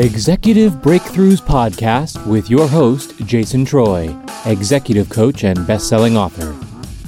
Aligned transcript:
Executive 0.00 0.72
Breakthroughs 0.76 1.42
Podcast 1.42 2.26
with 2.26 2.48
your 2.48 2.66
host, 2.66 3.14
Jason 3.26 3.66
Troy, 3.66 4.18
executive 4.46 5.10
coach 5.10 5.44
and 5.44 5.66
best 5.66 5.90
selling 5.90 6.16
author. 6.16 6.56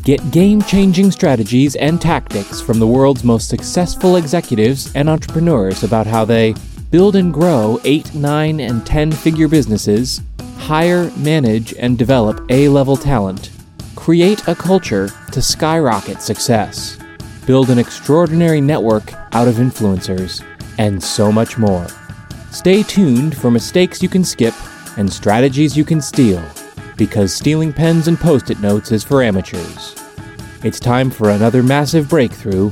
Get 0.03 0.31
game 0.31 0.61
changing 0.61 1.11
strategies 1.11 1.75
and 1.75 1.99
tactics 1.99 2.61
from 2.61 2.79
the 2.79 2.87
world's 2.87 3.25
most 3.25 3.49
successful 3.49 4.17
executives 4.17 4.94
and 4.94 5.08
entrepreneurs 5.08 5.85
about 5.85 6.07
how 6.07 6.26
they 6.26 6.54
build 6.90 7.17
and 7.17 7.33
grow 7.33 7.81
8, 7.85 8.15
9, 8.15 8.61
and 8.61 8.85
10 8.85 9.11
figure 9.11 9.49
businesses, 9.49 10.21
hire, 10.59 11.11
manage, 11.13 11.72
and 11.79 11.97
develop 11.97 12.45
A 12.51 12.69
level 12.69 12.99
talent, 12.99 13.53
create 13.97 14.47
a 14.49 14.54
culture 14.54 15.09
to 15.31 15.40
skyrocket 15.40 16.21
success, 16.21 16.99
build 17.47 17.71
an 17.71 17.79
extraordinary 17.79 18.61
network 18.61 19.15
out 19.35 19.49
of 19.49 19.55
influencers, 19.55 20.45
and 20.77 21.02
so 21.02 21.33
much 21.33 21.57
more. 21.57 21.87
Stay 22.52 22.83
tuned 22.83 23.34
for 23.34 23.51
mistakes 23.51 24.02
you 24.02 24.11
can 24.11 24.23
skip 24.23 24.52
and 24.98 25.10
strategies 25.10 25.74
you 25.74 25.87
can 25.87 26.02
steal, 26.02 26.45
because 26.98 27.33
stealing 27.33 27.73
pens 27.73 28.09
and 28.09 28.19
post 28.19 28.51
it 28.51 28.60
notes 28.60 28.93
is 28.93 29.02
for 29.02 29.23
amateurs. 29.23 29.97
It's 30.62 30.79
time 30.79 31.10
for 31.10 31.30
another 31.30 31.62
massive 31.62 32.10
breakthrough 32.10 32.70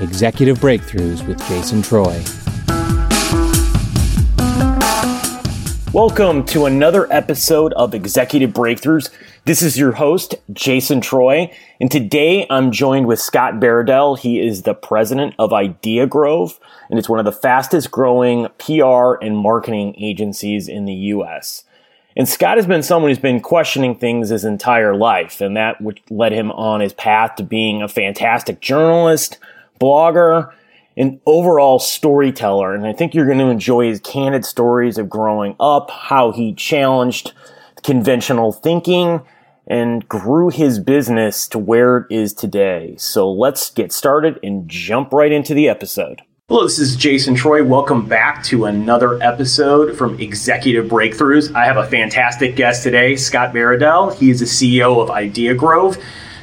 Executive 0.00 0.58
Breakthroughs 0.60 1.26
with 1.28 1.46
Jason 1.46 1.82
Troy. 1.82 2.24
Welcome 5.92 6.42
to 6.46 6.64
another 6.64 7.06
episode 7.12 7.74
of 7.74 7.94
Executive 7.94 8.54
Breakthroughs. 8.54 9.10
This 9.48 9.62
is 9.62 9.78
your 9.78 9.92
host, 9.92 10.34
Jason 10.52 11.00
Troy, 11.00 11.50
and 11.80 11.90
today 11.90 12.46
I'm 12.50 12.70
joined 12.70 13.06
with 13.06 13.18
Scott 13.18 13.54
Baradell. 13.54 14.18
He 14.18 14.46
is 14.46 14.64
the 14.64 14.74
president 14.74 15.34
of 15.38 15.54
Idea 15.54 16.06
Grove, 16.06 16.60
and 16.90 16.98
it's 16.98 17.08
one 17.08 17.18
of 17.18 17.24
the 17.24 17.32
fastest 17.32 17.90
growing 17.90 18.48
PR 18.58 19.14
and 19.22 19.38
marketing 19.38 19.94
agencies 19.96 20.68
in 20.68 20.84
the 20.84 20.92
U.S. 20.92 21.64
And 22.14 22.28
Scott 22.28 22.58
has 22.58 22.66
been 22.66 22.82
someone 22.82 23.10
who's 23.10 23.18
been 23.18 23.40
questioning 23.40 23.94
things 23.94 24.28
his 24.28 24.44
entire 24.44 24.94
life, 24.94 25.40
and 25.40 25.56
that 25.56 25.80
which 25.80 26.02
led 26.10 26.32
him 26.32 26.52
on 26.52 26.80
his 26.80 26.92
path 26.92 27.36
to 27.36 27.42
being 27.42 27.80
a 27.80 27.88
fantastic 27.88 28.60
journalist, 28.60 29.38
blogger, 29.80 30.52
an 30.98 31.22
overall 31.24 31.78
storyteller. 31.78 32.74
And 32.74 32.86
I 32.86 32.92
think 32.92 33.14
you're 33.14 33.24
going 33.24 33.38
to 33.38 33.46
enjoy 33.46 33.86
his 33.86 34.00
candid 34.00 34.44
stories 34.44 34.98
of 34.98 35.08
growing 35.08 35.56
up, 35.58 35.90
how 35.90 36.32
he 36.32 36.52
challenged 36.52 37.32
conventional 37.82 38.52
thinking 38.52 39.22
and 39.68 40.08
grew 40.08 40.48
his 40.48 40.78
business 40.78 41.46
to 41.48 41.58
where 41.58 41.98
it 41.98 42.06
is 42.10 42.32
today. 42.32 42.94
So 42.98 43.30
let's 43.30 43.70
get 43.70 43.92
started 43.92 44.40
and 44.42 44.68
jump 44.68 45.12
right 45.12 45.30
into 45.30 45.54
the 45.54 45.68
episode. 45.68 46.22
Hello, 46.48 46.64
this 46.64 46.78
is 46.78 46.96
Jason 46.96 47.34
Troy. 47.34 47.62
Welcome 47.62 48.08
back 48.08 48.42
to 48.44 48.64
another 48.64 49.22
episode 49.22 49.98
from 49.98 50.18
Executive 50.18 50.86
Breakthroughs. 50.86 51.54
I 51.54 51.66
have 51.66 51.76
a 51.76 51.86
fantastic 51.86 52.56
guest 52.56 52.82
today, 52.82 53.16
Scott 53.16 53.52
Baradell. 53.52 54.14
He 54.14 54.30
is 54.30 54.40
the 54.40 54.46
CEO 54.46 55.02
of 55.02 55.10
Idea 55.10 55.54
Grove. 55.54 55.98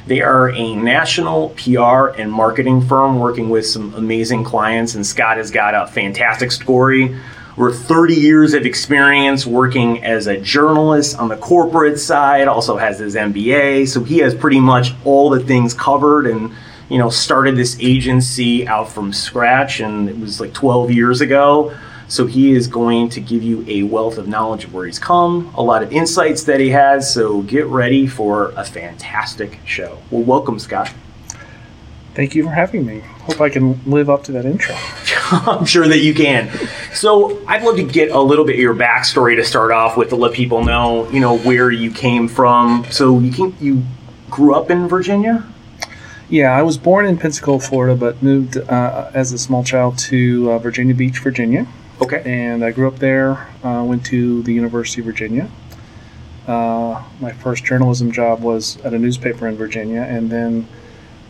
They 0.06 0.20
are 0.20 0.50
a 0.50 0.76
national 0.76 1.48
PR 1.56 2.16
and 2.16 2.30
marketing 2.30 2.82
firm 2.82 3.18
working 3.18 3.50
with 3.50 3.66
some 3.66 3.92
amazing 3.94 4.44
clients, 4.44 4.94
and 4.94 5.04
Scott 5.04 5.38
has 5.38 5.50
got 5.50 5.74
a 5.74 5.88
fantastic 5.88 6.52
story. 6.52 7.18
We're 7.56 7.72
30 7.72 8.14
years 8.14 8.52
of 8.52 8.66
experience 8.66 9.46
working 9.46 10.04
as 10.04 10.26
a 10.26 10.38
journalist 10.38 11.18
on 11.18 11.28
the 11.28 11.36
corporate 11.36 11.98
side, 11.98 12.48
also 12.48 12.76
has 12.76 12.98
his 12.98 13.14
MBA, 13.14 13.88
so 13.88 14.04
he 14.04 14.18
has 14.18 14.34
pretty 14.34 14.60
much 14.60 14.92
all 15.04 15.30
the 15.30 15.40
things 15.40 15.72
covered 15.72 16.26
and 16.26 16.52
you 16.88 16.98
know 16.98 17.08
started 17.08 17.56
this 17.56 17.76
agency 17.80 18.68
out 18.68 18.88
from 18.88 19.12
scratch 19.12 19.80
and 19.80 20.08
it 20.08 20.18
was 20.18 20.40
like 20.40 20.52
12 20.52 20.90
years 20.92 21.20
ago 21.20 21.74
so 22.08 22.26
he 22.26 22.52
is 22.52 22.68
going 22.68 23.08
to 23.10 23.20
give 23.20 23.42
you 23.42 23.64
a 23.66 23.82
wealth 23.82 24.16
of 24.16 24.28
knowledge 24.28 24.64
of 24.64 24.72
where 24.72 24.86
he's 24.86 24.98
come, 24.98 25.52
a 25.56 25.62
lot 25.62 25.82
of 25.82 25.92
insights 25.92 26.44
that 26.44 26.60
he 26.60 26.70
has. 26.70 27.12
So 27.12 27.42
get 27.42 27.66
ready 27.66 28.06
for 28.06 28.50
a 28.50 28.64
fantastic 28.64 29.58
show. 29.64 29.98
Well, 30.10 30.22
welcome, 30.22 30.58
Scott. 30.58 30.92
Thank 32.16 32.34
you 32.34 32.44
for 32.44 32.50
having 32.50 32.86
me. 32.86 33.00
Hope 33.00 33.42
I 33.42 33.50
can 33.50 33.78
live 33.84 34.08
up 34.08 34.24
to 34.24 34.32
that 34.32 34.46
intro. 34.46 34.74
I'm 35.30 35.66
sure 35.66 35.86
that 35.86 35.98
you 35.98 36.14
can. 36.14 36.50
So 36.94 37.46
I'd 37.46 37.62
love 37.62 37.76
to 37.76 37.82
get 37.82 38.10
a 38.10 38.18
little 38.18 38.46
bit 38.46 38.54
of 38.54 38.60
your 38.60 38.74
backstory 38.74 39.36
to 39.36 39.44
start 39.44 39.70
off 39.70 39.98
with 39.98 40.08
to 40.08 40.16
let 40.16 40.32
people 40.32 40.64
know, 40.64 41.06
you 41.10 41.20
know, 41.20 41.36
where 41.36 41.70
you 41.70 41.90
came 41.90 42.26
from. 42.26 42.86
So 42.90 43.18
you 43.18 43.30
came, 43.30 43.54
you 43.60 43.82
grew 44.30 44.54
up 44.54 44.70
in 44.70 44.88
Virginia. 44.88 45.44
Yeah, 46.30 46.56
I 46.56 46.62
was 46.62 46.78
born 46.78 47.04
in 47.04 47.18
Pensacola, 47.18 47.60
Florida, 47.60 47.94
but 47.94 48.22
moved 48.22 48.56
uh, 48.56 49.10
as 49.12 49.34
a 49.34 49.38
small 49.38 49.62
child 49.62 49.98
to 49.98 50.52
uh, 50.52 50.58
Virginia 50.58 50.94
Beach, 50.94 51.18
Virginia. 51.18 51.66
Okay. 52.00 52.22
And 52.24 52.64
I 52.64 52.70
grew 52.70 52.88
up 52.88 52.98
there, 52.98 53.46
uh, 53.62 53.84
went 53.86 54.06
to 54.06 54.42
the 54.44 54.54
University 54.54 55.02
of 55.02 55.04
Virginia. 55.04 55.50
Uh, 56.46 57.04
my 57.20 57.32
first 57.32 57.62
journalism 57.62 58.10
job 58.10 58.40
was 58.40 58.78
at 58.78 58.94
a 58.94 58.98
newspaper 58.98 59.46
in 59.46 59.56
Virginia, 59.56 60.00
and 60.00 60.30
then 60.30 60.66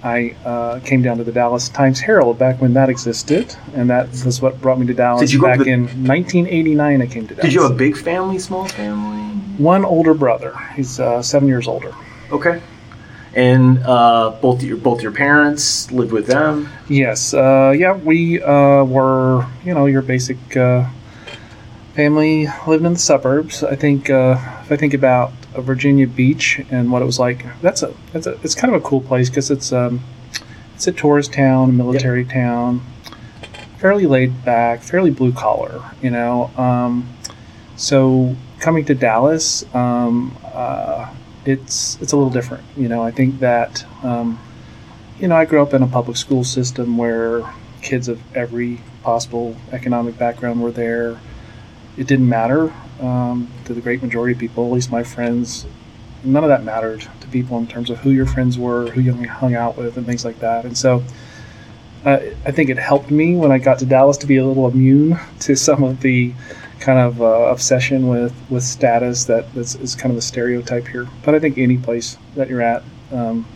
I 0.03 0.37
uh, 0.45 0.81
came 0.81 1.03
down 1.03 1.19
to 1.19 1.25
the 1.25 1.33
Dallas 1.33 1.69
Times 1.69 2.01
Herald 2.01 2.39
back 2.39 2.61
when 2.61 2.75
that 2.75 2.89
existed, 2.89 3.55
and 3.75 3.91
that 3.91 4.09
was 4.25 4.41
what 4.41 4.61
brought 4.61 4.79
me 4.79 4.87
to 4.87 4.95
Dallas. 4.95 5.21
Did 5.21 5.33
you 5.33 5.43
back 5.43 5.59
the, 5.59 5.71
in 5.71 5.83
1989? 5.83 7.03
I 7.03 7.07
came 7.07 7.27
to 7.27 7.35
Dallas. 7.35 7.43
Did 7.43 7.55
you 7.55 7.63
have 7.63 7.73
a 7.73 7.75
big 7.75 7.97
family, 7.97 8.39
small 8.39 8.69
family? 8.69 9.23
One 9.59 9.85
older 9.85 10.15
brother. 10.15 10.57
He's 10.75 11.01
uh, 11.01 11.23
seven 11.23 11.49
years 11.49 11.67
older. 11.67 11.95
Okay 12.31 12.61
and 13.37 13.79
uh, 13.85 14.31
both 14.41 14.63
your 14.63 14.79
both 14.79 15.03
your 15.03 15.13
parents 15.13 15.93
lived 15.93 16.11
with 16.11 16.27
them. 16.27 16.71
Yes, 16.89 17.35
uh, 17.35 17.75
yeah, 17.77 17.93
we 17.93 18.43
uh, 18.43 18.83
were 18.85 19.47
you 19.63 19.75
know 19.75 19.85
your 19.85 20.01
basic 20.03 20.57
uh, 20.57 20.89
family 21.95 22.49
living 22.67 22.87
in 22.87 22.93
the 22.95 22.99
suburbs. 22.99 23.63
I 23.63 23.77
think 23.77 24.09
uh, 24.09 24.56
if 24.67 24.73
I 24.73 24.77
think 24.77 24.95
about 24.95 25.31
Virginia 25.55 26.09
Beach 26.09 26.61
and 26.73 26.91
what 26.91 27.01
it 27.01 27.05
was 27.05 27.21
like, 27.21 27.47
that's 27.63 27.85
a 27.85 27.95
that's 28.13 28.27
a 28.27 28.33
it's 28.43 28.57
kind 28.57 28.75
of 28.75 28.83
a 28.83 28.85
cool 28.85 29.01
place 29.01 29.31
because 29.31 29.49
it's 29.49 29.73
um, 29.73 30.03
it's 30.75 30.89
a 30.89 30.93
tourist 30.93 31.33
town, 31.33 31.77
military 31.77 32.23
yep. 32.23 32.33
town, 32.33 32.85
fairly 33.79 34.07
laid 34.07 34.45
back, 34.45 34.83
fairly 34.83 35.13
blue 35.13 35.33
collar, 35.33 35.89
you 36.03 36.11
know. 36.11 36.51
Um, 36.57 37.09
so 37.77 38.35
coming 38.59 38.85
to 38.87 38.95
Dallas. 38.97 39.65
Um, 39.73 40.37
uh, 40.45 41.15
it's 41.45 41.97
it's 42.03 42.11
a 42.11 42.17
little 42.17 42.33
different. 42.33 42.65
You 42.77 42.89
know, 42.89 43.05
I 43.05 43.13
think 43.13 43.39
that 43.39 43.87
um, 44.03 44.37
you 45.21 45.29
know 45.29 45.37
I 45.37 45.45
grew 45.45 45.63
up 45.63 45.75
in 45.75 45.83
a 45.85 45.87
public 45.87 46.17
school 46.17 46.43
system 46.43 46.99
where 46.99 47.49
kids 47.83 48.09
of 48.09 48.21
every 48.37 48.81
possible 49.05 49.55
economic 49.71 50.19
background 50.19 50.61
were 50.61 50.73
there. 50.73 51.21
It 51.97 52.09
didn't 52.09 52.29
matter 52.29 52.73
um, 53.01 53.51
to 53.65 53.75
the 53.75 53.81
great 53.81 54.03
majority 54.03 54.33
of 54.33 54.39
people, 54.39 54.67
at 54.67 54.73
least 54.73 54.91
my 54.91 55.03
friends. 55.03 55.67
None 56.25 56.43
of 56.43 56.49
that 56.49 56.65
mattered 56.65 57.07
to 57.21 57.27
people 57.29 57.59
in 57.59 57.67
terms 57.67 57.91
of 57.91 57.99
who 57.99 58.11
your 58.11 58.27
friends 58.27 58.59
were, 58.59 58.91
who 58.91 59.01
you 59.01 59.13
hung 59.29 59.55
out 59.55 59.77
with, 59.77 59.97
and 59.97 60.07
things 60.07 60.25
like 60.25 60.39
that. 60.41 60.65
And 60.65 60.77
so, 60.77 61.05
uh, 62.05 62.21
I 62.45 62.53
think 62.53 62.71
it 62.71 62.79
helped 62.79 63.11
me 63.11 63.37
when 63.37 63.51
I 63.51 63.59
got 63.59 63.79
to 63.81 63.87
Dallas 63.87 64.17
to 64.19 64.27
be 64.27 64.37
a 64.37 64.47
little 64.47 64.69
immune 64.69 65.19
to 65.41 65.57
some 65.57 65.83
of 65.83 66.01
the 66.01 66.33
kind 66.79 66.99
of 66.99 67.23
uh, 67.23 67.25
obsession 67.25 68.07
with 68.07 68.35
with 68.51 68.63
status 68.63 69.25
that 69.25 69.47
is, 69.57 69.95
kind 69.95 70.13
of 70.13 70.19
a 70.19 70.23
stereotype 70.23 70.87
here. 70.87 71.09
But 71.25 71.35
I 71.35 71.39
think 71.39 71.59
any 71.59 71.79
place 71.79 72.17
that 72.35 72.49
you're 72.49 72.63
at, 72.63 72.83
um, 73.13 73.47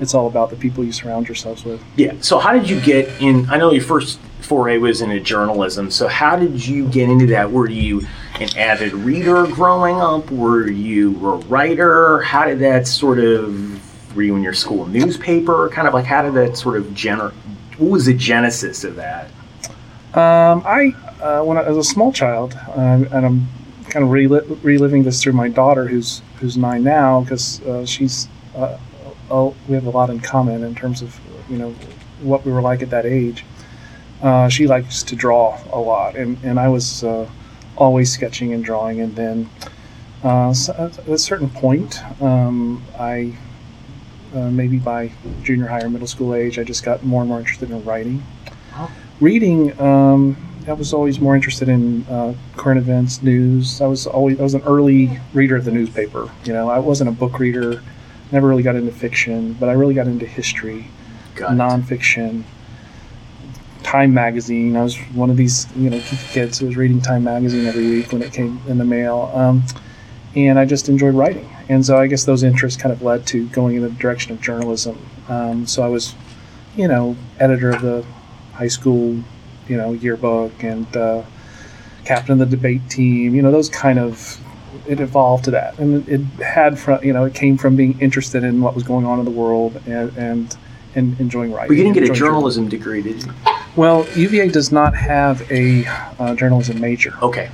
it's 0.00 0.14
all 0.14 0.26
about 0.26 0.50
the 0.50 0.56
people 0.56 0.84
you 0.84 0.92
surround 0.92 1.28
yourselves 1.28 1.64
with. 1.64 1.82
Yeah. 1.96 2.14
So 2.20 2.38
how 2.38 2.52
did 2.52 2.68
you 2.68 2.80
get 2.80 3.08
in? 3.20 3.48
I 3.50 3.56
know 3.58 3.72
your 3.72 3.82
first 3.82 4.18
foray 4.40 4.78
was 4.78 5.02
into 5.02 5.20
journalism. 5.20 5.90
So 5.90 6.08
how 6.08 6.36
did 6.36 6.66
you 6.66 6.88
get 6.88 7.10
into 7.10 7.26
that? 7.26 7.50
Were 7.50 7.68
you 7.68 8.06
an 8.40 8.56
avid 8.56 8.92
reader 8.92 9.46
growing 9.46 10.00
up? 10.00 10.30
Were 10.30 10.68
you 10.68 11.10
a 11.26 11.36
writer? 11.36 12.20
How 12.20 12.44
did 12.44 12.60
that 12.60 12.86
sort 12.86 13.18
of? 13.18 14.16
Were 14.16 14.22
you 14.22 14.36
in 14.36 14.42
your 14.42 14.54
school 14.54 14.86
newspaper? 14.86 15.68
Kind 15.68 15.86
of 15.88 15.94
like 15.94 16.04
how 16.04 16.22
did 16.22 16.34
that 16.34 16.56
sort 16.56 16.76
of 16.76 16.86
gener? 16.86 17.32
What 17.78 17.90
was 17.90 18.06
the 18.06 18.14
genesis 18.14 18.84
of 18.84 18.96
that? 18.96 19.26
Um, 20.14 20.62
I 20.66 20.94
uh, 21.20 21.42
when 21.42 21.58
I 21.58 21.68
was 21.68 21.76
a 21.76 21.88
small 21.88 22.12
child, 22.12 22.54
uh, 22.68 23.04
and 23.12 23.26
I'm 23.26 23.48
kind 23.90 24.04
of 24.04 24.10
rel- 24.10 24.56
reliving 24.62 25.02
this 25.02 25.22
through 25.22 25.34
my 25.34 25.48
daughter, 25.48 25.86
who's 25.86 26.22
who's 26.36 26.56
nine 26.56 26.82
now, 26.82 27.20
because 27.20 27.60
uh, 27.62 27.84
she's 27.84 28.28
oh, 29.30 29.54
we 29.68 29.74
have 29.74 29.86
a 29.86 29.90
lot 29.90 30.10
in 30.10 30.20
common 30.20 30.62
in 30.64 30.74
terms 30.74 31.02
of 31.02 31.18
you 31.48 31.58
know 31.58 31.70
what 32.20 32.44
we 32.44 32.52
were 32.52 32.62
like 32.62 32.82
at 32.82 32.90
that 32.90 33.06
age. 33.06 33.44
Uh, 34.22 34.48
she 34.48 34.66
likes 34.66 35.02
to 35.04 35.16
draw 35.16 35.58
a 35.72 35.78
lot, 35.78 36.16
and 36.16 36.38
and 36.42 36.58
I 36.58 36.68
was 36.68 37.04
uh, 37.04 37.28
always 37.78 38.12
sketching 38.12 38.52
and 38.52 38.62
drawing, 38.62 39.00
and 39.00 39.16
then 39.16 39.48
so 40.54 40.74
at 40.76 41.08
a 41.08 41.16
certain 41.16 41.48
point, 41.48 42.02
um, 42.20 42.82
I. 42.98 43.34
maybe 44.34 44.78
by 44.78 45.10
junior 45.42 45.66
high 45.66 45.80
or 45.80 45.88
middle 45.88 46.06
school 46.06 46.34
age, 46.34 46.58
I 46.58 46.64
just 46.64 46.84
got 46.84 47.02
more 47.02 47.22
and 47.22 47.28
more 47.30 47.38
interested 47.38 47.70
in 47.70 47.82
writing. 47.84 48.22
Oh. 48.74 48.90
Reading, 49.20 49.72
um, 49.80 50.36
I 50.68 50.74
was 50.74 50.92
always 50.92 51.18
more 51.18 51.34
interested 51.34 51.68
in 51.68 52.04
uh, 52.06 52.34
current 52.56 52.78
events, 52.78 53.22
news. 53.22 53.80
I 53.80 53.86
was 53.86 54.06
always 54.06 54.38
I 54.38 54.42
was 54.42 54.54
an 54.54 54.62
early 54.62 55.18
reader 55.32 55.56
of 55.56 55.64
the 55.64 55.72
newspaper. 55.72 56.30
You 56.44 56.52
know, 56.52 56.68
I 56.68 56.78
wasn't 56.78 57.08
a 57.08 57.12
book 57.12 57.38
reader. 57.38 57.82
Never 58.30 58.46
really 58.46 58.62
got 58.62 58.76
into 58.76 58.92
fiction, 58.92 59.54
but 59.54 59.70
I 59.70 59.72
really 59.72 59.94
got 59.94 60.06
into 60.06 60.26
history, 60.26 60.88
got 61.34 61.52
nonfiction, 61.52 62.44
Time 63.82 64.12
magazine. 64.12 64.76
I 64.76 64.82
was 64.82 64.96
one 65.14 65.30
of 65.30 65.36
these 65.36 65.66
you 65.76 65.90
know 65.90 66.00
kids 66.30 66.58
who 66.58 66.66
was 66.66 66.76
reading 66.76 67.00
Time 67.00 67.24
magazine 67.24 67.66
every 67.66 67.88
week 67.88 68.12
when 68.12 68.22
it 68.22 68.32
came 68.32 68.60
in 68.66 68.78
the 68.78 68.84
mail, 68.84 69.30
um, 69.34 69.62
and 70.34 70.58
I 70.58 70.64
just 70.64 70.88
enjoyed 70.88 71.14
writing. 71.14 71.48
And 71.68 71.84
so 71.84 71.98
I 71.98 72.06
guess 72.06 72.24
those 72.24 72.42
interests 72.42 72.80
kind 72.80 72.92
of 72.92 73.02
led 73.02 73.26
to 73.28 73.46
going 73.48 73.76
in 73.76 73.82
the 73.82 73.90
direction 73.90 74.32
of 74.32 74.40
journalism. 74.40 74.98
Um, 75.28 75.66
so 75.66 75.82
I 75.82 75.88
was, 75.88 76.14
you 76.76 76.88
know, 76.88 77.16
editor 77.38 77.70
of 77.70 77.82
the 77.82 78.04
high 78.54 78.68
school, 78.68 79.22
you 79.68 79.76
know, 79.76 79.92
yearbook 79.92 80.62
and 80.62 80.96
uh, 80.96 81.22
captain 82.04 82.32
of 82.32 82.38
the 82.38 82.56
debate 82.56 82.88
team. 82.88 83.34
You 83.34 83.42
know, 83.42 83.50
those 83.50 83.68
kind 83.68 83.98
of 83.98 84.40
it 84.86 85.00
evolved 85.00 85.44
to 85.44 85.50
that, 85.52 85.78
and 85.78 86.08
it 86.08 86.20
had 86.42 86.78
from 86.78 87.02
you 87.04 87.12
know 87.12 87.24
it 87.24 87.34
came 87.34 87.56
from 87.58 87.76
being 87.76 87.98
interested 88.00 88.44
in 88.44 88.60
what 88.60 88.74
was 88.74 88.84
going 88.84 89.04
on 89.04 89.18
in 89.18 89.24
the 89.24 89.30
world 89.30 89.80
and 89.86 90.16
and, 90.16 90.56
and 90.94 91.20
enjoying 91.20 91.52
writing. 91.52 91.68
But 91.68 91.76
you 91.76 91.84
didn't 91.84 91.94
get 91.94 92.10
a 92.10 92.12
journalism 92.12 92.68
degree, 92.68 93.02
did 93.02 93.24
you? 93.24 93.32
Well, 93.78 94.08
UVA 94.16 94.48
does 94.48 94.72
not 94.72 94.96
have 94.96 95.48
a 95.52 95.86
uh, 96.18 96.34
journalism 96.34 96.80
major. 96.80 97.16
Okay. 97.22 97.48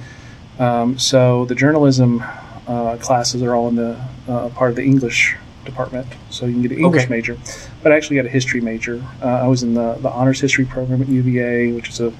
Um, 0.59 0.99
so 0.99 1.44
the 1.44 1.55
journalism 1.55 2.25
uh, 2.67 2.97
classes 2.97 3.43
are 3.43 3.55
all 3.55 3.69
in 3.69 3.76
the 3.76 4.03
uh, 4.26 4.49
part 4.49 4.71
of 4.71 4.76
the 4.76 4.82
English 4.82 5.37
department, 5.67 6.06
so 6.31 6.47
you 6.47 6.53
can 6.53 6.62
get 6.62 6.71
an 6.71 6.79
English 6.79 7.03
Okay. 7.03 7.15
major. 7.15 7.37
But 7.82 7.93
I 7.93 7.97
actually 7.97 8.17
got 8.17 8.25
a 8.25 8.31
history 8.31 8.62
major. 8.62 9.05
Uh, 9.23 9.26
I 9.26 9.47
was 9.49 9.62
in 9.62 9.75
the, 9.75 9.99
the 10.00 10.09
honors 10.09 10.41
history 10.41 10.65
program 10.65 11.03
at 11.03 11.09
UVA, 11.09 11.73
which 11.73 11.91
is 11.91 12.00
a 12.00 12.11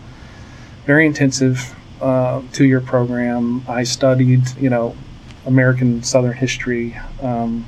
very 0.85 1.07
intensive 1.07 1.75
uh, 2.03 2.43
two 2.53 2.67
year 2.67 2.83
program. 2.83 3.65
I 3.67 3.85
studied, 3.85 4.43
you 4.61 4.69
know, 4.69 4.95
American 5.47 6.03
Southern 6.03 6.35
history, 6.35 6.95
um, 7.23 7.65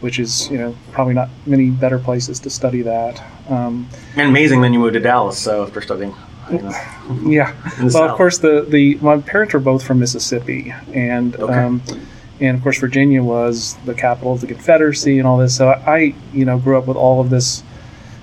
which 0.00 0.18
is, 0.18 0.48
you 0.50 0.58
know, 0.58 0.74
probably 0.92 1.14
not 1.14 1.28
many 1.46 1.70
better 1.70 1.98
places 1.98 2.38
to 2.40 2.50
study 2.50 2.82
that. 2.82 3.22
Um, 3.48 3.88
And 4.16 4.28
amazing. 4.28 4.60
Then 4.60 4.72
you 4.72 4.78
moved 4.78 4.94
to 4.94 5.00
Dallas. 5.00 5.38
So 5.38 5.64
after 5.64 5.80
studying, 5.80 6.14
you 6.50 6.58
know, 6.58 6.72
yeah. 7.26 7.54
well, 7.82 8.04
of 8.08 8.16
course, 8.16 8.38
the, 8.38 8.64
the 8.68 8.96
my 8.96 9.18
parents 9.18 9.54
were 9.54 9.60
both 9.60 9.82
from 9.82 9.98
Mississippi, 9.98 10.72
and 10.92 11.34
Okay. 11.36 11.52
um, 11.52 11.82
and 12.40 12.56
of 12.56 12.62
course 12.62 12.78
Virginia 12.78 13.22
was 13.22 13.76
the 13.84 13.94
capital 13.94 14.32
of 14.32 14.40
the 14.40 14.46
Confederacy 14.46 15.18
and 15.18 15.26
all 15.26 15.36
this. 15.38 15.56
So 15.56 15.70
I, 15.70 16.14
you 16.32 16.44
know, 16.44 16.58
grew 16.58 16.78
up 16.78 16.86
with 16.86 16.96
all 16.96 17.20
of 17.20 17.30
this, 17.30 17.64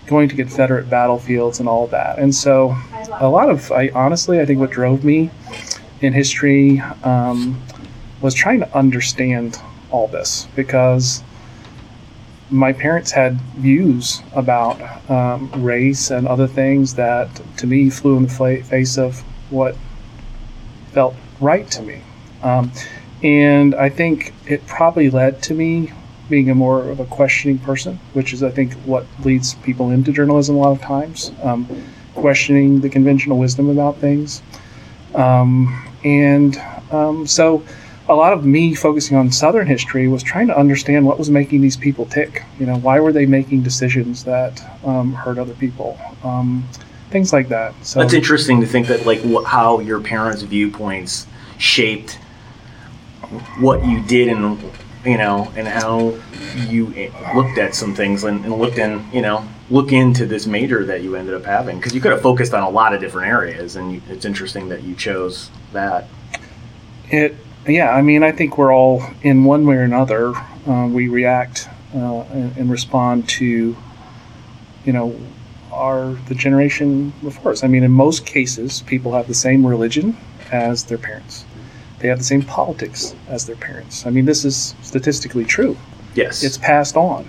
going 0.07 0.29
to 0.29 0.35
Confederate 0.35 0.89
battlefields 0.89 1.59
and 1.59 1.67
all 1.67 1.83
of 1.83 1.91
that. 1.91 2.17
And 2.17 2.33
so 2.33 2.77
a 3.19 3.27
lot 3.27 3.49
of, 3.49 3.71
I 3.73 3.89
honestly, 3.93 4.39
I 4.39 4.45
think 4.45 4.59
what 4.61 4.71
drove 4.71 5.03
me 5.03 5.29
in 6.01 6.13
history 6.13 6.79
um, 7.03 7.61
was 8.21 8.33
trying 8.33 8.59
to 8.61 8.77
understand 8.77 9.59
all 9.91 10.07
this 10.07 10.47
because 10.55 11.21
my 12.49 12.73
parents 12.73 13.11
had 13.11 13.39
views 13.57 14.21
about 14.33 14.79
um, 15.09 15.49
race 15.63 16.11
and 16.11 16.27
other 16.27 16.47
things 16.47 16.95
that 16.95 17.29
to 17.57 17.67
me 17.67 17.89
flew 17.89 18.17
in 18.17 18.23
the 18.23 18.63
face 18.63 18.97
of 18.97 19.19
what 19.49 19.75
felt 20.91 21.15
right 21.39 21.69
to 21.71 21.81
me. 21.81 22.01
Um, 22.43 22.71
and 23.23 23.73
I 23.73 23.89
think 23.89 24.33
it 24.45 24.65
probably 24.67 25.09
led 25.09 25.41
to 25.43 25.53
me 25.53 25.91
being 26.29 26.49
a 26.49 26.55
more 26.55 26.89
of 26.89 26.99
a 26.99 27.05
questioning 27.05 27.57
person, 27.59 27.99
which 28.13 28.33
is, 28.33 28.43
I 28.43 28.49
think, 28.49 28.73
what 28.85 29.05
leads 29.23 29.55
people 29.55 29.91
into 29.91 30.11
journalism 30.11 30.55
a 30.55 30.59
lot 30.59 30.71
of 30.71 30.81
times, 30.81 31.31
um, 31.43 31.67
questioning 32.13 32.81
the 32.81 32.89
conventional 32.89 33.37
wisdom 33.37 33.69
about 33.69 33.97
things. 33.97 34.41
Um, 35.13 35.87
and 36.03 36.57
um, 36.91 37.25
so 37.27 37.63
a 38.07 38.13
lot 38.13 38.33
of 38.33 38.45
me 38.45 38.75
focusing 38.75 39.17
on 39.17 39.31
Southern 39.31 39.67
history 39.67 40.07
was 40.07 40.21
trying 40.21 40.47
to 40.47 40.57
understand 40.57 41.05
what 41.05 41.17
was 41.17 41.29
making 41.29 41.61
these 41.61 41.75
people 41.77 42.05
tick. 42.05 42.43
You 42.59 42.67
know, 42.67 42.77
why 42.77 42.99
were 42.99 43.11
they 43.11 43.25
making 43.25 43.63
decisions 43.63 44.23
that 44.25 44.61
um, 44.83 45.13
hurt 45.13 45.37
other 45.37 45.55
people? 45.55 45.97
Um, 46.23 46.67
things 47.09 47.33
like 47.33 47.49
that. 47.49 47.73
So 47.83 47.99
That's 47.99 48.13
interesting 48.13 48.61
to 48.61 48.67
think 48.67 48.87
that 48.87 49.05
like 49.05 49.21
wh- 49.21 49.45
how 49.45 49.79
your 49.79 49.99
parents' 49.99 50.43
viewpoints 50.43 51.27
shaped 51.57 52.19
what 53.59 53.85
you 53.85 54.01
did 54.01 54.27
and 54.27 54.61
you 55.03 55.17
know 55.17 55.51
and 55.55 55.67
how 55.67 56.13
you 56.67 56.93
eh, 56.95 57.33
looked 57.35 57.57
at 57.57 57.73
some 57.73 57.95
things 57.95 58.23
and, 58.23 58.43
and 58.45 58.57
looked 58.57 58.77
in 58.77 59.03
you 59.11 59.21
know 59.21 59.47
look 59.69 59.91
into 59.91 60.25
this 60.25 60.45
major 60.45 60.85
that 60.85 61.01
you 61.01 61.15
ended 61.15 61.33
up 61.33 61.43
having 61.43 61.77
because 61.77 61.95
you 61.95 62.01
could 62.01 62.11
have 62.11 62.21
focused 62.21 62.53
on 62.53 62.61
a 62.61 62.69
lot 62.69 62.93
of 62.93 63.01
different 63.01 63.27
areas 63.27 63.75
and 63.77 63.93
you, 63.93 64.01
it's 64.09 64.25
interesting 64.25 64.69
that 64.69 64.83
you 64.83 64.93
chose 64.95 65.49
that 65.73 66.07
It, 67.09 67.35
yeah, 67.67 67.91
I 67.91 68.01
mean, 68.01 68.23
I 68.23 68.31
think 68.31 68.57
we're 68.57 68.73
all 68.73 69.03
in 69.21 69.43
one 69.43 69.65
way 69.65 69.75
or 69.75 69.83
another. 69.83 70.35
Uh, 70.67 70.87
we 70.91 71.07
react 71.07 71.67
uh, 71.93 72.21
and, 72.21 72.57
and 72.57 72.71
respond 72.71 73.27
to, 73.29 73.75
you 74.85 74.93
know, 74.93 75.15
our 75.71 76.13
the 76.27 76.35
generation 76.35 77.13
before 77.23 77.51
us. 77.51 77.63
I 77.63 77.67
mean, 77.67 77.83
in 77.83 77.91
most 77.91 78.25
cases, 78.25 78.81
people 78.83 79.13
have 79.13 79.27
the 79.27 79.33
same 79.33 79.65
religion 79.65 80.17
as 80.51 80.83
their 80.85 80.97
parents. 80.97 81.45
They 81.99 82.07
have 82.07 82.17
the 82.17 82.23
same 82.23 82.43
politics 82.43 83.15
as 83.27 83.45
their 83.45 83.55
parents. 83.55 84.05
I 84.05 84.09
mean, 84.09 84.25
this 84.25 84.45
is 84.45 84.75
statistically 84.81 85.45
true. 85.45 85.77
yes 86.13 86.43
It's 86.43 86.57
passed 86.57 86.95
on. 86.95 87.27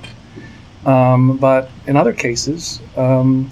Um, 0.85 1.37
but 1.39 1.71
in 1.87 1.97
other 1.97 2.12
cases, 2.12 2.81
um, 2.97 3.50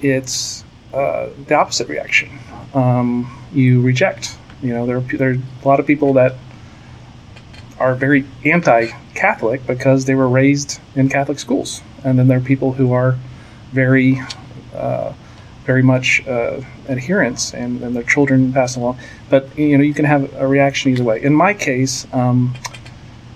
it's 0.00 0.64
uh, 0.92 1.28
the 1.46 1.54
opposite 1.54 1.88
reaction. 1.88 2.30
Um, 2.74 3.26
you 3.52 3.80
reject. 3.80 4.36
You 4.62 4.74
know, 4.74 4.86
there 4.86 4.96
are, 4.96 5.00
there 5.00 5.30
are 5.30 5.34
a 5.34 5.68
lot 5.68 5.80
of 5.80 5.86
people 5.86 6.14
that 6.14 6.34
are 7.78 7.94
very 7.94 8.24
anti-Catholic 8.44 9.66
because 9.66 10.04
they 10.06 10.14
were 10.14 10.28
raised 10.28 10.80
in 10.96 11.08
Catholic 11.08 11.38
schools, 11.38 11.80
and 12.04 12.18
then 12.18 12.28
there 12.28 12.38
are 12.38 12.42
people 12.42 12.72
who 12.72 12.92
are 12.92 13.16
very, 13.72 14.20
uh, 14.74 15.12
very 15.64 15.82
much 15.82 16.26
uh, 16.26 16.60
adherents, 16.88 17.54
and, 17.54 17.82
and 17.82 17.94
their 17.94 18.02
children 18.02 18.52
pass 18.52 18.76
along. 18.76 18.98
But 19.30 19.56
you 19.56 19.78
know, 19.78 19.84
you 19.84 19.94
can 19.94 20.06
have 20.06 20.32
a 20.34 20.46
reaction 20.46 20.90
either 20.92 21.04
way. 21.04 21.22
In 21.22 21.34
my 21.34 21.54
case, 21.54 22.06
um, 22.12 22.54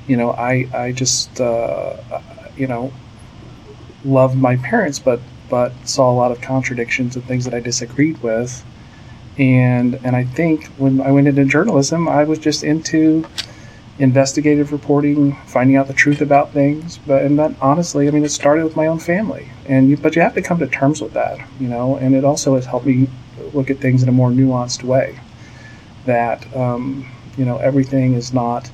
you 0.09 0.17
know, 0.17 0.31
I 0.31 0.69
I 0.75 0.93
just 0.93 1.41
uh, 1.41 1.97
you 2.57 2.67
know 2.67 2.93
loved 4.05 4.37
my 4.37 4.57
parents, 4.57 4.99
but 4.99 5.21
but 5.49 5.73
saw 5.87 6.11
a 6.11 6.17
lot 6.17 6.33
of 6.33 6.41
contradictions 6.41 7.15
and 7.15 7.25
things 7.25 7.45
that 7.45 7.55
I 7.55 7.61
disagreed 7.61 8.23
with. 8.23 8.65
And 9.39 9.99
and 10.05 10.15
I 10.15 10.25
think 10.25 10.67
when 10.79 11.01
I 11.01 11.11
went 11.11 11.29
into 11.29 11.45
journalism, 11.45 12.09
I 12.09 12.25
was 12.25 12.39
just 12.39 12.63
into 12.63 13.27
investigative 13.99 14.73
reporting, 14.73 15.37
finding 15.47 15.77
out 15.77 15.87
the 15.87 15.95
truth 15.95 16.21
about 16.21 16.53
things. 16.53 16.99
But 17.07 17.23
and 17.23 17.39
that 17.39 17.55
honestly, 17.61 18.09
I 18.09 18.11
mean, 18.11 18.25
it 18.25 18.31
started 18.31 18.65
with 18.65 18.77
my 18.77 18.87
own 18.87 18.99
family. 18.99 19.49
And 19.67 19.91
you, 19.91 19.97
but 19.97 20.17
you 20.17 20.23
have 20.23 20.35
to 20.35 20.43
come 20.43 20.59
to 20.59 20.67
terms 20.67 21.01
with 21.01 21.13
that, 21.15 21.39
you 21.61 21.69
know. 21.69 21.97
And 21.97 22.15
it 22.15 22.25
also 22.25 22.57
has 22.57 22.67
helped 22.67 22.87
me 22.87 23.09
look 23.55 23.71
at 23.71 23.79
things 23.79 24.03
in 24.03 24.09
a 24.09 24.13
more 24.13 24.31
nuanced 24.31 24.83
way. 24.83 25.19
That 26.05 26.55
um, 26.57 27.09
you 27.37 27.45
know, 27.45 27.57
everything 27.59 28.15
is 28.15 28.33
not 28.33 28.71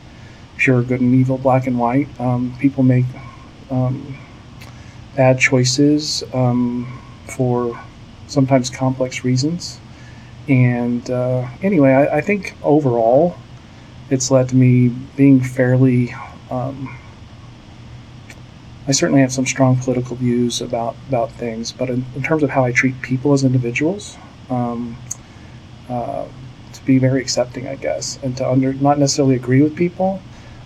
pure 0.56 0.82
good 0.82 1.00
and 1.00 1.14
evil, 1.14 1.38
black 1.38 1.66
and 1.66 1.78
white. 1.78 2.08
Um, 2.20 2.54
people 2.58 2.82
make 2.82 3.04
um, 3.70 4.18
bad 5.14 5.38
choices 5.38 6.24
um, 6.32 7.00
for 7.26 7.80
sometimes 8.26 8.70
complex 8.70 9.24
reasons. 9.24 9.80
And 10.48 11.08
uh, 11.10 11.46
anyway, 11.62 11.92
I, 11.92 12.18
I 12.18 12.20
think 12.20 12.56
overall, 12.62 13.36
it's 14.10 14.30
led 14.30 14.48
to 14.50 14.56
me 14.56 14.88
being 15.16 15.40
fairly. 15.42 16.14
Um, 16.50 16.96
I 18.86 18.92
certainly 18.92 19.20
have 19.20 19.32
some 19.32 19.44
strong 19.44 19.76
political 19.76 20.16
views 20.16 20.62
about 20.62 20.96
about 21.08 21.30
things, 21.32 21.72
but 21.72 21.90
in, 21.90 22.06
in 22.16 22.22
terms 22.22 22.42
of 22.42 22.50
how 22.50 22.64
I 22.64 22.72
treat 22.72 23.00
people 23.02 23.34
as 23.34 23.44
individuals, 23.44 24.16
um, 24.48 24.96
uh, 25.90 26.26
to 26.72 26.84
be 26.86 26.98
very 26.98 27.20
accepting, 27.20 27.68
I 27.68 27.76
guess, 27.76 28.18
and 28.22 28.36
to 28.38 28.50
under 28.50 28.72
not 28.72 28.98
necessarily 28.98 29.34
agree 29.34 29.62
with 29.62 29.76
people 29.76 30.22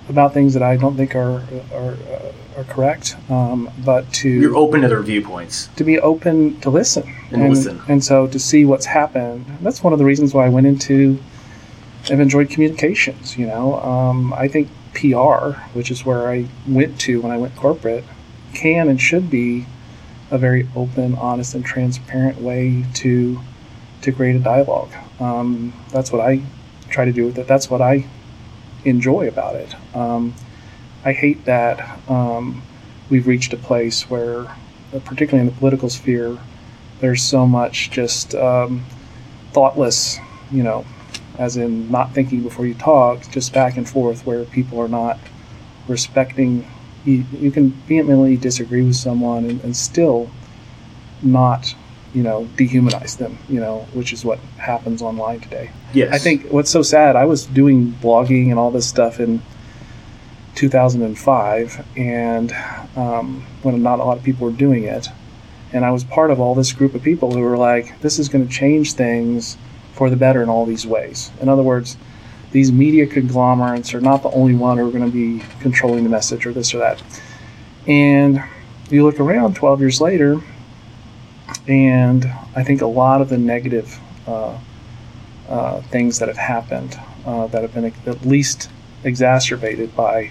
about 0.08 0.34
things 0.34 0.54
that 0.54 0.62
I 0.62 0.76
don't 0.76 0.96
think 0.96 1.16
are 1.16 1.42
are, 1.72 1.94
uh, 1.94 2.32
are 2.56 2.64
correct, 2.64 3.16
um, 3.30 3.70
but 3.84 4.10
to 4.14 4.28
you're 4.28 4.56
open 4.56 4.82
to 4.82 4.88
their 4.88 5.02
viewpoints 5.02 5.68
to 5.76 5.84
be 5.84 5.98
open 5.98 6.60
to 6.60 6.70
listen 6.70 7.04
And 7.30 7.48
listen. 7.50 7.80
and 7.88 8.02
so 8.04 8.26
to 8.26 8.38
see 8.38 8.64
what's 8.64 8.86
happened. 8.86 9.46
That's 9.62 9.82
one 9.82 9.92
of 9.92 9.98
the 9.98 10.04
reasons 10.04 10.34
why 10.34 10.46
I 10.46 10.48
went 10.48 10.66
into. 10.66 11.18
I've 12.10 12.20
enjoyed 12.20 12.50
communications. 12.50 13.36
You 13.38 13.46
know, 13.46 13.80
um, 13.80 14.32
I 14.32 14.48
think 14.48 14.68
PR, 14.94 15.58
which 15.72 15.90
is 15.90 16.04
where 16.04 16.28
I 16.28 16.46
went 16.66 17.00
to 17.02 17.20
when 17.20 17.30
I 17.32 17.36
went 17.38 17.54
corporate, 17.56 18.04
can 18.54 18.88
and 18.88 19.00
should 19.00 19.30
be 19.30 19.66
a 20.30 20.38
very 20.38 20.68
open, 20.74 21.14
honest, 21.16 21.54
and 21.54 21.64
transparent 21.64 22.40
way 22.40 22.84
to 22.94 23.40
to 24.02 24.12
create 24.12 24.34
a 24.36 24.40
dialogue. 24.40 24.90
Um, 25.20 25.72
that's 25.90 26.10
what 26.10 26.20
I 26.20 26.42
try 26.90 27.04
to 27.04 27.12
do 27.12 27.26
with 27.26 27.38
it. 27.38 27.46
That's 27.46 27.70
what 27.70 27.80
I 27.80 28.04
enjoy 28.84 29.28
about 29.28 29.54
it. 29.54 29.74
Um, 29.94 30.34
I 31.04 31.12
hate 31.12 31.44
that 31.46 31.98
um, 32.08 32.62
we've 33.10 33.26
reached 33.26 33.52
a 33.52 33.56
place 33.56 34.08
where, 34.08 34.42
uh, 34.42 35.00
particularly 35.04 35.46
in 35.48 35.52
the 35.52 35.58
political 35.58 35.90
sphere, 35.90 36.38
there's 37.00 37.22
so 37.22 37.46
much 37.46 37.90
just 37.90 38.34
um, 38.34 38.84
thoughtless, 39.52 40.18
you 40.50 40.62
know, 40.62 40.84
as 41.38 41.56
in 41.56 41.90
not 41.90 42.12
thinking 42.12 42.42
before 42.42 42.66
you 42.66 42.74
talk, 42.74 43.22
just 43.30 43.52
back 43.52 43.76
and 43.76 43.88
forth, 43.88 44.24
where 44.24 44.44
people 44.44 44.80
are 44.80 44.88
not 44.88 45.18
respecting. 45.88 46.70
You, 47.04 47.24
you 47.32 47.50
can 47.50 47.70
vehemently 47.72 48.36
disagree 48.36 48.82
with 48.82 48.94
someone 48.94 49.44
and, 49.44 49.60
and 49.64 49.76
still 49.76 50.30
not 51.22 51.74
you 52.14 52.22
know, 52.22 52.46
dehumanize 52.56 53.16
them, 53.16 53.38
you 53.48 53.58
know, 53.58 53.86
which 53.94 54.12
is 54.12 54.24
what 54.24 54.38
happens 54.58 55.00
online 55.00 55.40
today. 55.40 55.70
Yes. 55.94 56.12
I 56.12 56.18
think 56.18 56.50
what's 56.50 56.70
so 56.70 56.82
sad, 56.82 57.16
I 57.16 57.24
was 57.24 57.46
doing 57.46 57.92
blogging 58.02 58.50
and 58.50 58.58
all 58.58 58.70
this 58.70 58.86
stuff 58.86 59.18
in 59.18 59.42
2005, 60.54 61.86
and 61.96 62.52
um, 62.96 63.44
when 63.62 63.82
not 63.82 63.98
a 64.00 64.04
lot 64.04 64.18
of 64.18 64.24
people 64.24 64.46
were 64.46 64.52
doing 64.52 64.84
it. 64.84 65.08
And 65.72 65.84
I 65.84 65.90
was 65.90 66.04
part 66.04 66.30
of 66.30 66.38
all 66.38 66.54
this 66.54 66.72
group 66.72 66.94
of 66.94 67.02
people 67.02 67.32
who 67.32 67.40
were 67.40 67.56
like, 67.56 68.00
this 68.00 68.18
is 68.18 68.28
going 68.28 68.46
to 68.46 68.52
change 68.52 68.92
things 68.92 69.56
for 69.94 70.10
the 70.10 70.16
better 70.16 70.42
in 70.42 70.48
all 70.48 70.66
these 70.66 70.86
ways. 70.86 71.30
In 71.40 71.48
other 71.48 71.62
words, 71.62 71.96
these 72.50 72.70
media 72.70 73.06
conglomerates 73.06 73.94
are 73.94 74.00
not 74.00 74.22
the 74.22 74.30
only 74.30 74.54
one 74.54 74.76
who 74.76 74.86
are 74.86 74.92
going 74.92 75.10
to 75.10 75.10
be 75.10 75.42
controlling 75.60 76.04
the 76.04 76.10
message 76.10 76.44
or 76.44 76.52
this 76.52 76.74
or 76.74 76.78
that. 76.78 77.02
And 77.86 78.42
you 78.90 79.04
look 79.04 79.18
around 79.18 79.56
12 79.56 79.80
years 79.80 80.00
later, 80.00 80.40
and 81.66 82.26
I 82.54 82.62
think 82.62 82.82
a 82.82 82.86
lot 82.86 83.22
of 83.22 83.30
the 83.30 83.38
negative 83.38 83.98
uh, 84.26 84.58
uh, 85.48 85.80
things 85.82 86.18
that 86.18 86.28
have 86.28 86.36
happened 86.36 86.98
uh, 87.24 87.46
that 87.48 87.62
have 87.62 87.72
been 87.72 87.86
at 87.86 88.26
least 88.26 88.68
exacerbated 89.04 89.94
by 89.96 90.30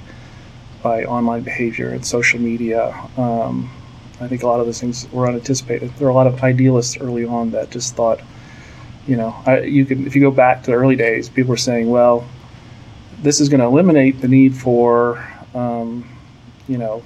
by 0.81 1.03
online 1.03 1.41
behavior 1.41 1.89
and 1.89 2.05
social 2.05 2.39
media. 2.39 2.87
Um, 3.17 3.71
I 4.19 4.27
think 4.27 4.43
a 4.43 4.47
lot 4.47 4.59
of 4.59 4.65
those 4.65 4.79
things 4.79 5.07
were 5.11 5.27
unanticipated. 5.27 5.91
There 5.97 6.05
were 6.05 6.11
a 6.11 6.15
lot 6.15 6.27
of 6.27 6.43
idealists 6.43 6.97
early 6.97 7.25
on 7.25 7.51
that 7.51 7.71
just 7.71 7.95
thought, 7.95 8.19
you 9.07 9.15
know, 9.15 9.35
I, 9.45 9.61
you 9.61 9.85
can 9.85 10.05
if 10.05 10.15
you 10.15 10.21
go 10.21 10.31
back 10.31 10.63
to 10.63 10.71
the 10.71 10.77
early 10.77 10.95
days, 10.95 11.29
people 11.29 11.49
were 11.49 11.57
saying, 11.57 11.89
well, 11.89 12.27
this 13.21 13.39
is 13.39 13.49
going 13.49 13.59
to 13.59 13.65
eliminate 13.65 14.21
the 14.21 14.27
need 14.27 14.55
for, 14.55 15.25
um, 15.53 16.07
you 16.67 16.77
know, 16.77 17.03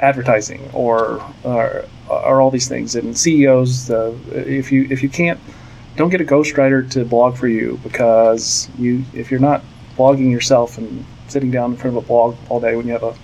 advertising 0.00 0.70
or, 0.72 1.22
or 1.44 1.84
or 2.08 2.40
all 2.40 2.50
these 2.50 2.68
things. 2.68 2.94
And 2.94 3.16
CEOs, 3.16 3.90
uh, 3.90 4.14
if 4.32 4.70
you 4.70 4.86
if 4.90 5.02
you 5.02 5.08
can't, 5.08 5.40
don't 5.96 6.10
get 6.10 6.20
a 6.20 6.24
ghostwriter 6.24 6.88
to 6.90 7.04
blog 7.04 7.36
for 7.36 7.48
you 7.48 7.78
because 7.82 8.68
you 8.78 9.04
if 9.14 9.30
you're 9.30 9.40
not 9.40 9.62
blogging 9.96 10.30
yourself 10.30 10.78
and 10.78 11.04
sitting 11.28 11.50
down 11.50 11.72
in 11.72 11.76
front 11.76 11.96
of 11.96 12.04
a 12.04 12.06
blog 12.06 12.36
all 12.48 12.60
day 12.60 12.76
when 12.76 12.86
you 12.86 12.92
have 12.92 13.02
a 13.02 13.14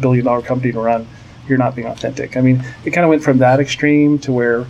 billion 0.00 0.24
dollar 0.24 0.42
company 0.42 0.72
to 0.72 0.80
run, 0.80 1.06
you're 1.48 1.58
not 1.58 1.74
being 1.74 1.88
authentic. 1.88 2.36
I 2.36 2.40
mean, 2.40 2.64
it 2.84 2.90
kind 2.90 3.04
of 3.04 3.10
went 3.10 3.22
from 3.22 3.38
that 3.38 3.60
extreme 3.60 4.18
to 4.20 4.32
where 4.32 4.66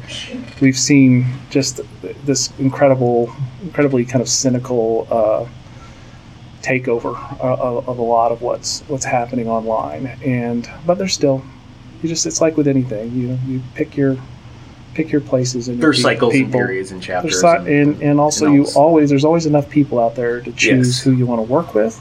we've 0.60 0.78
seen 0.78 1.26
just 1.50 1.80
this 2.24 2.52
incredible, 2.58 3.32
incredibly 3.62 4.04
kind 4.04 4.22
of 4.22 4.28
cynical 4.28 5.06
uh, 5.10 5.46
takeover 6.62 7.16
of, 7.40 7.88
of, 7.88 7.98
a 7.98 8.02
lot 8.02 8.32
of 8.32 8.40
what's 8.40 8.80
what's 8.82 9.04
happening 9.04 9.48
online. 9.48 10.06
And 10.24 10.68
but 10.86 10.98
there's 10.98 11.12
still, 11.12 11.44
you 12.02 12.08
just 12.08 12.24
it's 12.26 12.40
like 12.40 12.56
with 12.56 12.68
anything, 12.68 13.12
you 13.12 13.38
you 13.46 13.62
pick 13.74 13.96
your 13.96 14.16
pick 14.94 15.10
your 15.10 15.20
places 15.20 15.68
and 15.68 15.82
there's 15.82 16.02
cycles 16.02 16.32
people. 16.32 16.44
and 16.44 16.52
periods 16.52 16.90
and 16.90 17.02
chapters 17.02 17.40
si- 17.40 17.46
and, 17.46 17.66
and, 17.66 18.02
and, 18.02 18.20
also 18.20 18.46
and 18.46 18.54
you 18.54 18.66
always 18.76 19.08
there's 19.08 19.24
always 19.24 19.46
enough 19.46 19.68
people 19.70 19.98
out 19.98 20.14
there 20.14 20.40
to 20.40 20.52
choose 20.52 20.88
yes. 20.88 21.02
who 21.02 21.12
you 21.12 21.26
want 21.26 21.38
to 21.38 21.50
work 21.50 21.74
with 21.74 21.98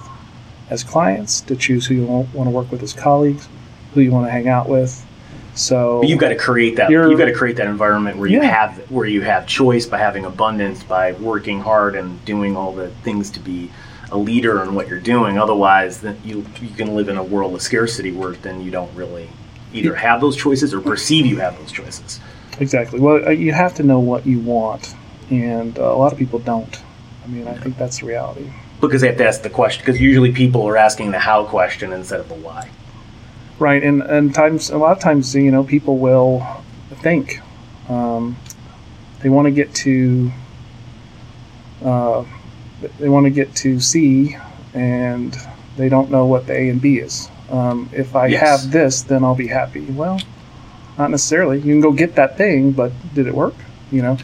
as 0.72 0.84
clients, 0.84 1.42
to 1.42 1.56
choose 1.56 1.86
who 1.86 1.94
you 1.94 2.06
want 2.06 2.32
to 2.32 2.50
work 2.50 2.72
with 2.72 2.82
as 2.82 2.94
colleagues, 2.94 3.48
who 3.94 4.02
you 4.02 4.10
want 4.10 4.26
to 4.26 4.32
hang 4.32 4.48
out 4.48 4.68
with. 4.68 5.06
So 5.54 6.00
but 6.00 6.10
you've 6.10 6.20
got 6.20 6.30
to 6.30 6.38
create 6.38 6.78
that. 6.78 6.90
You've 6.90 7.18
got 7.18 7.26
to 7.26 7.34
create 7.34 7.58
that 7.58 7.68
environment 7.68 8.18
where 8.18 8.30
you 8.30 8.42
yeah. 8.42 8.68
have 8.68 8.90
where 8.90 9.06
you 9.06 9.22
have 9.22 9.46
choice 9.46 9.86
by 9.86 9.98
having 9.98 10.26
abundance, 10.26 10.82
by 10.82 11.12
working 11.14 11.60
hard 11.60 11.96
and 11.96 12.24
doing 12.24 12.56
all 12.56 12.74
the 12.74 12.90
things 13.04 13.30
to 13.32 13.40
be 13.42 13.70
a 14.12 14.18
leader 14.18 14.64
in 14.64 14.74
what 14.74 14.88
you're 14.88 15.00
doing. 15.00 15.38
Otherwise, 15.38 16.00
then 16.00 16.18
you 16.24 16.46
you 16.62 16.70
can 16.70 16.96
live 16.96 17.10
in 17.10 17.18
a 17.18 17.24
world 17.24 17.54
of 17.54 17.62
scarcity 17.62 18.14
where 18.14 18.32
then 18.32 18.62
you 18.62 18.72
don't 18.72 18.94
really 18.96 19.30
either 19.74 19.96
have 19.96 20.22
those 20.22 20.38
choices 20.38 20.74
or 20.74 20.80
perceive 20.80 21.26
you 21.26 21.38
have 21.38 21.58
those 21.60 21.72
choices. 21.72 22.22
Exactly. 22.62 23.00
Well, 23.00 23.28
uh, 23.28 23.32
you 23.32 23.52
have 23.52 23.74
to 23.76 23.84
know 23.84 24.00
what 24.00 24.26
you 24.26 24.40
want, 24.40 24.96
and 25.30 25.78
uh, 25.78 25.84
a 25.84 25.98
lot 25.98 26.14
of 26.14 26.20
people 26.20 26.40
don't. 26.40 26.82
I 27.24 27.28
mean, 27.28 27.48
I 27.48 27.56
think 27.56 27.78
that's 27.78 28.00
the 28.00 28.06
reality 28.06 28.50
because 28.82 29.02
they 29.02 29.08
have 29.08 29.18
to 29.18 29.28
ask 29.28 29.44
the 29.44 29.50
question 29.50 29.82
because 29.86 30.02
usually 30.02 30.32
people 30.32 30.68
are 30.68 30.76
asking 30.76 31.12
the 31.12 31.20
how 31.20 31.46
question 31.46 31.94
instead 31.94 32.20
of 32.20 32.28
the 32.28 32.36
why 32.36 32.70
right 33.60 33.84
and 33.84 34.02
and 34.02 34.34
times 34.34 34.72
a 34.72 34.78
lot 34.78 34.92
of 34.92 35.00
times 35.00 35.34
you 35.36 35.52
know 35.52 35.64
people 35.64 35.98
will 35.98 36.46
think 36.96 37.40
um, 37.88 38.36
they 39.22 39.30
want 39.30 39.46
to 39.46 39.52
get 39.52 39.74
to 39.74 40.32
uh, 41.86 42.26
they 43.00 43.08
want 43.08 43.26
to 43.26 43.30
get 43.30 43.56
to 43.56 43.80
c 43.80 44.36
and 44.74 45.38
they 45.78 45.88
don't 45.88 46.10
know 46.10 46.26
what 46.26 46.48
the 46.48 46.54
a 46.54 46.70
and 46.70 46.82
b 46.82 46.98
is 46.98 47.30
um, 47.50 47.88
if 47.94 48.16
i 48.16 48.28
yes. 48.28 48.42
have 48.42 48.72
this 48.72 49.04
then 49.04 49.24
i'll 49.24 49.36
be 49.36 49.48
happy 49.48 49.86
well 49.92 50.20
not 51.02 51.10
necessarily 51.10 51.58
you 51.58 51.72
can 51.74 51.82
go 51.82 51.92
get 51.92 52.16
that 52.16 52.38
thing 52.38 52.72
but 52.72 52.92
did 53.14 53.26
it 53.28 53.34
work 53.34 53.56
you 53.92 54.02
know 54.02 54.18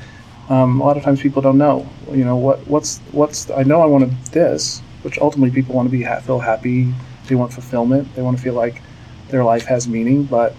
um, 0.50 0.80
a 0.80 0.86
lot 0.86 0.96
of 0.96 1.04
times 1.04 1.22
people 1.22 1.42
don't 1.42 1.58
know, 1.58 1.88
you 2.12 2.24
know, 2.24 2.38
what 2.38 2.66
what's 2.68 3.00
what's. 3.12 3.50
I 3.50 3.64
know 3.64 3.82
I 3.82 3.86
wanted 3.86 4.12
this, 4.32 4.80
which 5.02 5.18
ultimately 5.20 5.54
people 5.54 5.76
want 5.76 5.88
to 5.88 5.92
be 5.92 6.06
feel 6.22 6.40
happy. 6.40 6.94
They 7.28 7.36
want 7.36 7.52
fulfillment. 7.52 8.16
They 8.16 8.22
want 8.22 8.38
to 8.38 8.44
feel 8.44 8.54
like 8.54 8.82
their 9.28 9.44
life 9.44 9.66
has 9.66 9.88
meaning. 9.90 10.24
But 10.24 10.56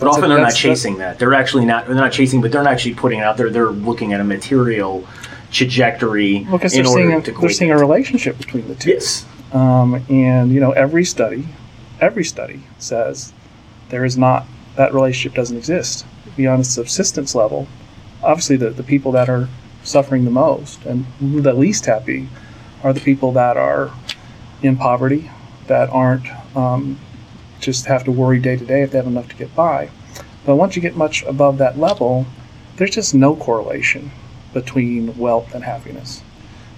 but 0.00 0.08
often 0.08 0.28
they're 0.28 0.40
not 0.40 0.54
chasing 0.54 0.98
that. 0.98 1.20
They're 1.20 1.34
actually 1.34 1.64
not. 1.64 1.86
They're 1.86 1.94
not 1.94 2.10
chasing, 2.10 2.40
but 2.40 2.50
they're 2.50 2.64
not 2.64 2.72
actually 2.72 2.94
putting 2.94 3.20
it 3.20 3.22
out 3.22 3.36
there. 3.36 3.50
They're 3.50 3.70
looking 3.70 4.12
at 4.12 4.20
a 4.20 4.24
material 4.24 5.06
trajectory 5.52 6.40
because 6.40 6.72
they're 6.72 6.84
seeing 6.84 7.12
a, 7.12 7.20
they're 7.20 7.50
seeing 7.50 7.70
a 7.70 7.78
relationship 7.78 8.36
between 8.36 8.66
the 8.66 8.74
two. 8.74 8.90
Yes. 8.90 9.26
Um, 9.52 10.04
and 10.08 10.50
you 10.50 10.58
know, 10.58 10.72
every 10.72 11.04
study, 11.04 11.46
every 12.00 12.24
study 12.24 12.64
says 12.78 13.32
there 13.90 14.04
is 14.04 14.18
not 14.18 14.44
that 14.76 14.94
relationship 14.94 15.34
doesn't 15.34 15.56
exist 15.56 16.06
beyond 16.36 16.60
a 16.60 16.64
subsistence 16.64 17.34
level 17.34 17.66
obviously 18.22 18.56
the, 18.56 18.70
the 18.70 18.82
people 18.82 19.12
that 19.12 19.28
are 19.28 19.48
suffering 19.82 20.24
the 20.24 20.30
most 20.30 20.84
and 20.84 21.04
the 21.20 21.52
least 21.52 21.86
happy 21.86 22.28
are 22.82 22.92
the 22.92 23.00
people 23.00 23.32
that 23.32 23.56
are 23.56 23.92
in 24.62 24.76
poverty, 24.76 25.30
that 25.66 25.88
aren't 25.90 26.26
um, 26.56 26.98
just 27.60 27.86
have 27.86 28.04
to 28.04 28.12
worry 28.12 28.38
day 28.38 28.56
to 28.56 28.64
day 28.64 28.82
if 28.82 28.90
they 28.90 28.98
have 28.98 29.06
enough 29.06 29.28
to 29.28 29.36
get 29.36 29.54
by. 29.54 29.90
But 30.44 30.56
once 30.56 30.74
you 30.74 30.82
get 30.82 30.96
much 30.96 31.22
above 31.24 31.58
that 31.58 31.78
level, 31.78 32.26
there's 32.76 32.90
just 32.90 33.14
no 33.14 33.36
correlation 33.36 34.10
between 34.52 35.16
wealth 35.16 35.54
and 35.54 35.64
happiness. 35.64 36.22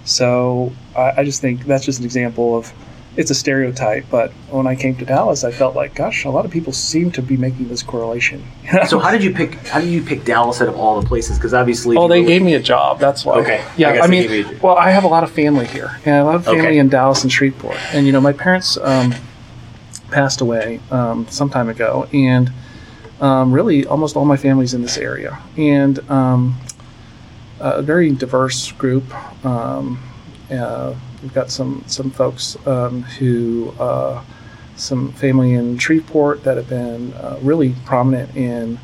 So 0.03 0.73
I, 0.95 1.13
I 1.17 1.23
just 1.23 1.41
think 1.41 1.65
that's 1.65 1.85
just 1.85 1.99
an 1.99 2.05
example 2.05 2.55
of 2.55 2.71
it's 3.17 3.31
a 3.31 3.35
stereotype, 3.35 4.05
but 4.09 4.31
when 4.49 4.67
I 4.67 4.75
came 4.75 4.95
to 4.97 5.05
Dallas, 5.05 5.43
I 5.43 5.51
felt 5.51 5.75
like, 5.75 5.95
gosh, 5.95 6.25
a 6.25 6.29
lot 6.29 6.45
of 6.45 6.51
people 6.51 6.73
seem 6.73 7.11
to 7.11 7.21
be 7.21 7.37
making 7.37 7.69
this 7.69 7.81
correlation. 7.81 8.43
so 8.87 8.99
how 8.99 9.11
did 9.11 9.23
you 9.23 9.33
pick? 9.33 9.55
How 9.67 9.79
did 9.79 9.89
you 9.89 10.01
pick 10.01 10.25
Dallas 10.25 10.61
out 10.61 10.67
of 10.67 10.75
all 10.75 10.99
the 10.99 11.07
places? 11.07 11.37
Because 11.37 11.53
obviously, 11.53 11.95
oh, 11.97 12.07
they 12.07 12.23
gave 12.23 12.41
me 12.41 12.55
a 12.55 12.59
job. 12.59 12.99
That's 12.99 13.23
why. 13.23 13.39
Okay. 13.39 13.65
Yeah, 13.77 13.91
I, 13.91 14.01
I 14.01 14.07
mean, 14.07 14.59
well, 14.61 14.75
I 14.75 14.89
have 14.91 15.05
a 15.05 15.07
lot 15.07 15.23
of 15.23 15.31
family 15.31 15.65
here, 15.67 15.97
and 16.05 16.15
a 16.15 16.23
lot 16.25 16.35
of 16.35 16.45
family 16.45 16.67
okay. 16.67 16.77
in 16.77 16.89
Dallas 16.89 17.23
and 17.23 17.31
Shreveport, 17.31 17.77
and 17.93 18.05
you 18.05 18.11
know, 18.11 18.21
my 18.21 18.33
parents 18.33 18.77
um, 18.77 19.13
passed 20.11 20.41
away 20.41 20.81
um, 20.91 21.27
some 21.29 21.49
time 21.49 21.69
ago, 21.69 22.07
and 22.11 22.51
um, 23.21 23.53
really, 23.53 23.85
almost 23.85 24.17
all 24.17 24.25
my 24.25 24.37
family's 24.37 24.73
in 24.73 24.81
this 24.81 24.97
area, 24.97 25.41
and 25.55 25.99
um, 26.09 26.59
a 27.59 27.81
very 27.81 28.11
diverse 28.11 28.73
group. 28.73 29.03
Um, 29.45 30.01
uh, 30.51 30.93
We've 31.25 31.33
got 31.33 31.49
some 31.49 31.83
some 31.87 32.11
folks 32.11 32.55
um, 32.67 33.01
who 33.01 33.73
uh, 33.79 34.23
some 34.75 35.11
family 35.13 35.53
in 35.53 35.79
Shreveport 35.79 36.43
that 36.43 36.55
have 36.55 36.69
been 36.69 37.13
uh, 37.13 37.39
really 37.41 37.73
prominent 37.83 38.35
in 38.37 38.77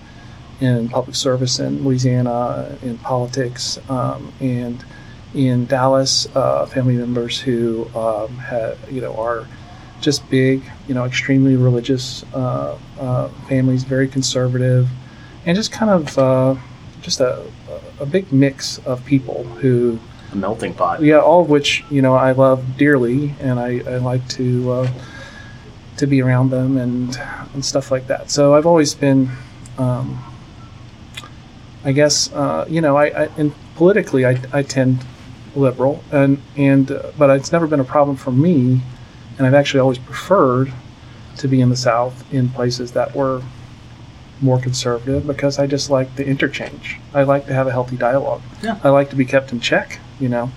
in 0.59 0.89
public 0.89 1.15
service 1.15 1.59
in 1.59 1.83
Louisiana 1.83 2.75
in 2.81 2.97
politics 2.97 3.77
um, 3.91 4.33
and 4.39 4.83
in 5.35 5.67
Dallas 5.67 6.27
uh, 6.35 6.65
family 6.65 6.95
members 6.95 7.39
who 7.39 7.87
um, 7.93 8.35
have 8.37 8.91
you 8.91 9.01
know 9.01 9.15
are 9.17 9.45
just 9.99 10.27
big 10.31 10.63
you 10.87 10.95
know 10.95 11.05
extremely 11.05 11.55
religious 11.55 12.23
uh, 12.33 12.75
uh, 12.99 13.27
families 13.47 13.83
very 13.83 14.07
conservative 14.07 14.89
and 15.45 15.55
just 15.55 15.71
kind 15.71 15.91
of 15.91 16.17
uh, 16.17 16.55
just 17.01 17.19
a, 17.19 17.45
a 17.99 18.05
big 18.07 18.33
mix 18.33 18.79
of 18.79 19.05
people 19.05 19.43
who 19.43 19.99
a 20.31 20.35
melting 20.35 20.73
pot. 20.73 21.01
Yeah, 21.01 21.19
all 21.19 21.41
of 21.41 21.49
which 21.49 21.83
you 21.89 22.01
know 22.01 22.15
I 22.15 22.31
love 22.31 22.77
dearly, 22.77 23.33
and 23.39 23.59
I, 23.59 23.79
I 23.79 23.97
like 23.97 24.27
to 24.29 24.71
uh, 24.71 24.91
to 25.97 26.07
be 26.07 26.21
around 26.21 26.49
them 26.49 26.77
and 26.77 27.17
and 27.53 27.63
stuff 27.63 27.91
like 27.91 28.07
that. 28.07 28.31
So 28.31 28.55
I've 28.55 28.65
always 28.65 28.93
been, 28.93 29.29
um, 29.77 30.23
I 31.83 31.91
guess, 31.91 32.31
uh, 32.33 32.65
you 32.69 32.81
know, 32.81 32.95
I, 32.97 33.05
I 33.23 33.29
and 33.37 33.53
politically 33.75 34.25
I, 34.25 34.41
I 34.53 34.63
tend 34.63 34.99
liberal, 35.55 36.03
and 36.11 36.41
and 36.55 36.91
uh, 36.91 37.11
but 37.17 37.29
it's 37.31 37.51
never 37.51 37.67
been 37.67 37.79
a 37.79 37.85
problem 37.85 38.15
for 38.15 38.31
me, 38.31 38.81
and 39.37 39.47
I've 39.47 39.53
actually 39.53 39.81
always 39.81 39.99
preferred 39.99 40.71
to 41.37 41.47
be 41.47 41.61
in 41.61 41.69
the 41.69 41.77
South 41.77 42.31
in 42.33 42.49
places 42.49 42.91
that 42.91 43.15
were 43.15 43.41
more 44.41 44.59
conservative 44.59 45.27
because 45.27 45.59
I 45.59 45.67
just 45.67 45.89
like 45.89 46.15
the 46.15 46.25
interchange. 46.25 46.99
I 47.13 47.23
like 47.23 47.45
to 47.45 47.53
have 47.53 47.67
a 47.67 47.71
healthy 47.71 47.95
dialogue. 47.95 48.41
Yeah. 48.63 48.79
I 48.83 48.89
like 48.89 49.09
to 49.11 49.15
be 49.15 49.25
kept 49.25 49.51
in 49.51 49.59
check, 49.59 49.99
you 50.21 50.29
know. 50.29 50.51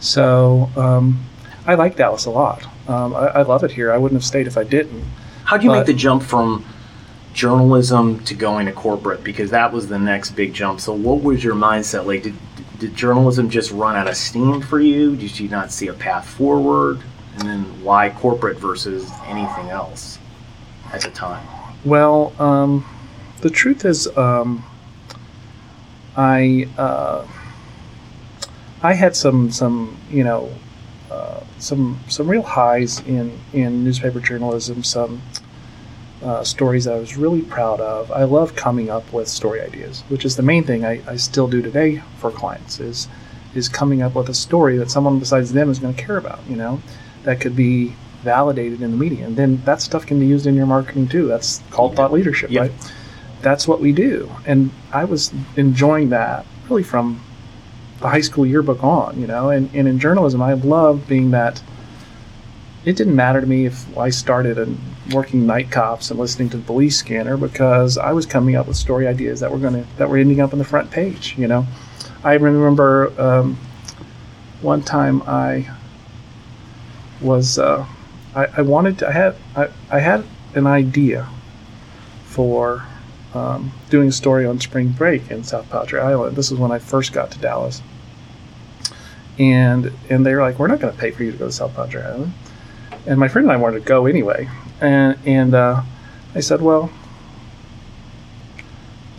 So 0.00 0.70
um, 0.76 1.24
I 1.66 1.74
like 1.74 1.96
Dallas 1.96 2.26
a 2.26 2.30
lot. 2.30 2.64
Um, 2.88 3.14
I, 3.14 3.26
I, 3.26 3.42
love 3.42 3.64
it 3.64 3.70
here. 3.70 3.92
I 3.92 3.98
wouldn't 3.98 4.18
have 4.18 4.24
stayed 4.24 4.46
if 4.46 4.56
I 4.56 4.64
didn't. 4.64 5.04
How 5.44 5.58
do 5.58 5.64
you 5.64 5.70
but, 5.70 5.78
make 5.78 5.86
the 5.86 5.94
jump 5.94 6.22
from 6.22 6.64
journalism 7.34 8.18
to 8.24 8.34
going 8.34 8.66
to 8.66 8.72
corporate 8.72 9.22
because 9.22 9.50
that 9.50 9.72
was 9.72 9.88
the 9.88 9.98
next 9.98 10.30
big 10.32 10.52
jump. 10.54 10.80
So, 10.80 10.92
what 10.92 11.22
was 11.22 11.44
your 11.44 11.54
mindset 11.54 12.06
like? 12.06 12.22
Did 12.22 12.34
did 12.78 12.94
journalism 12.94 13.50
just 13.50 13.70
run 13.72 13.96
out 13.96 14.08
of 14.08 14.16
steam 14.16 14.60
for 14.60 14.80
you? 14.80 15.16
Did 15.16 15.38
you 15.38 15.48
not 15.48 15.72
see 15.72 15.88
a 15.88 15.92
path 15.92 16.28
forward? 16.28 17.00
And 17.34 17.48
then 17.48 17.84
why 17.84 18.10
corporate 18.10 18.58
versus 18.58 19.10
anything 19.26 19.68
else 19.68 20.18
at 20.92 21.02
the 21.02 21.10
time? 21.10 21.46
Well, 21.84 22.32
um, 22.40 22.84
the 23.40 23.50
truth 23.50 23.84
is, 23.84 24.08
um, 24.16 24.64
I 26.16 26.68
uh, 26.76 27.26
I 28.82 28.94
had 28.94 29.16
some 29.16 29.50
some 29.50 29.96
you 30.10 30.24
know 30.24 30.52
uh, 31.10 31.40
some 31.58 31.98
some 32.08 32.28
real 32.28 32.42
highs 32.42 33.00
in 33.00 33.38
in 33.52 33.84
newspaper 33.84 34.20
journalism. 34.20 34.84
Some 34.84 35.20
uh, 36.22 36.44
stories 36.44 36.86
I 36.86 36.98
was 36.98 37.16
really 37.16 37.42
proud 37.42 37.80
of. 37.80 38.10
I 38.10 38.24
love 38.24 38.56
coming 38.56 38.90
up 38.90 39.12
with 39.12 39.28
story 39.28 39.60
ideas, 39.60 40.02
which 40.08 40.24
is 40.24 40.36
the 40.36 40.42
main 40.42 40.64
thing 40.64 40.84
I, 40.84 41.00
I 41.06 41.16
still 41.16 41.48
do 41.48 41.62
today 41.62 42.02
for 42.18 42.30
clients. 42.30 42.78
Is 42.80 43.08
is 43.54 43.68
coming 43.68 44.02
up 44.02 44.14
with 44.14 44.28
a 44.28 44.34
story 44.34 44.76
that 44.78 44.90
someone 44.90 45.18
besides 45.18 45.52
them 45.52 45.70
is 45.70 45.78
going 45.78 45.94
to 45.94 46.02
care 46.02 46.16
about. 46.16 46.40
You 46.48 46.56
know, 46.56 46.80
that 47.24 47.40
could 47.40 47.56
be 47.56 47.94
validated 48.22 48.82
in 48.82 48.90
the 48.92 48.96
media, 48.96 49.26
and 49.26 49.36
then 49.36 49.62
that 49.64 49.80
stuff 49.80 50.06
can 50.06 50.20
be 50.20 50.26
used 50.26 50.46
in 50.46 50.54
your 50.54 50.66
marketing 50.66 51.08
too. 51.08 51.26
That's 51.26 51.62
called 51.70 51.96
thought 51.96 52.12
leadership, 52.12 52.50
right? 52.50 52.72
That's 53.42 53.66
what 53.66 53.80
we 53.80 53.92
do, 53.92 54.30
and 54.46 54.70
I 54.92 55.04
was 55.04 55.32
enjoying 55.56 56.10
that 56.10 56.46
really 56.68 56.82
from 56.82 57.20
the 58.00 58.08
high 58.08 58.20
school 58.20 58.46
yearbook 58.46 58.82
on. 58.82 59.20
You 59.20 59.26
know, 59.26 59.50
and, 59.50 59.70
and 59.74 59.88
in 59.88 59.98
journalism, 59.98 60.42
I 60.42 60.54
love 60.54 61.06
being 61.08 61.30
that. 61.32 61.62
It 62.84 62.96
didn't 62.96 63.16
matter 63.16 63.40
to 63.40 63.46
me 63.46 63.66
if 63.66 63.98
I 63.98 64.08
started 64.08 64.56
and 64.56 64.78
working 65.12 65.46
night 65.46 65.70
cops 65.70 66.10
and 66.10 66.18
listening 66.18 66.48
to 66.50 66.56
the 66.56 66.62
police 66.62 66.96
scanner 66.96 67.36
because 67.36 67.98
I 67.98 68.12
was 68.12 68.24
coming 68.24 68.56
up 68.56 68.66
with 68.66 68.76
story 68.76 69.06
ideas 69.06 69.40
that 69.40 69.50
were 69.50 69.58
going 69.58 69.74
to 69.74 69.96
that 69.96 70.08
were 70.08 70.16
ending 70.16 70.40
up 70.40 70.52
on 70.52 70.58
the 70.58 70.64
front 70.64 70.90
page. 70.90 71.36
You 71.36 71.48
know, 71.48 71.66
I 72.24 72.34
remember 72.34 73.12
um, 73.20 73.58
one 74.60 74.82
time 74.82 75.22
I 75.22 75.68
was 77.20 77.58
uh, 77.58 77.84
I, 78.34 78.46
I, 78.58 78.62
wanted 78.62 78.98
to, 78.98 79.08
I 79.08 79.12
had 79.12 79.36
I, 79.56 79.68
I 79.90 79.98
had 79.98 80.24
an 80.54 80.66
idea 80.66 81.28
for 82.24 82.84
um, 83.38 83.72
doing 83.90 84.08
a 84.08 84.12
story 84.12 84.46
on 84.46 84.60
spring 84.60 84.88
break 84.88 85.30
in 85.30 85.44
South 85.44 85.70
Padre 85.70 86.00
Island. 86.00 86.36
This 86.36 86.50
is 86.50 86.58
when 86.58 86.72
I 86.72 86.78
first 86.78 87.12
got 87.12 87.30
to 87.32 87.38
Dallas, 87.38 87.80
and 89.38 89.92
and 90.10 90.26
they 90.26 90.34
were 90.34 90.42
like, 90.42 90.58
"We're 90.58 90.68
not 90.68 90.80
going 90.80 90.92
to 90.92 90.98
pay 90.98 91.10
for 91.10 91.22
you 91.22 91.32
to 91.32 91.38
go 91.38 91.46
to 91.46 91.52
South 91.52 91.74
Padre 91.74 92.02
Island." 92.02 92.32
And 93.06 93.18
my 93.18 93.28
friend 93.28 93.46
and 93.46 93.52
I 93.52 93.56
wanted 93.56 93.80
to 93.80 93.84
go 93.84 94.06
anyway, 94.06 94.48
and 94.80 95.18
and 95.24 95.54
uh, 95.54 95.82
I 96.34 96.40
said, 96.40 96.60
"Well, 96.60 96.90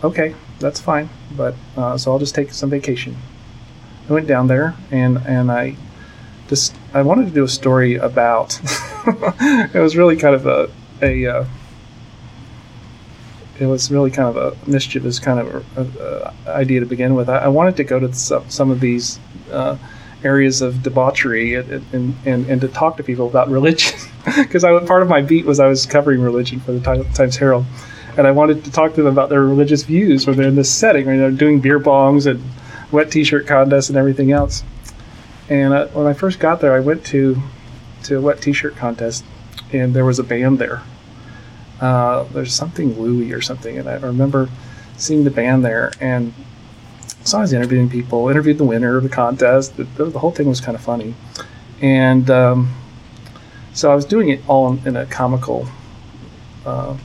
okay, 0.04 0.34
that's 0.58 0.80
fine, 0.80 1.08
but 1.36 1.54
uh, 1.76 1.96
so 1.96 2.12
I'll 2.12 2.18
just 2.18 2.34
take 2.34 2.52
some 2.52 2.70
vacation." 2.70 3.16
I 4.08 4.12
went 4.12 4.26
down 4.26 4.48
there 4.48 4.74
and 4.90 5.18
and 5.24 5.52
I 5.52 5.76
just 6.48 6.74
I 6.92 7.02
wanted 7.02 7.26
to 7.26 7.32
do 7.32 7.44
a 7.44 7.48
story 7.48 7.94
about. 7.94 8.60
it 9.74 9.80
was 9.80 9.96
really 9.96 10.16
kind 10.16 10.34
of 10.34 10.46
a 10.46 10.70
a. 11.00 11.26
Uh, 11.26 11.44
it 13.60 13.66
was 13.66 13.90
really 13.90 14.10
kind 14.10 14.34
of 14.34 14.36
a 14.36 14.70
mischievous 14.70 15.18
kind 15.18 15.38
of 15.38 15.64
a, 15.76 16.34
a 16.46 16.50
idea 16.50 16.80
to 16.80 16.86
begin 16.86 17.14
with. 17.14 17.28
I, 17.28 17.38
I, 17.38 17.48
wanted 17.48 17.76
to 17.76 17.84
go 17.84 18.00
to 18.00 18.12
some, 18.14 18.48
some 18.48 18.70
of 18.70 18.80
these 18.80 19.18
uh, 19.52 19.76
areas 20.24 20.62
of 20.62 20.82
debauchery 20.82 21.54
and, 21.54 21.84
and, 21.92 22.14
and, 22.24 22.46
and, 22.46 22.60
to 22.60 22.68
talk 22.68 22.96
to 22.96 23.02
people 23.02 23.28
about 23.28 23.48
religion 23.58 23.98
because 24.36 24.62
part 24.62 25.02
of 25.02 25.08
my 25.08 25.20
beat 25.20 25.44
was 25.44 25.60
I 25.60 25.66
was 25.66 25.86
covering 25.86 26.20
religion 26.20 26.60
for 26.60 26.72
the 26.72 27.04
Times 27.14 27.36
Herald, 27.36 27.66
and 28.16 28.26
I 28.26 28.30
wanted 28.30 28.64
to 28.64 28.72
talk 28.72 28.94
to 28.94 29.02
them 29.02 29.12
about 29.12 29.28
their 29.28 29.42
religious 29.42 29.82
views 29.82 30.26
when 30.26 30.36
they're 30.36 30.48
in 30.48 30.56
this 30.56 30.72
setting, 30.72 31.06
when 31.06 31.18
they're 31.18 31.30
doing 31.30 31.60
beer 31.60 31.78
bongs 31.78 32.26
and 32.26 32.42
wet 32.90 33.10
T-shirt 33.10 33.46
contests 33.46 33.88
and 33.88 33.98
everything 33.98 34.32
else. 34.32 34.64
And 35.48 35.74
I, 35.74 35.86
when 35.86 36.06
I 36.06 36.12
first 36.12 36.38
got 36.38 36.60
there, 36.60 36.72
I 36.72 36.80
went 36.80 37.04
to 37.06 37.40
to 38.04 38.16
a 38.16 38.20
wet 38.20 38.40
T-shirt 38.40 38.76
contest, 38.76 39.24
and 39.72 39.94
there 39.94 40.04
was 40.04 40.18
a 40.18 40.24
band 40.24 40.58
there. 40.58 40.82
Uh, 41.80 42.24
there's 42.32 42.54
something 42.54 43.00
Louie 43.00 43.32
or 43.32 43.40
something, 43.40 43.78
and 43.78 43.88
I 43.88 43.94
remember 43.94 44.48
seeing 44.96 45.24
the 45.24 45.30
band 45.30 45.64
there, 45.64 45.92
and 46.00 46.34
so 47.24 47.38
I 47.38 47.40
was 47.42 47.52
interviewing 47.52 47.88
people, 47.88 48.28
interviewed 48.28 48.58
the 48.58 48.64
winner 48.64 48.96
of 48.96 49.02
the 49.02 49.08
contest. 49.08 49.76
The, 49.76 49.84
the, 49.84 50.18
whole 50.18 50.30
thing 50.30 50.48
was 50.48 50.60
kind 50.60 50.74
of 50.74 50.82
funny, 50.82 51.14
and 51.80 52.28
um, 52.30 52.74
so 53.72 53.90
I 53.90 53.94
was 53.94 54.04
doing 54.04 54.28
it 54.28 54.46
all 54.48 54.72
in, 54.72 54.86
in 54.88 54.96
a 54.96 55.06
comical 55.06 55.66
uh, 56.66 56.96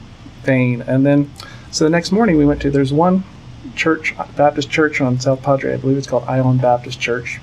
vein. 0.42 0.82
And 0.82 1.06
then, 1.06 1.30
so 1.70 1.84
the 1.84 1.90
next 1.90 2.12
morning 2.12 2.36
we 2.36 2.44
went 2.44 2.60
to 2.62 2.70
there's 2.70 2.92
one 2.92 3.24
church, 3.74 4.14
Baptist 4.36 4.70
church 4.70 5.00
on 5.00 5.18
South 5.18 5.42
Padre, 5.42 5.74
I 5.74 5.76
believe 5.76 5.96
it's 5.96 6.06
called 6.06 6.24
Island 6.24 6.60
Baptist 6.60 7.00
Church, 7.00 7.40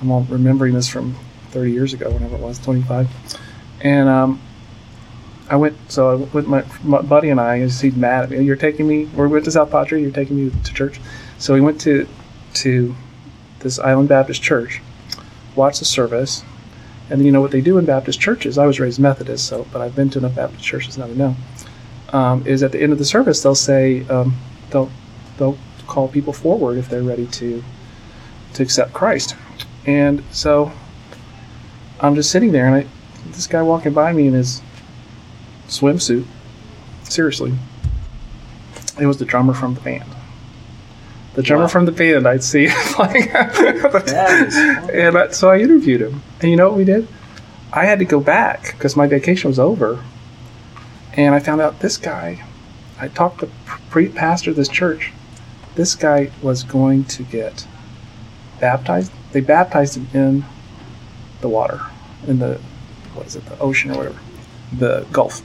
I'm 0.00 0.10
all 0.10 0.22
remembering 0.24 0.74
this 0.74 0.88
from 0.88 1.16
30 1.50 1.72
years 1.72 1.94
ago, 1.94 2.10
whenever 2.10 2.36
it 2.36 2.40
was, 2.40 2.58
25. 2.58 3.08
And 3.80 4.08
um, 4.08 4.40
I 5.48 5.56
went, 5.56 5.76
so 5.90 6.10
I 6.10 6.14
went, 6.14 6.48
my, 6.48 6.64
my 6.82 7.02
buddy 7.02 7.28
and 7.28 7.40
I, 7.40 7.58
he's 7.58 7.82
mad 7.94 8.24
at 8.24 8.30
me. 8.30 8.42
You're 8.42 8.56
taking 8.56 8.86
me, 8.86 9.04
we 9.04 9.26
went 9.26 9.44
to 9.44 9.50
South 9.50 9.70
Padre, 9.70 10.00
you're 10.00 10.10
taking 10.10 10.36
me 10.36 10.50
to 10.50 10.74
church. 10.74 11.00
So 11.38 11.52
we 11.52 11.60
went 11.60 11.80
to, 11.82 12.08
to 12.54 12.94
this 13.60 13.78
Island 13.78 14.08
Baptist 14.08 14.42
church, 14.42 14.80
watched 15.56 15.80
the 15.80 15.84
service, 15.84 16.42
and 17.10 17.24
you 17.24 17.32
know 17.32 17.40
what 17.40 17.50
they 17.50 17.60
do 17.60 17.78
in 17.78 17.84
Baptist 17.84 18.20
churches? 18.20 18.56
I 18.56 18.66
was 18.66 18.80
raised 18.80 18.98
Methodist, 18.98 19.46
so 19.46 19.66
but 19.72 19.82
I've 19.82 19.94
been 19.94 20.10
to 20.10 20.18
enough 20.18 20.36
Baptist 20.36 20.64
churches 20.64 20.96
now 20.96 21.06
to 21.06 21.16
know. 21.16 21.36
Um, 22.12 22.46
is 22.46 22.62
at 22.62 22.72
the 22.72 22.80
end 22.80 22.92
of 22.92 22.98
the 22.98 23.04
service 23.04 23.42
they'll 23.42 23.54
say 23.54 24.06
um, 24.08 24.36
they'll 24.70 24.90
they'll 25.36 25.58
call 25.86 26.08
people 26.08 26.32
forward 26.32 26.78
if 26.78 26.88
they're 26.88 27.02
ready 27.02 27.26
to 27.26 27.62
to 28.54 28.62
accept 28.62 28.92
Christ. 28.92 29.36
And 29.86 30.22
so 30.30 30.72
I'm 32.00 32.14
just 32.14 32.30
sitting 32.30 32.52
there, 32.52 32.66
and 32.66 32.76
I, 32.76 32.86
this 33.32 33.46
guy 33.46 33.62
walking 33.62 33.92
by 33.92 34.12
me 34.12 34.26
in 34.26 34.32
his 34.32 34.62
swimsuit. 35.68 36.26
Seriously, 37.04 37.54
it 39.00 39.06
was 39.06 39.18
the 39.18 39.24
drummer 39.24 39.54
from 39.54 39.74
the 39.74 39.80
band. 39.80 40.08
The 41.34 41.42
drummer 41.42 41.64
wow. 41.64 41.68
from 41.68 41.84
the 41.86 41.92
band 41.92 42.26
I'd 42.26 42.44
see 42.44 42.68
playing. 42.92 43.28
and 43.30 45.18
I, 45.18 45.28
so 45.30 45.50
I 45.50 45.58
interviewed 45.58 46.00
him, 46.00 46.22
and 46.40 46.50
you 46.50 46.56
know 46.56 46.68
what 46.68 46.78
we 46.78 46.84
did? 46.84 47.08
I 47.72 47.84
had 47.86 47.98
to 47.98 48.04
go 48.04 48.20
back 48.20 48.72
because 48.72 48.96
my 48.96 49.06
vacation 49.06 49.48
was 49.48 49.58
over, 49.58 50.02
and 51.14 51.34
I 51.34 51.40
found 51.40 51.60
out 51.60 51.80
this 51.80 51.96
guy. 51.96 52.44
I 52.98 53.08
talked 53.08 53.40
to 53.40 53.46
the 53.46 53.52
pre- 53.90 54.08
pastor 54.08 54.50
of 54.50 54.56
this 54.56 54.68
church. 54.68 55.12
This 55.74 55.96
guy 55.96 56.30
was 56.40 56.62
going 56.62 57.04
to 57.04 57.24
get 57.24 57.66
baptized 58.60 59.10
they 59.34 59.40
baptized 59.40 59.96
him 59.96 60.08
in 60.14 60.44
the 61.40 61.48
water, 61.48 61.80
in 62.28 62.38
the 62.38 62.60
what 63.14 63.26
is 63.26 63.34
it, 63.34 63.44
the 63.46 63.58
ocean 63.58 63.90
or 63.90 63.96
whatever, 63.96 64.18
the 64.78 65.06
Gulf. 65.12 65.42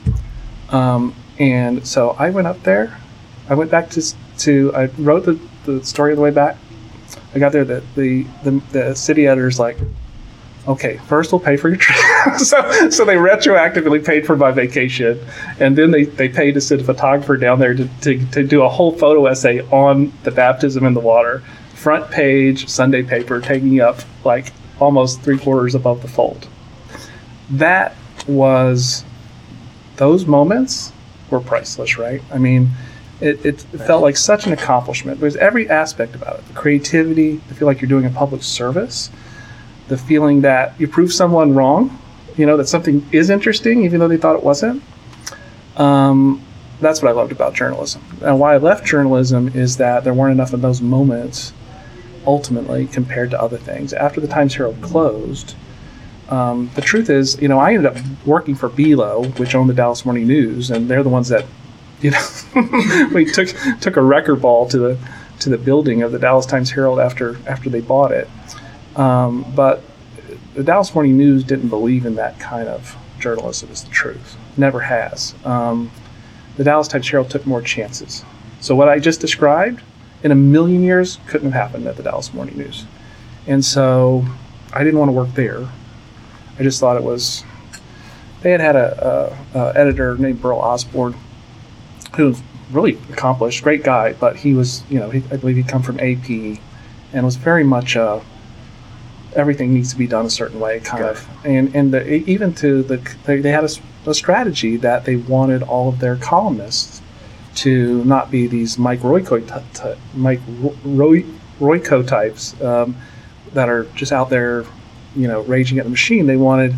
Um, 0.73 1.15
and 1.39 1.85
so 1.87 2.11
I 2.19 2.29
went 2.29 2.47
up 2.47 2.61
there. 2.63 2.97
I 3.49 3.55
went 3.55 3.71
back 3.71 3.89
to 3.91 4.15
to 4.39 4.73
I 4.75 4.85
wrote 4.97 5.25
the, 5.25 5.39
the 5.65 5.83
story 5.83 6.15
the 6.15 6.21
way 6.21 6.31
back. 6.31 6.57
I 7.33 7.39
got 7.39 7.51
there. 7.51 7.65
The 7.65 7.83
the 7.95 8.25
the, 8.43 8.61
the 8.71 8.95
city 8.95 9.27
editor's 9.27 9.59
like, 9.59 9.77
okay, 10.67 10.97
first 11.07 11.31
we'll 11.31 11.39
pay 11.39 11.57
for 11.57 11.69
your 11.69 11.77
trip. 11.77 11.97
so, 12.37 12.89
so 12.89 13.05
they 13.05 13.15
retroactively 13.15 14.05
paid 14.05 14.25
for 14.25 14.35
my 14.35 14.51
vacation, 14.51 15.19
and 15.59 15.77
then 15.77 15.91
they, 15.91 16.03
they 16.03 16.29
paid 16.29 16.53
to 16.53 16.61
send 16.61 16.81
a 16.81 16.83
photographer 16.83 17.37
down 17.37 17.59
there 17.59 17.73
to, 17.73 17.87
to, 18.01 18.25
to 18.31 18.43
do 18.43 18.61
a 18.61 18.69
whole 18.69 18.91
photo 18.91 19.25
essay 19.25 19.61
on 19.71 20.13
the 20.23 20.31
baptism 20.31 20.85
in 20.85 20.93
the 20.93 20.99
water 20.99 21.41
front 21.79 22.11
page 22.11 22.67
Sunday 22.67 23.01
paper 23.01 23.39
taking 23.39 23.79
up 23.79 23.99
like 24.25 24.51
almost 24.81 25.21
three 25.21 25.37
quarters 25.37 25.75
above 25.75 26.01
the 26.01 26.09
fold. 26.09 26.47
That 27.51 27.95
was 28.27 29.05
those 29.99 30.25
moments 30.25 30.91
were 31.29 31.41
priceless, 31.41 31.97
right? 31.97 32.21
I 32.31 32.37
mean, 32.37 32.69
it, 33.21 33.45
it 33.45 33.59
felt 33.59 34.01
like 34.01 34.15
such 34.15 34.47
an 34.47 34.53
accomplishment. 34.53 35.19
There's 35.19 35.35
every 35.35 35.69
aspect 35.69 36.15
about 36.15 36.39
it 36.39 36.47
the 36.47 36.53
creativity, 36.53 37.35
the 37.49 37.53
feel 37.53 37.67
like 37.67 37.81
you're 37.81 37.89
doing 37.89 38.05
a 38.05 38.09
public 38.09 38.41
service, 38.41 39.11
the 39.89 39.97
feeling 39.97 40.41
that 40.41 40.79
you 40.79 40.87
prove 40.87 41.11
someone 41.11 41.53
wrong, 41.53 41.99
you 42.37 42.45
know, 42.45 42.55
that 42.57 42.67
something 42.67 43.05
is 43.11 43.29
interesting 43.29 43.83
even 43.83 43.99
though 43.99 44.07
they 44.07 44.17
thought 44.17 44.37
it 44.37 44.43
wasn't. 44.43 44.81
Um, 45.75 46.41
that's 46.79 47.01
what 47.01 47.09
I 47.09 47.11
loved 47.11 47.33
about 47.33 47.53
journalism. 47.53 48.01
And 48.21 48.39
why 48.39 48.53
I 48.53 48.57
left 48.57 48.85
journalism 48.85 49.49
is 49.49 49.77
that 49.77 50.05
there 50.05 50.13
weren't 50.13 50.31
enough 50.31 50.53
of 50.53 50.61
those 50.61 50.81
moments 50.81 51.51
ultimately 52.25 52.87
compared 52.87 53.31
to 53.31 53.41
other 53.41 53.57
things. 53.57 53.91
After 53.91 54.21
the 54.21 54.27
Times 54.27 54.55
Herald 54.55 54.81
closed, 54.81 55.55
um, 56.29 56.69
the 56.75 56.81
truth 56.81 57.09
is, 57.09 57.41
you 57.41 57.47
know, 57.47 57.59
I 57.59 57.73
ended 57.73 57.85
up 57.85 57.97
working 58.25 58.55
for 58.55 58.69
Belo, 58.69 59.37
which 59.39 59.55
owned 59.55 59.69
the 59.69 59.73
Dallas 59.73 60.05
Morning 60.05 60.27
News, 60.27 60.69
and 60.69 60.89
they're 60.89 61.03
the 61.03 61.09
ones 61.09 61.29
that, 61.29 61.45
you 62.01 62.11
know, 62.11 63.09
we 63.13 63.25
took 63.25 63.49
took 63.81 63.97
a 63.97 64.01
record 64.01 64.41
ball 64.41 64.67
to 64.69 64.77
the 64.77 64.97
to 65.39 65.49
the 65.49 65.57
building 65.57 66.01
of 66.01 66.11
the 66.11 66.19
Dallas 66.19 66.45
Times 66.45 66.71
Herald 66.71 66.99
after 66.99 67.37
after 67.47 67.69
they 67.69 67.81
bought 67.81 68.11
it. 68.11 68.29
Um, 68.95 69.45
but 69.55 69.81
the 70.53 70.63
Dallas 70.63 70.93
Morning 70.93 71.17
News 71.17 71.43
didn't 71.43 71.69
believe 71.69 72.05
in 72.05 72.15
that 72.15 72.39
kind 72.39 72.67
of 72.67 72.95
journalism. 73.19 73.69
Is 73.71 73.83
the 73.83 73.89
truth. 73.89 74.37
Never 74.57 74.79
has. 74.81 75.35
Um, 75.43 75.91
the 76.57 76.63
Dallas 76.63 76.87
Times 76.87 77.09
Herald 77.09 77.29
took 77.29 77.45
more 77.45 77.61
chances. 77.61 78.23
So 78.59 78.75
what 78.75 78.89
I 78.89 78.99
just 78.99 79.21
described 79.21 79.81
in 80.23 80.31
a 80.31 80.35
million 80.35 80.83
years 80.83 81.17
couldn't 81.27 81.51
have 81.51 81.69
happened 81.69 81.87
at 81.87 81.95
the 81.95 82.03
Dallas 82.03 82.33
Morning 82.33 82.57
News. 82.57 82.85
And 83.47 83.63
so 83.63 84.25
I 84.73 84.83
didn't 84.83 84.99
want 84.99 85.09
to 85.09 85.13
work 85.13 85.33
there. 85.33 85.67
I 86.59 86.63
just 86.63 86.79
thought 86.79 86.97
it 86.97 87.03
was. 87.03 87.43
They 88.41 88.51
had 88.51 88.61
had 88.61 88.75
a, 88.75 89.37
a, 89.53 89.59
a 89.59 89.77
editor 89.77 90.17
named 90.17 90.41
Burl 90.41 90.59
Osborne, 90.59 91.15
who 92.15 92.27
was 92.27 92.41
really 92.71 92.97
accomplished, 93.11 93.63
great 93.63 93.83
guy, 93.83 94.13
but 94.13 94.37
he 94.37 94.53
was, 94.53 94.83
you 94.89 94.99
know, 94.99 95.09
he, 95.09 95.23
I 95.31 95.37
believe 95.37 95.55
he'd 95.55 95.67
come 95.67 95.81
from 95.81 95.99
AP, 95.99 96.29
and 96.29 97.25
was 97.25 97.35
very 97.35 97.63
much 97.63 97.97
uh, 97.97 98.19
everything 99.35 99.73
needs 99.73 99.91
to 99.91 99.97
be 99.97 100.07
done 100.07 100.25
a 100.25 100.29
certain 100.29 100.59
way, 100.59 100.79
kind 100.79 101.03
of. 101.03 101.27
And 101.45 101.75
and 101.75 101.93
the, 101.93 102.07
even 102.29 102.53
to 102.55 102.83
the 102.83 102.97
they, 103.25 103.39
they 103.39 103.51
had 103.51 103.63
a, 103.63 103.69
a 104.09 104.13
strategy 104.13 104.77
that 104.77 105.05
they 105.05 105.15
wanted 105.15 105.63
all 105.63 105.89
of 105.89 105.99
their 105.99 106.15
columnists 106.15 107.01
to 107.55 108.03
not 108.05 108.31
be 108.31 108.47
these 108.47 108.77
Mike 108.77 108.99
Royko, 108.99 109.39
t- 109.45 109.81
t- 109.81 109.99
Mike 110.13 110.39
Roy, 110.83 111.25
Royko 111.59 112.07
types 112.07 112.59
um, 112.61 112.95
that 113.53 113.67
are 113.67 113.83
just 113.95 114.11
out 114.11 114.29
there, 114.29 114.65
you 115.15 115.27
know, 115.27 115.41
raging 115.41 115.79
at 115.79 115.83
the 115.83 115.89
machine. 115.89 116.27
They 116.27 116.37
wanted, 116.37 116.73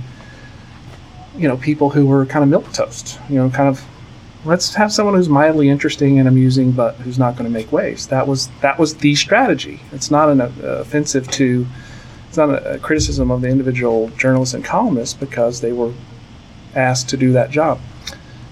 you 1.37 1.47
know, 1.47 1.57
people 1.57 1.89
who 1.89 2.05
were 2.05 2.25
kind 2.25 2.43
of 2.43 2.49
milk 2.49 2.71
toast. 2.73 3.19
You 3.29 3.35
know, 3.35 3.49
kind 3.49 3.69
of 3.69 3.83
let's 4.45 4.73
have 4.75 4.91
someone 4.91 5.15
who's 5.15 5.29
mildly 5.29 5.69
interesting 5.69 6.19
and 6.19 6.27
amusing, 6.27 6.71
but 6.71 6.95
who's 6.97 7.19
not 7.19 7.35
going 7.35 7.45
to 7.45 7.51
make 7.51 7.71
waves. 7.71 8.07
That 8.07 8.27
was 8.27 8.49
that 8.61 8.79
was 8.79 8.95
the 8.95 9.15
strategy. 9.15 9.81
It's 9.91 10.11
not 10.11 10.29
an 10.29 10.41
uh, 10.41 10.51
offensive 10.63 11.29
to. 11.31 11.67
It's 12.27 12.37
not 12.37 12.49
a, 12.49 12.75
a 12.75 12.79
criticism 12.79 13.29
of 13.29 13.41
the 13.41 13.49
individual 13.49 14.09
journalists 14.17 14.53
and 14.53 14.63
columnists 14.63 15.13
because 15.13 15.61
they 15.61 15.73
were 15.73 15.93
asked 16.75 17.09
to 17.09 17.17
do 17.17 17.33
that 17.33 17.51
job. 17.51 17.79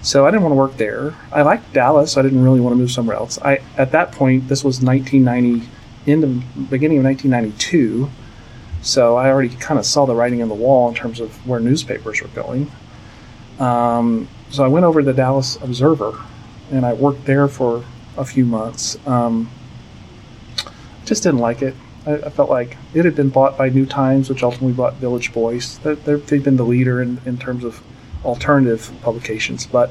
So 0.02 0.26
I 0.26 0.30
didn't 0.30 0.42
want 0.42 0.52
to 0.52 0.56
work 0.56 0.76
there. 0.76 1.14
I 1.32 1.42
liked 1.42 1.72
Dallas. 1.72 2.12
So 2.12 2.20
I 2.20 2.22
didn't 2.22 2.42
really 2.42 2.60
want 2.60 2.72
to 2.72 2.76
move 2.76 2.90
somewhere 2.90 3.16
else. 3.16 3.38
I 3.42 3.60
at 3.76 3.92
that 3.92 4.12
point 4.12 4.48
this 4.48 4.64
was 4.64 4.82
1990, 4.82 5.68
in 6.06 6.20
the 6.20 6.26
beginning 6.70 6.98
of 6.98 7.04
1992. 7.04 8.10
So 8.82 9.16
I 9.16 9.28
already 9.28 9.50
kind 9.50 9.78
of 9.78 9.84
saw 9.84 10.06
the 10.06 10.14
writing 10.14 10.42
on 10.42 10.48
the 10.48 10.54
wall 10.54 10.88
in 10.88 10.94
terms 10.94 11.20
of 11.20 11.46
where 11.46 11.60
newspapers 11.60 12.22
were 12.22 12.28
going. 12.28 12.70
Um, 13.58 14.28
so 14.48 14.64
I 14.64 14.68
went 14.68 14.84
over 14.84 15.00
to 15.00 15.06
the 15.06 15.12
Dallas 15.12 15.56
Observer, 15.56 16.18
and 16.72 16.86
I 16.86 16.94
worked 16.94 17.26
there 17.26 17.46
for 17.46 17.84
a 18.16 18.24
few 18.24 18.44
months. 18.44 18.96
Um, 19.06 19.50
just 21.04 21.22
didn't 21.22 21.40
like 21.40 21.62
it. 21.62 21.74
I, 22.06 22.14
I, 22.14 22.30
felt 22.30 22.48
like 22.48 22.76
it 22.94 23.04
had 23.04 23.14
been 23.14 23.28
bought 23.28 23.58
by 23.58 23.68
New 23.68 23.84
Times, 23.84 24.30
which 24.30 24.42
ultimately 24.42 24.72
bought 24.72 24.94
Village 24.94 25.30
Voice. 25.30 25.76
They're, 25.78 25.96
they've 25.96 26.42
been 26.42 26.56
the 26.56 26.64
leader 26.64 27.02
in, 27.02 27.20
in 27.26 27.36
terms 27.36 27.64
of 27.64 27.82
alternative 28.24 28.90
publications, 29.02 29.66
but 29.66 29.90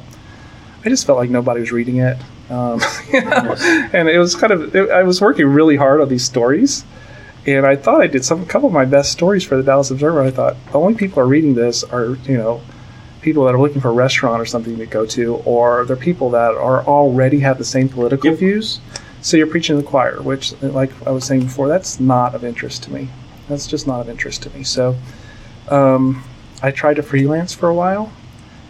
I 0.83 0.89
just 0.89 1.05
felt 1.05 1.17
like 1.17 1.29
nobody 1.29 1.59
was 1.59 1.71
reading 1.71 1.97
it. 1.97 2.17
Um, 2.49 2.81
and 3.13 4.09
it 4.09 4.17
was 4.17 4.35
kind 4.35 4.51
of, 4.51 4.75
it, 4.75 4.89
I 4.89 5.03
was 5.03 5.21
working 5.21 5.45
really 5.47 5.75
hard 5.75 6.01
on 6.01 6.09
these 6.09 6.25
stories. 6.25 6.83
And 7.49 7.65
I 7.65 7.75
thought 7.75 8.01
I 8.01 8.07
did 8.07 8.23
some, 8.23 8.43
a 8.43 8.45
couple 8.45 8.67
of 8.67 8.73
my 8.73 8.85
best 8.85 9.11
stories 9.11 9.43
for 9.43 9.57
the 9.57 9.63
Dallas 9.63 9.89
Observer. 9.89 10.21
I 10.21 10.29
thought 10.29 10.55
the 10.71 10.77
only 10.77 10.93
people 10.93 11.19
are 11.19 11.25
reading 11.25 11.55
this 11.55 11.83
are, 11.83 12.15
you 12.25 12.37
know, 12.37 12.61
people 13.21 13.45
that 13.45 13.55
are 13.55 13.59
looking 13.59 13.81
for 13.81 13.89
a 13.89 13.93
restaurant 13.93 14.39
or 14.39 14.45
something 14.45 14.77
to 14.77 14.85
go 14.85 15.05
to, 15.07 15.35
or 15.45 15.83
they're 15.85 15.95
people 15.95 16.29
that 16.29 16.51
are 16.51 16.83
already 16.83 17.39
have 17.39 17.57
the 17.57 17.65
same 17.65 17.89
political 17.89 18.29
yep. 18.29 18.39
views. 18.39 18.79
So 19.21 19.35
you're 19.35 19.47
preaching 19.47 19.75
to 19.77 19.81
the 19.81 19.87
choir, 19.87 20.21
which, 20.21 20.53
like 20.61 20.91
I 21.07 21.11
was 21.11 21.25
saying 21.25 21.41
before, 21.41 21.67
that's 21.67 21.99
not 21.99 22.35
of 22.35 22.43
interest 22.43 22.83
to 22.83 22.93
me. 22.93 23.09
That's 23.47 23.65
just 23.65 23.87
not 23.87 23.99
of 23.99 24.09
interest 24.09 24.43
to 24.43 24.49
me. 24.51 24.63
So 24.63 24.95
um, 25.69 26.23
I 26.61 26.69
tried 26.69 26.97
to 26.97 27.03
freelance 27.03 27.53
for 27.53 27.67
a 27.67 27.73
while, 27.73 28.11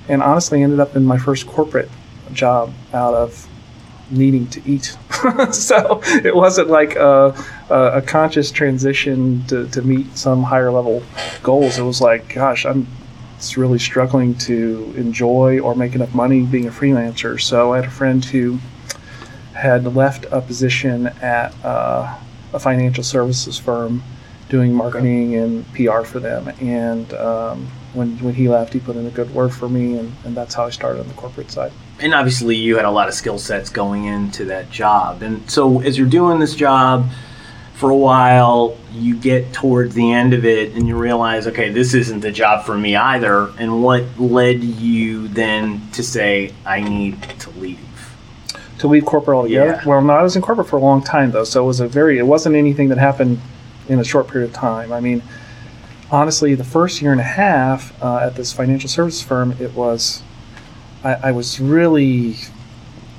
and 0.08 0.24
honestly 0.24 0.64
ended 0.64 0.80
up 0.80 0.96
in 0.96 1.04
my 1.04 1.18
first 1.18 1.48
corporate 1.48 1.90
job 2.32 2.74
out 2.94 3.14
of 3.14 3.49
needing 4.12 4.48
to 4.48 4.62
eat. 4.70 4.98
so 5.52 6.02
it 6.06 6.36
wasn't 6.36 6.70
like 6.70 6.96
a, 6.96 7.36
a, 7.70 8.02
conscious 8.02 8.52
transition 8.52 9.46
to, 9.48 9.68
to 9.70 9.82
meet 9.82 10.18
some 10.18 10.44
higher 10.44 10.72
level 10.72 11.04
goals. 11.44 11.78
It 11.78 11.84
was 11.84 12.02
like, 12.02 12.34
gosh, 12.34 12.66
I'm 12.66 12.88
really 13.56 13.80
struggling 13.80 14.36
to 14.36 14.94
enjoy 14.98 15.60
or 15.60 15.76
make 15.76 15.96
enough 15.96 16.14
money 16.14 16.44
being 16.44 16.68
a 16.68 16.72
freelancer. 16.72 17.40
So 17.40 17.74
I 17.74 17.78
had 17.78 17.86
a 17.86 17.92
friend 17.92 18.24
who 18.24 18.60
had 19.54 19.96
left 19.96 20.26
a 20.32 20.42
position 20.42 21.08
at 21.22 21.54
uh, 21.64 22.18
a 22.54 22.60
financial 22.60 23.04
services 23.04 23.58
firm 23.58 24.04
doing 24.50 24.74
marketing 24.74 25.36
and 25.36 25.66
PR 25.74 26.02
for 26.02 26.20
them. 26.20 26.48
And 26.60 27.14
um, 27.14 27.68
when, 27.94 28.18
when 28.20 28.34
he 28.34 28.48
left, 28.48 28.74
he 28.74 28.80
put 28.80 28.96
in 28.96 29.06
a 29.06 29.12
good 29.12 29.34
word 29.34 29.54
for 29.54 29.68
me, 29.68 29.98
and, 29.98 30.14
and 30.24 30.36
that's 30.36 30.54
how 30.54 30.66
I 30.66 30.70
started 30.70 31.00
on 31.02 31.08
the 31.08 31.14
corporate 31.16 31.52
side. 31.52 31.72
And 32.00 32.14
obviously, 32.14 32.56
you 32.56 32.76
had 32.76 32.86
a 32.86 32.92
lot 32.92 33.08
of 33.08 33.14
skill 33.14 33.40
sets 33.40 33.70
going 33.70 34.06
into 34.06 34.46
that 34.46 34.70
job. 34.70 35.22
And 35.22 35.50
so, 35.50 35.82
as 35.82 35.98
you're 35.98 36.08
doing 36.08 36.40
this 36.40 36.56
job 36.56 37.10
for 37.74 37.90
a 37.90 37.98
while, 37.98 38.78
you 38.92 39.16
get 39.16 39.54
towards 39.54 39.96
the 39.96 40.12
end 40.12 40.34
of 40.34 40.46
it 40.46 40.74
and 40.74 40.88
you 40.88 40.98
realize, 40.98 41.48
okay, 41.48 41.70
this 41.70 41.94
isn't 41.94 42.20
the 42.20 42.32
job 42.32 42.66
for 42.66 42.78
me 42.78 42.96
either. 42.96 43.52
And 43.58 43.82
what 43.84 44.04
led 44.20 44.64
you 44.64 45.28
then 45.30 45.90
to 45.92 46.04
say, 46.04 46.54
I 46.66 46.82
need 46.82 47.22
to 47.22 47.50
leave? 47.52 47.80
To 48.80 48.88
leave 48.88 49.06
corporate 49.06 49.36
altogether? 49.36 49.72
Yeah. 49.72 49.86
Well, 49.86 50.02
no, 50.02 50.14
I 50.14 50.24
was 50.24 50.36
in 50.36 50.42
corporate 50.42 50.68
for 50.68 50.78
a 50.78 50.82
long 50.82 51.02
time, 51.04 51.32
though. 51.32 51.44
So 51.44 51.64
it 51.64 51.68
was 51.68 51.80
a 51.80 51.88
very, 51.88 52.18
it 52.18 52.24
wasn't 52.24 52.56
anything 52.56 52.90
that 52.90 52.98
happened 52.98 53.40
in 53.88 54.00
a 54.00 54.04
short 54.04 54.28
period 54.28 54.50
of 54.50 54.56
time. 54.56 54.92
I 54.92 55.00
mean, 55.00 55.22
honestly, 56.12 56.56
the 56.56 56.64
first 56.64 57.02
year 57.02 57.12
and 57.12 57.22
a 57.22 57.24
half 57.24 58.02
uh, 58.04 58.18
at 58.18 58.36
this 58.36 58.52
financial 58.52 58.90
services 58.90 59.22
firm, 59.22 59.56
it 59.60 59.74
was, 59.74 60.24
I, 61.04 61.14
I 61.16 61.32
was 61.32 61.60
really, 61.60 62.36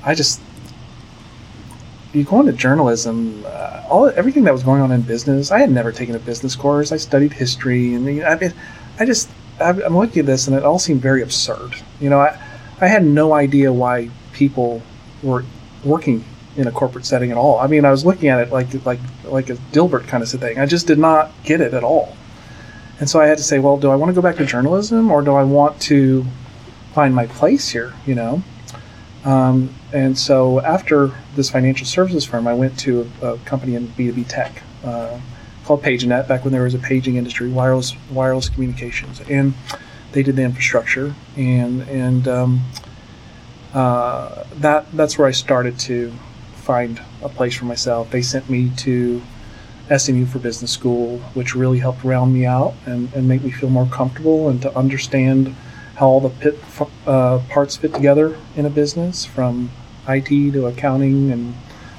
I 0.03 0.15
just, 0.15 0.41
you 2.13 2.23
go 2.23 2.41
into 2.41 2.53
journalism, 2.53 3.43
uh, 3.45 3.83
all 3.89 4.09
everything 4.15 4.43
that 4.43 4.53
was 4.53 4.63
going 4.63 4.81
on 4.81 4.91
in 4.91 5.01
business. 5.01 5.51
I 5.51 5.59
had 5.59 5.71
never 5.71 5.91
taken 5.91 6.15
a 6.15 6.19
business 6.19 6.55
course. 6.55 6.91
I 6.91 6.97
studied 6.97 7.33
history, 7.33 7.93
and 7.93 8.07
I 8.23 8.35
mean, 8.35 8.53
I 8.99 9.05
just, 9.05 9.29
I'm 9.59 9.97
looking 9.97 10.21
at 10.21 10.25
this, 10.25 10.47
and 10.47 10.55
it 10.55 10.63
all 10.63 10.79
seemed 10.79 11.01
very 11.01 11.21
absurd. 11.21 11.75
You 11.99 12.09
know, 12.09 12.19
I, 12.19 12.37
I 12.81 12.87
had 12.87 13.05
no 13.05 13.33
idea 13.33 13.71
why 13.71 14.09
people 14.33 14.81
were 15.23 15.45
working 15.83 16.25
in 16.57 16.67
a 16.67 16.71
corporate 16.71 17.05
setting 17.05 17.31
at 17.31 17.37
all. 17.37 17.59
I 17.59 17.67
mean, 17.67 17.85
I 17.85 17.91
was 17.91 18.05
looking 18.05 18.29
at 18.29 18.39
it 18.39 18.51
like 18.51 18.85
like 18.85 18.99
like 19.23 19.49
a 19.49 19.55
Dilbert 19.71 20.07
kind 20.07 20.23
of 20.23 20.29
thing. 20.29 20.59
I 20.59 20.65
just 20.65 20.87
did 20.87 20.99
not 20.99 21.31
get 21.43 21.61
it 21.61 21.73
at 21.73 21.83
all. 21.83 22.17
And 23.01 23.09
so 23.09 23.19
I 23.19 23.25
had 23.25 23.39
to 23.39 23.43
say, 23.43 23.57
well, 23.57 23.77
do 23.77 23.89
I 23.89 23.95
want 23.95 24.11
to 24.11 24.13
go 24.13 24.21
back 24.21 24.37
to 24.37 24.45
journalism 24.45 25.09
or 25.09 25.23
do 25.23 25.33
I 25.33 25.43
want 25.43 25.81
to 25.81 26.23
find 26.93 27.15
my 27.15 27.25
place 27.25 27.67
here? 27.67 27.93
You 28.05 28.13
know. 28.13 28.43
Um, 29.25 29.73
and 29.91 30.17
so 30.17 30.61
after 30.61 31.11
this 31.35 31.49
financial 31.49 31.87
services 31.87 32.25
firm, 32.25 32.47
I 32.47 32.53
went 32.53 32.77
to 32.81 33.09
a, 33.21 33.33
a 33.33 33.37
company 33.39 33.73
in 33.73 33.87
B2B 33.87 34.27
tech 34.27 34.61
uh, 34.83 35.19
called 35.65 35.81
PageNet 35.81 36.27
back 36.27 36.43
when 36.43 36.53
there 36.53 36.61
was 36.61 36.75
a 36.75 36.79
paging 36.79 37.15
industry, 37.15 37.49
wireless 37.49 37.95
wireless 38.11 38.49
communications, 38.49 39.19
and 39.21 39.55
they 40.11 40.21
did 40.21 40.35
the 40.35 40.43
infrastructure 40.43 41.15
and 41.35 41.81
and 41.83 42.27
um, 42.27 42.61
uh, 43.73 44.43
that 44.57 44.91
that's 44.93 45.17
where 45.17 45.27
I 45.27 45.31
started 45.31 45.79
to 45.81 46.13
find 46.55 47.01
a 47.23 47.29
place 47.29 47.55
for 47.55 47.65
myself. 47.65 48.11
They 48.11 48.21
sent 48.21 48.47
me 48.47 48.71
to 48.77 49.23
SMU 49.95 50.25
for 50.25 50.39
business 50.39 50.71
school, 50.71 51.19
which 51.33 51.55
really 51.55 51.79
helped 51.79 52.03
round 52.03 52.33
me 52.33 52.45
out 52.45 52.73
and, 52.85 53.11
and 53.13 53.27
make 53.27 53.43
me 53.43 53.51
feel 53.51 53.69
more 53.69 53.87
comfortable 53.87 54.49
and 54.49 54.61
to 54.61 54.75
understand 54.77 55.55
how 55.95 56.07
all 56.07 56.19
the 56.19 56.29
pit, 56.29 56.57
uh, 57.05 57.39
parts 57.49 57.75
fit 57.75 57.93
together 57.93 58.37
in 58.55 58.65
a 58.65 58.69
business 58.69 59.25
from 59.25 59.69
IT 60.07 60.27
to 60.53 60.67
accounting 60.67 61.31
and 61.31 61.53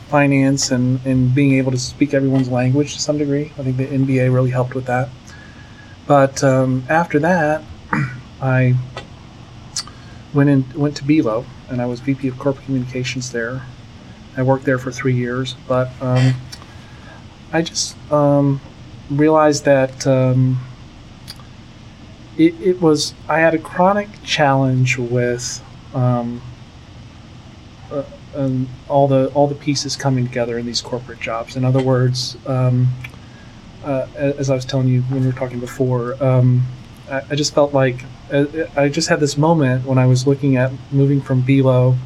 finance 0.09 0.71
and, 0.71 1.05
and 1.07 1.35
being 1.35 1.55
able 1.55 1.71
to 1.71 1.79
speak 1.79 2.15
everyone's 2.15 2.49
language 2.49 2.95
to 2.95 3.01
some 3.01 3.19
degree. 3.19 3.53
I 3.59 3.63
think 3.63 3.77
the 3.77 3.87
MBA 3.87 4.33
really 4.33 4.51
helped 4.51 4.75
with 4.75 4.87
that. 4.87 5.09
But 6.07 6.43
um, 6.43 6.85
after 6.89 7.19
that, 7.21 7.63
I 8.41 8.75
went 10.35 10.49
in 10.51 10.65
went 10.75 10.97
to 10.97 11.05
Belo 11.05 11.45
and 11.69 11.81
I 11.81 11.87
was 11.87 12.01
VP 12.01 12.27
of 12.29 12.39
Corporate 12.39 12.65
Communications 12.65 13.31
there 13.33 13.63
I 14.37 14.43
worked 14.43 14.65
there 14.65 14.79
for 14.79 14.91
three 14.91 15.15
years, 15.15 15.57
but 15.69 15.91
um, 16.01 16.35
I 17.53 17.63
just 17.63 17.97
um, 18.11 18.61
realized 19.11 19.65
that 19.65 20.07
um, 20.07 20.59
it, 22.39 22.55
it, 22.61 22.81
was 22.81 23.15
I 23.29 23.41
had 23.41 23.55
a 23.55 23.59
chronic 23.59 24.09
challenge 24.25 24.97
with 24.99 25.63
um, 25.95 26.41
uh, 27.91 28.05
all 28.89 29.07
the 29.07 29.29
all 29.35 29.47
the 29.47 29.55
pieces 29.55 29.97
coming 29.97 30.27
together 30.27 30.59
in 30.59 30.65
these 30.65 30.81
corporate 30.81 31.21
jobs. 31.21 31.57
In 31.57 31.65
other 31.65 31.83
words, 31.83 32.37
um, 32.47 32.89
uh, 33.85 34.07
as 34.15 34.49
I 34.49 34.55
was 34.55 34.65
telling 34.65 34.89
you 34.89 35.03
when 35.03 35.21
we 35.21 35.27
were 35.27 35.33
talking 35.33 35.61
before, 35.61 36.23
um, 36.25 36.63
I, 37.11 37.23
I, 37.31 37.35
just 37.35 37.55
felt 37.55 37.75
like 37.75 38.05
uh, 38.33 38.47
I 38.77 38.89
just 38.89 39.09
had 39.09 39.21
this 39.21 39.37
moment 39.37 39.85
when 39.85 39.99
I 39.99 40.07
was 40.07 40.27
looking 40.27 40.57
at 40.57 40.73
moving 40.91 41.21
from 41.21 41.43
Belo 41.43 41.99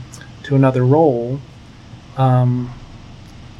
to 0.45 0.57
another 0.57 0.85
role 0.85 1.41
um, 2.17 2.73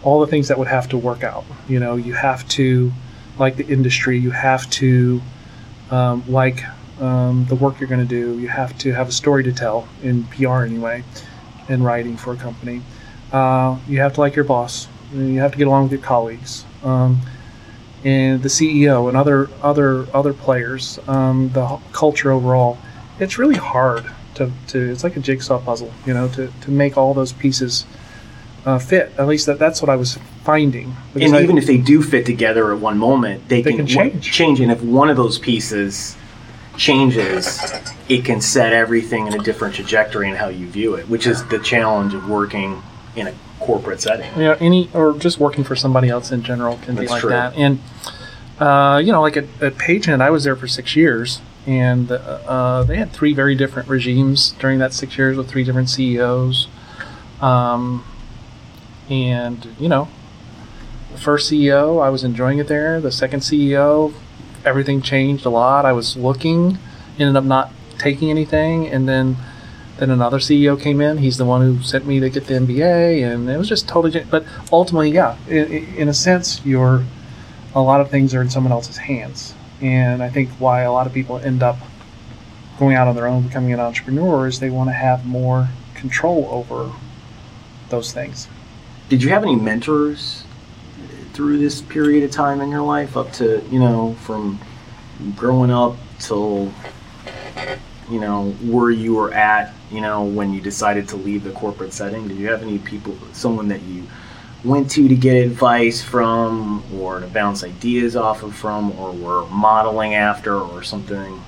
all 0.03 0.21
the 0.21 0.27
things 0.27 0.49
that 0.49 0.59
would 0.59 0.69
have 0.69 0.89
to 0.89 0.97
work 0.97 1.23
out. 1.23 1.45
You 1.69 1.81
know, 1.81 1.97
you 1.97 2.15
have 2.15 2.49
to 2.51 2.93
like 3.39 3.57
the 3.57 3.67
industry, 3.67 4.19
you 4.19 4.31
have 4.31 4.69
to 4.71 5.21
um, 5.91 6.25
like 6.29 6.65
um, 7.01 7.47
the 7.49 7.55
work 7.55 7.81
you're 7.81 7.89
going 7.89 8.01
to 8.01 8.07
do, 8.07 8.39
you 8.39 8.49
have 8.49 8.77
to 8.79 8.93
have 8.93 9.09
a 9.09 9.13
story 9.13 9.45
to 9.45 9.53
tell 9.53 9.89
in 10.03 10.25
PR 10.25 10.63
anyway. 10.63 11.05
in 11.69 11.83
writing 11.83 12.17
for 12.17 12.33
a 12.33 12.37
company. 12.37 12.81
Uh, 13.33 13.77
you 13.89 14.01
have 14.01 14.15
to 14.15 14.21
like 14.21 14.37
your 14.37 14.45
boss. 14.45 14.89
You 15.13 15.41
have 15.41 15.53
to 15.53 15.59
get 15.59 15.67
along 15.67 15.85
with 15.85 15.93
your 15.93 16.01
colleagues. 16.01 16.65
Um, 16.83 17.21
and 18.05 18.43
the 18.43 18.49
CEO 18.49 19.09
and 19.09 19.17
other 19.17 19.49
other 19.63 20.07
other 20.15 20.33
players, 20.33 20.99
um, 21.09 21.51
the 21.53 21.79
culture 21.93 22.31
overall, 22.31 22.79
it's 23.19 23.37
really 23.37 23.57
hard 23.57 24.07
to, 24.35 24.51
to 24.69 24.91
it's 24.91 25.03
like 25.03 25.17
a 25.17 25.21
jigsaw 25.21 25.59
puzzle, 25.59 25.93
you 26.05 26.15
know, 26.15 26.29
to, 26.29 26.53
to 26.61 26.71
make 26.71 26.97
all 26.97 27.15
those 27.15 27.33
pieces 27.33 27.85
uh, 28.67 28.79
fit. 28.79 29.13
At 29.17 29.29
least 29.29 29.47
that, 29.47 29.59
that's 29.59 29.81
what 29.81 29.89
I 29.89 29.97
was 29.97 30.19
finding. 30.45 30.95
And 31.15 31.35
I, 31.35 31.43
even 31.43 31.57
if 31.57 31.67
they 31.67 31.79
do 31.79 32.03
fit 32.03 32.27
together 32.27 32.73
at 32.73 32.81
one 32.81 32.99
moment, 32.99 33.49
they, 33.49 33.63
they 33.63 33.71
can, 33.71 33.79
can 33.79 33.87
change. 33.87 34.33
change. 34.33 34.61
And 34.61 34.71
if 34.71 34.83
one 34.83 35.09
of 35.09 35.17
those 35.17 35.39
pieces 35.39 36.17
changes, 36.77 37.63
it 38.09 38.25
can 38.25 38.41
set 38.41 38.73
everything 38.73 39.29
in 39.29 39.35
a 39.35 39.43
different 39.43 39.77
trajectory 39.77 40.29
in 40.29 40.35
how 40.35 40.49
you 40.49 40.67
view 40.67 40.95
it, 40.97 41.09
which 41.09 41.27
is 41.27 41.47
the 41.47 41.59
challenge 41.61 42.13
of 42.13 42.29
working 42.29 42.83
in 43.15 43.29
a 43.29 43.35
corporate 43.61 44.01
setting. 44.01 44.31
You 44.37 44.49
know, 44.49 44.57
any 44.61 44.91
or 44.93 45.17
just 45.17 45.39
working 45.39 45.65
for 45.65 45.77
somebody 45.77 46.11
else 46.11 46.33
in 46.33 46.43
general 46.43 46.77
can 46.79 46.97
That's 46.97 47.07
be 47.07 47.13
like 47.13 47.21
true. 47.21 47.31
that. 47.31 47.55
And 47.57 47.81
uh, 48.59 49.01
you 49.03 49.13
know, 49.13 49.21
like 49.23 49.37
at, 49.37 49.45
at 49.63 49.75
PageNet, 49.75 50.21
I 50.21 50.31
was 50.31 50.45
there 50.45 50.57
for 50.57 50.67
six 50.67 50.97
years, 50.97 51.41
and 51.67 52.11
uh, 52.11 52.83
they 52.83 52.97
had 52.97 53.13
three 53.13 53.33
very 53.33 53.55
different 53.55 53.89
regimes 53.89 54.53
during 54.53 54.81
that 54.81 54.93
six 54.93 55.17
years 55.17 55.37
with 55.37 55.49
three 55.49 55.65
different 55.65 55.89
CEOs. 55.89 56.69
Um, 57.41 58.05
and 59.11 59.75
you 59.79 59.89
know, 59.89 60.09
the 61.13 61.19
first 61.19 61.51
CEO, 61.51 62.03
I 62.03 62.11
was 62.11 62.25
enjoying 62.25 62.59
it 62.59 62.69
there. 62.69 63.01
The 63.01 63.13
second 63.13 63.41
CEO, 63.41 64.13
everything 64.65 65.01
changed 65.01 65.47
a 65.47 65.51
lot. 65.51 65.85
I 65.85 65.93
was 65.93 66.17
looking, 66.17 66.79
ended 67.19 67.37
up 67.37 67.45
not 67.45 67.73
taking 67.99 68.31
anything, 68.31 68.87
and 68.87 69.09
then 69.09 69.37
then 69.99 70.11
another 70.11 70.39
CEO 70.39 70.79
came 70.79 71.01
in. 71.01 71.19
He's 71.19 71.39
the 71.39 71.47
one 71.47 71.63
who 71.63 71.83
sent 71.83 72.07
me 72.07 72.21
to 72.21 72.29
get 72.29 72.47
the 72.47 72.55
MBA, 72.55 73.33
and 73.33 73.49
it 73.49 73.57
was 73.57 73.69
just 73.69 73.89
totally. 73.89 74.25
But 74.25 74.45
ultimately, 74.71 75.11
yeah, 75.11 75.37
in, 75.49 75.73
in 75.97 76.09
a 76.09 76.15
sense, 76.15 76.65
you're 76.65 77.05
a 77.75 77.81
lot 77.81 78.01
of 78.01 78.11
things 78.11 78.35
are 78.35 78.43
in 78.43 78.51
someone 78.51 78.73
else's 78.73 78.99
hands, 78.99 79.55
and 79.81 80.23
I 80.23 80.29
think 80.29 80.51
why 80.59 80.83
a 80.83 80.93
lot 80.93 81.07
of 81.07 81.13
people 81.13 81.39
end 81.39 81.63
up 81.63 81.79
going 82.79 82.95
out 82.95 83.09
on 83.09 83.17
their 83.17 83.27
own, 83.27 83.47
becoming 83.47 83.73
an 83.73 83.81
entrepreneur, 83.81 84.47
is 84.47 84.61
they 84.61 84.71
want 84.71 84.91
to 84.91 84.95
have 84.95 85.25
more 85.25 85.69
control 85.95 86.47
over 86.51 86.93
those 87.89 88.13
things. 88.13 88.49
Did 89.09 89.23
you 89.23 89.29
have 89.31 89.45
any 89.45 89.55
mentors 89.55 90.43
through 91.33 91.59
this 91.59 91.81
period 91.81 92.25
of 92.25 92.31
time 92.31 92.61
in 92.61 92.71
your 92.71 92.83
life, 92.83 93.17
up 93.17 93.33
to 93.35 93.63
you 93.71 93.79
know 93.79 94.15
from 94.23 94.59
growing 95.37 95.71
up 95.71 95.97
till 96.19 96.73
you 98.11 98.21
know 98.21 98.51
where 98.65 98.91
you 98.91 99.15
were 99.15 99.33
at, 99.33 99.73
you 99.91 100.01
know 100.01 100.25
when 100.25 100.53
you 100.53 100.61
decided 100.61 101.09
to 101.11 101.17
leave 101.17 101.45
the 101.45 101.53
corporate 101.53 101.93
setting? 101.93 102.27
Did 102.27 102.37
you 102.37 102.49
have 102.49 102.63
any 102.63 102.79
people, 102.79 103.17
someone 103.33 103.69
that 103.69 103.83
you 103.83 104.05
went 104.65 104.91
to 104.91 105.07
to 105.07 105.15
get 105.15 105.37
advice 105.37 106.03
from, 106.03 106.83
or 106.99 107.21
to 107.21 107.27
bounce 107.29 107.63
ideas 107.63 108.17
off 108.17 108.43
of 108.43 108.55
from, 108.57 108.91
or 108.99 109.13
were 109.13 109.47
modeling 109.47 110.15
after, 110.15 110.59
or 110.59 110.83
something? 110.83 111.41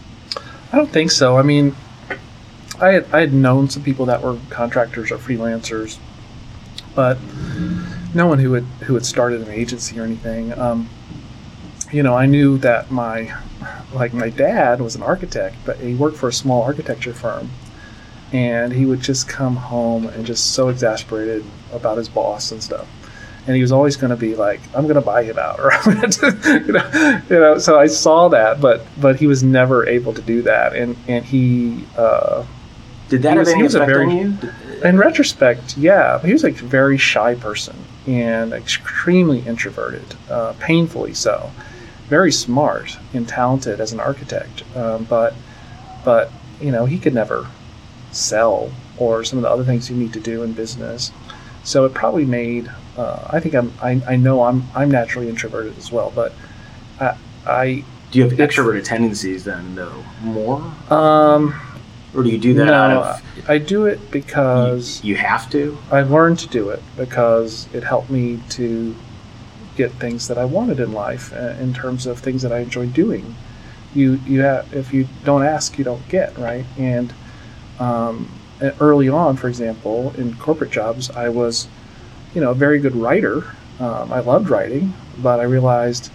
I 0.72 0.76
don't 0.76 0.90
think 0.90 1.10
so. 1.10 1.36
I 1.36 1.42
mean, 1.42 1.74
I 2.80 2.90
had, 2.90 3.06
I 3.12 3.20
had 3.20 3.32
known 3.32 3.68
some 3.68 3.82
people 3.82 4.06
that 4.06 4.22
were 4.22 4.38
contractors 4.50 5.10
or 5.10 5.18
freelancers, 5.18 5.98
but 6.94 7.18
no 8.14 8.26
one 8.26 8.38
who 8.38 8.52
had 8.54 8.64
who 8.84 8.94
had 8.94 9.04
started 9.04 9.40
an 9.42 9.50
agency 9.52 9.98
or 9.98 10.04
anything. 10.04 10.52
Um, 10.58 10.88
you 11.92 12.02
know, 12.02 12.14
I 12.14 12.26
knew 12.26 12.58
that 12.58 12.90
my 12.90 13.34
like 13.92 14.12
my 14.12 14.28
dad 14.30 14.80
was 14.80 14.94
an 14.96 15.02
architect, 15.02 15.56
but 15.64 15.78
he 15.78 15.94
worked 15.94 16.16
for 16.16 16.28
a 16.28 16.32
small 16.32 16.62
architecture 16.62 17.12
firm, 17.14 17.50
and 18.32 18.72
he 18.72 18.84
would 18.86 19.00
just 19.00 19.28
come 19.28 19.56
home 19.56 20.06
and 20.08 20.26
just 20.26 20.52
so 20.52 20.68
exasperated 20.68 21.44
about 21.72 21.96
his 21.98 22.08
boss 22.08 22.52
and 22.52 22.62
stuff. 22.62 22.86
And 23.46 23.56
he 23.56 23.62
was 23.62 23.72
always 23.72 23.96
going 23.96 24.10
to 24.10 24.16
be 24.16 24.36
like, 24.36 24.60
"I'm 24.74 24.82
going 24.82 24.96
to 24.96 25.00
buy 25.00 25.22
him 25.24 25.38
out," 25.38 25.58
or 25.60 25.72
"I'm 25.72 25.94
going 25.98 26.10
to," 26.10 26.62
you 26.66 26.72
know, 26.72 27.20
you 27.30 27.38
know. 27.40 27.58
So 27.58 27.78
I 27.80 27.86
saw 27.86 28.28
that, 28.28 28.60
but 28.60 28.84
but 29.00 29.16
he 29.16 29.26
was 29.26 29.42
never 29.42 29.86
able 29.88 30.12
to 30.12 30.22
do 30.22 30.42
that, 30.42 30.74
and 30.74 30.96
and 31.08 31.24
he. 31.24 31.86
Uh, 31.96 32.44
Did 33.08 33.22
that 33.22 33.30
He 33.32 33.36
have 33.36 33.38
was- 33.38 33.48
any 33.48 33.56
he 33.58 33.62
was 33.62 33.74
a 33.74 33.78
effect 33.82 33.92
very- 33.92 34.04
on 34.04 34.16
you? 34.18 34.38
In 34.84 34.98
retrospect, 34.98 35.76
yeah, 35.76 36.18
he 36.20 36.32
was 36.32 36.44
a 36.44 36.50
very 36.50 36.98
shy 36.98 37.34
person 37.34 37.76
and 38.06 38.52
extremely 38.52 39.40
introverted, 39.40 40.04
uh, 40.30 40.54
painfully 40.60 41.14
so. 41.14 41.50
Very 42.08 42.32
smart 42.32 42.96
and 43.12 43.28
talented 43.28 43.80
as 43.80 43.92
an 43.92 44.00
architect, 44.00 44.64
um, 44.76 45.04
but 45.04 45.34
but 46.04 46.30
you 46.60 46.70
know 46.70 46.86
he 46.86 46.98
could 46.98 47.12
never 47.12 47.46
sell 48.12 48.72
or 48.96 49.24
some 49.24 49.38
of 49.38 49.42
the 49.42 49.50
other 49.50 49.64
things 49.64 49.90
you 49.90 49.96
need 49.96 50.12
to 50.14 50.20
do 50.20 50.42
in 50.42 50.52
business. 50.52 51.12
So 51.64 51.84
it 51.84 51.92
probably 51.92 52.24
made. 52.24 52.70
Uh, 52.96 53.28
I 53.30 53.40
think 53.40 53.54
I'm. 53.54 53.72
I, 53.82 54.00
I 54.08 54.16
know 54.16 54.42
I'm. 54.42 54.64
I'm 54.74 54.90
naturally 54.90 55.28
introverted 55.28 55.76
as 55.76 55.92
well, 55.92 56.12
but 56.14 56.32
I. 56.98 57.16
I 57.46 57.84
Do 58.10 58.18
you 58.18 58.28
have 58.28 58.38
extroverted 58.38 58.84
tendencies 58.84 59.44
then, 59.44 59.74
though? 59.74 60.04
More, 60.22 60.60
um. 60.90 61.54
Or 62.14 62.22
do 62.22 62.30
you 62.30 62.38
do 62.38 62.54
that 62.54 62.66
no, 62.66 62.72
out 62.72 62.90
of 62.90 63.50
I 63.50 63.58
do 63.58 63.86
it 63.86 64.10
because. 64.10 65.02
you, 65.04 65.14
you 65.14 65.16
have 65.16 65.50
to? 65.50 65.78
I 65.90 66.02
learned 66.02 66.38
to 66.40 66.48
do 66.48 66.70
it 66.70 66.82
because 66.96 67.68
it 67.74 67.82
helped 67.82 68.10
me 68.10 68.40
to 68.50 68.94
get 69.76 69.92
things 69.92 70.28
that 70.28 70.38
I 70.38 70.44
wanted 70.44 70.80
in 70.80 70.92
life 70.92 71.32
uh, 71.32 71.54
in 71.60 71.72
terms 71.72 72.06
of 72.06 72.18
things 72.18 72.42
that 72.42 72.52
I 72.52 72.60
enjoy 72.60 72.86
doing. 72.86 73.34
You 73.94 74.20
you 74.26 74.40
have 74.40 74.72
if 74.74 74.92
you 74.92 75.08
don't 75.24 75.44
ask, 75.44 75.78
you 75.78 75.84
don't 75.84 76.06
get 76.08 76.36
right. 76.36 76.64
And 76.76 77.12
um, 77.78 78.30
early 78.80 79.08
on, 79.08 79.36
for 79.36 79.48
example, 79.48 80.12
in 80.16 80.34
corporate 80.36 80.70
jobs, 80.70 81.10
I 81.10 81.28
was, 81.28 81.68
you 82.34 82.40
know, 82.40 82.50
a 82.50 82.54
very 82.54 82.78
good 82.78 82.96
writer. 82.96 83.54
Um, 83.78 84.12
I 84.12 84.20
loved 84.20 84.50
writing, 84.50 84.94
but 85.18 85.40
I 85.40 85.44
realized 85.44 86.10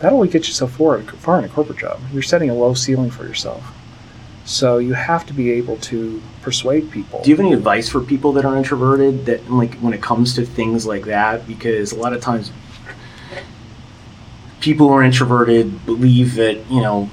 that 0.00 0.12
only 0.12 0.28
gets 0.28 0.48
you 0.48 0.54
so 0.54 0.66
far, 0.66 1.00
far 1.02 1.38
in 1.38 1.44
a 1.44 1.48
corporate 1.48 1.78
job. 1.78 2.00
You're 2.12 2.22
setting 2.22 2.50
a 2.50 2.54
low 2.54 2.74
ceiling 2.74 3.10
for 3.10 3.24
yourself. 3.24 3.74
So 4.48 4.78
you 4.78 4.94
have 4.94 5.26
to 5.26 5.34
be 5.34 5.50
able 5.52 5.76
to 5.76 6.22
persuade 6.40 6.90
people. 6.90 7.20
Do 7.22 7.28
you 7.28 7.36
have 7.36 7.44
any 7.44 7.52
advice 7.52 7.90
for 7.90 8.00
people 8.00 8.32
that 8.32 8.46
are 8.46 8.56
introverted 8.56 9.26
that 9.26 9.50
like 9.50 9.74
when 9.74 9.92
it 9.92 10.00
comes 10.00 10.34
to 10.36 10.46
things 10.46 10.86
like 10.86 11.04
that? 11.04 11.46
Because 11.46 11.92
a 11.92 11.96
lot 11.96 12.14
of 12.14 12.22
times 12.22 12.50
people 14.60 14.88
who 14.88 14.94
are 14.94 15.02
introverted 15.02 15.84
believe 15.84 16.34
that, 16.36 16.56
you 16.70 16.80
know, 16.80 17.10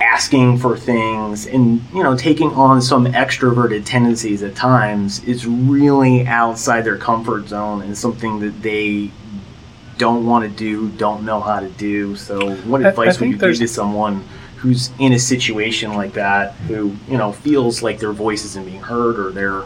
asking 0.00 0.58
for 0.58 0.76
things 0.76 1.46
and, 1.46 1.80
you 1.94 2.02
know, 2.02 2.16
taking 2.16 2.50
on 2.54 2.82
some 2.82 3.06
extroverted 3.06 3.84
tendencies 3.84 4.42
at 4.42 4.56
times 4.56 5.22
is 5.22 5.46
really 5.46 6.26
outside 6.26 6.82
their 6.82 6.98
comfort 6.98 7.46
zone 7.46 7.82
and 7.82 7.96
something 7.96 8.40
that 8.40 8.62
they 8.62 9.12
don't 9.96 10.26
want 10.26 10.42
to 10.42 10.50
do, 10.50 10.88
don't 10.98 11.24
know 11.24 11.40
how 11.40 11.60
to 11.60 11.68
do. 11.68 12.16
So 12.16 12.56
what 12.66 12.82
I- 12.82 12.86
I 12.86 12.88
advice 12.88 13.20
would 13.20 13.28
you 13.30 13.36
give 13.36 13.58
to 13.58 13.68
someone 13.68 14.24
who's 14.62 14.90
in 14.98 15.12
a 15.12 15.18
situation 15.18 15.92
like 15.94 16.12
that 16.12 16.52
who 16.68 16.96
you 17.08 17.18
know 17.18 17.32
feels 17.32 17.82
like 17.82 17.98
their 17.98 18.12
voice 18.12 18.44
isn't 18.44 18.64
being 18.64 18.80
heard 18.80 19.18
or 19.18 19.30
they're 19.32 19.64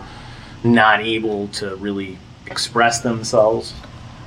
not 0.64 1.00
able 1.00 1.48
to 1.48 1.76
really 1.76 2.18
express 2.46 3.00
themselves 3.00 3.74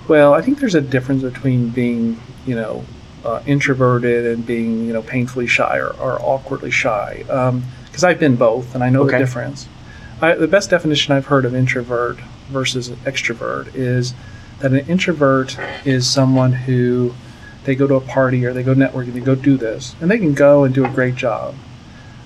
Well, 0.08 0.34
I 0.34 0.42
think 0.42 0.60
there's 0.60 0.76
a 0.76 0.82
difference 0.82 1.22
between 1.22 1.70
being, 1.70 2.20
you 2.46 2.56
know, 2.56 2.84
uh, 3.24 3.42
introverted 3.46 4.26
and 4.26 4.46
being, 4.46 4.88
you 4.88 4.94
know, 4.94 5.02
painfully 5.04 5.46
shy 5.48 5.78
or, 5.78 5.90
or 6.00 6.20
awkwardly 6.22 6.72
shy. 6.72 7.24
Because 7.86 8.04
I've 8.04 8.20
been 8.20 8.36
both, 8.36 8.74
and 8.74 8.84
I 8.84 8.90
know 8.90 9.04
Okay. 9.04 9.18
the 9.18 9.18
difference. 9.20 9.68
I, 10.22 10.34
the 10.34 10.48
best 10.48 10.70
definition 10.72 11.14
I've 11.16 11.28
heard 11.28 11.46
of 11.46 11.54
introvert 11.54 12.18
versus 12.50 12.90
extrovert 13.06 13.70
is 13.76 14.14
that 14.60 14.72
an 14.72 14.80
introvert 14.88 15.58
is 15.86 16.10
someone 16.10 16.54
who 16.54 17.14
they 17.66 17.76
go 17.76 17.88
to 17.88 17.96
a 17.96 18.02
party 18.02 18.46
or 18.46 18.54
they 18.54 18.64
go 18.64 18.74
networking, 18.74 19.14
they 19.14 19.20
go 19.20 19.36
do 19.36 19.58
this, 19.58 19.96
and 20.02 20.10
they 20.10 20.18
can 20.18 20.34
go 20.34 20.64
and 20.64 20.74
do 20.74 20.86
a 20.86 20.90
great 20.90 21.16
job 21.16 21.56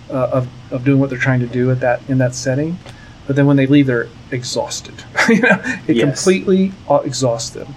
uh, 0.10 0.14
of, 0.32 0.48
of 0.72 0.84
doing 0.84 1.00
what 1.00 1.10
they're 1.10 1.20
trying 1.20 1.40
to 1.40 1.48
do 1.48 1.72
at 1.72 1.80
that 1.82 2.02
in 2.08 2.18
that 2.20 2.36
setting. 2.36 2.78
But 3.26 3.36
then 3.38 3.46
when 3.46 3.56
they 3.58 3.68
leave, 3.68 3.88
they're 3.88 4.10
exhausted. 4.32 4.94
you 5.30 5.40
know, 5.42 5.60
it 5.88 5.96
Yes. 5.98 6.04
completely 6.24 6.72
uh, 6.90 6.98
exhausts 7.06 7.52
them. 7.52 7.74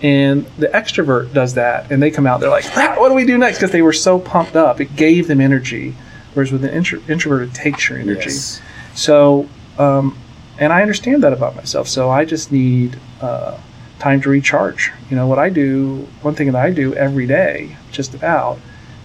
And 0.00 0.46
the 0.58 0.68
extrovert 0.68 1.32
does 1.34 1.54
that, 1.54 1.90
and 1.90 2.00
they 2.02 2.10
come 2.10 2.26
out. 2.26 2.38
They're 2.40 2.48
like, 2.50 2.64
"Ah, 2.76 2.94
"What 2.98 3.08
do 3.08 3.14
we 3.14 3.24
do 3.26 3.36
next?" 3.36 3.58
Because 3.58 3.72
they 3.72 3.82
were 3.82 3.92
so 3.92 4.18
pumped 4.20 4.54
up, 4.54 4.80
it 4.80 4.94
gave 4.94 5.26
them 5.26 5.40
energy. 5.40 5.94
Whereas 6.34 6.52
with 6.52 6.64
an 6.64 6.70
intro- 6.70 7.00
introvert, 7.08 7.48
it 7.48 7.54
takes 7.54 7.88
your 7.88 7.98
energy. 7.98 8.30
yes 8.30 8.62
So, 8.94 9.48
um, 9.76 10.16
and 10.58 10.72
I 10.72 10.82
understand 10.82 11.24
that 11.24 11.32
about 11.32 11.56
myself. 11.56 11.88
So 11.88 12.10
I 12.10 12.24
just 12.24 12.52
need 12.52 12.96
uh, 13.20 13.58
time 13.98 14.20
to 14.22 14.28
recharge. 14.30 14.92
You 15.10 15.16
know, 15.16 15.26
what 15.26 15.38
I 15.38 15.50
do, 15.50 16.06
one 16.22 16.34
thing 16.34 16.52
that 16.52 16.56
I 16.56 16.70
do 16.70 16.94
every 16.94 17.26
day, 17.26 17.76
just 17.90 18.14
about, 18.14 18.58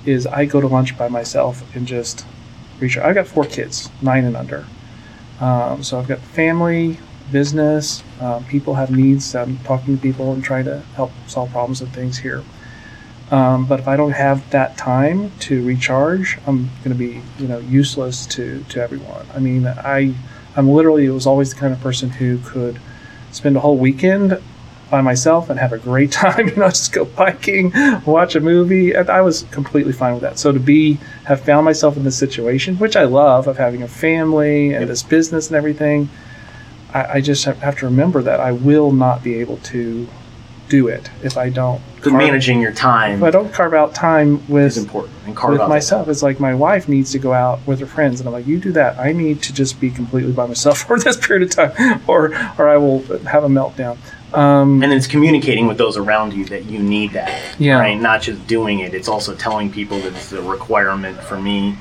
is 0.06 0.28
I 0.28 0.46
go 0.46 0.62
to 0.62 0.68
lunch 0.68 0.98
by 0.98 1.08
myself 1.08 1.64
and 1.76 1.88
just 1.88 2.26
recharge. 2.80 3.06
I've 3.06 3.16
got 3.16 3.28
four 3.28 3.46
kids, 3.46 3.90
nine 4.02 4.26
and 4.26 4.36
under. 4.36 4.66
Um, 5.40 5.84
so 5.84 6.00
I've 6.00 6.08
got 6.08 6.20
family, 6.20 7.00
business, 7.32 8.04
um, 8.22 8.44
people 8.46 8.76
have 8.76 8.92
needs. 8.92 9.34
I'm 9.36 9.58
talking 9.60 9.96
to 9.96 10.02
people 10.02 10.34
and 10.34 10.44
trying 10.44 10.66
to 10.66 10.80
help 10.96 11.12
solve 11.28 11.52
problems 11.52 11.82
and 11.82 11.92
things 11.94 12.18
here. 12.18 12.44
Um, 13.32 13.66
but 13.66 13.80
if 13.80 13.88
I 13.88 13.96
don't 13.96 14.12
have 14.12 14.48
that 14.52 14.78
time 14.78 15.32
to 15.40 15.66
recharge, 15.66 16.38
I'm 16.46 16.70
going 16.84 16.90
to 16.90 16.96
be, 16.96 17.22
you 17.40 17.48
know, 17.48 17.58
useless 17.60 18.28
to, 18.28 18.64
to 18.70 18.82
everyone. 18.82 19.26
I 19.34 19.40
mean, 19.40 19.66
I 19.66 20.14
I'm 20.56 20.70
literally 20.70 21.06
it 21.06 21.12
was 21.12 21.26
always 21.26 21.52
the 21.52 21.60
kind 21.60 21.74
of 21.74 21.82
person 21.82 22.10
who 22.12 22.38
could 22.40 22.80
spend 23.32 23.58
a 23.58 23.60
whole 23.60 23.78
weekend 23.78 24.40
by 24.94 25.02
myself 25.02 25.50
and 25.50 25.60
have 25.60 25.74
a 25.74 25.78
great 25.80 26.12
time. 26.24 26.48
You 26.48 26.56
know, 26.56 26.70
just 26.70 26.94
go 26.94 27.04
biking, 27.04 27.74
watch 28.06 28.36
a 28.36 28.40
movie. 28.40 28.94
And 28.94 29.10
I 29.10 29.22
was 29.22 29.42
completely 29.50 29.92
fine 29.92 30.14
with 30.14 30.22
that. 30.22 30.38
So 30.38 30.52
to 30.52 30.60
be 30.60 31.00
have 31.26 31.42
found 31.42 31.66
myself 31.66 31.98
in 31.98 32.04
this 32.04 32.16
situation, 32.18 32.78
which 32.78 32.96
I 32.96 33.06
love, 33.06 33.48
of 33.48 33.58
having 33.58 33.82
a 33.82 33.88
family 33.88 34.66
and 34.74 34.82
Yep. 34.84 34.88
this 34.90 35.02
business 35.02 35.48
and 35.48 35.56
everything, 35.58 36.10
I, 36.94 37.14
I 37.14 37.22
just 37.22 37.44
have, 37.46 37.58
have 37.58 37.76
to 37.80 37.86
remember 37.88 38.22
that 38.22 38.40
I 38.40 38.52
will 38.52 38.92
not 38.92 39.24
be 39.24 39.34
able 39.40 39.58
to 39.74 40.08
do 40.70 40.88
it 40.90 41.10
if 41.24 41.38
I 41.38 41.50
don't. 41.50 41.82
Carve- 42.02 42.16
managing 42.18 42.62
your 42.62 42.74
time 42.74 43.18
if 43.18 43.24
I 43.24 43.32
don't 43.32 43.52
carve 43.52 43.74
out 43.74 43.96
time 43.96 44.46
with 44.48 44.66
is 44.68 44.78
important. 44.78 45.14
And 45.26 45.36
carve 45.36 45.58
with 45.58 45.68
myself. 45.70 46.08
It's 46.08 46.22
like 46.22 46.40
my 46.40 46.54
wife 46.54 46.88
needs 46.88 47.12
to 47.14 47.20
go 47.20 47.34
out 47.34 47.66
with 47.66 47.80
her 47.80 47.88
friends, 47.88 48.20
and 48.20 48.28
I'm 48.28 48.34
like, 48.34 48.46
you 48.46 48.60
do 48.60 48.72
that. 48.74 49.00
I 49.00 49.12
need 49.12 49.42
to 49.44 49.54
just 49.54 49.80
be 49.82 49.90
completely 49.90 50.34
by 50.34 50.46
myself 50.46 50.78
for 50.88 51.00
this 51.00 51.18
period 51.18 51.44
of 51.44 51.50
time, 51.50 52.02
or 52.08 52.26
or 52.60 52.70
I 52.70 52.78
will 52.78 53.00
have 53.26 53.44
a 53.44 53.50
meltdown. 53.50 53.98
Um, 54.34 54.82
and 54.82 54.92
it's 54.92 55.06
communicating 55.08 55.68
with 55.68 55.78
those 55.78 55.96
around 55.98 56.34
you 56.34 56.46
that 56.46 56.66
you 56.66 56.80
need 56.80 57.12
that 57.14 57.56
Yeah. 57.60 57.78
right 57.80 58.00
not 58.00 58.22
just 58.24 58.46
doing 58.48 58.80
it 58.80 58.94
it's 58.94 59.08
also 59.08 59.36
telling 59.36 59.72
people 59.72 60.00
that 60.00 60.14
it's 60.14 60.32
a 60.32 60.42
requirement 60.42 61.20
for 61.22 61.40
me 61.40 61.76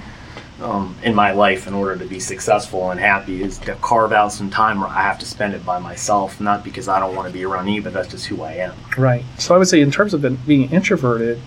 um, 0.60 0.94
in 1.02 1.14
my 1.14 1.32
life 1.32 1.66
in 1.66 1.72
order 1.74 1.96
to 1.96 2.04
be 2.04 2.20
successful 2.20 2.90
and 2.90 3.00
happy 3.00 3.42
is 3.42 3.58
to 3.60 3.74
carve 3.76 4.12
out 4.12 4.32
some 4.32 4.50
time 4.50 4.80
where 4.80 4.88
i 4.90 5.00
have 5.02 5.18
to 5.20 5.26
spend 5.26 5.54
it 5.54 5.64
by 5.64 5.78
myself 5.78 6.40
not 6.40 6.62
because 6.62 6.88
i 6.88 7.00
don't 7.00 7.16
want 7.16 7.26
to 7.26 7.32
be 7.32 7.42
around 7.44 7.68
you 7.68 7.80
but 7.80 7.92
that's 7.94 8.08
just 8.08 8.26
who 8.26 8.42
i 8.42 8.52
am 8.52 8.74
Right. 8.98 9.24
So 9.38 9.54
I 9.54 9.58
would 9.58 9.68
say, 9.68 9.80
in 9.80 9.90
terms 9.90 10.12
of 10.12 10.20
being 10.46 10.70
introverted, 10.70 11.40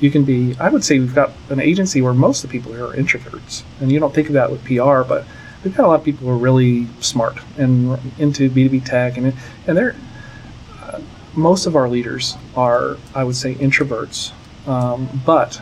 you 0.00 0.10
can 0.10 0.22
be. 0.24 0.54
I 0.60 0.68
would 0.68 0.84
say 0.84 0.98
we've 1.00 1.14
got 1.14 1.32
an 1.50 1.58
agency 1.60 2.00
where 2.02 2.14
most 2.14 2.44
of 2.44 2.50
the 2.50 2.56
people 2.58 2.72
here 2.72 2.84
are 2.86 2.94
introverts, 2.94 3.62
and 3.80 3.90
you 3.90 3.98
don't 3.98 4.14
think 4.14 4.28
of 4.28 4.34
that 4.34 4.50
with 4.52 4.64
PR, 4.64 5.02
but 5.02 5.24
we've 5.64 5.74
got 5.76 5.86
a 5.86 5.88
lot 5.88 5.98
of 6.00 6.04
people 6.04 6.26
who 6.28 6.32
are 6.32 6.36
really 6.38 6.86
smart 7.00 7.36
and 7.58 7.98
into 8.18 8.48
B 8.48 8.64
two 8.64 8.70
B 8.70 8.80
tech, 8.80 9.16
and 9.16 9.32
and 9.66 9.76
they're 9.76 9.94
most 11.36 11.66
of 11.66 11.76
our 11.76 11.88
leaders 11.88 12.36
are, 12.56 12.96
I 13.14 13.24
would 13.24 13.36
say, 13.36 13.54
introverts, 13.54 14.32
um, 14.68 15.08
but 15.26 15.60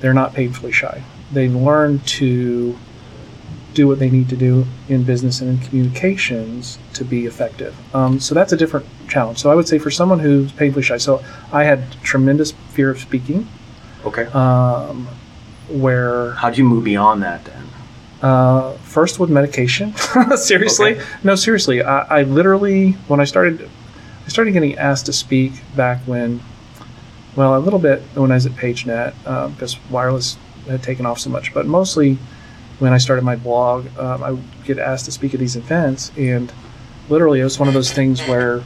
they're 0.00 0.14
not 0.14 0.34
painfully 0.34 0.72
shy. 0.72 1.02
They've 1.32 1.54
learned 1.54 2.06
to 2.08 2.76
do 3.72 3.86
what 3.86 3.98
they 4.00 4.10
need 4.10 4.28
to 4.28 4.36
do 4.36 4.66
in 4.88 5.04
business 5.04 5.40
and 5.40 5.50
in 5.50 5.68
communications 5.68 6.78
to 6.94 7.04
be 7.04 7.26
effective. 7.26 7.74
Um, 7.94 8.18
so 8.18 8.34
that's 8.34 8.52
a 8.52 8.56
different 8.56 8.84
challenge. 9.08 9.38
So 9.38 9.50
I 9.50 9.54
would 9.54 9.68
say 9.68 9.78
for 9.78 9.90
someone 9.92 10.18
who's 10.18 10.50
painfully 10.52 10.82
shy, 10.82 10.96
so 10.96 11.22
I 11.52 11.64
had 11.64 11.90
tremendous 12.02 12.52
fear 12.70 12.90
of 12.90 12.98
speaking, 12.98 13.48
okay 14.04 14.24
um, 14.26 15.06
where 15.68 16.32
how'd 16.32 16.56
you 16.56 16.64
move 16.64 16.82
beyond 16.84 17.22
that 17.22 17.44
then 17.44 17.66
uh, 18.22 18.72
first 18.78 19.18
with 19.20 19.30
medication. 19.30 19.94
seriously, 20.36 20.96
Okay. 20.96 21.04
no, 21.22 21.34
seriously. 21.36 21.82
I, 21.82 22.20
I 22.20 22.22
literally 22.24 22.92
when 23.08 23.20
I 23.20 23.24
started, 23.24 23.68
started 24.30 24.52
getting 24.52 24.76
asked 24.78 25.06
to 25.06 25.12
speak 25.12 25.52
back 25.76 26.00
when, 26.06 26.40
well, 27.36 27.56
a 27.56 27.60
little 27.60 27.78
bit 27.78 28.02
when 28.14 28.30
I 28.30 28.34
was 28.34 28.46
at 28.46 28.52
PageNet 28.52 29.26
um, 29.26 29.52
because 29.52 29.78
wireless 29.90 30.36
had 30.66 30.82
taken 30.82 31.06
off 31.06 31.18
so 31.18 31.30
much, 31.30 31.52
but 31.52 31.66
mostly 31.66 32.18
when 32.78 32.92
I 32.92 32.98
started 32.98 33.22
my 33.22 33.36
blog, 33.36 33.86
um, 33.98 34.22
I 34.22 34.30
would 34.32 34.44
get 34.64 34.78
asked 34.78 35.04
to 35.04 35.12
speak 35.12 35.34
at 35.34 35.40
these 35.40 35.56
events, 35.56 36.12
and 36.16 36.52
literally 37.08 37.40
it 37.40 37.44
was 37.44 37.58
one 37.58 37.68
of 37.68 37.74
those 37.74 37.92
things 37.92 38.20
where 38.26 38.62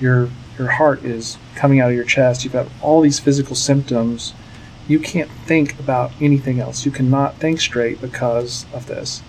your 0.00 0.28
your 0.58 0.70
heart 0.70 1.04
is 1.04 1.36
coming 1.56 1.80
out 1.80 1.90
of 1.90 1.96
your 1.96 2.04
chest. 2.04 2.44
You've 2.44 2.52
got 2.52 2.68
all 2.80 3.00
these 3.00 3.18
physical 3.18 3.56
symptoms 3.56 4.32
you 4.86 4.98
can't 4.98 5.30
think 5.46 5.78
about 5.78 6.12
anything 6.20 6.60
else. 6.60 6.84
You 6.84 6.92
cannot 6.92 7.36
think 7.36 7.60
straight 7.60 8.00
because 8.00 8.66
of 8.72 8.86
this. 8.86 9.22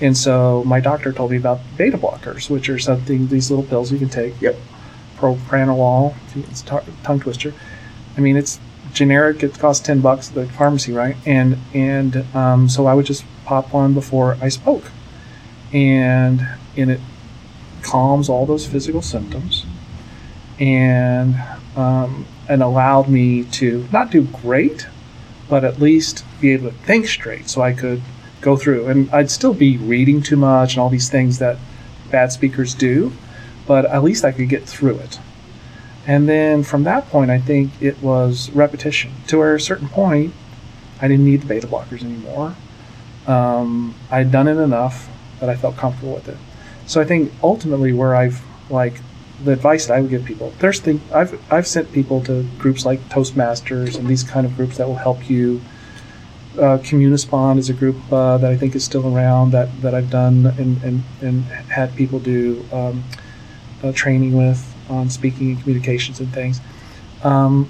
And 0.00 0.16
so 0.16 0.62
my 0.64 0.80
doctor 0.80 1.12
told 1.12 1.30
me 1.30 1.36
about 1.36 1.60
beta 1.76 1.98
blockers, 1.98 2.48
which 2.50 2.68
are 2.68 2.78
something 2.78 3.28
these 3.28 3.50
little 3.50 3.64
pills 3.64 3.90
you 3.90 3.98
can 3.98 4.08
take. 4.08 4.40
Yep. 4.40 4.56
Propranolol, 5.18 6.14
it's 6.34 6.62
a 6.62 6.82
tongue 7.02 7.20
twister. 7.20 7.52
I 8.16 8.20
mean, 8.20 8.36
it's 8.36 8.60
generic. 8.92 9.42
It 9.42 9.58
costs 9.58 9.84
ten 9.84 10.00
bucks 10.00 10.28
at 10.28 10.34
the 10.34 10.46
pharmacy, 10.46 10.92
right? 10.92 11.16
And 11.26 11.58
and 11.74 12.24
um, 12.34 12.68
so 12.68 12.86
I 12.86 12.94
would 12.94 13.06
just 13.06 13.24
pop 13.44 13.72
one 13.72 13.94
before 13.94 14.36
I 14.40 14.48
spoke, 14.48 14.84
and 15.72 16.46
and 16.76 16.90
it 16.90 17.00
calms 17.82 18.28
all 18.28 18.46
those 18.46 18.66
physical 18.66 19.02
symptoms, 19.02 19.66
and 20.58 21.34
um, 21.76 22.26
and 22.48 22.62
allowed 22.62 23.08
me 23.08 23.44
to 23.44 23.88
not 23.92 24.10
do 24.10 24.22
great, 24.22 24.86
but 25.48 25.64
at 25.64 25.80
least 25.80 26.24
be 26.40 26.52
able 26.52 26.70
to 26.70 26.76
think 26.76 27.06
straight, 27.06 27.48
so 27.48 27.60
I 27.62 27.72
could 27.72 28.02
go 28.40 28.56
through. 28.56 28.86
And 28.86 29.10
I'd 29.10 29.30
still 29.30 29.54
be 29.54 29.76
reading 29.76 30.22
too 30.22 30.36
much 30.36 30.74
and 30.74 30.80
all 30.80 30.88
these 30.88 31.10
things 31.10 31.38
that 31.38 31.58
bad 32.10 32.32
speakers 32.32 32.74
do, 32.74 33.12
but 33.68 33.84
at 33.84 34.02
least 34.02 34.24
I 34.24 34.32
could 34.32 34.48
get 34.48 34.64
through 34.64 34.96
it. 34.96 35.20
And 36.06 36.26
then 36.26 36.64
from 36.64 36.84
that 36.84 37.10
point, 37.10 37.30
I 37.30 37.38
think 37.38 37.70
it 37.82 38.02
was 38.02 38.50
repetition 38.52 39.12
to 39.26 39.38
where 39.38 39.54
a 39.54 39.60
certain 39.60 39.90
point, 39.90 40.32
I 41.02 41.06
didn't 41.06 41.26
need 41.26 41.42
the 41.42 41.46
beta 41.46 41.66
blockers 41.66 42.02
anymore. 42.02 42.56
Um, 43.26 43.94
I'd 44.10 44.32
done 44.32 44.48
it 44.48 44.56
enough 44.56 45.06
that 45.38 45.50
I 45.50 45.54
felt 45.54 45.76
comfortable 45.76 46.14
with 46.14 46.28
it. 46.28 46.38
So 46.86 46.98
I 47.02 47.04
think 47.04 47.30
ultimately, 47.42 47.92
where 47.92 48.16
I've 48.16 48.42
like 48.70 48.94
the 49.44 49.52
advice 49.52 49.86
that 49.86 49.98
I 49.98 50.00
would 50.00 50.10
give 50.10 50.24
people, 50.24 50.54
there's 50.60 50.80
thing 50.80 51.02
I've 51.12 51.38
I've 51.52 51.66
sent 51.66 51.92
people 51.92 52.24
to 52.24 52.44
groups 52.58 52.86
like 52.86 53.00
Toastmasters 53.10 53.98
and 53.98 54.08
these 54.08 54.24
kind 54.24 54.46
of 54.46 54.56
groups 54.56 54.78
that 54.78 54.88
will 54.88 54.96
help 54.96 55.28
you. 55.28 55.60
Uh, 56.56 56.78
Communispond 56.78 57.58
is 57.58 57.68
a 57.68 57.74
group 57.74 57.96
uh, 58.10 58.38
that 58.38 58.50
I 58.50 58.56
think 58.56 58.74
is 58.74 58.84
still 58.84 59.14
around 59.14 59.52
that, 59.52 59.68
that 59.80 59.94
I've 59.94 60.10
done 60.10 60.46
and, 60.58 60.82
and, 60.82 61.04
and 61.20 61.44
had 61.44 61.94
people 61.94 62.18
do 62.18 62.66
um, 62.72 63.04
uh, 63.82 63.92
training 63.92 64.36
with 64.36 64.74
on 64.88 65.10
speaking 65.10 65.50
and 65.52 65.60
communications 65.60 66.20
and 66.20 66.32
things. 66.32 66.60
Um, 67.22 67.68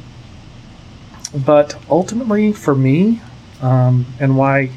but 1.34 1.76
ultimately, 1.90 2.52
for 2.52 2.74
me, 2.74 3.20
um, 3.60 4.06
and 4.20 4.36
why, 4.36 4.70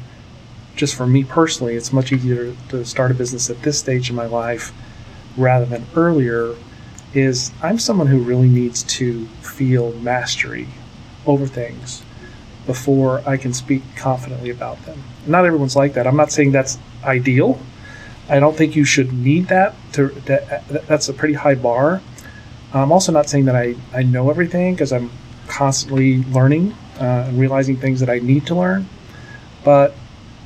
just 0.76 0.94
for 0.94 1.06
me 1.06 1.24
personally, 1.24 1.76
it's 1.76 1.92
much 1.92 2.12
easier 2.12 2.54
to 2.68 2.84
start 2.84 3.10
a 3.10 3.14
business 3.14 3.48
at 3.48 3.62
this 3.62 3.78
stage 3.78 4.10
in 4.10 4.16
my 4.16 4.26
life 4.26 4.72
rather 5.36 5.64
than 5.64 5.86
earlier, 5.96 6.54
is 7.14 7.52
I'm 7.62 7.78
someone 7.78 8.06
who 8.06 8.18
really 8.18 8.48
needs 8.48 8.82
to 8.84 9.26
feel 9.40 9.92
mastery 9.92 10.68
over 11.26 11.46
things 11.46 12.02
before 12.66 13.22
I 13.26 13.36
can 13.36 13.52
speak 13.52 13.82
confidently 13.96 14.50
about 14.50 14.84
them. 14.84 15.02
Not 15.26 15.44
everyone's 15.44 15.76
like 15.76 15.94
that. 15.94 16.06
I'm 16.06 16.16
not 16.16 16.32
saying 16.32 16.52
that's 16.52 16.78
ideal. 17.04 17.58
I 18.32 18.40
don't 18.40 18.56
think 18.56 18.74
you 18.74 18.86
should 18.86 19.12
need 19.12 19.48
that. 19.48 19.74
To 19.92 20.08
that, 20.26 20.86
that's 20.88 21.10
a 21.10 21.12
pretty 21.12 21.34
high 21.34 21.54
bar. 21.54 22.00
I'm 22.72 22.90
also 22.90 23.12
not 23.12 23.28
saying 23.28 23.44
that 23.44 23.54
I, 23.54 23.74
I 23.92 24.02
know 24.02 24.30
everything 24.30 24.72
because 24.74 24.90
I'm 24.90 25.10
constantly 25.48 26.24
learning 26.24 26.74
uh, 26.98 27.26
and 27.28 27.38
realizing 27.38 27.76
things 27.76 28.00
that 28.00 28.08
I 28.08 28.20
need 28.20 28.46
to 28.46 28.54
learn. 28.54 28.88
But 29.64 29.94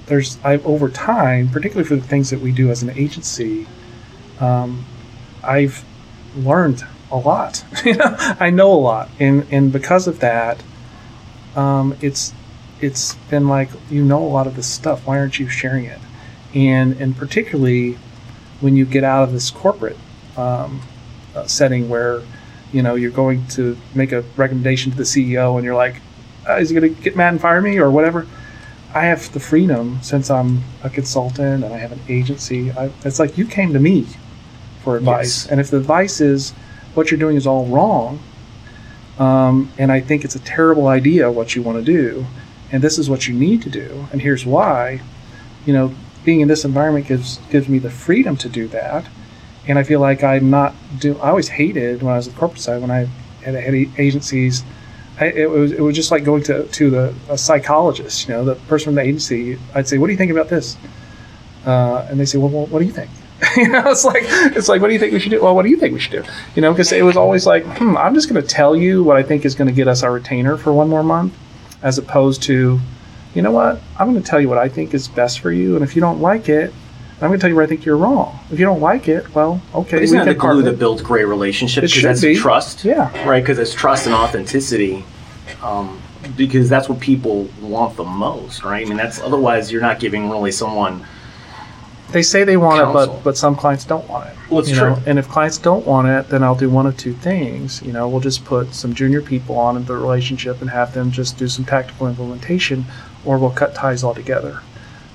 there's 0.06 0.36
I 0.42 0.56
over 0.58 0.88
time, 0.88 1.48
particularly 1.48 1.88
for 1.88 1.94
the 1.94 2.02
things 2.02 2.30
that 2.30 2.40
we 2.40 2.50
do 2.50 2.70
as 2.70 2.82
an 2.82 2.90
agency, 2.90 3.68
um, 4.40 4.84
I've 5.44 5.84
learned 6.36 6.84
a 7.12 7.16
lot. 7.16 7.64
you 7.84 7.94
know, 7.94 8.16
I 8.18 8.50
know 8.50 8.72
a 8.72 8.82
lot, 8.82 9.08
and 9.20 9.46
and 9.52 9.72
because 9.72 10.08
of 10.08 10.18
that, 10.18 10.60
um, 11.54 11.96
it's 12.00 12.34
it's 12.80 13.14
been 13.30 13.46
like 13.46 13.70
you 13.88 14.04
know 14.04 14.24
a 14.24 14.26
lot 14.26 14.48
of 14.48 14.56
this 14.56 14.66
stuff. 14.66 15.06
Why 15.06 15.20
aren't 15.20 15.38
you 15.38 15.48
sharing 15.48 15.84
it? 15.84 16.00
And 16.56 16.98
and 17.00 17.14
particularly 17.16 17.98
when 18.60 18.76
you 18.76 18.86
get 18.86 19.04
out 19.04 19.22
of 19.24 19.32
this 19.32 19.50
corporate 19.50 19.98
um, 20.38 20.80
uh, 21.34 21.46
setting 21.46 21.88
where 21.90 22.22
you 22.72 22.82
know 22.82 22.94
you're 22.94 23.10
going 23.10 23.46
to 23.48 23.76
make 23.94 24.10
a 24.12 24.22
recommendation 24.36 24.90
to 24.92 24.96
the 24.96 25.04
CEO 25.04 25.56
and 25.56 25.64
you're 25.64 25.74
like, 25.74 26.00
uh, 26.48 26.56
is 26.56 26.70
he 26.70 26.74
going 26.80 26.94
to 26.94 27.02
get 27.02 27.14
mad 27.14 27.28
and 27.34 27.40
fire 27.40 27.60
me 27.60 27.76
or 27.78 27.90
whatever? 27.90 28.26
I 28.94 29.04
have 29.04 29.30
the 29.34 29.40
freedom 29.40 29.98
since 30.02 30.30
I'm 30.30 30.62
a 30.82 30.88
consultant 30.88 31.62
and 31.62 31.74
I 31.74 31.76
have 31.76 31.92
an 31.92 32.00
agency. 32.08 32.72
I, 32.72 32.90
it's 33.04 33.18
like 33.18 33.36
you 33.36 33.46
came 33.46 33.74
to 33.74 33.78
me 33.80 34.06
for 34.82 34.96
advice, 34.96 35.44
Yes. 35.44 35.50
and 35.50 35.60
if 35.60 35.70
the 35.70 35.76
advice 35.76 36.20
is 36.22 36.52
what 36.94 37.10
you're 37.10 37.20
doing 37.20 37.36
is 37.36 37.46
all 37.46 37.66
wrong, 37.66 38.18
um, 39.18 39.70
and 39.76 39.92
I 39.92 40.00
think 40.00 40.24
it's 40.24 40.36
a 40.36 40.38
terrible 40.40 40.86
idea 40.88 41.30
what 41.30 41.54
you 41.54 41.62
want 41.62 41.84
to 41.84 41.84
do, 41.84 42.24
and 42.72 42.82
this 42.82 42.96
is 42.98 43.10
what 43.10 43.28
you 43.28 43.34
need 43.34 43.60
to 43.62 43.70
do, 43.70 44.06
and 44.12 44.22
here's 44.22 44.46
why. 44.46 45.02
You 45.66 45.72
know, 45.74 45.94
being 46.26 46.40
in 46.40 46.48
this 46.48 46.64
environment 46.64 47.06
gives 47.06 47.38
gives 47.50 47.68
me 47.68 47.78
the 47.78 47.88
freedom 47.88 48.36
to 48.36 48.48
do 48.50 48.68
that, 48.68 49.06
and 49.66 49.78
I 49.78 49.84
feel 49.84 50.00
like 50.00 50.22
I'm 50.22 50.50
not 50.50 50.74
do. 50.98 51.16
I 51.20 51.30
always 51.30 51.48
hated 51.48 52.02
when 52.02 52.12
I 52.12 52.16
was 52.16 52.26
at 52.26 52.34
the 52.34 52.38
corporate 52.38 52.60
side 52.60 52.82
when 52.82 52.90
I 52.90 53.08
had, 53.42 53.54
had 53.54 53.74
agencies. 53.96 54.64
I, 55.18 55.26
it 55.26 55.48
was 55.48 55.72
it 55.72 55.80
was 55.80 55.96
just 55.96 56.10
like 56.10 56.24
going 56.24 56.42
to 56.42 56.64
to 56.64 56.90
the 56.90 57.14
a 57.30 57.38
psychologist. 57.38 58.28
You 58.28 58.34
know, 58.34 58.44
the 58.44 58.56
person 58.66 58.86
from 58.86 58.94
the 58.96 59.02
agency. 59.02 59.56
I'd 59.74 59.88
say, 59.88 59.96
"What 59.96 60.08
do 60.08 60.12
you 60.12 60.18
think 60.18 60.32
about 60.32 60.48
this?" 60.48 60.76
Uh, 61.64 62.06
and 62.10 62.20
they 62.20 62.26
say, 62.26 62.38
well, 62.38 62.48
well, 62.48 62.66
what 62.66 62.80
do 62.80 62.84
you 62.84 62.92
think?" 62.92 63.10
you 63.56 63.68
know, 63.68 63.82
it's 63.90 64.04
like 64.04 64.24
it's 64.56 64.68
like, 64.68 64.80
"What 64.80 64.88
do 64.88 64.94
you 64.94 64.98
think 64.98 65.12
we 65.12 65.20
should 65.20 65.30
do?" 65.30 65.42
Well, 65.42 65.54
what 65.54 65.62
do 65.62 65.70
you 65.70 65.76
think 65.76 65.94
we 65.94 66.00
should 66.00 66.12
do? 66.12 66.24
You 66.56 66.62
know, 66.62 66.72
because 66.72 66.90
it 66.90 67.04
was 67.04 67.16
always 67.16 67.46
like, 67.46 67.64
"Hmm, 67.78 67.96
I'm 67.96 68.14
just 68.14 68.28
going 68.28 68.42
to 68.42 68.48
tell 68.48 68.74
you 68.74 69.04
what 69.04 69.16
I 69.16 69.22
think 69.22 69.44
is 69.44 69.54
going 69.54 69.68
to 69.68 69.74
get 69.74 69.86
us 69.86 70.02
our 70.02 70.12
retainer 70.12 70.56
for 70.56 70.72
one 70.72 70.88
more 70.88 71.04
month," 71.04 71.34
as 71.82 71.98
opposed 71.98 72.42
to, 72.44 72.80
you 73.36 73.42
know 73.42 73.50
what, 73.52 73.80
I'm 73.98 74.10
going 74.10 74.22
to 74.22 74.28
tell 74.28 74.40
you 74.40 74.48
what 74.48 74.58
I 74.58 74.68
think 74.68 74.94
is 74.94 75.06
best 75.08 75.40
for 75.40 75.52
you, 75.52 75.74
and 75.76 75.84
if 75.84 75.94
you 75.94 76.00
don't 76.00 76.20
like 76.20 76.48
it, 76.48 76.72
I'm 77.20 77.28
going 77.28 77.32
to 77.34 77.38
tell 77.38 77.48
you 77.50 77.54
where 77.56 77.64
I 77.64 77.68
think 77.68 77.84
you're 77.84 77.96
wrong. 77.96 78.38
If 78.50 78.58
you 78.58 78.64
don't 78.66 78.80
like 78.80 79.08
it, 79.08 79.34
well, 79.34 79.60
okay. 79.74 80.02
Isn't 80.02 80.18
we 80.18 80.24
that 80.24 80.32
the 80.32 80.38
glue 80.38 80.62
that 80.62 80.78
builds 80.78 81.02
great 81.02 81.24
relationships? 81.26 81.78
It 81.78 81.80
'Cause 81.88 81.90
should 81.92 82.04
that's 82.08 82.20
be. 82.22 82.34
trust. 82.36 82.84
Yeah. 82.84 83.10
Right, 83.28 83.42
because 83.42 83.58
it's 83.58 83.72
trust 83.74 84.06
and 84.06 84.14
authenticity. 84.14 85.04
Um, 85.62 85.98
because 86.36 86.68
that's 86.68 86.88
what 86.88 86.98
people 87.00 87.48
want 87.62 87.96
the 87.96 88.04
most, 88.04 88.64
right? 88.64 88.84
I 88.84 88.88
mean, 88.88 88.98
that's 88.98 89.20
otherwise 89.20 89.70
you're 89.70 89.80
not 89.80 90.00
giving 90.00 90.28
really 90.28 90.50
someone. 90.52 91.04
They 92.12 92.22
say 92.22 92.44
they 92.44 92.56
want 92.56 92.82
Counsel. 92.82 93.02
it, 93.02 93.06
but 93.06 93.24
but 93.24 93.36
some 93.36 93.56
clients 93.56 93.84
don't 93.84 94.08
want 94.08 94.28
it. 94.28 94.34
Well, 94.50 94.60
it's 94.60 94.68
you 94.68 94.76
true. 94.76 94.90
Know? 94.90 94.98
And 95.06 95.18
if 95.18 95.28
clients 95.28 95.58
don't 95.58 95.86
want 95.86 96.06
it, 96.08 96.28
then 96.28 96.42
I'll 96.42 96.54
do 96.54 96.68
one 96.70 96.86
of 96.86 96.96
two 96.96 97.14
things. 97.14 97.80
You 97.82 97.92
know, 97.92 98.08
we'll 98.08 98.20
just 98.20 98.44
put 98.44 98.74
some 98.74 98.92
junior 98.94 99.22
people 99.22 99.56
on 99.58 99.76
in 99.76 99.84
the 99.86 99.94
relationship 99.96 100.60
and 100.60 100.70
have 100.70 100.92
them 100.94 101.10
just 101.10 101.36
do 101.38 101.48
some 101.48 101.64
tactical 101.64 102.06
implementation, 102.08 102.84
or 103.26 103.36
we'll 103.38 103.50
cut 103.50 103.74
ties 103.74 104.02
altogether. 104.02 104.60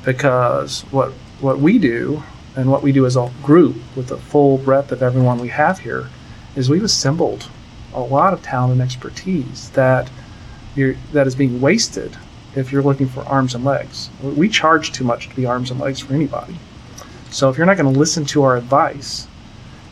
Because 0.06 0.82
what 0.92 1.12
what 1.40 1.60
we 1.60 1.80
do 1.80 2.22
and 2.56 2.70
what 2.70 2.84
we 2.84 2.92
do 2.92 3.06
as 3.06 3.16
a 3.16 3.32
group 3.42 3.76
with 3.96 4.08
the 4.08 4.18
full 4.18 4.58
breadth 4.60 4.92
of 4.92 5.02
everyone 5.02 5.40
we 5.40 5.48
have 5.48 5.80
here 5.80 6.10
is 6.56 6.70
we've 6.70 6.84
assembled 6.84 7.50
a 7.94 8.00
lot 8.00 8.34
of 8.34 8.44
talent 8.44 8.74
and 8.74 8.82
expertise 8.82 9.70
that 9.72 10.10
that 10.76 11.28
is 11.28 11.36
being 11.36 11.60
wasted 11.60 12.16
if 12.56 12.72
you're 12.72 12.84
looking 12.84 13.08
for 13.08 13.22
arms 13.22 13.56
and 13.56 13.64
legs. 13.64 14.10
We 14.22 14.50
charge 14.50 14.92
too 14.92 15.04
much 15.04 15.30
to 15.30 15.36
be 15.36 15.46
arms 15.46 15.72
and 15.72 15.80
legs 15.80 16.00
for 16.00 16.14
anybody. 16.14 16.56
So 17.30 17.50
if 17.50 17.58
you're 17.58 17.66
not 17.66 17.78
going 17.78 17.92
to 17.92 18.00
listen 18.00 18.26
to 18.26 18.44
our 18.44 18.58
advice, 18.58 19.28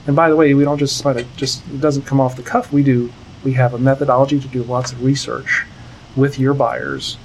and 0.07 0.15
by 0.15 0.29
the 0.29 0.35
way, 0.35 0.53
we 0.53 0.63
don't 0.63 0.77
just 0.77 1.05
let 1.05 1.17
it 1.17 1.27
just 1.35 1.65
it 1.67 1.79
doesn't 1.79 2.05
come 2.05 2.19
off 2.19 2.35
the 2.35 2.43
cuff. 2.43 2.71
We 2.71 2.83
do 2.83 3.11
we 3.43 3.53
have 3.53 3.73
a 3.73 3.79
methodology 3.79 4.39
to 4.39 4.47
do 4.47 4.63
lots 4.63 4.91
of 4.91 5.03
research 5.03 5.65
with 6.15 6.39
your 6.39 6.53
buyers, 6.53 7.17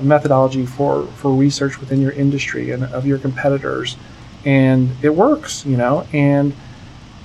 methodology 0.00 0.66
for 0.66 1.06
for 1.06 1.32
research 1.34 1.78
within 1.80 2.00
your 2.00 2.12
industry 2.12 2.70
and 2.70 2.84
of 2.84 3.06
your 3.06 3.18
competitors, 3.18 3.96
and 4.44 4.90
it 5.02 5.10
works, 5.10 5.64
you 5.66 5.76
know. 5.76 6.06
And 6.12 6.52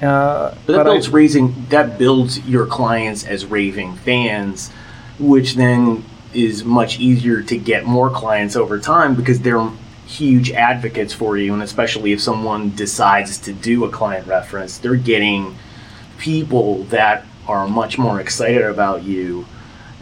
uh, 0.02 0.54
But 0.66 0.74
that 0.74 0.82
I- 0.82 0.84
builds 0.84 1.10
raising 1.10 1.66
that 1.70 1.98
builds 1.98 2.40
your 2.48 2.66
clients 2.66 3.26
as 3.26 3.46
raving 3.46 3.96
fans, 3.96 4.72
which 5.20 5.56
then 5.56 6.04
is 6.34 6.64
much 6.64 7.00
easier 7.00 7.42
to 7.42 7.58
get 7.58 7.86
more 7.86 8.10
clients 8.10 8.56
over 8.56 8.78
time 8.80 9.16
because 9.16 9.40
they're 9.40 9.70
huge 10.06 10.52
advocates 10.52 11.14
for 11.14 11.38
you, 11.38 11.54
and 11.54 11.64
especially 11.64 12.12
if 12.12 12.22
someone 12.22 12.76
decides 12.76 13.38
to 13.40 13.54
do 13.54 13.86
a 13.86 13.90
client 13.90 14.28
reference, 14.28 14.78
they're 14.78 14.96
getting 14.96 15.58
people 16.18 16.84
that 16.86 17.26
are 17.48 17.68
much 17.68 17.98
more 17.98 18.20
excited 18.20 18.64
about 18.64 19.04
you 19.04 19.46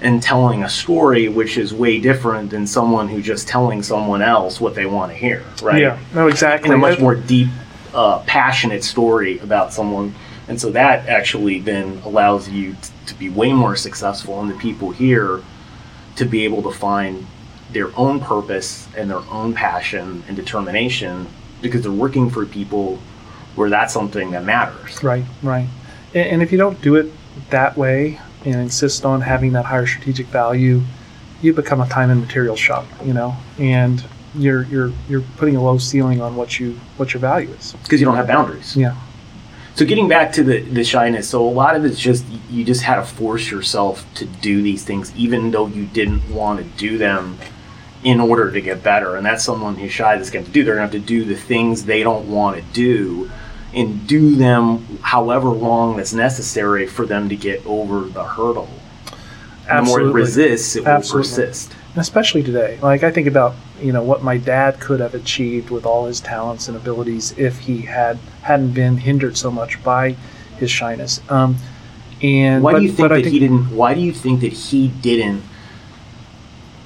and 0.01 0.21
telling 0.21 0.63
a 0.63 0.69
story 0.69 1.27
which 1.29 1.57
is 1.57 1.73
way 1.73 1.99
different 1.99 2.49
than 2.49 2.67
someone 2.67 3.07
who 3.07 3.21
just 3.21 3.47
telling 3.47 3.81
someone 3.81 4.21
else 4.21 4.59
what 4.59 4.75
they 4.75 4.85
want 4.85 5.11
to 5.11 5.17
hear, 5.17 5.43
right? 5.61 5.81
yeah, 5.81 5.99
no, 6.13 6.27
exactly. 6.27 6.69
in 6.69 6.75
a 6.75 6.77
much 6.77 6.99
more 6.99 7.15
deep, 7.15 7.47
uh, 7.93 8.19
passionate 8.27 8.83
story 8.83 9.39
about 9.39 9.71
someone. 9.71 10.13
And 10.47 10.59
so 10.59 10.69
that 10.71 11.07
actually 11.07 11.59
then 11.59 12.01
allows 12.03 12.49
you 12.49 12.73
t- 12.73 12.77
to 13.07 13.15
be 13.15 13.29
way 13.29 13.53
more 13.53 13.75
successful, 13.75 14.39
and 14.41 14.49
the 14.49 14.57
people 14.57 14.91
here 14.91 15.41
to 16.17 16.25
be 16.25 16.43
able 16.43 16.61
to 16.63 16.71
find 16.71 17.25
their 17.71 17.97
own 17.97 18.19
purpose 18.19 18.87
and 18.95 19.09
their 19.09 19.23
own 19.31 19.53
passion 19.53 20.23
and 20.27 20.35
determination 20.35 21.27
because 21.61 21.81
they're 21.81 21.91
working 21.91 22.29
for 22.29 22.45
people 22.45 22.99
where 23.55 23.69
that's 23.69 23.93
something 23.93 24.31
that 24.31 24.43
matters. 24.43 25.01
Right, 25.03 25.25
right. 25.41 25.67
And, 26.13 26.29
and 26.29 26.41
if 26.43 26.51
you 26.51 26.57
don't 26.57 26.79
do 26.81 26.95
it 26.95 27.11
that 27.49 27.75
way 27.77 28.19
and 28.45 28.55
insist 28.55 29.05
on 29.05 29.21
having 29.21 29.53
that 29.53 29.65
higher 29.65 29.85
strategic 29.85 30.27
value, 30.27 30.81
you 31.41 31.53
become 31.53 31.81
a 31.81 31.87
time 31.89 32.09
and 32.09 32.21
materials 32.21 32.59
shop, 32.59 32.85
you 33.03 33.13
know, 33.13 33.35
and 33.59 34.03
you're 34.35 34.63
you're 34.63 34.91
you're 35.09 35.23
putting 35.37 35.55
a 35.55 35.63
low 35.63 35.77
ceiling 35.77 36.21
on 36.21 36.35
what 36.35 36.59
you 36.59 36.79
what 36.97 37.13
your 37.13 37.21
value 37.21 37.49
is. 37.51 37.73
because 37.83 37.99
you 37.99 38.05
don't 38.05 38.15
have 38.15 38.27
boundaries. 38.27 38.75
Yeah. 38.75 38.95
So 39.75 39.85
getting 39.85 40.07
back 40.07 40.31
to 40.33 40.43
the, 40.43 40.61
the 40.61 40.85
shyness, 40.85 41.27
so 41.27 41.45
a 41.45 41.51
lot 41.51 41.75
of 41.75 41.83
it's 41.83 41.99
just 41.99 42.23
you 42.49 42.63
just 42.63 42.81
had 42.81 42.95
to 42.95 43.03
force 43.03 43.51
yourself 43.51 44.05
to 44.15 44.25
do 44.25 44.61
these 44.61 44.85
things, 44.85 45.13
even 45.15 45.51
though 45.51 45.67
you 45.67 45.85
didn't 45.85 46.29
want 46.29 46.59
to 46.59 46.65
do 46.77 46.97
them 46.97 47.37
in 48.03 48.21
order 48.21 48.51
to 48.51 48.61
get 48.61 48.83
better. 48.83 49.17
And 49.17 49.25
that's 49.25 49.43
someone 49.43 49.75
who's 49.75 49.91
shy 49.91 50.15
that's 50.15 50.29
going 50.29 50.45
to 50.45 50.51
do. 50.51 50.63
They're 50.63 50.75
going 50.75 50.89
to 50.89 50.97
have 50.97 51.03
to 51.03 51.07
do 51.07 51.25
the 51.25 51.35
things 51.35 51.83
they 51.83 52.03
don't 52.03 52.29
want 52.29 52.55
to 52.55 52.61
do 52.71 53.29
and 53.75 54.07
do 54.07 54.35
them 54.35 54.99
however 55.01 55.49
long 55.49 55.97
that's 55.97 56.13
necessary 56.13 56.87
for 56.87 57.05
them 57.05 57.27
to 57.29 57.35
get 57.35 57.63
over 57.65 58.01
the 58.01 58.23
hurdle. 58.23 58.69
And 59.69 59.85
the 59.85 59.89
more 59.89 60.01
it 60.01 60.11
resists, 60.13 60.75
it 60.75 60.85
will 60.85 61.01
persist. 61.01 61.75
Especially 61.97 62.41
today. 62.41 62.79
Like 62.81 63.03
I 63.03 63.11
think 63.11 63.27
about, 63.27 63.55
you 63.81 63.91
know, 63.91 64.03
what 64.03 64.23
my 64.23 64.37
dad 64.37 64.79
could 64.79 64.99
have 65.01 65.13
achieved 65.13 65.69
with 65.69 65.85
all 65.85 66.05
his 66.05 66.19
talents 66.19 66.67
and 66.67 66.77
abilities 66.77 67.37
if 67.37 67.59
he 67.59 67.81
had 67.81 68.17
hadn't 68.41 68.71
been 68.71 68.97
hindered 68.97 69.37
so 69.37 69.51
much 69.51 69.83
by 69.83 70.15
his 70.57 70.71
shyness. 70.71 71.19
Um, 71.29 71.57
and 72.21 72.63
Why 72.63 72.73
but, 72.73 72.79
do 72.79 72.85
you 72.85 72.91
think 72.91 73.09
that 73.09 73.25
he 73.25 73.39
didn't? 73.39 73.75
Why 73.75 73.93
do 73.93 74.01
you 74.01 74.13
think 74.13 74.41
that 74.41 74.53
he 74.53 74.87
didn't 74.87 75.43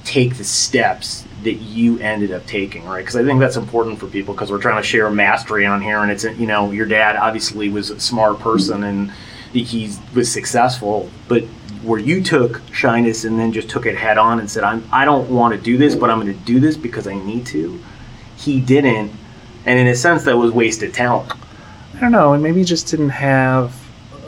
take 0.04 0.36
the 0.36 0.44
steps 0.44 1.24
that 1.42 1.54
you 1.54 1.98
ended 2.00 2.32
up 2.32 2.46
taking? 2.46 2.84
Right? 2.84 3.00
Because 3.00 3.16
I 3.16 3.24
think 3.24 3.40
that's 3.40 3.56
important 3.56 3.98
for 3.98 4.06
people 4.06 4.34
because 4.34 4.50
we're 4.50 4.60
trying 4.60 4.80
to 4.80 4.86
share 4.86 5.10
mastery 5.10 5.66
on 5.66 5.80
here, 5.80 5.98
and 5.98 6.10
it's 6.10 6.24
you 6.24 6.46
know 6.46 6.70
your 6.70 6.86
dad 6.86 7.16
obviously 7.16 7.68
was 7.68 7.90
a 7.90 8.00
smart 8.00 8.38
person 8.38 8.84
and 8.84 9.12
he 9.52 9.92
was 10.14 10.30
successful, 10.30 11.10
but 11.28 11.42
where 11.82 11.98
you 11.98 12.22
took 12.22 12.60
shyness 12.72 13.24
and 13.24 13.38
then 13.38 13.52
just 13.52 13.68
took 13.68 13.86
it 13.86 13.96
head 13.96 14.18
on 14.18 14.38
and 14.38 14.50
said, 14.50 14.64
"I'm 14.64 14.84
I 14.92 15.04
don't 15.04 15.28
want 15.30 15.54
to 15.54 15.60
do 15.60 15.76
this, 15.76 15.94
but 15.94 16.10
I'm 16.10 16.20
going 16.20 16.32
to 16.32 16.44
do 16.44 16.60
this 16.60 16.76
because 16.76 17.06
I 17.06 17.14
need 17.14 17.46
to." 17.46 17.80
He 18.36 18.60
didn't, 18.60 19.12
and 19.66 19.78
in 19.78 19.86
a 19.86 19.94
sense, 19.94 20.24
that 20.24 20.36
was 20.36 20.52
wasted 20.52 20.94
talent. 20.94 21.32
I 21.94 22.00
don't 22.00 22.12
know, 22.12 22.32
and 22.32 22.42
maybe 22.42 22.64
just 22.64 22.88
didn't 22.88 23.10
have. 23.10 23.74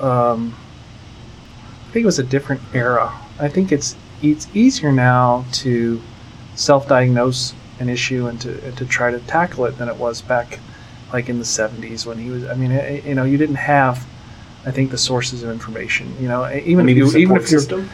Um, 0.00 0.54
I 1.88 1.92
think 1.92 2.02
it 2.02 2.06
was 2.06 2.18
a 2.18 2.24
different 2.24 2.60
era. 2.74 3.12
I 3.38 3.48
think 3.48 3.70
it's 3.70 3.96
it's 4.22 4.48
easier 4.54 4.92
now 4.92 5.44
to 5.52 6.00
self-diagnose 6.54 7.54
an 7.78 7.88
issue 7.88 8.26
and 8.26 8.40
to 8.40 8.64
and 8.64 8.76
to 8.78 8.86
try 8.86 9.10
to 9.10 9.18
tackle 9.20 9.64
it 9.64 9.76
than 9.78 9.88
it 9.88 9.96
was 9.96 10.22
back, 10.22 10.58
like 11.12 11.28
in 11.28 11.38
the 11.38 11.44
'70s 11.44 12.06
when 12.06 12.18
he 12.18 12.30
was. 12.30 12.44
I 12.44 12.54
mean, 12.54 12.70
it, 12.70 13.04
you 13.04 13.14
know, 13.14 13.24
you 13.24 13.36
didn't 13.36 13.56
have, 13.56 14.06
I 14.64 14.70
think, 14.70 14.90
the 14.90 14.98
sources 14.98 15.42
of 15.42 15.50
information. 15.50 16.14
You 16.20 16.28
know, 16.28 16.50
even 16.52 16.88
if 16.88 16.96
you, 16.96 17.06
even 17.16 17.36
if 17.36 17.50
you're, 17.50 17.60
system. 17.60 17.90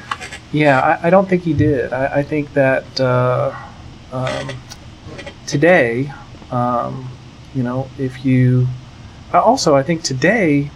yeah, 0.52 0.80
I, 0.80 1.08
I 1.08 1.10
don't 1.10 1.28
think 1.28 1.42
he 1.42 1.52
did. 1.52 1.92
I, 1.92 2.18
I 2.18 2.22
think 2.22 2.52
that 2.54 3.00
uh, 3.00 3.54
um, 4.12 4.48
today, 5.46 6.12
um, 6.50 7.10
you 7.54 7.62
know, 7.62 7.88
if 7.98 8.24
you 8.24 8.68
also, 9.32 9.74
I 9.74 9.82
think 9.82 10.02
today, 10.02 10.70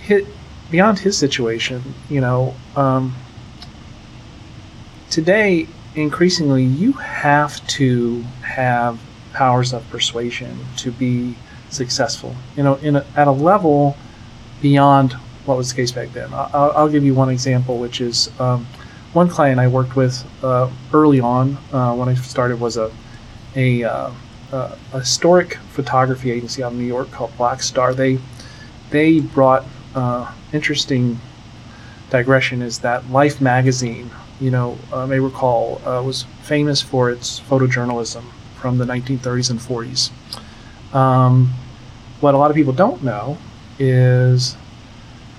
hit 0.00 0.26
beyond 0.70 0.98
his 0.98 1.16
situation, 1.16 1.94
you 2.10 2.20
know, 2.20 2.54
um, 2.74 3.14
today 5.10 5.68
increasingly 5.96 6.64
you 6.64 6.92
have 6.92 7.66
to 7.66 8.22
have 8.42 9.00
powers 9.32 9.72
of 9.72 9.88
persuasion 9.90 10.58
to 10.76 10.92
be 10.92 11.34
successful. 11.70 12.34
You 12.56 12.62
know, 12.62 12.74
in 12.76 12.96
a, 12.96 13.06
at 13.16 13.26
a 13.26 13.32
level 13.32 13.96
beyond 14.62 15.14
what 15.46 15.56
was 15.56 15.70
the 15.70 15.76
case 15.76 15.92
back 15.92 16.12
then. 16.12 16.32
I'll, 16.32 16.72
I'll 16.76 16.88
give 16.88 17.04
you 17.04 17.14
one 17.14 17.30
example, 17.30 17.78
which 17.78 18.00
is 18.00 18.30
um, 18.40 18.66
one 19.12 19.28
client 19.28 19.60
I 19.60 19.68
worked 19.68 19.96
with 19.96 20.24
uh, 20.42 20.70
early 20.92 21.20
on 21.20 21.56
uh, 21.72 21.94
when 21.94 22.08
I 22.08 22.14
started 22.14 22.60
was 22.60 22.76
a 22.76 22.90
a, 23.54 23.84
uh, 23.84 24.12
a 24.52 24.76
historic 24.92 25.54
photography 25.70 26.30
agency 26.30 26.62
out 26.62 26.72
of 26.72 26.78
New 26.78 26.84
York 26.84 27.10
called 27.10 27.34
Black 27.36 27.62
Star. 27.62 27.94
They 27.94 28.18
they 28.90 29.20
brought 29.20 29.64
uh, 29.94 30.30
interesting 30.52 31.18
digression 32.10 32.62
is 32.62 32.80
that 32.80 33.10
Life 33.10 33.40
magazine, 33.40 34.10
you 34.40 34.50
know, 34.50 34.78
uh, 34.92 35.06
may 35.06 35.18
recall, 35.18 35.80
uh, 35.86 36.02
was 36.02 36.24
famous 36.42 36.82
for 36.82 37.10
its 37.10 37.40
photojournalism 37.40 38.22
from 38.60 38.78
the 38.78 38.84
1930s 38.84 39.50
and 39.50 39.60
40s. 39.60 40.10
Um, 40.94 41.52
what 42.20 42.34
a 42.34 42.38
lot 42.38 42.50
of 42.50 42.56
people 42.56 42.72
don't 42.72 43.02
know 43.02 43.38
is 43.78 44.56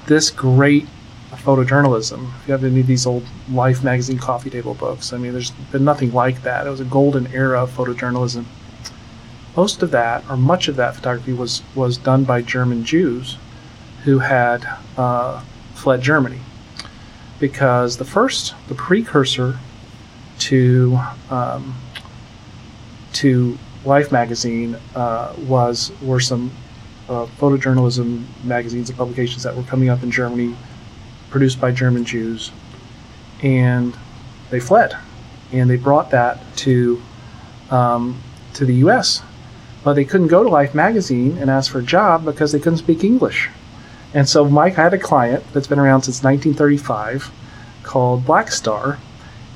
this 0.05 0.29
great 0.29 0.85
photojournalism. 1.31 2.29
If 2.41 2.47
you 2.47 2.51
have 2.51 2.63
any 2.63 2.79
of 2.79 2.87
these 2.87 3.05
old 3.05 3.25
Life 3.51 3.83
magazine 3.83 4.17
coffee 4.17 4.49
table 4.49 4.73
books, 4.73 5.13
I 5.13 5.17
mean, 5.17 5.33
there's 5.33 5.51
been 5.71 5.83
nothing 5.83 6.13
like 6.13 6.43
that. 6.43 6.67
It 6.67 6.69
was 6.69 6.79
a 6.79 6.85
golden 6.85 7.27
era 7.27 7.63
of 7.63 7.75
photojournalism. 7.75 8.45
Most 9.55 9.81
of 9.81 9.91
that, 9.91 10.23
or 10.29 10.37
much 10.37 10.67
of 10.67 10.75
that 10.75 10.95
photography, 10.95 11.33
was 11.33 11.63
was 11.73 11.97
done 11.97 12.23
by 12.23 12.41
German 12.41 12.83
Jews 12.83 13.37
who 14.03 14.19
had 14.19 14.67
uh, 14.97 15.41
fled 15.73 16.01
Germany 16.01 16.39
because 17.39 17.97
the 17.97 18.05
first, 18.05 18.55
the 18.67 18.75
precursor 18.75 19.59
to 20.39 20.99
um, 21.29 21.75
to 23.13 23.57
Life 23.85 24.11
magazine 24.11 24.77
uh, 24.95 25.33
was 25.47 25.91
were 26.01 26.19
some 26.19 26.51
uh, 27.07 27.25
photojournalism 27.39 28.25
magazines 28.43 28.89
and 28.89 28.97
publications 28.97 29.43
that 29.43 29.55
were 29.55 29.63
coming 29.63 29.89
up 29.89 30.03
in 30.03 30.11
Germany, 30.11 30.55
produced 31.29 31.61
by 31.61 31.71
German 31.71 32.03
Jews, 32.03 32.51
and 33.41 33.97
they 34.49 34.59
fled, 34.59 34.97
and 35.51 35.69
they 35.69 35.77
brought 35.77 36.11
that 36.11 36.39
to 36.57 37.01
um, 37.69 38.21
to 38.55 38.65
the 38.65 38.75
U.S. 38.75 39.21
but 39.83 39.93
they 39.93 40.05
couldn't 40.05 40.27
go 40.27 40.43
to 40.43 40.49
Life 40.49 40.73
magazine 40.73 41.37
and 41.37 41.49
ask 41.49 41.71
for 41.71 41.79
a 41.79 41.83
job 41.83 42.25
because 42.25 42.51
they 42.51 42.59
couldn't 42.59 42.79
speak 42.79 43.03
English. 43.03 43.49
And 44.13 44.27
so 44.27 44.45
Mike 44.45 44.75
had 44.75 44.93
a 44.93 44.97
client 44.97 45.43
that's 45.53 45.67
been 45.67 45.79
around 45.79 46.03
since 46.03 46.23
1935 46.23 47.31
called 47.83 48.25
Black 48.25 48.51
Star, 48.51 48.97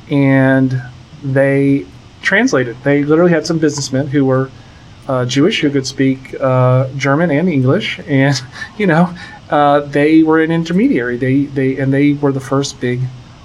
and 0.10 0.82
they 1.24 1.86
translated. 2.22 2.78
They 2.84 3.04
literally 3.04 3.32
had 3.32 3.46
some 3.46 3.60
businessmen 3.60 4.08
who 4.08 4.26
were 4.26 4.52
uh, 5.08 5.26
Jewish 5.26 5.62
who 5.62 5.70
could 5.70 5.88
speak 5.88 6.36
uh, 6.40 6.88
German 6.96 7.32
and 7.32 7.50
English, 7.50 8.00
and 8.08 8.40
you 8.78 8.88
know, 8.88 9.16
uh, 9.50 9.82
they 9.82 10.24
were 10.24 10.42
an 10.42 10.52
intermediary. 10.52 11.18
They 11.18 11.46
they 11.46 11.78
and 11.78 11.94
they 11.94 12.14
were 12.14 12.32
the 12.32 12.40
first 12.40 12.80
big 12.80 13.02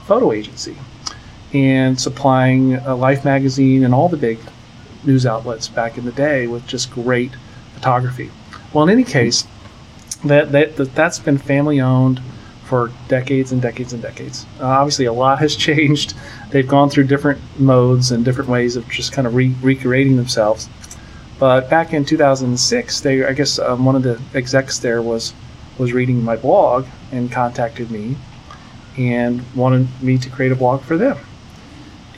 photo 0.06 0.32
agency, 0.32 0.76
and 1.52 2.00
supplying 2.00 2.82
Life 2.84 3.24
magazine 3.24 3.84
and 3.84 3.94
all 3.94 4.08
the 4.08 4.16
big 4.16 4.38
news 5.04 5.24
outlets 5.24 5.68
back 5.68 5.96
in 5.98 6.04
the 6.04 6.12
day 6.12 6.46
with 6.46 6.66
just 6.66 6.90
great 6.90 7.32
photography. 7.74 8.30
Well, 8.72 8.84
in 8.84 8.90
any 8.90 9.04
case, 9.04 9.46
that 10.26 10.52
that, 10.52 10.76
that 10.76 10.94
that's 10.94 11.18
been 11.18 11.38
family 11.38 11.80
owned 11.80 12.20
for 12.64 12.90
decades 13.06 13.52
and 13.52 13.62
decades 13.62 13.92
and 13.92 14.02
decades. 14.02 14.44
Uh, 14.60 14.66
obviously, 14.66 15.04
a 15.04 15.12
lot 15.12 15.38
has 15.38 15.54
changed. 15.68 16.14
They've 16.50 16.66
gone 16.66 16.90
through 16.90 17.04
different 17.04 17.40
modes 17.58 18.10
and 18.10 18.24
different 18.24 18.50
ways 18.50 18.76
of 18.76 18.88
just 18.88 19.12
kind 19.12 19.26
of 19.26 19.34
re- 19.34 19.54
recreating 19.62 20.16
themselves. 20.16 20.68
But 21.38 21.68
back 21.68 21.92
in 21.92 22.04
2006, 22.04 23.00
they 23.00 23.24
I 23.24 23.32
guess 23.32 23.58
um, 23.58 23.84
one 23.84 23.96
of 23.96 24.02
the 24.02 24.20
execs 24.34 24.78
there 24.78 25.02
was 25.02 25.34
was 25.78 25.92
reading 25.92 26.22
my 26.24 26.36
blog 26.36 26.86
and 27.12 27.30
contacted 27.30 27.90
me 27.90 28.16
and 28.96 29.42
wanted 29.54 29.86
me 30.02 30.18
to 30.18 30.30
create 30.30 30.52
a 30.52 30.56
blog 30.56 30.82
for 30.82 30.96
them. 30.96 31.18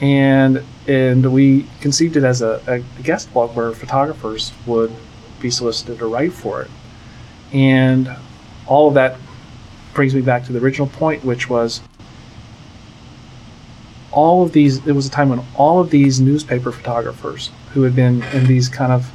And 0.01 0.63
and 0.87 1.31
we 1.31 1.67
conceived 1.81 2.15
it 2.15 2.23
as 2.23 2.41
a, 2.41 2.61
a 2.67 3.03
guest 3.03 3.31
blog 3.33 3.55
where 3.55 3.71
photographers 3.73 4.53
would 4.65 4.93
be 5.39 5.51
solicited 5.51 5.99
to 5.99 6.07
write 6.07 6.33
for 6.33 6.61
it. 6.61 6.71
And 7.53 8.15
all 8.67 8.87
of 8.87 8.93
that 8.93 9.17
brings 9.93 10.13
me 10.13 10.21
back 10.21 10.45
to 10.45 10.53
the 10.53 10.59
original 10.59 10.87
point, 10.87 11.23
which 11.23 11.49
was 11.49 11.81
all 14.11 14.43
of 14.43 14.51
these. 14.51 14.85
It 14.85 14.93
was 14.93 15.07
a 15.07 15.09
time 15.09 15.29
when 15.29 15.43
all 15.55 15.79
of 15.79 15.89
these 15.89 16.19
newspaper 16.19 16.71
photographers 16.71 17.51
who 17.73 17.83
had 17.83 17.95
been 17.95 18.23
in 18.33 18.45
these 18.45 18.69
kind 18.69 18.91
of 18.91 19.11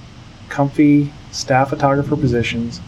comfy 0.48 1.12
staff 1.32 1.70
photographer 1.70 2.16
positions, 2.16 2.80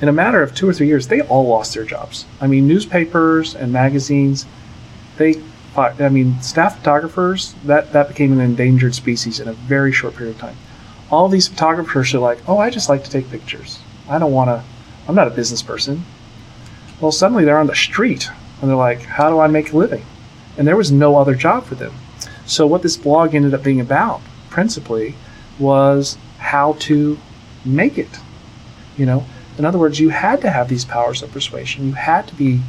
in 0.00 0.08
a 0.08 0.12
matter 0.12 0.42
of 0.42 0.54
two 0.54 0.68
or 0.68 0.72
three 0.72 0.86
years, 0.86 1.08
they 1.08 1.20
all 1.22 1.46
lost 1.46 1.74
their 1.74 1.84
jobs. 1.84 2.24
I 2.40 2.46
mean, 2.46 2.66
newspapers 2.66 3.54
and 3.54 3.72
magazines, 3.72 4.46
they. 5.16 5.40
I 5.76 6.08
mean, 6.08 6.40
staff 6.42 6.78
photographers 6.78 7.54
that 7.64 7.92
that 7.92 8.08
became 8.08 8.32
an 8.32 8.40
endangered 8.40 8.94
species 8.94 9.38
in 9.38 9.46
a 9.48 9.52
very 9.52 9.92
short 9.92 10.16
period 10.16 10.34
of 10.34 10.40
time. 10.40 10.56
All 11.10 11.28
these 11.28 11.46
photographers 11.48 12.12
are 12.12 12.18
like, 12.18 12.38
oh, 12.48 12.58
I 12.58 12.70
just 12.70 12.88
like 12.88 13.04
to 13.04 13.10
take 13.10 13.30
pictures. 13.30 13.78
I 14.08 14.18
don't 14.18 14.32
want 14.32 14.48
to. 14.48 14.64
I'm 15.08 15.14
not 15.14 15.26
a 15.26 15.30
business 15.30 15.62
person. 15.62 16.04
Well, 17.00 17.12
suddenly 17.12 17.44
they're 17.44 17.58
on 17.58 17.66
the 17.66 17.74
street 17.74 18.28
and 18.60 18.68
they're 18.68 18.76
like, 18.76 19.00
how 19.00 19.30
do 19.30 19.40
I 19.40 19.46
make 19.46 19.72
a 19.72 19.76
living? 19.76 20.04
And 20.58 20.66
there 20.66 20.76
was 20.76 20.92
no 20.92 21.16
other 21.16 21.34
job 21.34 21.64
for 21.64 21.74
them. 21.74 21.94
So, 22.46 22.66
what 22.66 22.82
this 22.82 22.96
blog 22.96 23.34
ended 23.34 23.54
up 23.54 23.62
being 23.62 23.80
about 23.80 24.20
principally 24.50 25.14
was 25.58 26.18
how 26.38 26.74
to 26.80 27.18
make 27.64 27.96
it. 27.96 28.08
You 28.96 29.06
know, 29.06 29.24
in 29.56 29.64
other 29.64 29.78
words, 29.78 30.00
you 30.00 30.08
had 30.08 30.40
to 30.42 30.50
have 30.50 30.68
these 30.68 30.84
powers 30.84 31.22
of 31.22 31.30
persuasion. 31.32 31.86
You 31.86 31.92
had 31.92 32.26
to 32.28 32.34
be, 32.34 32.60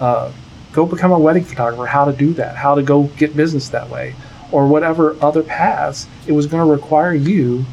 uh, 0.00 0.32
go 0.72 0.86
become 0.86 1.12
a 1.12 1.18
wedding 1.18 1.44
photographer, 1.44 1.86
how 1.86 2.04
to 2.04 2.12
do 2.12 2.32
that, 2.34 2.56
how 2.56 2.74
to 2.74 2.82
go 2.82 3.04
get 3.04 3.36
business 3.36 3.68
that 3.70 3.88
way, 3.88 4.14
or 4.50 4.66
whatever 4.66 5.16
other 5.22 5.42
paths. 5.42 6.06
It 6.26 6.32
was 6.32 6.46
going 6.46 6.66
to 6.66 6.70
require 6.70 7.14
you 7.14 7.64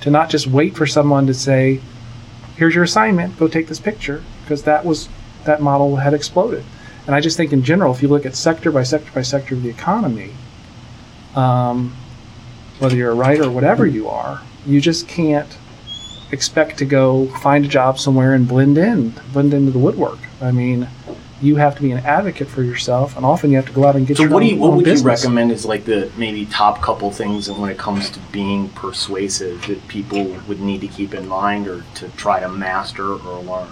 to 0.00 0.10
not 0.10 0.28
just 0.28 0.46
wait 0.46 0.76
for 0.76 0.86
someone 0.86 1.26
to 1.26 1.34
say, 1.34 1.80
here's 2.56 2.74
your 2.74 2.84
assignment, 2.84 3.38
go 3.38 3.48
take 3.48 3.68
this 3.68 3.80
picture, 3.80 4.22
because 4.42 4.62
that 4.64 4.84
was 4.84 5.08
that 5.44 5.62
model 5.62 5.96
had 5.96 6.14
exploded. 6.14 6.64
And 7.06 7.14
I 7.14 7.20
just 7.20 7.36
think 7.36 7.52
in 7.52 7.62
general, 7.62 7.94
if 7.94 8.02
you 8.02 8.08
look 8.08 8.26
at 8.26 8.34
sector 8.34 8.72
by 8.72 8.82
sector 8.82 9.10
by 9.12 9.22
sector 9.22 9.54
of 9.54 9.62
the 9.62 9.68
economy, 9.68 10.32
um, 11.34 11.96
whether 12.78 12.96
you're 12.96 13.12
a 13.12 13.14
writer 13.14 13.44
or 13.44 13.50
whatever 13.50 13.86
you 13.86 14.08
are, 14.08 14.42
you 14.66 14.80
just 14.80 15.06
can't 15.06 15.56
expect 16.32 16.78
to 16.78 16.84
go 16.84 17.28
find 17.38 17.64
a 17.64 17.68
job 17.68 17.98
somewhere 17.98 18.34
and 18.34 18.48
blend 18.48 18.76
in, 18.76 19.14
blend 19.32 19.54
into 19.54 19.70
the 19.70 19.78
woodwork. 19.78 20.18
I 20.40 20.50
mean, 20.50 20.88
you 21.40 21.56
have 21.56 21.76
to 21.76 21.82
be 21.82 21.90
an 21.92 21.98
advocate 21.98 22.48
for 22.48 22.62
yourself, 22.62 23.16
and 23.16 23.26
often 23.26 23.50
you 23.50 23.56
have 23.56 23.66
to 23.66 23.72
go 23.72 23.84
out 23.84 23.94
and 23.94 24.06
get 24.06 24.16
so 24.16 24.24
your 24.24 24.32
what 24.32 24.42
own, 24.42 24.48
do 24.48 24.54
you, 24.54 24.60
what 24.60 24.72
would 24.72 24.84
business. 24.84 25.02
you 25.02 25.28
recommend 25.28 25.52
is 25.52 25.64
like 25.66 25.84
the 25.84 26.10
maybe 26.16 26.46
top 26.46 26.80
couple 26.80 27.10
things 27.10 27.48
and 27.48 27.60
when 27.60 27.70
it 27.70 27.78
comes 27.78 28.10
to 28.10 28.18
being 28.32 28.68
persuasive 28.70 29.66
that 29.66 29.86
people 29.88 30.24
would 30.48 30.60
need 30.60 30.80
to 30.80 30.88
keep 30.88 31.14
in 31.14 31.28
mind 31.28 31.68
or 31.68 31.84
to 31.94 32.08
try 32.10 32.40
to 32.40 32.48
master 32.48 33.12
or 33.12 33.42
learn? 33.42 33.68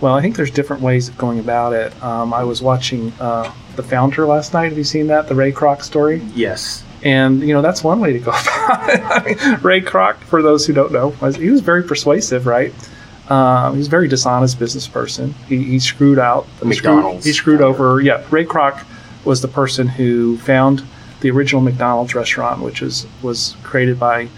Well, 0.00 0.14
I 0.14 0.20
think 0.20 0.36
there's 0.36 0.50
different 0.50 0.82
ways 0.82 1.08
of 1.08 1.16
going 1.16 1.38
about 1.38 1.72
it. 1.72 2.02
Um, 2.02 2.34
I 2.34 2.44
was 2.44 2.60
watching 2.60 3.12
uh, 3.18 3.50
The 3.76 3.82
Founder 3.82 4.26
last 4.26 4.52
night. 4.52 4.68
Have 4.68 4.76
you 4.76 4.84
seen 4.84 5.06
that? 5.06 5.26
The 5.28 5.34
Ray 5.34 5.52
Kroc 5.52 5.82
story? 5.82 6.20
Yes. 6.34 6.84
And, 7.02 7.40
you 7.40 7.54
know, 7.54 7.62
that's 7.62 7.82
one 7.82 8.00
way 8.00 8.12
to 8.12 8.18
go 8.18 8.30
about 8.64 8.90
it. 8.90 9.00
I 9.02 9.24
mean, 9.24 9.60
Ray 9.62 9.80
Kroc, 9.80 10.16
for 10.16 10.42
those 10.42 10.66
who 10.66 10.74
don't 10.74 10.92
know, 10.92 11.14
was, 11.20 11.36
he 11.36 11.48
was 11.48 11.60
very 11.60 11.82
persuasive, 11.82 12.46
right? 12.46 12.74
Um, 13.28 13.72
he 13.72 13.78
was 13.78 13.88
a 13.88 13.90
very 13.90 14.08
dishonest 14.08 14.58
business 14.58 14.86
person. 14.86 15.34
He, 15.48 15.62
he 15.62 15.78
screwed 15.78 16.18
out. 16.18 16.46
He 16.60 16.68
McDonald's. 16.68 17.22
Screwed, 17.22 17.24
he 17.24 17.32
screwed 17.32 17.60
over, 17.60 18.00
yeah. 18.00 18.24
Ray 18.30 18.44
Kroc 18.44 18.84
was 19.24 19.40
the 19.40 19.48
person 19.48 19.88
who 19.88 20.38
found 20.38 20.84
the 21.20 21.30
original 21.30 21.60
McDonald's 21.60 22.14
restaurant, 22.14 22.62
which 22.62 22.82
is, 22.82 23.06
was 23.22 23.56
created 23.62 23.98
by 23.98 24.28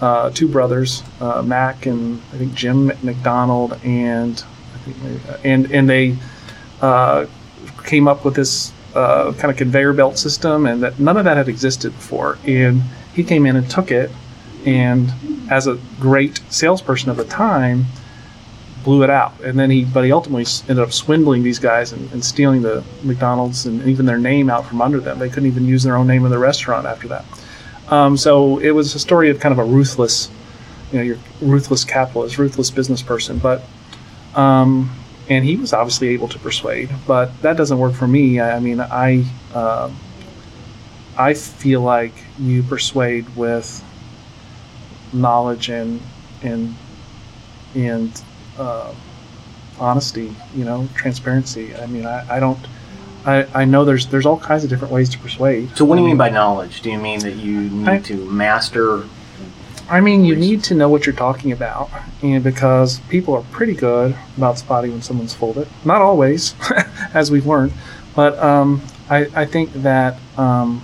uh, 0.00 0.30
two 0.30 0.48
brothers, 0.48 1.02
uh, 1.20 1.42
Mac 1.42 1.86
and 1.86 2.20
I 2.32 2.38
think 2.38 2.54
Jim 2.54 2.92
McDonald, 3.02 3.78
and 3.84 4.42
maybe, 4.86 5.20
and 5.44 5.70
and 5.70 5.88
they 5.88 6.16
uh, 6.82 7.26
came 7.84 8.08
up 8.08 8.24
with 8.24 8.34
this 8.34 8.72
uh, 8.94 9.32
kind 9.34 9.50
of 9.50 9.56
conveyor 9.56 9.92
belt 9.92 10.18
system, 10.18 10.66
and 10.66 10.82
that 10.82 10.98
none 10.98 11.16
of 11.16 11.24
that 11.24 11.36
had 11.36 11.48
existed 11.48 11.92
before. 11.92 12.38
And 12.44 12.82
he 13.14 13.22
came 13.22 13.46
in 13.46 13.56
and 13.56 13.70
took 13.70 13.90
it, 13.90 14.10
and 14.66 15.12
as 15.50 15.66
a 15.66 15.78
great 16.00 16.40
salesperson 16.50 17.10
of 17.10 17.16
the 17.16 17.24
time, 17.24 17.86
blew 18.84 19.02
it 19.02 19.10
out. 19.10 19.32
And 19.42 19.58
then 19.58 19.70
he, 19.70 19.84
but 19.84 20.04
he 20.04 20.12
ultimately 20.12 20.46
ended 20.68 20.84
up 20.84 20.92
swindling 20.92 21.42
these 21.42 21.58
guys 21.58 21.92
and, 21.92 22.10
and 22.12 22.24
stealing 22.24 22.62
the 22.62 22.84
McDonald's 23.02 23.66
and 23.66 23.82
even 23.88 24.06
their 24.06 24.18
name 24.18 24.50
out 24.50 24.66
from 24.66 24.82
under 24.82 25.00
them. 25.00 25.18
They 25.18 25.28
couldn't 25.28 25.48
even 25.48 25.66
use 25.66 25.82
their 25.82 25.96
own 25.96 26.06
name 26.06 26.24
in 26.24 26.30
the 26.30 26.38
restaurant 26.38 26.86
after 26.86 27.08
that. 27.08 27.24
Um, 27.88 28.16
so 28.16 28.58
it 28.58 28.70
was 28.70 28.94
a 28.94 28.98
story 28.98 29.30
of 29.30 29.40
kind 29.40 29.52
of 29.52 29.58
a 29.58 29.64
ruthless, 29.64 30.30
you 30.92 30.98
know, 30.98 31.04
your 31.04 31.18
ruthless 31.40 31.84
capitalist, 31.84 32.38
ruthless 32.38 32.70
business 32.70 33.02
person. 33.02 33.38
But 33.38 33.62
um, 34.34 34.90
and 35.28 35.44
he 35.44 35.56
was 35.56 35.72
obviously 35.72 36.08
able 36.08 36.28
to 36.28 36.38
persuade, 36.38 36.90
but 37.06 37.40
that 37.42 37.56
doesn't 37.56 37.78
work 37.78 37.94
for 37.94 38.06
me. 38.06 38.40
I, 38.40 38.56
I 38.56 38.60
mean, 38.60 38.80
I 38.80 39.24
um 39.54 39.96
I 41.16 41.34
feel 41.34 41.80
like 41.80 42.12
you 42.38 42.62
persuade 42.62 43.36
with 43.36 43.82
knowledge 45.12 45.68
and 45.68 46.00
and 46.42 46.74
and 47.74 48.22
uh, 48.58 48.94
honesty. 49.78 50.34
You 50.54 50.64
know, 50.64 50.88
transparency. 50.94 51.74
I 51.76 51.86
mean, 51.86 52.06
I, 52.06 52.36
I 52.36 52.40
don't. 52.40 52.58
I, 53.26 53.46
I 53.54 53.64
know 53.64 53.84
there's 53.84 54.06
there's 54.06 54.26
all 54.26 54.38
kinds 54.38 54.64
of 54.64 54.70
different 54.70 54.92
ways 54.92 55.08
to 55.10 55.18
persuade. 55.18 55.76
So 55.76 55.84
what 55.84 55.96
do 55.96 56.02
you 56.02 56.08
mean 56.08 56.16
by 56.18 56.28
knowledge? 56.30 56.82
Do 56.82 56.90
you 56.90 56.98
mean 56.98 57.20
that 57.20 57.36
you 57.36 57.60
need 57.70 57.88
I- 57.88 57.98
to 58.00 58.16
master? 58.30 59.04
I 59.86 60.00
mean, 60.00 60.24
you 60.24 60.34
need 60.34 60.64
to 60.64 60.74
know 60.74 60.88
what 60.88 61.04
you're 61.04 61.14
talking 61.14 61.52
about, 61.52 61.90
and 62.22 62.42
because 62.42 63.00
people 63.10 63.34
are 63.34 63.42
pretty 63.52 63.74
good 63.74 64.16
about 64.38 64.56
spotting 64.58 64.92
when 64.92 65.02
someone's 65.02 65.34
full 65.34 65.50
of 65.50 65.58
it. 65.58 65.68
Not 65.84 66.00
always, 66.00 66.54
as 67.14 67.30
we've 67.30 67.46
learned, 67.46 67.72
but 68.16 68.38
um, 68.38 68.80
I, 69.10 69.26
I 69.34 69.44
think 69.44 69.70
that 69.74 70.18
um, 70.38 70.82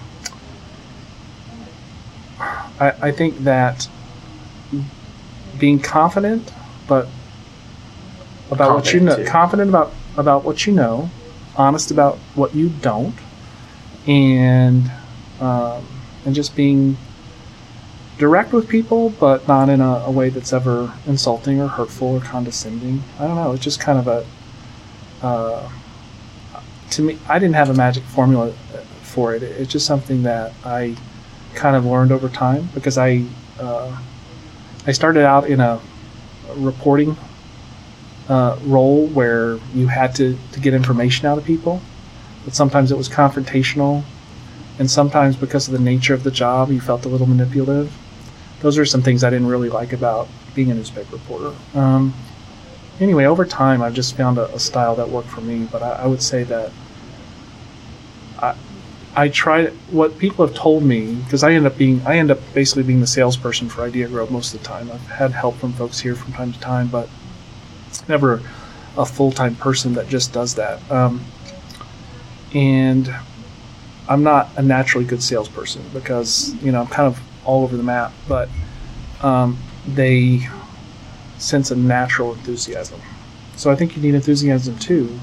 I, 2.38 2.92
I 3.00 3.12
think 3.12 3.38
that 3.38 3.88
being 5.58 5.78
confident, 5.78 6.52
but 6.86 7.08
about 8.50 8.74
what 8.74 8.92
you 8.92 9.00
know, 9.00 9.06
Confident, 9.06 9.26
too. 9.26 9.32
confident 9.32 9.68
about 9.70 9.92
about 10.16 10.44
what 10.44 10.66
you 10.66 10.72
know, 10.72 11.10
honest 11.56 11.90
about 11.90 12.16
what 12.34 12.54
you 12.54 12.68
don't, 12.68 13.14
and 14.06 14.90
um, 15.40 15.86
and 16.24 16.34
just 16.34 16.54
being 16.56 16.96
direct 18.18 18.52
with 18.52 18.68
people, 18.68 19.10
but 19.10 19.48
not 19.48 19.68
in 19.68 19.80
a, 19.80 20.02
a 20.06 20.10
way 20.10 20.28
that's 20.28 20.52
ever 20.52 20.92
insulting 21.06 21.60
or 21.60 21.68
hurtful 21.68 22.08
or 22.08 22.20
condescending. 22.20 23.02
I 23.18 23.26
don't 23.26 23.36
know. 23.36 23.52
It's 23.52 23.64
just 23.64 23.80
kind 23.80 23.98
of 23.98 24.06
a. 24.08 24.26
Uh, 25.22 25.70
to 26.90 27.02
me, 27.02 27.18
I 27.28 27.38
didn't 27.38 27.54
have 27.54 27.70
a 27.70 27.74
magic 27.74 28.02
formula 28.04 28.52
for 29.02 29.34
it. 29.34 29.42
It's 29.42 29.70
just 29.70 29.86
something 29.86 30.22
that 30.24 30.52
I 30.64 30.96
kind 31.54 31.76
of 31.76 31.84
learned 31.84 32.12
over 32.12 32.28
time 32.28 32.68
because 32.74 32.98
I 32.98 33.24
uh, 33.58 33.96
I 34.86 34.92
started 34.92 35.24
out 35.24 35.48
in 35.48 35.60
a 35.60 35.80
reporting 36.56 37.16
uh, 38.30 38.56
role 38.62 39.08
where 39.08 39.58
you 39.74 39.88
had 39.88 40.14
to, 40.14 40.38
to 40.52 40.60
get 40.60 40.72
information 40.72 41.26
out 41.26 41.36
of 41.36 41.44
people, 41.44 41.82
but 42.44 42.54
sometimes 42.54 42.92
it 42.92 42.96
was 42.96 43.08
confrontational, 43.08 44.04
and 44.78 44.90
sometimes 44.90 45.36
because 45.36 45.66
of 45.66 45.72
the 45.72 45.80
nature 45.80 46.14
of 46.14 46.22
the 46.22 46.30
job, 46.30 46.70
you 46.70 46.80
felt 46.80 47.04
a 47.04 47.08
little 47.08 47.26
manipulative. 47.26 47.92
those 48.60 48.78
are 48.78 48.86
some 48.86 49.02
things 49.02 49.24
I 49.24 49.30
didn't 49.30 49.48
really 49.48 49.68
like 49.68 49.92
about 49.92 50.28
being 50.54 50.70
a 50.70 50.74
newspaper 50.74 51.16
reporter. 51.16 51.54
Um, 51.74 52.14
anyway, 53.00 53.24
over 53.24 53.44
time, 53.44 53.82
I've 53.82 53.94
just 53.94 54.16
found 54.16 54.38
a, 54.38 54.52
a 54.54 54.60
style 54.60 54.94
that 54.96 55.08
worked 55.08 55.28
for 55.28 55.40
me. 55.40 55.66
But 55.70 55.82
I, 55.82 55.90
I 55.90 56.06
would 56.06 56.22
say 56.22 56.44
that 56.44 56.70
I, 58.38 58.54
I 59.16 59.28
try 59.28 59.66
what 59.90 60.18
people 60.18 60.46
have 60.46 60.54
told 60.54 60.84
me 60.84 61.16
because 61.16 61.42
I 61.42 61.52
end 61.52 61.66
up 61.66 61.76
being 61.76 62.00
I 62.06 62.18
end 62.18 62.30
up 62.30 62.38
basically 62.54 62.84
being 62.84 63.00
the 63.00 63.06
salesperson 63.06 63.68
for 63.68 63.82
Idea 63.82 64.06
Grove 64.08 64.30
most 64.30 64.54
of 64.54 64.60
the 64.60 64.66
time. 64.66 64.90
I've 64.90 65.06
had 65.08 65.32
help 65.32 65.56
from 65.56 65.72
folks 65.72 65.98
here 65.98 66.14
from 66.14 66.32
time 66.32 66.52
to 66.52 66.60
time, 66.60 66.88
but 66.88 67.08
never 68.08 68.42
a 68.96 69.06
full 69.06 69.32
time 69.32 69.54
person 69.56 69.94
that 69.94 70.08
just 70.08 70.32
does 70.32 70.54
that. 70.56 70.90
Um, 70.90 71.24
and 72.54 73.12
I'm 74.08 74.22
not 74.22 74.50
a 74.56 74.62
naturally 74.62 75.06
good 75.06 75.22
salesperson 75.22 75.82
because 75.92 76.54
you 76.62 76.72
know 76.72 76.80
I'm 76.80 76.88
kind 76.88 77.06
of 77.06 77.20
all 77.44 77.62
over 77.62 77.76
the 77.76 77.82
map, 77.82 78.12
but 78.28 78.48
um, 79.22 79.58
they 79.86 80.48
sense 81.38 81.70
a 81.70 81.76
natural 81.76 82.32
enthusiasm. 82.34 83.00
So 83.56 83.70
I 83.70 83.76
think 83.76 83.96
you 83.96 84.02
need 84.02 84.14
enthusiasm 84.14 84.78
too. 84.78 85.18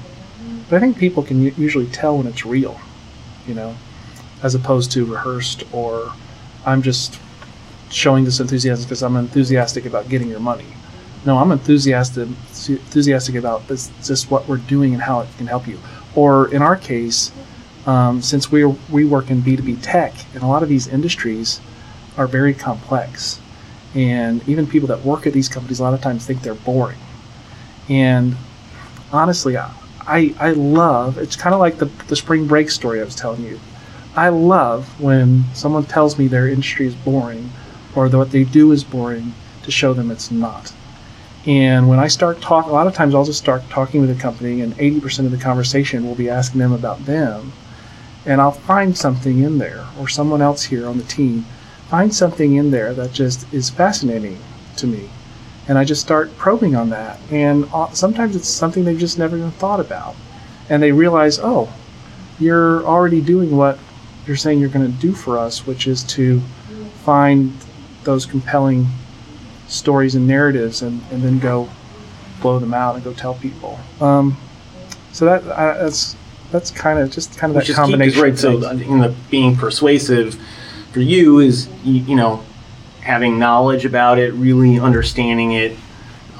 But 0.68 0.76
I 0.76 0.80
think 0.80 0.98
people 0.98 1.22
can 1.22 1.42
usually 1.56 1.86
tell 1.86 2.18
when 2.18 2.26
it's 2.26 2.44
real, 2.44 2.78
you 3.46 3.54
know, 3.54 3.74
as 4.42 4.54
opposed 4.54 4.92
to 4.92 5.04
rehearsed 5.04 5.64
or 5.72 6.12
I'm 6.66 6.82
just 6.82 7.18
showing 7.90 8.24
this 8.24 8.40
enthusiasm 8.40 8.84
because 8.84 9.02
I'm 9.02 9.16
enthusiastic 9.16 9.86
about 9.86 10.08
getting 10.08 10.28
your 10.28 10.40
money. 10.40 10.66
No, 11.26 11.38
I'm 11.38 11.50
enthusiastic 11.52 12.28
enthusiastic 12.28 13.34
about 13.34 13.66
this 13.68 13.90
just 14.04 14.30
what 14.30 14.48
we're 14.48 14.56
doing 14.56 14.94
and 14.94 15.02
how 15.02 15.20
it 15.20 15.28
can 15.36 15.46
help 15.46 15.66
you. 15.66 15.78
Or 16.14 16.52
in 16.52 16.62
our 16.62 16.76
case, 16.76 17.32
um, 17.86 18.22
since 18.22 18.50
we 18.50 18.64
we 18.64 19.04
work 19.04 19.30
in 19.30 19.42
B2B 19.42 19.78
tech, 19.82 20.14
and 20.34 20.42
a 20.42 20.46
lot 20.46 20.62
of 20.62 20.68
these 20.68 20.86
industries 20.86 21.60
are 22.16 22.26
very 22.26 22.54
complex 22.54 23.40
and 23.94 24.46
even 24.48 24.66
people 24.66 24.88
that 24.88 25.02
work 25.04 25.26
at 25.26 25.32
these 25.32 25.48
companies 25.48 25.80
a 25.80 25.82
lot 25.82 25.94
of 25.94 26.00
times 26.00 26.26
think 26.26 26.42
they're 26.42 26.54
boring. 26.54 26.98
And 27.88 28.36
honestly, 29.12 29.56
I, 29.56 30.34
I 30.38 30.50
love 30.50 31.18
it's 31.18 31.36
kind 31.36 31.54
of 31.54 31.60
like 31.60 31.78
the, 31.78 31.86
the 32.06 32.16
spring 32.16 32.46
break 32.46 32.70
story 32.70 33.00
I 33.00 33.04
was 33.04 33.14
telling 33.14 33.44
you. 33.44 33.58
I 34.14 34.28
love 34.28 35.00
when 35.00 35.44
someone 35.54 35.84
tells 35.84 36.18
me 36.18 36.28
their 36.28 36.48
industry 36.48 36.86
is 36.86 36.94
boring 36.94 37.50
or 37.94 38.08
that 38.08 38.18
what 38.18 38.30
they 38.30 38.44
do 38.44 38.72
is 38.72 38.84
boring 38.84 39.32
to 39.62 39.70
show 39.70 39.94
them 39.94 40.10
it's 40.10 40.30
not. 40.30 40.72
And 41.48 41.88
when 41.88 41.98
I 41.98 42.08
start 42.08 42.42
talking, 42.42 42.70
a 42.70 42.74
lot 42.74 42.86
of 42.86 42.92
times 42.92 43.14
I'll 43.14 43.24
just 43.24 43.38
start 43.38 43.62
talking 43.70 44.02
with 44.02 44.10
a 44.10 44.20
company, 44.20 44.60
and 44.60 44.74
80% 44.74 45.24
of 45.24 45.30
the 45.30 45.38
conversation 45.38 46.06
will 46.06 46.14
be 46.14 46.28
asking 46.28 46.60
them 46.60 46.74
about 46.74 47.06
them. 47.06 47.54
And 48.26 48.38
I'll 48.38 48.52
find 48.52 48.94
something 48.94 49.38
in 49.38 49.56
there, 49.56 49.86
or 49.98 50.08
someone 50.08 50.42
else 50.42 50.62
here 50.62 50.86
on 50.86 50.98
the 50.98 51.04
team 51.04 51.46
find 51.88 52.14
something 52.14 52.56
in 52.56 52.70
there 52.70 52.92
that 52.92 53.14
just 53.14 53.50
is 53.50 53.70
fascinating 53.70 54.38
to 54.76 54.86
me. 54.86 55.08
And 55.68 55.78
I 55.78 55.84
just 55.84 56.02
start 56.02 56.36
probing 56.36 56.76
on 56.76 56.90
that. 56.90 57.18
And 57.30 57.66
uh, 57.72 57.90
sometimes 57.92 58.36
it's 58.36 58.46
something 58.46 58.84
they've 58.84 58.98
just 58.98 59.18
never 59.18 59.38
even 59.38 59.50
thought 59.52 59.80
about. 59.80 60.14
And 60.68 60.82
they 60.82 60.92
realize, 60.92 61.38
oh, 61.42 61.72
you're 62.38 62.84
already 62.84 63.22
doing 63.22 63.56
what 63.56 63.78
you're 64.26 64.36
saying 64.36 64.60
you're 64.60 64.68
going 64.68 64.92
to 64.92 65.00
do 65.00 65.12
for 65.12 65.38
us, 65.38 65.66
which 65.66 65.86
is 65.86 66.04
to 66.04 66.40
find 67.04 67.54
those 68.04 68.26
compelling 68.26 68.86
stories 69.68 70.14
and 70.14 70.26
narratives 70.26 70.82
and, 70.82 71.00
and 71.12 71.22
then 71.22 71.38
go 71.38 71.68
blow 72.40 72.58
them 72.58 72.74
out 72.74 72.94
and 72.94 73.04
go 73.04 73.12
tell 73.12 73.34
people. 73.34 73.78
Um, 74.00 74.36
so 75.12 75.24
that 75.26 75.44
uh, 75.44 75.74
that's 75.82 76.16
that's 76.50 76.70
kind 76.70 76.98
of 76.98 77.10
just 77.10 77.36
kind 77.38 77.50
of 77.50 77.56
Which 77.56 77.68
that 77.68 77.74
combination. 77.76 78.22
Right. 78.22 78.38
So 78.38 78.70
in 78.70 78.98
the 78.98 79.14
being 79.30 79.56
persuasive 79.56 80.34
for 80.92 81.00
you 81.00 81.40
is 81.40 81.68
you, 81.84 82.00
you 82.00 82.16
know 82.16 82.42
having 83.00 83.38
knowledge 83.38 83.84
about 83.84 84.18
it, 84.18 84.32
really 84.34 84.78
understanding 84.78 85.52
it, 85.52 85.74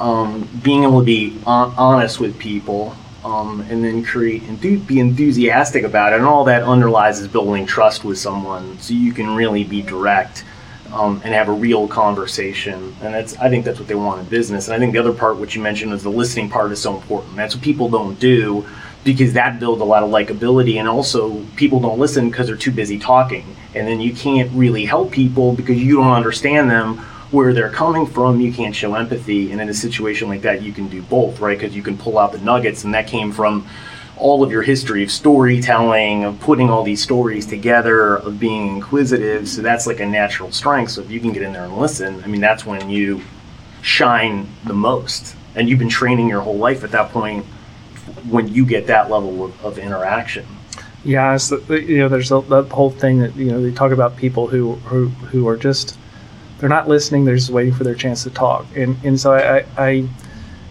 um, 0.01 0.47
being 0.63 0.83
able 0.83 1.01
to 1.01 1.07
be 1.07 1.39
on, 1.47 1.73
honest 1.79 2.21
with 2.21 2.39
people, 2.39 2.95
um, 3.25 3.63
and 3.71 3.83
then 3.83 4.05
create 4.05 4.43
and 4.43 4.61
be 4.61 5.01
enthusiastic 5.01 5.85
about 5.85 6.13
it. 6.13 6.17
And 6.17 6.27
all 6.27 6.45
that 6.45 6.63
underlies 6.63 7.21
is 7.21 7.29
building 7.29 7.67
trust 7.67 8.05
with 8.05 8.19
someone, 8.19 8.79
so 8.79 8.95
you 8.95 9.13
can 9.13 9.35
really 9.35 9.65
be 9.65 9.83
direct 9.83 10.45
um, 10.93 11.21
and 11.25 11.35
have 11.35 11.49
a 11.49 11.53
real 11.53 11.89
conversation. 11.89 12.95
And 13.03 13.15
that's 13.15 13.37
I 13.39 13.49
think 13.49 13.65
that's 13.65 13.79
what 13.79 13.89
they 13.89 13.95
want 13.95 14.21
in 14.21 14.27
business. 14.27 14.69
And 14.69 14.75
I 14.75 14.79
think 14.79 14.93
the 14.93 14.99
other 14.99 15.13
part, 15.13 15.39
which 15.39 15.55
you 15.55 15.63
mentioned, 15.63 15.93
is 15.93 16.03
the 16.03 16.11
listening 16.11 16.49
part 16.49 16.73
is 16.73 16.81
so 16.81 16.97
important. 16.97 17.37
That's 17.37 17.55
what 17.55 17.63
people 17.65 17.89
don't 17.89 18.19
do 18.19 18.67
because 19.05 19.33
that 19.33 19.59
builds 19.61 19.81
a 19.81 19.85
lot 19.85 20.03
of 20.03 20.11
likability 20.11 20.77
and 20.77 20.89
also 20.89 21.43
people 21.57 21.81
don't 21.81 21.99
listen 21.99 22.29
because 22.29 22.47
they're 22.47 22.57
too 22.57 22.73
busy 22.73 22.99
talking 22.99 23.45
and 23.75 23.87
then 23.87 24.01
you 24.01 24.15
can't 24.15 24.51
really 24.53 24.85
help 24.85 25.11
people 25.11 25.55
because 25.55 25.81
you 25.81 25.97
don't 25.97 26.13
understand 26.13 26.71
them 26.71 26.99
where 27.31 27.53
they're 27.53 27.71
coming 27.71 28.07
from 28.07 28.41
you 28.41 28.53
can't 28.53 28.75
show 28.75 28.95
empathy 28.95 29.53
and 29.53 29.61
in 29.61 29.69
a 29.69 29.75
situation 29.75 30.29
like 30.29 30.43
that 30.43 30.63
you 30.63 30.73
can 30.73 30.89
do 30.89 31.01
both 31.03 31.41
right 31.41 31.59
because 31.59 31.75
you 31.75 31.83
can 31.83 31.97
pull 31.97 32.19
out 32.19 32.33
the 32.33 32.39
nuggets 32.39 32.85
and 32.85 32.93
that 32.93 33.07
came 33.07 33.31
from 33.31 33.67
all 34.19 34.43
of 34.43 34.51
your 34.51 34.63
history 34.63 35.03
of 35.03 35.11
storytelling 35.11 36.25
of 36.25 36.39
putting 36.41 36.71
all 36.71 36.83
these 36.83 37.03
stories 37.03 37.47
together 37.47 38.17
of 38.17 38.39
being 38.39 38.77
inquisitive. 38.77 39.49
So 39.49 39.63
that's 39.63 39.87
like 39.87 40.01
a 40.01 40.07
natural 40.07 40.53
strength. 40.53 40.93
So 40.93 41.03
if 41.03 41.11
you 41.11 41.21
can 41.21 41.33
get 41.33 41.43
in 41.43 41.53
there 41.53 41.65
and 41.65 41.77
listen 41.77 42.23
i 42.25 42.27
mean 42.27 42.41
that's 42.41 42.67
when 42.67 42.91
you 42.91 43.23
shine 43.83 44.49
the 44.65 44.75
most. 44.75 45.35
And 45.55 45.69
you've 45.69 45.79
been 45.79 45.89
training 45.89 46.29
your 46.29 46.41
whole 46.41 46.57
life 46.57 46.85
at 46.85 46.91
that 46.93 47.11
point 47.11 47.45
when 48.29 48.49
you 48.49 48.65
get 48.65 48.87
that 48.87 49.11
level 49.11 49.45
of, 49.45 49.65
of 49.65 49.79
interaction. 49.79 50.47
Yeah, 51.05 51.37
the, 51.37 51.85
you 51.87 51.99
know, 51.99 52.09
there's 52.09 52.29
that 52.29 52.69
whole 52.71 52.91
thing 52.91 53.21
that 53.21 53.35
you 53.37 53.47
know 53.47 53.63
they 53.63 53.73
talk 53.73 53.93
about 53.93 54.17
people 54.17 54.49
who 54.49 54.75
who 54.75 55.09
who 55.09 55.49
are 55.49 55.57
just 55.57 55.97
they're 56.59 56.69
not 56.69 56.89
listening; 56.89 57.25
they're 57.25 57.37
just 57.37 57.51
waiting 57.51 57.73
for 57.73 57.85
their 57.85 57.95
chance 57.95 58.25
to 58.25 58.31
talk, 58.31 58.67
and 58.77 58.97
and 59.05 59.19
so 59.19 59.33
I, 59.33 59.65
I 59.79 60.09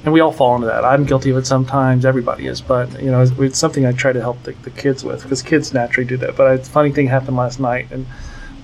and 0.03 0.13
we 0.13 0.19
all 0.19 0.31
fall 0.31 0.55
into 0.55 0.67
that. 0.67 0.85
I'm 0.85 1.05
guilty 1.05 1.31
of 1.31 1.37
it 1.37 1.47
sometimes. 1.47 2.05
Everybody 2.05 2.47
is, 2.47 2.61
but 2.61 3.01
you 3.01 3.11
know, 3.11 3.21
it's, 3.21 3.31
it's 3.39 3.57
something 3.57 3.85
I 3.85 3.91
try 3.91 4.13
to 4.13 4.21
help 4.21 4.41
the, 4.43 4.53
the 4.63 4.69
kids 4.69 5.03
with 5.03 5.23
because 5.23 5.41
kids 5.41 5.73
naturally 5.73 6.07
do 6.07 6.17
that. 6.17 6.35
But 6.35 6.59
a 6.59 6.63
funny 6.63 6.91
thing 6.91 7.07
happened 7.07 7.37
last 7.37 7.59
night, 7.59 7.91
and 7.91 8.05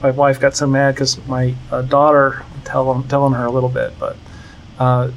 my 0.02 0.12
wife 0.12 0.40
got 0.40 0.56
so 0.56 0.68
mad 0.68 0.96
because 0.96 1.18
my 1.28 1.54
uh, 1.72 1.82
daughter 1.82 2.44
telling 2.66 3.08
telling 3.08 3.34
her 3.34 3.46
a 3.46 3.52
little 3.52 3.70
bit, 3.70 3.94
but 4.00 4.16
uh, 4.80 5.12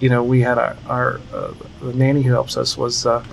you 0.00 0.08
know, 0.08 0.22
we 0.22 0.40
had 0.40 0.58
our, 0.58 0.76
our 0.86 1.20
uh, 1.32 1.52
the 1.80 1.92
nanny 1.94 2.22
who 2.22 2.32
helps 2.32 2.56
us 2.56 2.76
was 2.76 3.06
uh, 3.06 3.24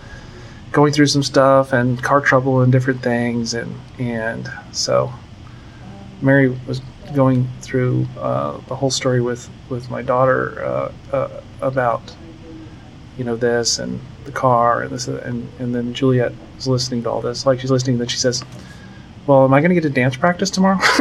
going 0.71 0.93
through 0.93 1.07
some 1.07 1.23
stuff 1.23 1.73
and 1.73 2.01
car 2.01 2.21
trouble 2.21 2.61
and 2.61 2.71
different 2.71 3.01
things, 3.01 3.53
and 3.53 3.73
and 3.99 4.51
so 4.71 5.11
Mary 6.21 6.49
was 6.67 6.81
going 7.13 7.47
through 7.61 8.07
uh, 8.17 8.57
the 8.67 8.75
whole 8.75 8.91
story 8.91 9.21
with 9.21 9.49
with 9.69 9.89
my 9.89 10.01
daughter 10.01 10.63
uh, 10.63 10.91
uh, 11.11 11.41
about 11.61 12.15
you 13.17 13.23
know 13.23 13.35
this 13.35 13.79
and 13.79 13.99
the 14.25 14.31
car 14.31 14.81
and 14.81 14.91
this 14.91 15.07
and 15.07 15.47
and 15.59 15.75
then 15.75 15.93
Juliet 15.93 16.33
is 16.57 16.67
listening 16.67 17.03
to 17.03 17.09
all 17.09 17.21
this, 17.21 17.45
like 17.45 17.59
she's 17.59 17.71
listening, 17.71 17.97
then 17.97 18.07
she 18.07 18.17
says 18.17 18.43
well, 19.27 19.45
am 19.45 19.53
I 19.53 19.59
going 19.59 19.69
to 19.69 19.75
get 19.75 19.83
to 19.83 19.89
dance 19.89 20.17
practice 20.17 20.49
tomorrow? 20.49 20.79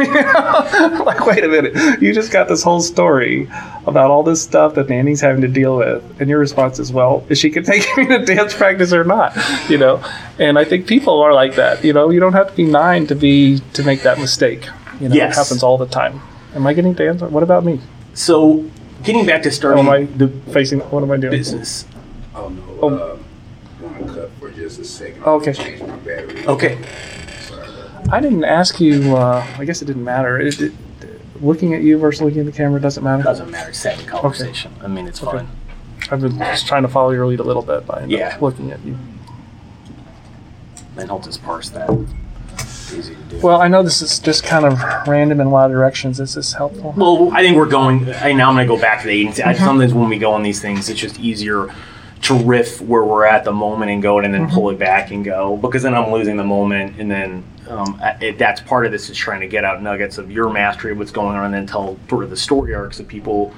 like, 1.03 1.25
wait 1.25 1.43
a 1.43 1.47
minute. 1.47 2.01
You 2.01 2.13
just 2.13 2.31
got 2.31 2.47
this 2.47 2.61
whole 2.61 2.79
story 2.79 3.49
about 3.87 4.11
all 4.11 4.21
this 4.21 4.41
stuff 4.41 4.75
that 4.75 4.89
Nanny's 4.89 5.21
having 5.21 5.41
to 5.41 5.47
deal 5.47 5.77
with. 5.77 6.21
And 6.21 6.29
your 6.29 6.37
response 6.39 6.77
is, 6.77 6.93
well, 6.93 7.25
is 7.29 7.39
she 7.39 7.49
can 7.49 7.63
take 7.65 7.85
me 7.97 8.05
to 8.07 8.23
dance 8.23 8.53
practice 8.53 8.93
or 8.93 9.03
not? 9.03 9.35
You 9.69 9.79
know? 9.79 10.03
And 10.37 10.59
I 10.59 10.65
think 10.65 10.87
people 10.87 11.19
are 11.21 11.33
like 11.33 11.55
that. 11.55 11.83
You 11.83 11.93
know, 11.93 12.11
you 12.11 12.19
don't 12.19 12.33
have 12.33 12.49
to 12.51 12.55
be 12.55 12.63
nine 12.63 13.07
to 13.07 13.15
be, 13.15 13.59
to 13.73 13.83
make 13.83 14.03
that 14.03 14.19
mistake. 14.19 14.67
You 14.99 15.09
know, 15.09 15.15
yes. 15.15 15.35
it 15.35 15.39
happens 15.39 15.63
all 15.63 15.79
the 15.79 15.87
time. 15.87 16.21
Am 16.53 16.67
I 16.67 16.73
getting 16.73 16.93
dance? 16.93 17.21
What 17.21 17.43
about 17.43 17.65
me? 17.65 17.79
So, 18.13 18.69
getting 19.03 19.25
back 19.25 19.43
to 19.43 19.51
starting 19.51 19.87
oh, 19.87 19.93
am 19.93 20.01
I 20.01 20.05
the 20.05 20.27
facing, 20.51 20.79
what 20.79 21.03
am 21.03 21.11
I 21.11 21.17
doing? 21.17 21.31
Business. 21.31 21.85
Oh, 22.35 22.49
no. 22.49 22.79
Oh. 22.81 22.95
Uh, 22.95 23.17
cut 24.13 24.31
for 24.39 24.51
just 24.51 24.79
a 24.79 24.85
second. 24.85 25.23
Oh, 25.25 25.35
okay. 25.35 25.81
Okay. 26.47 26.77
I 28.11 28.19
didn't 28.19 28.43
ask 28.43 28.79
you. 28.79 29.15
Uh, 29.15 29.45
I 29.57 29.65
guess 29.65 29.81
it 29.81 29.85
didn't 29.85 30.03
matter. 30.03 30.39
It, 30.39 30.59
it, 30.59 30.73
looking 31.41 31.73
at 31.73 31.81
you 31.81 31.97
versus 31.97 32.21
looking 32.21 32.41
at 32.41 32.45
the 32.45 32.51
camera 32.51 32.79
doesn't 32.79 33.03
matter. 33.03 33.23
Doesn't 33.23 33.49
matter. 33.49 33.73
Second 33.73 34.07
conversation. 34.07 34.73
Okay. 34.77 34.85
I 34.85 34.87
mean, 34.87 35.07
it's 35.07 35.23
okay. 35.23 35.37
fun. 35.39 35.49
I've 36.09 36.21
been 36.21 36.37
just 36.37 36.67
trying 36.67 36.81
to 36.81 36.89
follow 36.89 37.11
your 37.11 37.25
lead 37.25 37.39
a 37.39 37.43
little 37.43 37.61
bit 37.61 37.85
by 37.85 38.05
yeah. 38.05 38.37
looking 38.41 38.71
at 38.71 38.83
you. 38.83 38.97
And 40.97 41.09
I'll 41.09 41.19
just 41.19 41.41
parse 41.43 41.69
that. 41.69 41.89
Easy 42.93 43.15
to 43.15 43.21
do. 43.23 43.39
Well, 43.39 43.61
I 43.61 43.67
know 43.67 43.83
this 43.83 44.01
is 44.01 44.19
just 44.19 44.43
kind 44.43 44.65
of 44.65 44.79
random 45.07 45.41
in 45.41 45.47
a 45.47 45.49
lot 45.49 45.65
of 45.65 45.71
directions. 45.71 46.19
Is 46.19 46.35
this 46.35 46.53
helpful? 46.53 46.93
Well, 46.95 47.31
I 47.33 47.41
think 47.41 47.57
we're 47.57 47.65
going. 47.65 48.09
I 48.15 48.33
now 48.33 48.49
I'm 48.49 48.55
going 48.55 48.67
to 48.67 48.73
go 48.73 48.79
back 48.79 49.01
to 49.01 49.07
the 49.07 49.13
agency. 49.13 49.41
Mm-hmm. 49.41 49.63
Sometimes 49.63 49.93
when 49.93 50.09
we 50.09 50.17
go 50.17 50.33
on 50.33 50.43
these 50.43 50.61
things, 50.61 50.89
it's 50.89 50.99
just 50.99 51.19
easier 51.19 51.73
to 52.23 52.35
riff 52.35 52.81
where 52.81 53.03
we're 53.03 53.25
at 53.25 53.43
the 53.43 53.51
moment 53.51 53.91
and 53.91 54.01
go 54.01 54.19
and 54.19 54.33
then 54.33 54.45
mm-hmm. 54.45 54.53
pull 54.53 54.69
it 54.69 54.77
back 54.77 55.11
and 55.11 55.25
go 55.25 55.57
because 55.57 55.81
then 55.81 55.95
I'm 55.95 56.11
losing 56.11 56.37
the 56.37 56.43
moment 56.43 56.99
and 56.99 57.09
then 57.09 57.43
um, 57.67 57.99
it, 58.21 58.37
that's 58.37 58.61
part 58.61 58.85
of 58.85 58.91
this 58.91 59.09
is 59.09 59.17
trying 59.17 59.41
to 59.41 59.47
get 59.47 59.63
out 59.63 59.81
nuggets 59.81 60.17
of 60.17 60.29
your 60.29 60.49
mastery 60.49 60.91
of 60.91 60.99
what's 60.99 61.11
going 61.11 61.35
on 61.35 61.45
and 61.45 61.53
then 61.53 61.65
tell 61.65 61.97
sort 62.09 62.23
of 62.23 62.29
the 62.29 62.37
story 62.37 62.75
arcs 62.75 62.97
so 62.97 63.03
people 63.03 63.53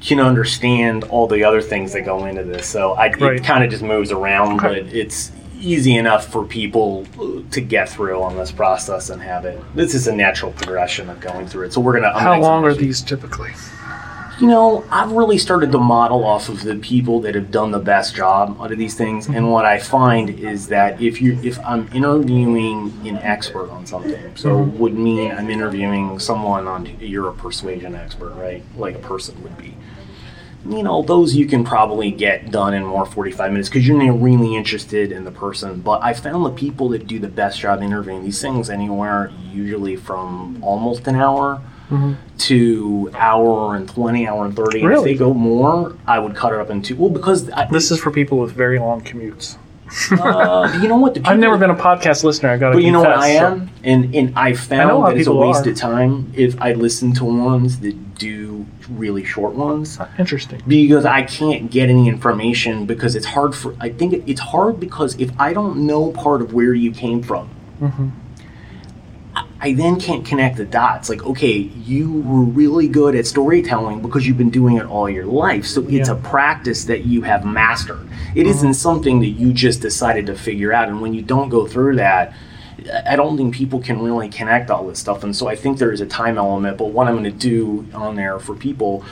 can 0.00 0.20
understand 0.20 1.04
all 1.04 1.26
the 1.26 1.42
other 1.42 1.62
things 1.62 1.92
that 1.92 2.02
go 2.02 2.26
into 2.26 2.44
this. 2.44 2.66
So 2.66 2.92
I, 2.92 3.10
right. 3.12 3.36
it 3.36 3.44
kind 3.44 3.64
of 3.64 3.70
just 3.70 3.82
moves 3.82 4.12
around, 4.12 4.60
okay. 4.60 4.82
but 4.82 4.94
it's 4.94 5.32
easy 5.60 5.96
enough 5.96 6.26
for 6.26 6.44
people 6.44 7.06
to 7.50 7.60
get 7.60 7.88
through 7.88 8.22
on 8.22 8.36
this 8.36 8.52
process 8.52 9.10
and 9.10 9.22
have 9.22 9.44
it. 9.44 9.60
This 9.74 9.94
is 9.94 10.06
a 10.06 10.14
natural 10.14 10.52
progression 10.52 11.08
of 11.10 11.20
going 11.20 11.46
through 11.46 11.66
it. 11.66 11.72
So 11.72 11.80
we're 11.80 11.94
gonna. 11.94 12.12
How 12.18 12.34
gonna 12.34 12.42
long 12.42 12.64
are 12.64 12.74
these 12.74 13.02
typically? 13.02 13.52
You 14.38 14.48
know, 14.48 14.84
I've 14.90 15.12
really 15.12 15.38
started 15.38 15.72
to 15.72 15.78
model 15.78 16.22
off 16.22 16.50
of 16.50 16.62
the 16.62 16.76
people 16.76 17.20
that 17.20 17.34
have 17.34 17.50
done 17.50 17.70
the 17.70 17.78
best 17.78 18.14
job 18.14 18.58
out 18.60 18.70
of 18.70 18.76
these 18.76 18.94
things, 18.94 19.28
and 19.28 19.36
mm-hmm. 19.36 19.46
what 19.48 19.64
I 19.64 19.78
find 19.78 20.28
is 20.28 20.68
that 20.68 21.00
if 21.00 21.22
you 21.22 21.38
if 21.42 21.58
I'm 21.64 21.88
interviewing 21.94 22.92
an 23.06 23.16
expert 23.16 23.70
on 23.70 23.86
something, 23.86 24.36
so 24.36 24.58
mm-hmm. 24.58 24.78
would 24.78 24.94
mean 24.94 25.32
I'm 25.32 25.48
interviewing 25.48 26.18
someone 26.18 26.68
on 26.68 26.84
you're 27.00 27.30
a 27.30 27.32
persuasion 27.32 27.94
expert, 27.94 28.34
right? 28.34 28.62
Like 28.76 28.94
a 28.94 28.98
person 28.98 29.42
would 29.42 29.56
be. 29.56 29.74
You 30.68 30.82
know, 30.82 31.02
those 31.02 31.34
you 31.34 31.46
can 31.46 31.64
probably 31.64 32.10
get 32.10 32.50
done 32.50 32.74
in 32.74 32.84
more 32.84 33.06
45 33.06 33.52
minutes 33.52 33.68
because 33.68 33.86
you're 33.86 34.12
really 34.12 34.56
interested 34.56 35.12
in 35.12 35.24
the 35.24 35.30
person. 35.30 35.80
But 35.80 36.02
I 36.02 36.12
found 36.12 36.44
the 36.44 36.50
people 36.50 36.88
that 36.90 37.06
do 37.06 37.18
the 37.18 37.28
best 37.28 37.60
job 37.60 37.82
interviewing 37.82 38.22
these 38.24 38.40
things 38.40 38.68
anywhere 38.70 39.30
usually 39.52 39.96
from 39.96 40.58
almost 40.62 41.06
an 41.06 41.16
hour 41.16 41.60
to 42.38 43.10
hour 43.14 43.76
and 43.76 43.88
20, 43.88 44.26
hour 44.26 44.44
and 44.44 44.56
30. 44.56 44.82
And 44.82 44.92
if 44.92 45.04
they 45.04 45.14
go 45.14 45.32
more, 45.32 45.96
I 46.06 46.18
would 46.18 46.34
cut 46.34 46.52
it 46.52 46.58
up 46.60 46.70
into, 46.70 46.96
well, 46.96 47.10
because, 47.10 47.48
I, 47.50 47.66
This 47.66 47.90
is 47.90 48.00
for 48.00 48.10
people 48.10 48.38
with 48.38 48.52
very 48.52 48.78
long 48.78 49.02
commutes. 49.02 49.56
uh, 50.20 50.78
you 50.82 50.88
know 50.88 50.96
what? 50.96 51.14
The 51.14 51.22
I've 51.24 51.38
never 51.38 51.56
been 51.56 51.70
a 51.70 51.74
podcast 51.76 52.24
listener. 52.24 52.50
I've 52.50 52.58
got 52.60 52.70
to 52.70 52.74
But 52.76 52.82
you 52.82 52.90
know 52.90 53.00
what 53.02 53.12
confess, 53.12 53.24
I 53.30 53.38
so- 53.38 53.46
am? 53.46 53.70
And, 53.84 54.14
and 54.16 54.36
I 54.36 54.48
I 54.48 54.54
found 54.54 54.98
lot 54.98 55.10
that 55.10 55.18
it's 55.18 55.28
a 55.28 55.32
waste 55.32 55.66
are. 55.66 55.70
of 55.70 55.76
time 55.76 56.32
if 56.34 56.60
I 56.60 56.72
listen 56.72 57.12
to 57.14 57.24
ones 57.24 57.78
that 57.80 57.94
really 58.88 59.24
short 59.24 59.54
ones. 59.54 59.98
Interesting. 60.18 60.62
because 60.66 61.04
I 61.04 61.22
can't 61.22 61.70
get 61.70 61.88
any 61.88 62.08
information 62.08 62.86
because 62.86 63.14
it's 63.16 63.26
hard 63.26 63.54
for 63.54 63.74
I 63.80 63.88
think 63.90 64.12
it- 64.12 64.24
it's 64.26 64.40
hard 64.40 64.78
because 64.80 65.14
if 65.18 65.30
I 65.38 65.52
don't 65.52 65.86
know 65.86 66.10
part 66.12 66.40
of 66.42 66.52
where 66.52 66.74
you 66.74 66.90
came 66.92 67.22
from 67.22 67.48
I- 69.34 69.44
I 69.60 69.72
then 69.74 69.98
can't 70.00 70.24
connect 70.24 70.56
the 70.56 70.64
dots 70.64 71.08
like 71.08 71.24
okay 71.26 71.56
you 71.84 72.10
were 72.22 72.42
really 72.42 72.88
good 72.88 73.14
at 73.14 73.26
storytelling 73.26 74.00
because 74.00 74.26
you've 74.26 74.38
been 74.38 74.50
doing 74.50 74.76
it 74.76 74.86
all 74.86 75.08
your 75.10 75.26
life 75.26 75.66
so 75.66 75.82
it's 75.88 76.08
Yeah. 76.08 76.14
a 76.14 76.16
practice 76.16 76.84
that 76.84 77.04
you 77.06 77.22
have 77.22 77.44
mastered 77.44 78.06
It 78.34 78.40
mm-hmm. 78.42 78.50
not 78.50 78.78
something 78.78 79.20
that 79.20 79.28
you 79.30 79.52
just 79.52 79.80
decided 79.82 80.26
to 80.26 80.34
figure 80.34 80.72
out 80.72 80.88
and 80.88 81.00
when 81.00 81.12
you 81.14 81.22
don't 81.22 81.48
go 81.48 81.66
through 81.66 81.96
that 81.96 82.32
I 83.06 83.16
don't 83.16 83.36
think 83.36 83.54
people 83.54 83.80
can 83.80 84.02
really 84.02 84.28
connect 84.28 84.70
all 84.70 84.86
this 84.86 84.98
stuff, 84.98 85.24
and 85.24 85.34
so 85.34 85.48
I 85.48 85.56
think 85.56 85.78
there 85.78 85.92
is 85.92 86.00
a 86.00 86.06
time 86.06 86.38
element. 86.38 86.78
But 86.78 86.86
what 86.90 87.06
I'm 87.06 87.14
going 87.14 87.24
to 87.24 87.30
do 87.30 87.86
on 87.94 88.16
there 88.16 88.38
for 88.38 88.54
people 88.54 89.04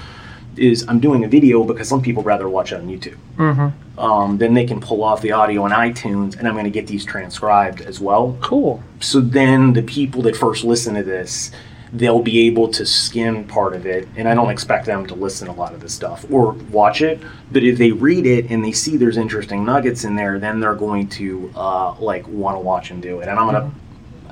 is 0.57 0.85
I'm 0.89 1.01
doing 1.01 1.25
a 1.25 1.29
video 1.29 1.65
because 1.65 1.89
some 1.89 2.03
people 2.03 2.23
rather 2.23 2.49
watch 2.49 2.73
it 2.73 2.77
on 2.77 2.87
YouTube. 2.89 3.19
Mm-hmm. 3.37 3.99
Um, 3.99 4.39
then 4.39 4.55
they 4.55 4.67
can 4.67 4.81
pull 4.81 5.03
off 5.03 5.21
the 5.21 5.33
audio 5.33 5.63
on 5.63 5.71
iTunes, 5.71 6.37
and 6.39 6.47
I'm 6.47 6.55
going 6.55 6.65
to 6.65 6.71
get 6.71 6.87
these 6.87 7.05
transcribed 7.05 7.81
as 7.81 8.01
well. 8.01 8.37
Cool. 8.41 8.83
So 9.01 9.21
then 9.21 9.73
the 9.73 9.83
people 9.83 10.23
that 10.23 10.37
first 10.37 10.65
listen 10.65 10.95
to 10.95 11.03
this, 11.03 11.51
they'll 11.95 12.23
be 12.23 12.47
able 12.47 12.69
to 12.69 12.85
skim 12.85 13.45
part 13.45 13.75
of 13.75 13.87
it, 13.87 14.09
and 14.17 14.29
I 14.29 14.35
don't 14.35 14.51
expect 14.51 14.85
them 14.85 15.07
to 15.07 15.15
listen 15.15 15.47
to 15.47 15.53
a 15.53 15.55
lot 15.55 15.73
of 15.73 15.81
this 15.81 15.95
stuff 15.95 16.27
or 16.31 16.53
watch 16.71 17.01
it. 17.03 17.21
But 17.53 17.63
if 17.63 17.79
they 17.79 17.93
read 17.93 18.27
it 18.27 18.51
and 18.51 18.65
they 18.65 18.73
see 18.73 18.97
there's 18.97 19.17
interesting 19.17 19.65
nuggets 19.65 20.05
in 20.05 20.17
there, 20.17 20.39
then 20.41 20.61
they're 20.61 20.75
going 20.75 21.09
to 21.11 21.53
uh, 21.55 21.95
like 22.01 22.27
want 22.27 22.57
to 22.57 22.61
watch 22.61 22.91
and 22.91 23.01
do 23.01 23.21
it. 23.21 23.29
And 23.29 23.39
I'm 23.39 23.47
gonna. 23.47 23.71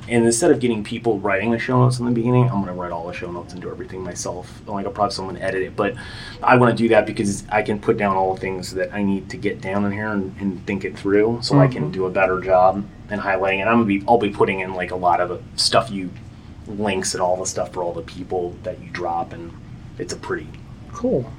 And 0.09 0.25
instead 0.27 0.51
of 0.51 0.59
getting 0.59 0.83
people 0.83 1.21
writing 1.21 1.53
the 1.53 1.61
show 1.61 1.79
notes 1.79 2.01
in 2.01 2.05
the 2.05 2.11
beginning, 2.11 2.51
I'm 2.51 2.57
going 2.57 2.67
to 2.67 2.73
write 2.73 2.91
all 2.91 3.07
the 3.07 3.13
show 3.13 3.31
notes 3.31 3.53
and 3.53 3.63
do 3.63 3.71
everything 3.71 4.03
myself. 4.03 4.61
Like 4.67 4.85
I'll 4.85 4.91
probably 4.91 5.15
someone 5.15 5.37
edit 5.37 5.63
it, 5.63 5.77
but 5.77 5.95
I 6.43 6.57
want 6.57 6.77
to 6.77 6.83
do 6.83 6.89
that 6.89 7.07
because 7.07 7.49
I 7.49 7.63
can 7.63 7.79
put 7.79 7.99
down 7.99 8.17
all 8.17 8.35
the 8.35 8.41
things 8.41 8.75
that 8.75 8.93
I 8.93 9.05
need 9.05 9.31
to 9.31 9.37
get 9.37 9.61
down 9.61 9.85
in 9.85 9.93
here 9.93 10.09
and, 10.09 10.35
and 10.41 10.67
think 10.67 10.85
it 10.85 10.99
through, 10.99 11.39
so 11.43 11.61
I 11.61 11.69
can 11.69 11.93
do 11.93 12.07
a 12.07 12.11
better 12.11 12.41
job 12.41 12.85
in 13.13 13.21
highlighting. 13.21 13.61
And 13.61 13.69
I'm 13.69 13.77
gonna 13.77 13.85
be, 13.85 14.03
I'll 14.09 14.19
be 14.19 14.31
putting 14.31 14.59
in 14.59 14.75
like 14.75 14.91
a 14.91 14.97
lot 14.97 15.21
of 15.21 15.29
the 15.29 15.41
stuff 15.55 15.89
you 15.89 16.11
links 16.67 17.15
and 17.15 17.23
all 17.23 17.37
the 17.37 17.47
stuff 17.47 17.73
for 17.73 17.83
all 17.83 17.93
the 17.93 18.03
people 18.03 18.57
that 18.63 18.81
you 18.83 18.89
drop, 18.91 19.33
and 19.33 19.53
it's 19.99 20.13
a 20.13 20.17
pretty 20.17 20.47
Cool. 20.93 21.31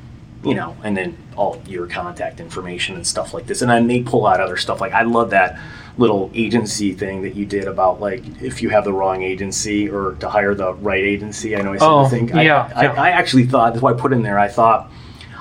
you 0.44 0.54
know, 0.56 0.76
and 0.84 0.98
then 0.98 1.18
all 1.38 1.62
your 1.68 1.88
contact 1.88 2.40
information 2.40 2.96
and 2.96 3.06
stuff 3.08 3.34
like 3.34 3.46
this. 3.48 3.62
And 3.62 3.72
I 3.72 3.80
may 3.80 4.02
pull 4.04 4.26
out 4.26 4.40
other 4.42 4.58
stuff. 4.58 4.82
Like 4.82 4.92
I 4.94 5.04
love 5.04 5.30
that 5.30 5.58
little 5.98 6.32
agency 6.34 6.92
thing 6.92 7.22
that 7.22 7.36
you 7.36 7.46
did 7.46 7.66
about 7.68 8.02
like 8.02 8.24
if 8.42 8.62
you 8.62 8.70
have 8.70 8.84
the 8.84 8.92
wrong 8.92 9.22
agency 9.22 9.88
or 9.90 10.16
to 10.20 10.28
hire 10.28 10.54
the 10.56 10.74
right 10.74 11.04
agency. 11.04 11.56
I 11.56 11.62
know 11.62 11.74
I 11.74 11.78
said 11.78 11.86
Oh, 11.88 12.04
the 12.04 12.10
thing. 12.10 12.34
I, 12.34 12.42
yeah, 12.44 12.72
I, 12.76 12.84
yeah. 12.86 13.02
I 13.02 13.10
actually 13.12 13.46
thought 13.46 13.74
that's 13.74 13.84
why 13.84 13.92
I 13.92 13.94
put 13.94 14.12
in 14.12 14.24
there. 14.24 14.40
I 14.40 14.48
thought 14.48 14.92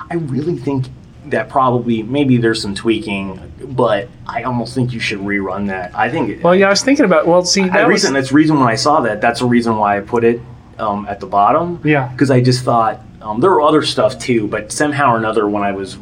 I 0.09 0.15
really 0.15 0.55
think 0.57 0.85
that 1.27 1.49
probably 1.49 2.03
maybe 2.03 2.37
there's 2.37 2.61
some 2.61 2.75
tweaking, 2.75 3.39
but 3.65 4.07
I 4.27 4.43
almost 4.43 4.75
think 4.75 4.93
you 4.93 4.99
should 4.99 5.19
rerun 5.19 5.67
that. 5.67 5.95
I 5.95 6.09
think. 6.09 6.43
Well, 6.43 6.55
yeah, 6.55 6.67
I 6.67 6.69
was 6.69 6.81
thinking 6.83 7.05
about. 7.05 7.27
Well, 7.27 7.43
see, 7.45 7.67
that 7.69 7.87
reason 7.87 8.13
that's 8.13 8.29
the 8.29 8.35
reason 8.35 8.59
when 8.59 8.67
I 8.67 8.75
saw 8.75 9.01
that. 9.01 9.21
That's 9.21 9.39
the 9.39 9.45
reason 9.47 9.77
why 9.77 9.97
I 9.97 10.01
put 10.01 10.23
it 10.23 10.41
um, 10.79 11.05
at 11.07 11.19
the 11.19 11.25
bottom. 11.27 11.79
Yeah. 11.83 12.07
Because 12.09 12.29
I 12.31 12.41
just 12.41 12.63
thought 12.63 12.99
um, 13.21 13.39
there 13.39 13.51
were 13.51 13.61
other 13.61 13.83
stuff 13.83 14.19
too, 14.19 14.47
but 14.47 14.71
somehow 14.71 15.13
or 15.13 15.17
another, 15.17 15.47
when 15.47 15.63
I 15.63 15.71
was 15.71 15.97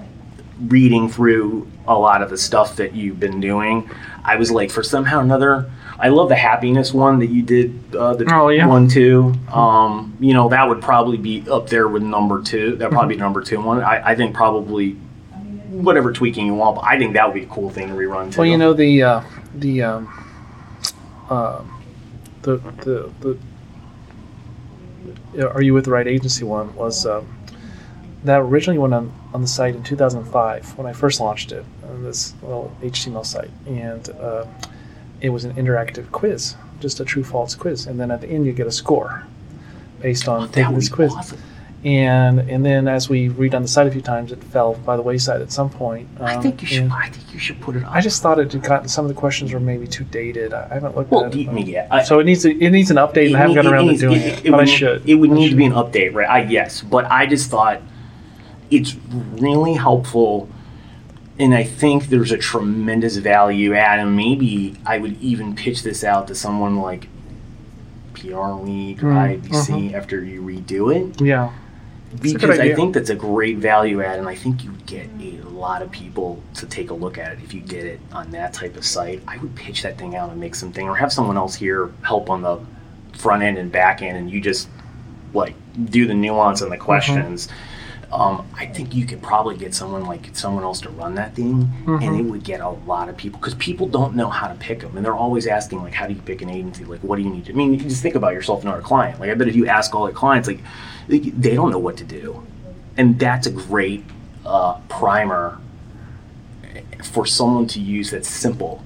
reading 0.68 1.10
through 1.10 1.68
a 1.88 1.98
lot 1.98 2.22
of 2.22 2.30
the 2.30 2.38
stuff 2.38 2.76
that 2.78 2.94
you've 2.96 3.20
been 3.20 3.40
doing, 3.42 3.90
I 4.24 4.36
was 4.38 4.52
like, 4.52 4.70
for 4.72 4.84
somehow 4.84 5.20
or 5.20 5.22
another. 5.24 5.70
I 6.00 6.10
love 6.10 6.30
the 6.30 6.36
happiness 6.36 6.94
one 6.96 7.20
that 7.20 7.28
you 7.28 7.44
did. 7.44 7.96
Uh, 7.96 8.16
the 8.16 8.26
Oh, 8.34 8.48
yeah. 8.50 8.66
one 8.66 8.88
too. 8.88 9.34
Um, 9.52 10.18
you 10.20 10.34
know 10.34 10.50
that 10.50 10.68
would 10.68 10.82
probably 10.82 11.18
be 11.18 11.46
up 11.48 11.70
there 11.70 11.88
with 11.88 12.02
number 12.02 12.42
two. 12.42 12.76
That 12.78 12.90
would 12.90 12.96
probably 12.96 13.16
be 13.16 13.20
number 13.22 13.42
two 13.44 13.62
one. 13.62 13.84
I, 13.84 14.10
I 14.10 14.16
think 14.16 14.34
probably 14.36 14.98
whatever 15.84 16.12
tweaking 16.12 16.46
you 16.46 16.56
want, 16.56 16.76
but 16.76 16.86
I 16.86 16.98
think 16.98 17.14
that 17.14 17.28
would 17.28 17.34
be 17.34 17.44
a 17.44 17.48
cool 17.48 17.70
thing 17.70 17.88
to 17.90 17.94
rerun 17.94 18.32
too. 18.32 18.40
Well, 18.40 18.48
you 18.48 18.58
know 18.58 18.74
the 18.74 19.04
uh, 19.04 19.24
the 19.56 19.84
um, 19.84 20.28
uh, 21.30 21.64
the 22.42 22.58
the 22.58 23.12
the 23.20 23.38
are 25.50 25.62
you 25.62 25.74
with 25.74 25.86
the 25.86 25.92
right 25.92 26.08
agency 26.08 26.44
one 26.44 26.76
was 26.76 27.06
um, 27.06 27.28
that 28.24 28.40
originally 28.40 28.78
went 28.80 28.94
on 28.94 29.12
on 29.34 29.42
the 29.42 29.48
site 29.48 29.76
in 29.76 29.84
2005 29.84 30.78
when 30.78 30.88
I 30.88 30.94
first 30.94 31.20
launched 31.20 31.52
it 31.52 31.66
on 31.88 32.04
this 32.04 32.34
little 32.42 32.76
HTML 32.82 33.26
site, 33.26 33.52
and 33.66 34.10
uh, 34.10 34.46
it 35.22 35.30
was 35.30 35.46
an 35.46 35.54
interactive 35.54 36.12
quiz, 36.12 36.56
just 36.80 37.00
a 37.00 37.06
true 37.06 37.24
false 37.24 37.56
quiz, 37.56 37.88
and 37.88 38.00
then 38.00 38.12
at 38.12 38.22
the 38.22 38.28
end 38.28 38.46
you 38.46 38.54
get 38.54 38.68
a 38.68 38.72
score 38.72 39.24
based 40.02 40.28
on 40.28 40.42
that 40.42 40.54
taking 40.54 40.76
this 40.76 40.90
quiz. 40.90 41.14
awesome. 41.14 41.40
And 41.84 42.40
and 42.42 42.64
then 42.64 42.88
as 42.88 43.10
we 43.10 43.30
redone 43.30 43.64
the 43.64 43.68
site 43.68 43.88
a 43.88 43.92
few 43.92 44.02
times, 44.02 44.32
it 44.32 44.44
fell 44.44 44.76
by 44.76 44.96
the 44.96 45.02
wayside 45.02 45.42
at 45.42 45.52
some 45.52 45.68
point. 45.70 46.08
I 46.20 46.36
um, 46.36 46.42
think 46.44 46.62
you 46.62 46.68
should. 46.68 46.92
I 46.92 47.08
think 47.10 47.34
you 47.34 47.40
should 47.40 47.60
put 47.60 47.76
it. 47.76 47.84
Up. 47.84 47.92
I 47.92 48.02
just 48.02 48.22
thought 48.22 48.38
it 48.38 48.52
had 48.54 48.62
gotten 48.62 48.88
some 48.88 49.04
of 49.04 49.10
the 49.10 49.16
questions 49.20 49.52
were 49.52 49.60
maybe 49.60 49.88
too 49.88 50.04
dated. 50.04 50.54
I 50.54 50.68
I 50.70 50.74
haven't 50.76 50.96
looked 50.96 51.10
Well, 51.10 51.26
at 51.26 51.32
do 51.32 51.40
it. 51.40 51.46
you- 51.68 51.74
yeah, 51.74 51.88
I- 51.90 52.04
so 52.04 52.20
it 52.20 52.26
needs 52.26 52.44
to, 52.44 52.52
it 52.52 52.70
needs 52.70 52.92
an 52.92 52.98
update, 52.98 53.28
and 53.28 53.36
I 53.36 53.40
haven't 53.40 53.56
gotten 53.56 53.74
around 53.74 53.88
to 53.88 53.98
doing 53.98 54.22
it, 54.22 54.44
but 54.44 54.52
would, 54.52 54.60
I 54.62 54.66
should. 54.66 55.10
It 55.10 55.16
would 55.16 55.32
need 55.32 55.50
to 55.50 55.56
be 55.56 55.66
an 55.66 55.72
update, 55.74 56.14
right? 56.14 56.30
I 56.30 56.44
yes, 56.44 56.82
but 56.82 57.06
I 57.10 57.26
just 57.26 57.50
thought 57.50 57.82
it's 58.70 58.96
really 59.40 59.74
helpful, 59.74 60.50
and 61.40 61.56
I 61.56 61.64
think 61.64 62.10
there's 62.10 62.32
a 62.32 62.38
tremendous 62.38 63.18
value 63.18 63.74
add, 63.74 63.98
and 64.00 64.16
maybe 64.16 64.76
I 64.86 65.00
would 65.00 65.20
even 65.20 65.56
pitch 65.56 65.82
this 65.82 66.04
out 66.04 66.28
to 66.28 66.36
someone 66.36 66.78
like 66.78 67.08
PR 68.14 68.52
League 68.54 69.04
or 69.04 69.08
Mm, 69.14 69.42
IBC 69.42 69.94
after 69.96 70.24
you 70.24 70.44
redo 70.44 70.96
it. 70.96 71.20
Yeah, 71.20 71.46
a 71.46 71.50
good 71.50 71.61
because 72.20 72.59
I 72.59 72.74
think 72.74 72.93
that's 72.93 73.09
a 73.09 73.16
great 73.16 73.57
value 73.57 74.01
add, 74.01 74.20
and 74.20 74.28
I 74.28 74.36
think 74.36 74.64
you'd 74.64 74.86
get 74.86 75.09
a 75.20 75.41
lot 75.49 75.82
of 75.82 75.91
people 75.91 76.41
to 76.55 76.66
take 76.66 76.89
a 76.89 76.93
look 76.93 77.18
at 77.18 77.34
it 77.34 77.39
if 77.43 77.53
you 77.53 77.62
did 77.62 77.86
it 77.86 77.99
on 78.12 78.32
that 78.32 78.53
type 78.53 78.76
of 78.76 78.86
site. 78.86 79.22
I 79.28 79.38
would 79.38 79.55
pitch 79.55 79.84
that 79.84 79.97
thing 79.97 80.16
out 80.16 80.30
and 80.30 80.39
make 80.39 80.55
something, 80.55 80.88
or 80.88 80.95
have 80.95 81.14
someone 81.14 81.38
else 81.38 81.55
here 81.55 81.91
help 82.03 82.30
on 82.30 82.41
the 82.41 82.59
front 83.14 83.43
end 83.43 83.57
and 83.57 83.72
back 83.72 84.01
end, 84.01 84.18
and 84.18 84.30
you 84.30 84.41
just 84.41 84.68
like 85.34 85.55
do 85.86 86.05
the 86.05 86.14
nuance 86.14 86.62
and 86.62 86.72
the 86.72 86.78
questions. 86.78 87.47
Um, 88.12 88.45
I 88.57 88.66
think 88.66 88.93
you 88.93 89.05
could 89.05 89.22
probably 89.22 89.55
get 89.55 89.74
someone 89.74 90.05
like 90.05 90.36
someone 90.36 90.64
else 90.64 90.82
to 90.82 90.89
run 90.89 91.16
that 91.16 91.34
thing, 91.34 91.72
and 92.03 92.20
it 92.20 92.24
would 92.24 92.43
get 92.43 92.59
a 92.59 92.68
lot 92.70 93.07
of 93.07 93.16
people 93.16 93.39
because 93.39 93.53
people 93.55 93.88
don't 93.88 94.16
know 94.16 94.30
how 94.30 94.47
to 94.49 94.55
pick 94.55 94.82
them, 94.82 94.97
and 94.97 95.05
they're 95.05 95.16
always 95.16 95.47
asking 95.47 95.82
like, 95.82 95.93
"How 95.93 96.07
do 96.07 96.14
you 96.14 96.22
pick 96.22 96.41
an 96.41 96.49
agency? 96.49 96.84
Like, 96.84 96.99
what 97.01 97.16
do 97.16 97.22
you 97.22 97.30
need 97.30 97.45
to?" 97.45 97.53
I 97.53 97.55
mean, 97.55 97.74
you 97.74 97.80
just 97.80 98.01
think 98.01 98.16
about 98.16 98.34
yourself 98.34 98.62
and 98.64 98.70
our 98.70 98.82
client. 98.82 99.20
Like, 99.20 99.30
I 99.30 99.34
bet 99.36 99.47
if 99.47 99.55
you 99.55 99.68
ask 99.68 99.95
all 99.95 100.05
the 100.07 100.12
clients, 100.12 100.47
like, 100.47 100.59
they 101.07 101.20
they 101.20 101.55
don't 101.55 101.72
know 101.72 101.80
what 101.80 101.95
to 101.97 102.03
do, 102.03 102.45
and 102.97 103.18
that's 103.18 103.47
a 103.47 103.51
great 103.51 104.03
uh, 104.45 104.80
primer 104.89 105.57
for 107.03 107.26
someone 107.26 107.68
to 107.68 107.80
use 107.80 108.12
that's 108.12 108.30
simple. 108.30 108.84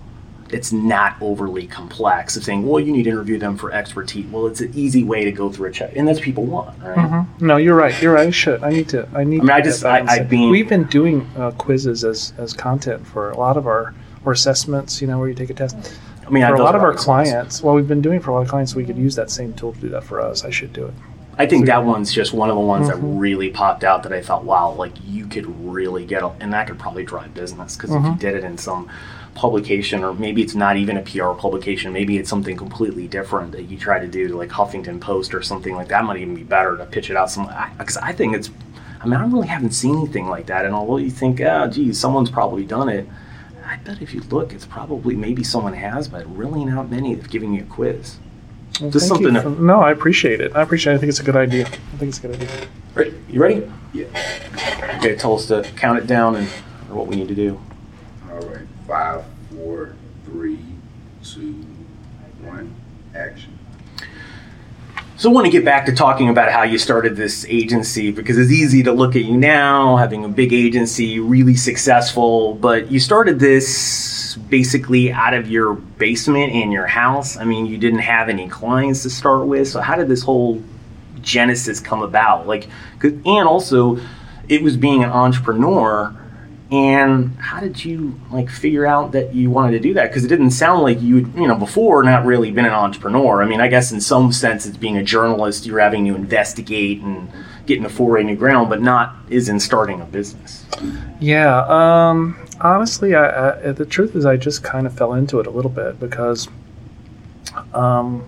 It's 0.52 0.72
not 0.72 1.16
overly 1.22 1.66
complex 1.66 2.38
of 2.38 2.44
saying, 2.44 2.68
well, 2.68 2.80
you 2.80 2.92
need 2.92 3.04
to 3.04 3.10
interview 3.10 3.40
them 3.40 3.58
for 3.58 3.72
expertise. 3.72 4.26
Well, 4.28 4.46
it's 4.46 4.62
an 4.62 4.72
easy 4.76 5.04
way 5.04 5.26
to 5.26 5.32
go 5.32 5.52
through 5.52 5.70
a 5.70 5.72
check, 5.72 5.96
and 5.96 6.08
that's 6.08 6.20
what 6.20 6.26
people 6.26 6.46
want, 6.46 6.82
right? 6.84 6.98
Mm-hmm. 6.98 7.48
no, 7.48 7.58
you're 7.58 7.76
right. 7.76 8.00
You're 8.02 8.14
right. 8.14 8.28
I 8.28 8.32
should. 8.32 8.64
I 8.64 8.70
need 8.70 8.88
to. 8.90 9.08
I 9.14 9.24
need. 9.24 9.42
I 9.42 9.44
mean, 9.44 9.50
I 9.50 9.62
just- 9.62 9.84
I- 9.84 10.06
I've 10.06 10.30
been- 10.30 10.50
We've 10.50 10.70
been 10.70 10.86
doing 10.86 11.30
uh, 11.38 11.52
quizzes 11.52 12.04
as 12.04 12.34
as 12.38 12.54
content 12.54 13.06
for 13.06 13.32
a 13.32 13.38
lot 13.38 13.58
of 13.58 13.66
our 13.66 13.94
or 14.24 14.34
assessments. 14.34 15.02
You 15.02 15.08
know, 15.08 15.18
where 15.20 15.28
you 15.28 15.36
take 15.36 15.50
a 15.50 15.54
test. 15.54 15.76
I 16.26 16.30
mean, 16.30 16.46
For 16.48 16.56
a 16.56 16.64
lot 16.64 16.76
of 16.76 16.82
our 16.82 16.94
clients, 16.94 17.62
well, 17.62 17.76
we've 17.76 17.88
been 17.88 18.02
doing 18.02 18.18
it 18.18 18.24
for 18.24 18.32
a 18.32 18.34
lot 18.34 18.42
of 18.42 18.48
clients. 18.48 18.74
We 18.74 18.84
could 18.84 18.98
use 18.98 19.16
that 19.16 19.30
same 19.30 19.54
tool 19.54 19.74
to 19.74 19.80
do 19.80 19.90
that 19.90 20.04
for 20.04 20.20
us. 20.20 20.44
I 20.44 20.50
should 20.50 20.74
do 20.74 20.86
it. 20.86 20.94
I 21.38 21.46
think 21.46 21.66
that 21.66 21.84
one's 21.84 22.14
just 22.14 22.34
one 22.34 22.50
of 22.50 22.56
the 22.56 22.62
ones 22.62 22.88
that 22.88 22.98
mm-hmm. 22.98 23.18
really 23.18 23.50
popped 23.50 23.84
out 23.84 24.04
that 24.04 24.14
I 24.14 24.22
thought, 24.22 24.46
wow, 24.46 24.72
like 24.72 24.94
you 25.06 25.28
could 25.28 25.46
really 25.66 26.06
get, 26.06 26.24
a, 26.24 26.30
and 26.40 26.54
that 26.54 26.68
could 26.68 26.80
probably 26.80 27.04
drive 27.04 27.34
business 27.34 27.76
because 27.76 27.90
if 27.92 28.02
you 28.02 28.10
mm-hmm. 28.10 28.20
did 28.20 28.36
it 28.36 28.44
in 28.44 28.58
some 28.58 28.90
publication, 29.36 30.04
or 30.04 30.14
maybe 30.14 30.42
it's 30.42 30.56
not 30.56 30.78
even 30.78 30.98
a 30.98 31.02
PR 31.02 31.32
publication, 31.32 31.94
maybe 31.94 32.18
it's 32.18 32.30
something 32.30 32.56
completely 32.58 33.08
different 33.08 33.52
that 33.52 33.64
you 33.64 33.78
try 33.78 34.00
to 34.00 34.08
do 34.08 34.30
to 34.30 34.36
like 34.38 34.50
Huffington 34.50 35.00
Post 35.00 35.34
or 35.36 35.42
something 35.42 35.76
like 35.76 35.90
that 35.90 36.04
might 36.06 36.18
even 36.18 36.34
be 36.34 36.44
better 36.44 36.78
to 36.78 36.86
pitch 36.86 37.10
it 37.10 37.18
out 37.18 37.30
some, 37.30 37.50
because 37.78 37.98
I 37.98 38.14
think 38.14 38.36
it's, 38.36 38.50
I 39.02 39.06
mean, 39.06 39.20
I 39.20 39.26
really 39.28 39.48
haven't 39.48 39.72
seen 39.72 39.98
anything 39.98 40.28
like 40.28 40.48
that. 40.48 40.66
And 40.66 40.74
although 40.74 40.98
you 40.98 41.12
think, 41.12 41.42
oh, 41.42 41.68
geez, 41.68 42.00
someone's 42.00 42.32
probably 42.32 42.64
done 42.64 42.90
it, 42.90 43.08
I 43.66 43.78
bet 43.78 44.02
if 44.02 44.14
you 44.14 44.22
look, 44.22 44.54
it's 44.54 44.66
probably 44.66 45.16
maybe 45.16 45.44
someone 45.44 45.74
has, 45.74 46.08
but 46.08 46.26
really 46.36 46.64
not 46.66 46.90
many 46.90 47.14
that's 47.14 47.28
giving 47.28 47.54
you 47.54 47.62
a 47.64 47.66
quiz. 47.66 48.18
Well, 48.80 48.90
Just 48.90 49.08
something 49.08 49.36
for- 49.40 49.50
no, 49.50 49.82
I 49.82 49.92
appreciate 49.92 50.40
it. 50.42 50.56
I 50.56 50.62
appreciate 50.62 50.94
it. 50.94 50.96
I 50.96 51.00
think 51.00 51.10
it's 51.10 51.20
a 51.20 51.24
good 51.24 51.36
idea. 51.36 51.66
I 51.66 51.98
think 51.98 52.10
it's 52.10 52.20
a 52.20 52.28
good 52.28 52.36
idea. 52.36 52.50
Right, 52.94 53.14
you 53.30 53.42
ready? 53.42 53.70
Yeah. 53.94 54.06
Okay, 54.98 55.16
tell 55.16 55.36
us 55.36 55.48
to 55.48 55.64
count 55.76 55.98
it 56.00 56.08
down 56.08 56.36
and 56.36 56.48
or 56.90 56.96
what 56.96 57.08
we 57.08 57.16
need 57.16 57.28
to 57.28 57.36
do. 57.36 57.60
Five, 58.88 59.26
four, 59.52 59.96
three, 60.26 60.60
two, 61.24 61.54
one. 62.42 62.74
Action. 63.16 63.58
So 65.18 65.30
I 65.30 65.34
want 65.34 65.46
to 65.46 65.52
get 65.52 65.64
back 65.64 65.86
to 65.86 65.94
talking 65.94 66.28
about 66.28 66.52
how 66.52 66.64
you 66.64 66.78
started 66.78 67.16
this 67.16 67.46
agency 67.48 68.12
because 68.12 68.38
it's 68.38 68.52
easy 68.52 68.84
to 68.84 68.92
look 68.92 69.16
at 69.16 69.24
you 69.24 69.38
now, 69.38 69.96
having 69.96 70.26
a 70.26 70.28
big 70.28 70.52
agency, 70.52 71.22
really 71.22 71.56
successful, 71.56 72.56
but 72.56 72.92
you 72.92 73.00
started 73.00 73.40
this 73.40 74.36
basically 74.50 75.14
out 75.14 75.34
of 75.34 75.50
your 75.50 75.76
basement 75.76 76.52
in 76.52 76.70
your 76.70 76.86
house. 76.86 77.38
I 77.38 77.46
mean, 77.46 77.66
you 77.66 77.78
didn't 77.78 78.00
have 78.00 78.28
any 78.28 78.50
clients 78.50 79.04
to 79.04 79.10
start 79.10 79.48
with. 79.48 79.70
So 79.70 79.80
how 79.80 79.96
did 79.96 80.10
this 80.10 80.22
whole 80.22 80.62
genesis 81.22 81.80
come 81.80 82.02
about? 82.02 82.46
Like 82.46 82.68
and 83.02 83.48
also 83.48 83.98
it 84.50 84.62
was 84.62 84.76
being 84.76 85.04
an 85.04 85.10
entrepreneur 85.10 86.14
and 86.72 87.36
how 87.38 87.60
did 87.60 87.86
you 87.86 88.20
like 88.32 88.50
figure 88.50 88.86
out 88.86 89.12
that 89.12 89.36
you 89.36 89.52
wanted 89.52 89.72
to 89.74 89.80
do 89.80 89.94
that? 89.94 90.10
Because 90.10 90.26
it 90.26 90.30
didn't 90.30 90.52
sound 90.52 90.82
like 90.82 91.00
you, 91.02 91.18
had, 91.18 91.36
you 91.36 91.48
know, 91.48 91.56
before 91.56 92.02
not 92.04 92.26
really 92.26 92.50
been 92.50 92.66
an 92.66 92.74
entrepreneur. 92.74 93.44
I 93.44 93.46
mean, 93.46 93.62
I 93.62 93.68
guess 93.68 93.92
in 93.92 94.02
some 94.02 94.32
sense, 94.32 94.66
it's 94.66 94.78
being 94.78 94.98
a 94.98 95.04
journalist. 95.04 95.66
You're 95.66 95.80
having 95.80 96.06
to 96.06 96.16
investigate 96.16 97.02
and 97.02 97.30
getting 97.68 97.86
a 97.86 97.90
foray 97.90 98.24
new 98.24 98.36
ground, 98.36 98.70
but 98.70 98.82
not 98.82 99.16
is 99.30 99.48
in 99.48 99.60
starting 99.60 100.02
a 100.02 100.06
business. 100.06 100.66
Yeah. 101.20 101.66
Um, 101.68 102.38
honestly, 102.60 103.14
I, 103.14 103.50
I, 103.50 103.72
the 103.72 103.86
truth 103.86 104.16
is, 104.16 104.26
I 104.26 104.36
just 104.36 104.64
kind 104.64 104.88
of 104.88 104.98
fell 104.98 105.14
into 105.14 105.40
it 105.40 105.48
a 105.48 105.52
little 105.52 105.72
bit 105.72 106.00
because, 106.00 106.48
um, 107.74 108.28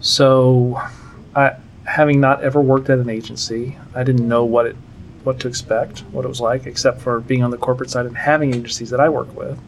so, 0.00 0.80
I 1.34 1.56
having 1.84 2.20
not 2.20 2.42
ever 2.42 2.60
worked 2.60 2.90
at 2.90 2.98
an 2.98 3.10
agency, 3.10 3.76
I 3.94 4.04
didn't 4.04 4.28
know 4.28 4.44
what 4.44 4.66
it 4.66 4.76
what 5.24 5.40
to 5.40 5.48
expect, 5.48 6.00
what 6.12 6.24
it 6.24 6.28
was 6.28 6.40
like, 6.40 6.66
except 6.66 7.00
for 7.00 7.20
being 7.20 7.42
on 7.42 7.50
the 7.50 7.56
corporate 7.56 7.90
side 7.90 8.06
and 8.06 8.16
having 8.16 8.54
agencies 8.54 8.90
that 8.90 9.00
I 9.00 9.08
work 9.08 9.34
with. 9.36 9.58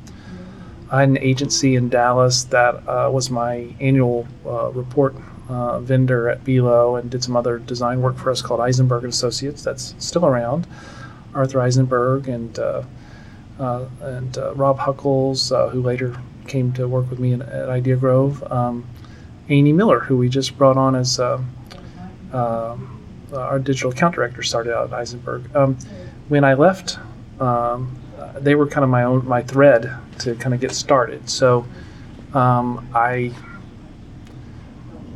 I 0.91 1.01
had 1.01 1.09
an 1.09 1.19
agency 1.19 1.77
in 1.77 1.89
Dallas 1.89 2.45
that 2.45 2.77
uh, 2.89 3.11
was 3.13 3.31
my 3.31 3.75
annual 3.81 4.29
uh, 4.47 4.71
report 4.71 5.15
uh, 5.49 5.81
vendor 5.81 6.29
at 6.29 6.45
Belo 6.45 6.99
and 6.99 7.11
did 7.11 7.25
some 7.25 7.37
other 7.37 7.59
design 7.59 8.01
work 8.01 8.17
for 8.17 8.31
us 8.31 8.41
called 8.43 8.61
Eisenberg 8.61 9.05
and 9.05 9.13
Associates. 9.13 9.63
That's 9.63 9.95
still 9.99 10.27
around. 10.27 10.67
Arthur 11.35 11.61
Eisenberg 11.61 12.29
and 12.29 12.59
uh, 12.59 12.83
uh, 13.59 13.87
and 14.01 14.37
uh, 14.37 14.55
Rob 14.55 14.79
Huckles, 14.79 15.51
who 15.51 15.81
later 15.81 16.17
came 16.47 16.73
to 16.75 16.89
work 16.89 17.09
with 17.09 17.19
me 17.19 17.33
in, 17.33 17.43
at 17.43 17.69
Idea 17.69 17.97
Grove. 17.97 18.43
Um, 18.53 18.87
Amy 19.49 19.73
Miller, 19.73 20.01
who 20.01 20.17
we 20.17 20.29
just 20.29 20.57
brought 20.57 20.77
on 20.77 20.97
as 20.97 21.21
um, 21.21 23.04
um, 23.33 23.39
our 23.39 23.59
digital 23.59 23.91
account 23.91 24.14
director, 24.14 24.43
started 24.43 24.75
out 24.75 24.93
at 24.93 24.99
Eisenberg. 24.99 25.55
Um, 25.55 25.77
when 26.29 26.45
I 26.45 26.55
left, 26.55 26.99
um, 27.41 27.97
uh, 28.18 28.39
they 28.39 28.55
were 28.55 28.66
kind 28.66 28.85
of 28.85 28.91
my 28.91 29.05
own 29.05 29.27
my 29.27 29.43
thread 29.43 29.95
to 30.20 30.35
kind 30.37 30.55
of 30.55 30.61
get 30.61 30.72
started. 30.72 31.29
So 31.29 31.66
um, 32.33 32.89
I 32.95 33.33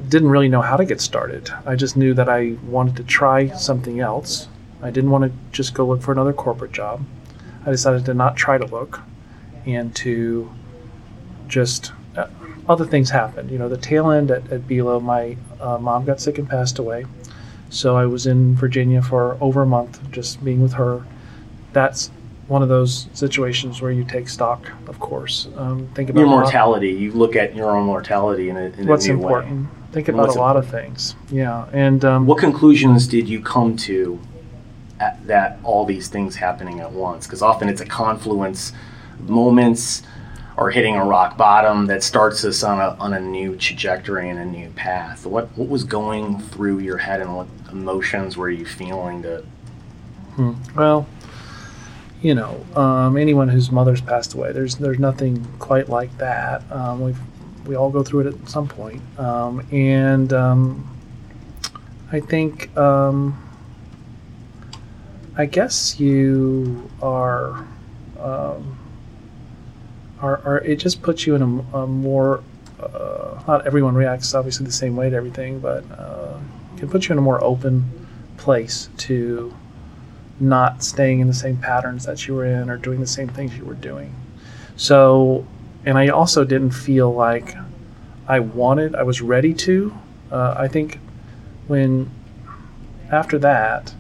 didn't 0.09 0.31
really 0.31 0.49
know 0.49 0.63
how 0.63 0.77
to 0.77 0.85
get 0.85 1.01
started. 1.01 1.51
I 1.67 1.77
just 1.77 1.97
knew 1.97 2.15
that 2.15 2.29
I 2.29 2.57
wanted 2.67 2.97
to 2.97 3.05
try 3.05 3.49
something 3.49 4.01
else. 4.01 4.49
I 4.83 4.91
didn't 4.91 5.11
want 5.11 5.25
to 5.25 5.33
just 5.53 5.75
go 5.75 5.87
look 5.87 6.03
for 6.03 6.13
another 6.13 6.33
corporate 6.33 6.73
job. 6.73 7.05
I 7.67 7.71
decided 7.71 8.05
to 8.07 8.15
not 8.15 8.37
try 8.37 8.59
to 8.59 8.67
look 8.67 9.01
and 9.67 9.95
to 9.97 10.51
just 11.49 11.93
uh, 12.17 12.29
other 12.69 12.87
things 12.87 13.11
happened. 13.11 13.51
You 13.51 13.59
know, 13.59 13.69
the 13.69 13.77
tail 13.77 14.11
end 14.11 14.31
at, 14.31 14.51
at 14.53 14.63
Belo, 14.63 15.03
my 15.03 15.37
uh, 15.61 15.79
mom 15.79 16.05
got 16.05 16.21
sick 16.21 16.39
and 16.39 16.49
passed 16.49 16.79
away. 16.79 17.05
So 17.71 17.97
I 17.97 18.07
was 18.07 18.27
in 18.27 18.55
Virginia 18.55 19.03
for 19.03 19.37
over 19.41 19.63
a 19.63 19.67
month, 19.67 20.01
just 20.11 20.43
being 20.45 20.63
with 20.63 20.75
her. 20.75 21.05
That's 21.73 22.11
one 22.49 22.63
of 22.63 22.69
those 22.69 23.09
situations 23.13 23.83
where 23.83 23.91
you 23.91 24.05
take 24.05 24.29
stock, 24.29 24.71
of 24.87 24.99
course. 25.01 25.49
Um, 25.57 25.87
think 25.95 26.09
about 26.09 26.21
Your 26.21 26.29
mortality, 26.29 26.91
you 26.91 27.13
look 27.13 27.37
at 27.37 27.55
your 27.55 27.77
own 27.77 27.85
mortality 27.85 28.49
in 28.49 28.57
a, 28.57 28.65
in 28.79 28.87
what's 28.87 29.05
a 29.05 29.09
new 29.09 29.15
important. 29.23 29.65
way. 29.65 29.69
Think 29.93 30.09
about 30.09 30.29
a 30.29 30.33
lot 30.33 30.57
of 30.57 30.69
things. 30.69 31.15
Yeah, 31.31 31.67
and 31.73 32.05
um, 32.05 32.27
What 32.27 32.39
conclusions 32.39 33.07
did 33.07 33.29
you 33.29 33.41
come 33.41 33.77
to 33.79 34.19
at 35.01 35.27
that 35.27 35.59
all 35.63 35.85
these 35.85 36.09
things 36.09 36.37
happening 36.37 36.81
at 36.81 36.91
once? 36.93 37.27
Because 37.27 37.43
often 37.43 37.69
it's 37.69 37.81
a 37.81 37.87
confluence 37.87 38.73
of 39.19 39.29
moments 39.29 40.03
or 40.59 40.71
hitting 40.71 40.97
a 40.97 41.05
rock 41.05 41.37
bottom 41.37 41.87
that 41.87 42.03
starts 42.03 42.45
us 42.45 42.63
on 42.63 42.81
a, 42.81 42.97
on 43.01 43.15
a 43.15 43.21
new 43.21 43.57
trajectory 43.57 44.29
and 44.29 44.39
a 44.39 44.45
new 44.45 44.69
path. 44.71 45.25
What 45.25 45.57
what 45.57 45.69
was 45.69 45.85
going 45.85 46.41
through 46.41 46.81
your 46.81 46.99
head 46.99 47.21
and 47.21 47.35
what 47.37 47.47
emotions 47.71 48.37
were 48.37 48.51
you 48.51 48.67
feeling 48.67 49.23
to 49.23 49.45
Hmm. 50.39 50.53
Well, 50.77 51.05
you 52.23 52.33
know, 52.33 52.65
um, 52.77 53.17
anyone 53.17 53.49
whose 53.49 53.73
mother's 53.73 54.01
passed 54.01 54.35
away, 54.35 54.53
there's 54.53 54.77
there's 54.77 55.01
nothing 55.01 55.45
quite 55.59 55.89
like 55.89 56.17
that. 56.19 56.63
Um, 56.71 57.01
we 57.01 57.15
we 57.67 57.75
all 57.75 57.91
go 57.91 58.05
through 58.05 58.21
it 58.21 58.27
at 58.29 58.49
some 58.49 58.69
point, 58.69 59.03
um, 59.19 59.67
and 59.73 60.33
um, 60.33 60.97
I 62.13 62.21
think 62.21 62.77
um, 62.77 63.37
I 65.37 65.47
guess 65.47 65.99
you 65.99 66.89
are. 67.03 67.67
Um, 68.21 68.78
are, 70.21 70.41
are 70.45 70.59
it 70.59 70.77
just 70.77 71.03
puts 71.03 71.27
you 71.27 71.35
in 71.35 71.43
a, 71.43 71.79
a 71.79 71.87
more 71.87 72.43
uh, 72.81 73.41
not 73.47 73.67
everyone 73.67 73.95
reacts 73.95 74.35
obviously 74.35 74.67
the 74.67 74.73
same 74.73 74.97
way 74.97 75.11
to 75.11 75.17
everything, 75.17 75.59
but 75.59 75.85
uh, 75.93 76.39
can 76.77 76.89
put 76.89 77.09
you 77.09 77.13
in 77.13 77.19
a 77.19 77.23
more 77.23 77.43
open 77.43 78.07
place 78.37 78.89
to 78.99 79.55
not 80.41 80.85
staying 80.85 81.21
in 81.21 81.27
the 81.27 81.35
same 81.35 81.57
patterns 81.57 82.05
that 82.07 82.27
you 82.27 82.35
were 82.35 82.45
in 82.45 82.71
or 82.71 82.77
doing 82.77 83.01
the 83.01 83.07
same 83.07 83.29
things 83.29 83.57
you 83.57 83.65
were 83.65 83.75
doing. 83.75 84.15
So, 84.77 85.47
and 85.85 85.99
I 85.99 86.09
also 86.09 86.45
didn't 86.45 86.71
feel 86.71 87.13
like 87.13 87.57
I 88.29 88.41
wanted, 88.41 88.95
I 88.95 89.03
was 89.03 89.21
ready 89.21 89.53
to. 89.55 89.93
Uh, 90.31 90.55
I 90.57 90.69
think 90.69 91.01
when 91.67 92.11
after 93.11 93.39
that, 93.39 93.95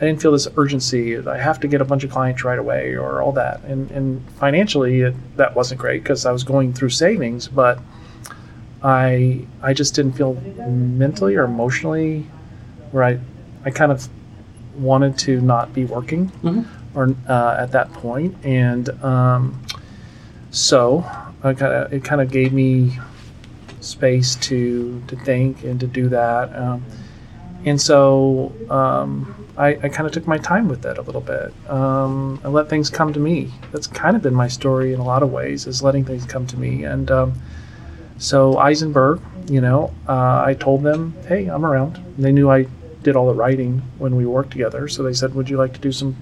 I 0.00 0.04
didn't 0.06 0.22
feel 0.22 0.32
this 0.32 0.48
urgency. 0.56 1.18
I 1.18 1.36
have 1.36 1.60
to 1.60 1.68
get 1.68 1.82
a 1.82 1.84
bunch 1.84 2.04
of 2.04 2.10
clients 2.10 2.42
right 2.42 2.58
away 2.58 2.94
or 2.94 3.20
all 3.20 3.32
that. 3.32 3.62
And, 3.64 3.90
and 3.90 4.22
financially, 4.38 5.02
it, 5.02 5.14
that 5.36 5.54
wasn't 5.54 5.78
great 5.80 6.02
because 6.02 6.24
I 6.24 6.32
was 6.32 6.42
going 6.42 6.72
through 6.72 6.88
savings, 6.90 7.48
but 7.48 7.78
I 8.82 9.44
I 9.62 9.74
just 9.74 9.94
didn't 9.94 10.12
feel 10.12 10.34
mentally 10.66 11.36
or 11.36 11.44
emotionally 11.44 12.26
where 12.92 13.04
I 13.04 13.18
I 13.64 13.70
kind 13.70 13.92
of 13.92 14.08
wanted 14.78 15.18
to 15.18 15.40
not 15.42 15.74
be 15.74 15.84
working 15.84 16.30
Mhm. 16.42 16.64
or 16.94 17.14
uh, 17.28 17.56
at 17.58 17.72
that 17.72 17.92
point, 17.92 18.34
and 18.42 18.88
um, 19.04 19.60
so 20.50 21.04
I 21.42 21.52
kind 21.52 21.74
of 21.74 21.92
it 21.92 22.02
kind 22.04 22.22
of 22.22 22.30
gave 22.30 22.54
me 22.54 22.98
space 23.80 24.34
to 24.36 25.02
to 25.08 25.16
think 25.16 25.62
and 25.62 25.78
to 25.80 25.86
do 25.86 26.08
that, 26.08 26.56
um, 26.56 26.82
and 27.66 27.78
so 27.78 28.50
um, 28.70 29.34
I, 29.56 29.68
I 29.82 29.88
kind 29.88 30.06
of 30.06 30.12
took 30.12 30.26
my 30.26 30.38
time 30.38 30.68
with 30.68 30.84
it 30.86 30.98
a 30.98 31.02
little 31.02 31.20
bit. 31.20 31.52
Um, 31.68 32.40
I 32.44 32.48
let 32.48 32.68
things 32.68 32.90
come 32.90 33.12
to 33.12 33.20
me. 33.20 33.52
That's 33.72 33.86
kind 33.86 34.16
of 34.16 34.22
been 34.22 34.34
my 34.34 34.48
story 34.48 34.92
in 34.92 35.00
a 35.00 35.04
lot 35.04 35.22
of 35.22 35.30
ways, 35.30 35.66
is 35.66 35.82
letting 35.82 36.04
things 36.04 36.24
come 36.24 36.46
to 36.48 36.56
me, 36.56 36.84
and 36.84 37.10
um, 37.10 37.34
so 38.20 38.58
Eisenberg, 38.58 39.22
you 39.48 39.62
know, 39.62 39.94
uh, 40.06 40.42
I 40.44 40.54
told 40.54 40.82
them, 40.82 41.14
hey, 41.26 41.46
I'm 41.46 41.64
around. 41.64 41.96
And 41.96 42.24
they 42.24 42.32
knew 42.32 42.50
I 42.50 42.66
did 43.02 43.16
all 43.16 43.26
the 43.26 43.34
writing 43.34 43.82
when 43.96 44.14
we 44.14 44.26
worked 44.26 44.50
together. 44.50 44.88
So 44.88 45.02
they 45.02 45.14
said, 45.14 45.34
would 45.34 45.48
you 45.48 45.56
like 45.56 45.72
to 45.72 45.80
do 45.80 45.90
some, 45.90 46.14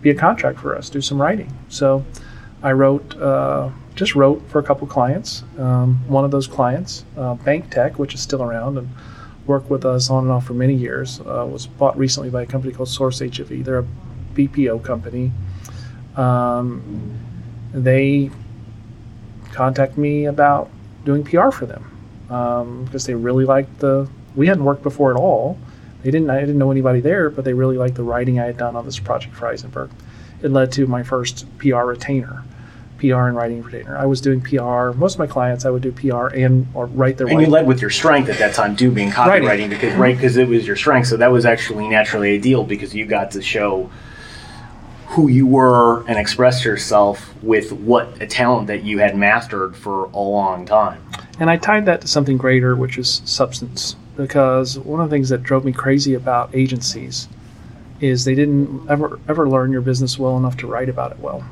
be 0.00 0.08
a 0.08 0.14
contract 0.14 0.58
for 0.58 0.74
us, 0.74 0.88
do 0.88 1.02
some 1.02 1.20
writing? 1.20 1.52
So 1.68 2.02
I 2.62 2.72
wrote, 2.72 3.14
uh, 3.18 3.68
just 3.94 4.14
wrote 4.14 4.42
for 4.48 4.58
a 4.58 4.62
couple 4.62 4.86
clients. 4.86 5.44
Um, 5.58 5.96
one 6.08 6.24
of 6.24 6.30
those 6.30 6.46
clients, 6.46 7.04
uh, 7.18 7.34
BancTec, 7.34 7.98
which 7.98 8.14
is 8.14 8.22
still 8.22 8.42
around 8.42 8.78
and 8.78 8.88
worked 9.46 9.70
with 9.70 9.84
us 9.84 10.10
on 10.10 10.24
and 10.24 10.32
off 10.32 10.46
for 10.46 10.54
many 10.54 10.74
years, 10.74 11.20
uh, 11.20 11.46
was 11.50 11.66
bought 11.66 11.96
recently 11.98 12.30
by 12.30 12.42
a 12.42 12.46
company 12.46 12.72
called 12.72 12.88
SourceHOV. 12.88 13.64
They're 13.64 13.80
a 13.80 13.86
BPO 14.34 14.82
company. 14.82 15.32
Um, 16.16 17.18
they 17.72 18.30
contact 19.52 19.96
me 19.98 20.26
about 20.26 20.70
doing 21.04 21.24
PR 21.24 21.50
for 21.50 21.66
them 21.66 21.84
um, 22.30 22.84
because 22.84 23.06
they 23.06 23.14
really 23.14 23.44
liked 23.44 23.78
the 23.78 24.08
we 24.34 24.46
hadn't 24.46 24.64
worked 24.64 24.82
before 24.82 25.10
at 25.10 25.16
all. 25.16 25.58
They 26.02 26.10
didn't. 26.10 26.28
I 26.28 26.40
didn't 26.40 26.58
know 26.58 26.70
anybody 26.70 27.00
there, 27.00 27.30
but 27.30 27.44
they 27.44 27.54
really 27.54 27.78
liked 27.78 27.94
the 27.94 28.02
writing 28.02 28.38
I 28.38 28.44
had 28.44 28.56
done 28.56 28.76
on 28.76 28.84
this 28.84 28.98
project 28.98 29.34
for 29.34 29.46
Eisenberg. 29.46 29.90
It 30.42 30.50
led 30.50 30.72
to 30.72 30.86
my 30.86 31.02
first 31.02 31.46
PR 31.58 31.84
retainer, 31.84 32.44
PR 32.98 33.26
and 33.28 33.36
writing 33.36 33.62
retainer. 33.62 33.96
I 33.96 34.06
was 34.06 34.20
doing 34.20 34.40
PR. 34.40 34.92
Most 34.92 35.14
of 35.14 35.18
my 35.18 35.26
clients, 35.26 35.64
I 35.64 35.70
would 35.70 35.82
do 35.82 35.92
PR 35.92 36.28
and 36.28 36.66
or 36.74 36.86
write 36.86 37.16
their. 37.16 37.26
And 37.26 37.36
writing. 37.36 37.50
you 37.50 37.52
led 37.52 37.66
with 37.66 37.80
your 37.80 37.90
strength 37.90 38.28
at 38.28 38.38
that 38.38 38.54
time 38.54 38.76
too, 38.76 38.90
being 38.90 39.10
copywriting, 39.10 39.46
Writing. 39.46 39.68
because 39.68 39.94
right 39.94 40.16
because 40.16 40.36
it 40.36 40.48
was 40.48 40.66
your 40.66 40.76
strength. 40.76 41.08
So 41.08 41.16
that 41.16 41.32
was 41.32 41.44
actually 41.44 41.88
naturally 41.88 42.34
ideal 42.34 42.64
because 42.64 42.94
you 42.94 43.06
got 43.06 43.30
to 43.32 43.42
show 43.42 43.90
who 45.08 45.28
you 45.28 45.46
were 45.46 46.04
and 46.08 46.18
express 46.18 46.64
yourself 46.64 47.32
with 47.42 47.72
what 47.72 48.20
a 48.20 48.26
talent 48.26 48.66
that 48.66 48.82
you 48.82 48.98
had 48.98 49.16
mastered 49.16 49.76
for 49.76 50.06
a 50.06 50.18
long 50.18 50.66
time. 50.66 51.00
And 51.38 51.50
I 51.50 51.56
tied 51.56 51.86
that 51.86 52.00
to 52.00 52.08
something 52.08 52.36
greater, 52.36 52.74
which 52.74 52.98
is 52.98 53.22
substance. 53.24 53.96
Because 54.16 54.78
one 54.78 55.00
of 55.00 55.10
the 55.10 55.14
things 55.14 55.28
that 55.28 55.42
drove 55.42 55.64
me 55.64 55.72
crazy 55.72 56.14
about 56.14 56.54
agencies 56.54 57.28
is 58.00 58.24
they 58.24 58.34
didn't 58.34 58.88
ever 58.88 59.18
ever 59.28 59.48
learn 59.48 59.72
your 59.72 59.80
business 59.80 60.18
well 60.18 60.36
enough 60.36 60.56
to 60.58 60.66
write 60.66 60.88
about 60.88 61.12
it 61.12 61.18
well. 61.18 61.44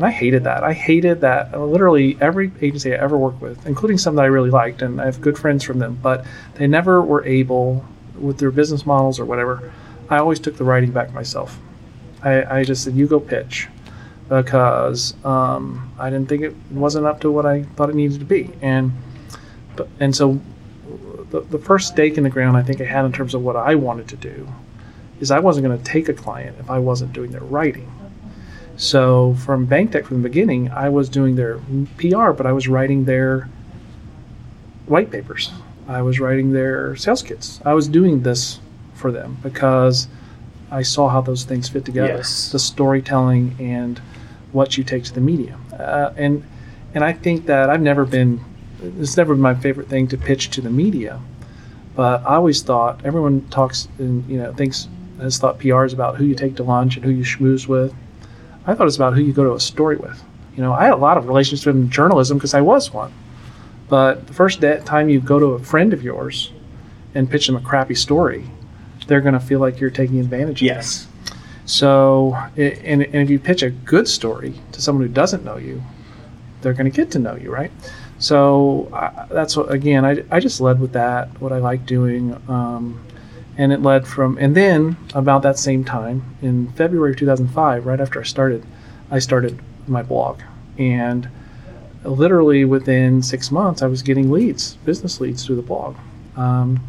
And 0.00 0.06
I 0.06 0.12
hated 0.12 0.44
that. 0.44 0.64
I 0.64 0.72
hated 0.72 1.20
that 1.20 1.52
uh, 1.52 1.62
literally 1.62 2.16
every 2.22 2.50
agency 2.62 2.94
I 2.94 2.96
ever 2.96 3.18
worked 3.18 3.42
with, 3.42 3.66
including 3.66 3.98
some 3.98 4.14
that 4.14 4.22
I 4.22 4.28
really 4.28 4.48
liked, 4.48 4.80
and 4.80 4.98
I 4.98 5.04
have 5.04 5.20
good 5.20 5.36
friends 5.36 5.62
from 5.62 5.78
them, 5.78 5.98
but 6.02 6.24
they 6.54 6.66
never 6.66 7.02
were 7.02 7.22
able, 7.26 7.84
with 8.18 8.38
their 8.38 8.50
business 8.50 8.86
models 8.86 9.20
or 9.20 9.26
whatever, 9.26 9.70
I 10.08 10.16
always 10.16 10.40
took 10.40 10.56
the 10.56 10.64
writing 10.64 10.90
back 10.90 11.12
myself. 11.12 11.58
I, 12.22 12.60
I 12.60 12.64
just 12.64 12.82
said, 12.82 12.94
you 12.94 13.06
go 13.06 13.20
pitch 13.20 13.68
because 14.30 15.22
um, 15.22 15.92
I 15.98 16.08
didn't 16.08 16.30
think 16.30 16.44
it 16.44 16.56
wasn't 16.70 17.04
up 17.04 17.20
to 17.20 17.30
what 17.30 17.44
I 17.44 17.64
thought 17.64 17.90
it 17.90 17.94
needed 17.94 18.20
to 18.20 18.24
be. 18.24 18.48
And 18.62 18.92
but, 19.76 19.86
and 20.00 20.16
so 20.16 20.40
the, 21.28 21.42
the 21.42 21.58
first 21.58 21.88
stake 21.88 22.16
in 22.16 22.24
the 22.24 22.30
ground 22.30 22.56
I 22.56 22.62
think 22.62 22.80
I 22.80 22.84
had 22.84 23.04
in 23.04 23.12
terms 23.12 23.34
of 23.34 23.42
what 23.42 23.54
I 23.54 23.74
wanted 23.74 24.08
to 24.08 24.16
do 24.16 24.48
is 25.20 25.30
I 25.30 25.40
wasn't 25.40 25.66
going 25.66 25.76
to 25.76 25.84
take 25.84 26.08
a 26.08 26.14
client 26.14 26.56
if 26.58 26.70
I 26.70 26.78
wasn't 26.78 27.12
doing 27.12 27.32
their 27.32 27.42
writing. 27.42 27.92
So 28.80 29.34
from 29.34 29.66
BancTec 29.66 30.06
from 30.06 30.22
the 30.22 30.28
beginning, 30.30 30.70
I 30.70 30.88
was 30.88 31.10
doing 31.10 31.36
their 31.36 31.60
PR, 31.98 32.30
but 32.30 32.46
I 32.46 32.52
was 32.52 32.66
writing 32.66 33.04
their 33.04 33.46
white 34.86 35.10
papers. 35.10 35.52
I 35.86 36.00
was 36.00 36.18
writing 36.18 36.52
their 36.52 36.96
sales 36.96 37.22
kits. 37.22 37.60
I 37.62 37.74
was 37.74 37.88
doing 37.88 38.22
this 38.22 38.58
for 38.94 39.12
them 39.12 39.36
because 39.42 40.08
I 40.70 40.80
saw 40.80 41.10
how 41.10 41.20
those 41.20 41.44
things 41.44 41.68
fit 41.68 41.84
together. 41.84 42.14
Yes. 42.14 42.52
The 42.52 42.58
storytelling 42.58 43.54
and 43.60 43.98
what 44.52 44.78
you 44.78 44.82
take 44.82 45.04
to 45.04 45.12
the 45.12 45.20
media. 45.20 45.58
Uh, 45.78 46.14
and 46.16 46.42
and 46.94 47.04
I 47.04 47.12
think 47.12 47.44
that 47.46 47.68
I've 47.68 47.82
never 47.82 48.06
been 48.06 48.42
it's 48.98 49.14
never 49.14 49.34
been 49.34 49.42
my 49.42 49.54
favorite 49.54 49.88
thing 49.88 50.08
to 50.08 50.16
pitch 50.16 50.48
to 50.52 50.62
the 50.62 50.70
media. 50.70 51.20
But 51.94 52.22
I 52.22 52.36
always 52.36 52.62
thought 52.62 53.04
everyone 53.04 53.46
talks 53.50 53.88
and 53.98 54.26
you 54.26 54.38
know 54.38 54.54
thinks 54.54 54.88
has 55.20 55.36
thought 55.36 55.58
PR 55.58 55.84
is 55.84 55.92
about 55.92 56.16
who 56.16 56.24
you 56.24 56.34
take 56.34 56.56
to 56.56 56.62
lunch 56.62 56.96
and 56.96 57.04
who 57.04 57.10
you 57.10 57.24
schmooze 57.24 57.68
with. 57.68 57.94
I 58.70 58.74
thought 58.74 58.86
it's 58.86 58.96
about 58.96 59.14
who 59.14 59.20
you 59.20 59.32
go 59.32 59.44
to 59.44 59.54
a 59.54 59.60
story 59.60 59.96
with. 59.96 60.22
You 60.56 60.62
know, 60.62 60.72
I 60.72 60.84
had 60.84 60.92
a 60.92 60.96
lot 60.96 61.16
of 61.16 61.26
relationships 61.26 61.66
in 61.66 61.90
journalism 61.90 62.38
because 62.38 62.54
I 62.54 62.60
was 62.60 62.92
one. 62.92 63.12
But 63.88 64.26
the 64.26 64.32
first 64.32 64.60
day, 64.60 64.80
time 64.84 65.08
you 65.08 65.20
go 65.20 65.38
to 65.38 65.46
a 65.46 65.58
friend 65.58 65.92
of 65.92 66.02
yours 66.02 66.52
and 67.14 67.28
pitch 67.28 67.46
them 67.46 67.56
a 67.56 67.60
crappy 67.60 67.94
story, 67.94 68.44
they're 69.06 69.20
going 69.20 69.34
to 69.34 69.40
feel 69.40 69.58
like 69.58 69.80
you're 69.80 69.90
taking 69.90 70.20
advantage 70.20 70.62
of 70.62 70.68
them. 70.68 70.76
Yes. 70.76 71.08
So, 71.64 72.36
and, 72.56 73.02
and 73.02 73.14
if 73.14 73.30
you 73.30 73.38
pitch 73.38 73.62
a 73.62 73.70
good 73.70 74.06
story 74.06 74.54
to 74.72 74.80
someone 74.80 75.06
who 75.06 75.12
doesn't 75.12 75.44
know 75.44 75.56
you, 75.56 75.82
they're 76.60 76.74
going 76.74 76.90
to 76.90 76.96
get 76.96 77.10
to 77.12 77.18
know 77.18 77.34
you, 77.36 77.50
right? 77.50 77.72
So 78.18 78.88
I, 78.92 79.26
that's 79.30 79.56
what, 79.56 79.70
again, 79.72 80.04
I, 80.04 80.22
I 80.30 80.40
just 80.40 80.60
led 80.60 80.78
with 80.78 80.92
that, 80.92 81.40
what 81.40 81.52
I 81.52 81.58
like 81.58 81.86
doing. 81.86 82.40
Um, 82.48 83.00
and 83.60 83.74
it 83.74 83.82
led 83.82 84.06
from, 84.06 84.38
and 84.38 84.56
then 84.56 84.96
about 85.12 85.42
that 85.42 85.58
same 85.58 85.84
time, 85.84 86.24
in 86.40 86.72
February 86.72 87.10
of 87.10 87.18
2005, 87.18 87.84
right 87.84 88.00
after 88.00 88.18
I 88.18 88.22
started, 88.22 88.64
I 89.10 89.18
started 89.18 89.60
my 89.86 90.02
blog. 90.02 90.40
And 90.78 91.28
literally 92.02 92.64
within 92.64 93.22
six 93.22 93.50
months, 93.50 93.82
I 93.82 93.86
was 93.86 94.02
getting 94.02 94.30
leads, 94.30 94.76
business 94.86 95.20
leads 95.20 95.44
through 95.44 95.56
the 95.56 95.62
blog. 95.62 95.96
Um, 96.38 96.82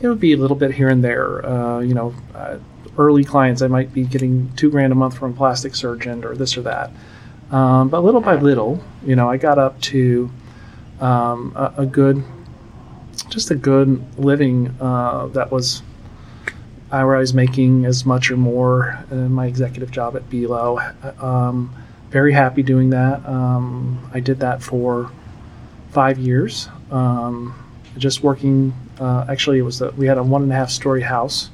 it 0.00 0.08
would 0.08 0.18
be 0.18 0.32
a 0.32 0.38
little 0.38 0.56
bit 0.56 0.72
here 0.72 0.88
and 0.88 1.04
there. 1.04 1.44
Uh, 1.44 1.80
you 1.80 1.92
know, 1.92 2.14
uh, 2.34 2.56
early 2.96 3.22
clients, 3.22 3.60
I 3.60 3.66
might 3.66 3.92
be 3.92 4.04
getting 4.04 4.50
two 4.56 4.70
grand 4.70 4.94
a 4.94 4.96
month 4.96 5.18
from 5.18 5.32
a 5.32 5.36
plastic 5.36 5.74
surgeon 5.74 6.24
or 6.24 6.34
this 6.34 6.56
or 6.56 6.62
that. 6.62 6.92
Um, 7.50 7.90
but 7.90 8.00
little 8.00 8.22
by 8.22 8.36
little, 8.36 8.82
you 9.04 9.16
know, 9.16 9.28
I 9.28 9.36
got 9.36 9.58
up 9.58 9.78
to 9.92 10.30
um, 10.98 11.52
a, 11.54 11.74
a 11.82 11.84
good, 11.84 12.24
just 13.28 13.50
a 13.50 13.54
good 13.54 14.18
living 14.18 14.74
uh, 14.80 15.26
that 15.26 15.52
was 15.52 15.82
where 16.90 17.16
I 17.16 17.18
was 17.18 17.34
making 17.34 17.84
as 17.84 18.06
much 18.06 18.30
or 18.30 18.36
more 18.36 18.98
in 19.10 19.32
my 19.32 19.46
executive 19.46 19.90
job 19.90 20.16
at 20.16 20.28
Belo. 20.30 21.22
Um, 21.22 21.74
very 22.10 22.32
happy 22.32 22.62
doing 22.62 22.90
that. 22.90 23.26
Um, 23.26 24.08
I 24.14 24.20
did 24.20 24.40
that 24.40 24.62
for 24.62 25.10
five 25.90 26.18
years. 26.18 26.68
Um, 26.90 27.54
just 27.98 28.22
working. 28.22 28.72
Uh, 29.00 29.26
actually, 29.28 29.58
it 29.58 29.62
was 29.62 29.78
the, 29.78 29.90
we 29.92 30.06
had 30.06 30.18
a 30.18 30.22
one 30.22 30.42
and 30.42 30.52
a 30.52 30.54
half 30.54 30.70
story 30.70 31.02
house, 31.02 31.50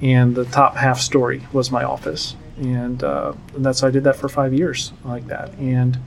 and 0.00 0.34
the 0.34 0.44
top 0.46 0.76
half 0.76 1.00
story 1.00 1.46
was 1.52 1.70
my 1.70 1.84
office, 1.84 2.34
and, 2.56 3.04
uh, 3.04 3.32
and 3.54 3.64
that's 3.64 3.82
I 3.82 3.90
did 3.90 4.04
that 4.04 4.16
for 4.16 4.28
five 4.28 4.54
years 4.54 4.92
like 5.04 5.26
that. 5.28 5.52
And 5.58 5.98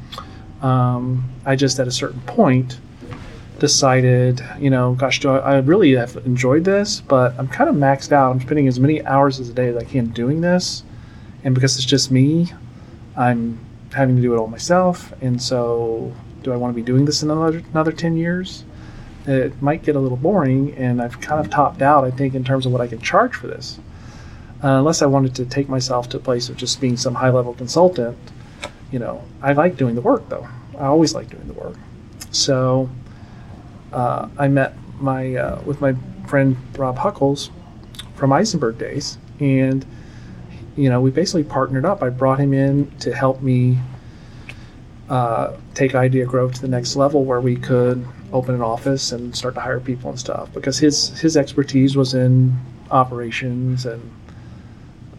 um, 0.61 1.29
I 1.45 1.55
just 1.55 1.79
at 1.79 1.87
a 1.87 1.91
certain 1.91 2.21
point 2.21 2.79
decided, 3.59 4.43
you 4.59 4.69
know, 4.69 4.93
gosh, 4.93 5.19
do 5.19 5.29
I, 5.29 5.55
I 5.55 5.57
really 5.59 5.95
have 5.95 6.15
enjoyed 6.25 6.63
this, 6.63 7.01
but 7.01 7.37
I'm 7.37 7.47
kind 7.47 7.69
of 7.69 7.75
maxed 7.75 8.11
out. 8.11 8.31
I'm 8.31 8.41
spending 8.41 8.67
as 8.67 8.79
many 8.79 9.03
hours 9.05 9.39
as 9.39 9.49
a 9.49 9.53
day 9.53 9.67
as 9.67 9.77
I 9.77 9.83
can 9.83 10.07
doing 10.07 10.41
this, 10.41 10.83
and 11.43 11.55
because 11.55 11.75
it's 11.75 11.85
just 11.85 12.11
me, 12.11 12.51
I'm 13.15 13.59
having 13.93 14.15
to 14.15 14.21
do 14.21 14.33
it 14.33 14.37
all 14.37 14.47
myself. 14.47 15.13
And 15.21 15.41
so, 15.41 16.13
do 16.43 16.51
I 16.51 16.55
want 16.55 16.73
to 16.73 16.75
be 16.75 16.85
doing 16.85 17.05
this 17.05 17.23
in 17.23 17.31
another 17.31 17.63
another 17.71 17.91
ten 17.91 18.17
years? 18.17 18.63
It 19.25 19.61
might 19.61 19.83
get 19.83 19.95
a 19.95 19.99
little 19.99 20.17
boring, 20.17 20.73
and 20.75 21.01
I've 21.01 21.19
kind 21.19 21.43
of 21.43 21.51
topped 21.51 21.81
out. 21.81 22.05
I 22.05 22.11
think 22.11 22.33
in 22.33 22.43
terms 22.43 22.65
of 22.65 22.71
what 22.71 22.79
I 22.81 22.87
can 22.87 23.01
charge 23.01 23.35
for 23.35 23.47
this, 23.47 23.77
uh, 24.63 24.69
unless 24.69 25.01
I 25.01 25.05
wanted 25.05 25.35
to 25.35 25.45
take 25.45 25.67
myself 25.67 26.09
to 26.09 26.17
a 26.17 26.19
place 26.19 26.49
of 26.49 26.57
just 26.57 26.79
being 26.79 26.97
some 26.97 27.15
high 27.15 27.29
level 27.29 27.53
consultant. 27.53 28.17
You 28.91 28.99
know, 28.99 29.23
I 29.41 29.51
like 29.53 29.75
doing 29.75 29.95
the 29.95 30.01
work 30.01 30.29
though. 30.29 30.47
I 30.77 30.85
always 30.85 31.13
like 31.13 31.29
doing 31.29 31.47
the 31.47 31.53
work. 31.53 31.75
So 32.31 32.89
uh, 33.93 34.29
I 34.37 34.47
met 34.47 34.75
my 34.99 35.35
uh, 35.35 35.61
with 35.63 35.81
my 35.81 35.95
friend 36.27 36.57
Rob 36.77 36.97
Huckles 36.97 37.49
from 38.15 38.33
Eisenberg 38.33 38.77
days, 38.77 39.17
and 39.39 39.85
you 40.75 40.89
know 40.89 41.01
we 41.01 41.11
basically 41.11 41.43
partnered 41.43 41.85
up. 41.85 42.03
I 42.03 42.09
brought 42.09 42.39
him 42.39 42.53
in 42.53 42.91
to 42.99 43.13
help 43.13 43.41
me 43.41 43.79
uh, 45.09 45.55
take 45.73 45.95
Idea 45.95 46.25
Grove 46.25 46.53
to 46.55 46.61
the 46.61 46.67
next 46.67 46.95
level, 46.95 47.23
where 47.23 47.41
we 47.41 47.55
could 47.55 48.05
open 48.33 48.55
an 48.55 48.61
office 48.61 49.11
and 49.11 49.35
start 49.35 49.55
to 49.55 49.61
hire 49.61 49.79
people 49.79 50.09
and 50.09 50.19
stuff. 50.19 50.53
Because 50.53 50.77
his 50.77 51.19
his 51.19 51.37
expertise 51.37 51.95
was 51.95 52.13
in 52.13 52.57
operations 52.91 53.85
and 53.85 54.01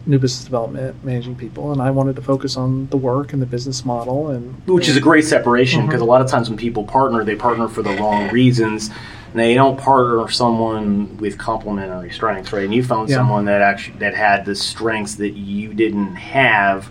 new 0.09 0.17
business 0.19 0.43
development, 0.43 1.03
managing 1.03 1.35
people, 1.35 1.71
and 1.71 1.81
I 1.81 1.91
wanted 1.91 2.15
to 2.17 2.21
focus 2.21 2.57
on 2.57 2.87
the 2.87 2.97
work 2.97 3.31
and 3.33 3.41
the 3.41 3.45
business 3.45 3.85
model 3.85 4.29
and 4.29 4.55
which 4.67 4.89
is 4.89 4.97
a 4.97 5.01
great 5.01 5.23
separation 5.25 5.81
Mm-hmm. 5.81 5.87
because 5.89 6.01
a 6.01 6.05
lot 6.05 6.21
of 6.21 6.27
times 6.27 6.49
when 6.49 6.57
people 6.57 6.83
partner, 6.83 7.23
they 7.23 7.35
partner 7.35 7.67
for 7.67 7.83
the 7.83 7.91
wrong 7.97 8.29
reasons. 8.29 8.89
And 9.31 9.39
they 9.39 9.53
don't 9.53 9.77
partner 9.79 10.27
someone 10.29 11.15
with 11.17 11.37
complementary 11.37 12.09
strengths, 12.09 12.51
right? 12.51 12.63
And 12.63 12.73
you 12.73 12.83
found 12.83 13.09
Yeah. 13.09 13.17
someone 13.17 13.45
that 13.45 13.61
actually 13.61 13.99
that 13.99 14.15
had 14.15 14.43
the 14.45 14.55
strengths 14.55 15.15
that 15.15 15.33
you 15.35 15.71
didn't 15.75 16.15
have, 16.15 16.89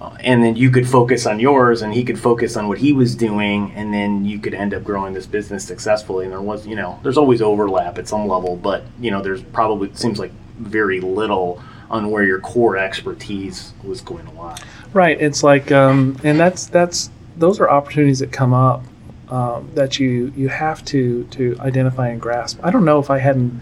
uh, 0.00 0.10
and 0.18 0.42
then 0.42 0.56
you 0.56 0.70
could 0.70 0.88
focus 0.88 1.26
on 1.26 1.38
yours, 1.38 1.80
and 1.82 1.94
he 1.94 2.02
could 2.02 2.18
focus 2.18 2.56
on 2.56 2.66
what 2.66 2.78
he 2.78 2.92
was 2.92 3.14
doing, 3.14 3.70
and 3.76 3.94
then 3.94 4.24
you 4.24 4.40
could 4.40 4.52
end 4.54 4.74
up 4.74 4.82
growing 4.82 5.14
this 5.14 5.26
business 5.26 5.62
successfully. 5.64 6.24
And 6.24 6.32
there 6.32 6.40
was, 6.40 6.66
you 6.66 6.74
know, 6.74 6.98
there's 7.04 7.16
always 7.18 7.40
overlap 7.40 7.98
at 7.98 8.08
some 8.08 8.26
level, 8.26 8.56
but 8.56 8.82
you 9.00 9.12
know, 9.12 9.22
there's 9.22 9.42
probably 9.42 9.90
seems 9.94 10.18
like 10.18 10.32
very 10.58 11.00
little 11.00 11.62
on 11.90 12.10
where 12.10 12.22
your 12.22 12.38
core 12.40 12.76
expertise 12.76 13.72
was 13.82 14.00
going 14.00 14.24
to 14.26 14.32
lie. 14.32 14.58
Right. 14.92 15.20
It's 15.20 15.42
like, 15.42 15.72
um, 15.72 16.16
and 16.22 16.38
that's 16.38 16.66
that's 16.66 17.10
those 17.36 17.60
are 17.60 17.68
opportunities 17.68 18.20
that 18.20 18.32
come 18.32 18.52
up 18.52 18.84
um, 19.28 19.70
that 19.74 19.98
you 19.98 20.32
you 20.36 20.48
have 20.48 20.84
to 20.86 21.24
to 21.24 21.56
identify 21.60 22.08
and 22.08 22.20
grasp. 22.20 22.60
I 22.62 22.70
don't 22.70 22.84
know 22.84 22.98
if 22.98 23.10
I 23.10 23.18
hadn't 23.18 23.60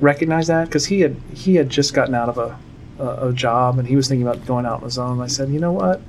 recognized 0.00 0.48
that 0.48 0.66
because 0.66 0.86
he 0.86 1.00
had 1.00 1.16
he 1.34 1.54
had 1.54 1.70
just 1.70 1.94
gotten 1.94 2.14
out 2.14 2.28
of 2.28 2.38
a, 2.38 2.58
a 2.98 3.28
a 3.28 3.32
job 3.32 3.78
and 3.78 3.86
he 3.86 3.96
was 3.96 4.08
thinking 4.08 4.26
about 4.26 4.44
going 4.46 4.66
out 4.66 4.78
on 4.78 4.84
his 4.84 4.98
own. 4.98 5.20
I 5.20 5.26
said, 5.26 5.48
you 5.50 5.60
know 5.60 5.72
what? 5.72 6.00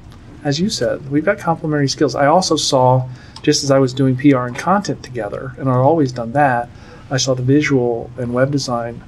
As 0.44 0.60
you 0.60 0.70
said, 0.70 1.10
we've 1.12 1.26
got 1.26 1.38
complementary 1.38 1.90
skills. 1.90 2.16
I 2.16 2.28
also 2.28 2.56
saw 2.56 3.10
just 3.42 3.64
as 3.64 3.72
I 3.72 3.80
was 3.80 3.94
doing 3.94 4.16
PR 4.16 4.46
and 4.46 4.56
content 4.56 5.04
together, 5.04 5.54
and 5.58 5.70
I've 5.70 5.78
always 5.78 6.12
done 6.12 6.34
that. 6.34 6.70
I 7.12 7.18
saw 7.18 7.34
the 7.34 7.44
visual 7.44 8.10
and 8.18 8.34
web 8.34 8.52
design 8.52 9.04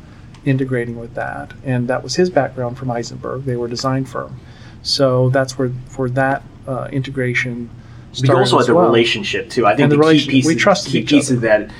integrating 0.46 1.00
with 1.00 1.14
that, 1.16 1.54
and 1.64 1.88
that 1.88 2.04
was 2.04 2.16
his 2.16 2.30
background 2.30 2.78
from 2.78 2.92
Eisenberg. 2.92 3.44
They 3.46 3.56
were 3.56 3.68
a 3.68 3.70
design 3.70 4.06
firm. 4.06 4.39
So 4.84 5.30
that's 5.30 5.58
where 5.58 5.72
for 5.88 6.10
that 6.12 6.44
uh, 6.68 6.89
integration. 6.92 7.70
We 8.22 8.30
also 8.30 8.58
as 8.58 8.66
had 8.66 8.72
the 8.72 8.76
well. 8.76 8.86
relationship 8.86 9.50
too. 9.50 9.66
I 9.66 9.76
think 9.76 9.84
And 9.84 9.92
the 9.92 9.98
the, 9.98 10.14
key 10.14 10.28
piece, 10.28 10.46
we 10.46 10.56
key 10.56 11.04
piece 11.04 11.28
other. 11.30 11.36
of 11.36 11.42
that 11.42 11.72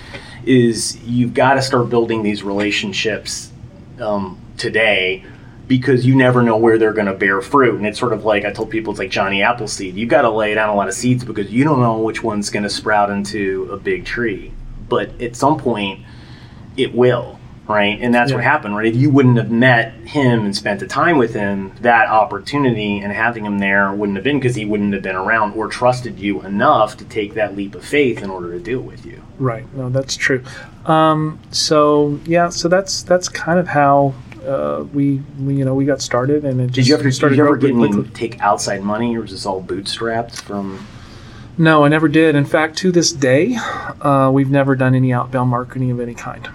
is 0.46 0.98
you've 1.04 1.34
got 1.34 1.56
to 1.56 1.62
start 1.62 1.90
building 1.90 2.24
these 2.24 2.42
relationships 2.44 3.52
um, 4.00 4.40
today 4.58 5.26
because 5.68 6.06
you 6.06 6.16
never 6.16 6.42
know 6.42 6.58
where 6.58 6.78
they're 6.78 6.94
going 6.94 7.08
to 7.08 7.14
bear 7.14 7.42
fruit. 7.42 7.76
And 7.76 7.86
it's 7.86 8.00
sort 8.00 8.14
of 8.14 8.26
like 8.26 8.46
I 8.46 8.52
told 8.52 8.70
people, 8.70 8.92
it's 8.92 9.00
like 9.00 9.10
Johnny 9.10 9.42
Appleseed. 9.42 9.96
You've 9.96 10.10
got 10.10 10.24
to 10.24 10.30
lay 10.30 10.54
down 10.54 10.70
a 10.70 10.76
lot 10.76 10.88
of 10.88 10.94
seeds 10.94 11.24
because 11.24 11.52
you 11.52 11.64
don't 11.64 11.80
know 11.80 12.00
which 12.00 12.24
one's 12.24 12.50
going 12.50 12.64
to 12.64 12.70
sprout 12.70 13.10
into 13.10 13.70
a 13.72 13.78
big 13.78 14.06
tree. 14.06 14.52
But 14.90 15.22
at 15.22 15.36
some 15.36 15.58
point, 15.58 16.06
it 16.76 16.94
will, 16.94 17.40
right? 17.68 17.98
And 18.02 18.14
that's 18.14 18.32
Yeah. 18.32 18.38
what 18.38 18.44
happened, 18.44 18.76
right? 18.76 18.86
If 18.88 18.96
you 18.96 19.10
wouldn't 19.10 19.38
have 19.38 19.52
met 19.52 19.94
him 20.06 20.46
and 20.46 20.56
spent 20.56 20.80
the 20.80 20.88
time 20.88 21.18
with 21.18 21.34
him, 21.34 21.72
that 21.82 22.08
opportunity 22.10 23.00
and 23.00 23.14
having 23.14 23.46
him 23.46 23.60
there 23.60 23.92
wouldn't 23.92 24.18
have 24.18 24.24
been 24.24 24.40
because 24.40 24.56
he 24.56 24.66
wouldn't 24.66 24.94
have 24.94 25.04
been 25.04 25.16
around 25.16 25.54
or 25.54 25.68
trusted 25.68 26.20
you 26.20 26.42
enough 26.42 26.98
to 26.98 27.06
take 27.06 27.34
that 27.36 27.56
leap 27.56 27.76
of 27.76 27.84
faith 27.84 28.22
in 28.22 28.30
order 28.30 28.52
to 28.52 28.60
do 28.60 28.80
it 28.80 28.86
with 28.86 29.06
you. 29.06 29.22
Right. 29.40 29.66
No, 29.76 29.90
that's 29.90 30.16
true. 30.16 30.44
Um, 30.86 31.40
so 31.52 32.20
yeah, 32.26 32.50
so 32.50 32.68
that's 32.68 33.04
that's 33.04 33.30
kind 33.30 33.60
of 33.60 33.68
how 33.68 34.14
uh, 34.46 34.84
we, 34.94 35.22
we 35.40 35.56
you 35.56 35.66
know 35.66 35.76
we 35.76 35.86
got 35.86 36.02
started, 36.02 36.44
and 36.44 36.60
it 36.60 36.68
just 36.68 36.76
Did 36.76 36.88
you 36.88 36.96
ever, 36.96 37.04
did 37.04 37.38
you 37.38 37.46
ever 37.46 37.58
get 37.58 37.72
any, 37.72 38.04
take 38.10 38.40
outside 38.42 38.82
money 38.82 39.16
or 39.16 39.22
was 39.22 39.32
this 39.32 39.46
all 39.46 39.64
bootstrapped 39.64 40.42
from? 40.42 40.86
No, 41.58 41.86
I 41.86 41.90
never 41.90 42.08
did. 42.08 42.36
In 42.36 42.46
fact, 42.46 42.78
to 42.80 42.92
this 42.92 43.12
day, 43.12 43.56
uh, 44.02 44.32
we've 44.34 44.50
never 44.50 44.76
done 44.76 44.96
any 44.96 45.14
outbound 45.14 45.50
marketing 45.50 45.92
of 45.92 46.00
any 46.00 46.16
kind. 46.16 46.48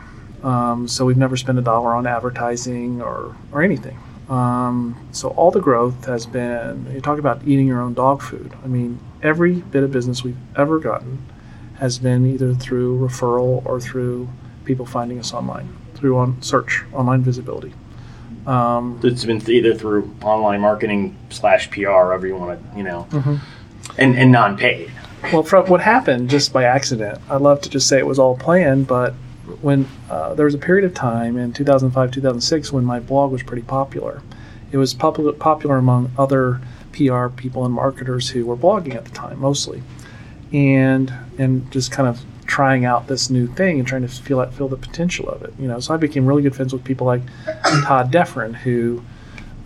Um, 0.47 0.87
so 0.87 1.05
we've 1.05 1.17
never 1.17 1.37
spent 1.37 1.59
a 1.59 1.63
dollar 1.63 1.93
on 1.95 2.07
advertising 2.07 3.03
or 3.03 3.35
or 3.53 3.63
anything. 3.63 3.99
Um, 4.31 4.97
so 5.13 5.29
all 5.31 5.51
the 5.51 5.61
growth 5.61 6.05
has 6.07 6.25
been. 6.27 6.87
You 6.95 7.01
talk 7.01 7.19
about 7.19 7.43
eating 7.47 7.67
your 7.67 7.81
own 7.81 7.95
dog 7.95 8.23
food. 8.23 8.53
I 8.65 8.67
mean, 8.69 8.99
every 9.23 9.55
bit 9.55 9.83
of 9.83 9.91
business 9.93 10.23
we've 10.25 10.37
ever 10.57 10.79
gotten 10.79 11.19
has 11.79 11.99
been 11.99 12.25
either 12.27 12.55
through 12.55 12.99
referral 12.99 13.65
or 13.67 13.81
through 13.81 14.29
people 14.65 14.87
finding 14.87 15.19
us 15.19 15.33
online 15.35 15.69
through 15.95 16.17
on 16.19 16.41
search, 16.43 16.83
online 16.93 17.23
visibility. 17.23 17.73
Um, 18.47 19.01
It's 19.03 19.25
been 19.25 19.43
either 19.51 19.75
through 19.75 20.11
online 20.23 20.61
marketing 20.61 21.17
slash 21.31 21.71
PR, 21.71 21.91
however 21.91 22.27
you 22.27 22.37
want 22.37 22.61
to, 22.73 22.77
you 22.79 22.85
know, 22.85 23.07
Mhm. 23.11 23.39
and 23.99 24.15
and 24.17 24.31
non-paid. 24.31 24.91
Well, 25.33 25.43
from 25.43 25.67
what 25.67 25.81
happened 25.81 26.31
just 26.31 26.53
by 26.53 26.65
accident, 26.65 27.19
I'd 27.31 27.41
love 27.41 27.61
to 27.63 27.71
just 27.71 27.89
say 27.89 27.99
it 27.99 28.07
was 28.07 28.19
all 28.19 28.37
planned, 28.37 28.87
but 28.87 29.15
when 29.61 29.87
uh, 30.11 30.35
there 30.35 30.45
was 30.45 30.55
a 30.55 30.59
period 30.59 30.85
of 30.85 30.95
time 30.95 31.37
in 31.37 31.53
2005, 31.53 32.11
2006 32.11 32.73
when 32.73 32.85
my 32.85 33.01
blog 33.01 33.33
was 33.33 33.43
pretty 33.43 33.63
popular, 33.63 34.23
it 34.73 34.77
was 34.77 34.95
popular, 34.95 35.33
popular 35.33 35.77
among 35.77 36.11
other 36.19 36.61
PR 36.93 37.29
people 37.29 37.65
and 37.65 37.75
marketers 37.75 38.31
who 38.31 38.47
were 38.47 38.57
blogging 38.57 38.95
at 38.95 39.05
the 39.05 39.11
time 39.11 39.41
mostly, 39.41 39.83
and 40.53 41.13
and 41.39 41.71
just 41.71 41.93
kind 41.93 42.09
of 42.09 42.21
trying 42.47 42.85
out 42.85 43.09
this 43.09 43.29
new 43.29 43.47
thing 43.47 43.79
and 43.79 43.89
trying 43.89 44.03
to 44.03 44.09
feel 44.09 44.41
out, 44.41 44.55
feel 44.55 44.69
the 44.69 44.77
potential 44.77 45.29
of 45.29 45.43
it. 45.43 45.53
You 45.59 45.69
know, 45.69 45.81
so 45.81 45.93
I 45.95 45.97
became 45.97 46.27
really 46.27 46.43
good 46.43 46.55
friends 46.55 46.73
with 46.73 46.85
people 46.85 47.07
like 47.07 47.23
Todd 47.85 48.13
Defren, 48.13 48.55
who 48.55 49.03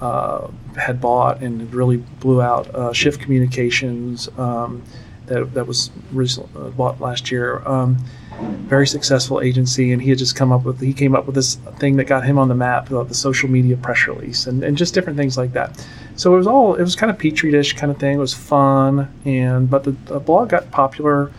uh, 0.01 0.49
had 0.77 1.01
bought 1.01 1.43
and 1.43 1.73
really 1.75 1.99
blew 1.99 2.41
out 2.41 2.75
uh, 2.75 2.93
Shift 2.93 3.21
Communications 3.21 4.29
um, 4.39 4.83
that, 5.27 5.53
that 5.55 5.67
was 5.67 5.91
recent, 6.13 6.49
uh, 6.57 6.71
bought 6.71 7.01
last 7.01 7.31
year. 7.31 7.67
Um, 7.67 7.99
very 8.41 8.87
successful 8.87 9.41
agency, 9.41 9.93
and 9.93 10.01
he 10.01 10.11
had 10.11 10.19
just 10.19 10.37
come 10.37 10.53
up 10.53 10.65
with 10.65 10.81
he 10.81 10.93
came 10.93 11.15
up 11.15 11.27
with 11.27 11.35
this 11.35 11.57
thing 11.79 11.97
that 11.97 12.05
got 12.05 12.25
him 12.25 12.39
on 12.39 12.49
the 12.49 12.55
map, 12.55 12.91
uh, 12.93 13.03
the 13.03 13.15
social 13.15 13.49
media 13.49 13.77
press 13.77 14.07
release, 14.07 14.47
and, 14.47 14.63
and 14.63 14.77
just 14.77 14.95
different 14.95 15.17
things 15.19 15.37
like 15.37 15.53
that. 15.53 15.85
So 16.17 16.35
it 16.35 16.39
was 16.39 16.47
all 16.47 16.75
it 16.77 16.83
was 16.83 16.95
kind 16.95 17.11
of 17.11 17.19
petri 17.19 17.51
dish 17.51 17.73
kind 17.75 17.91
of 17.91 17.99
thing. 17.99 18.17
It 18.17 18.21
was 18.21 18.35
fun, 18.35 19.13
and 19.25 19.69
but 19.69 19.85
the, 19.85 19.93
the 20.07 20.21
blog 20.21 20.51
got 20.51 20.71
popular, 20.71 21.33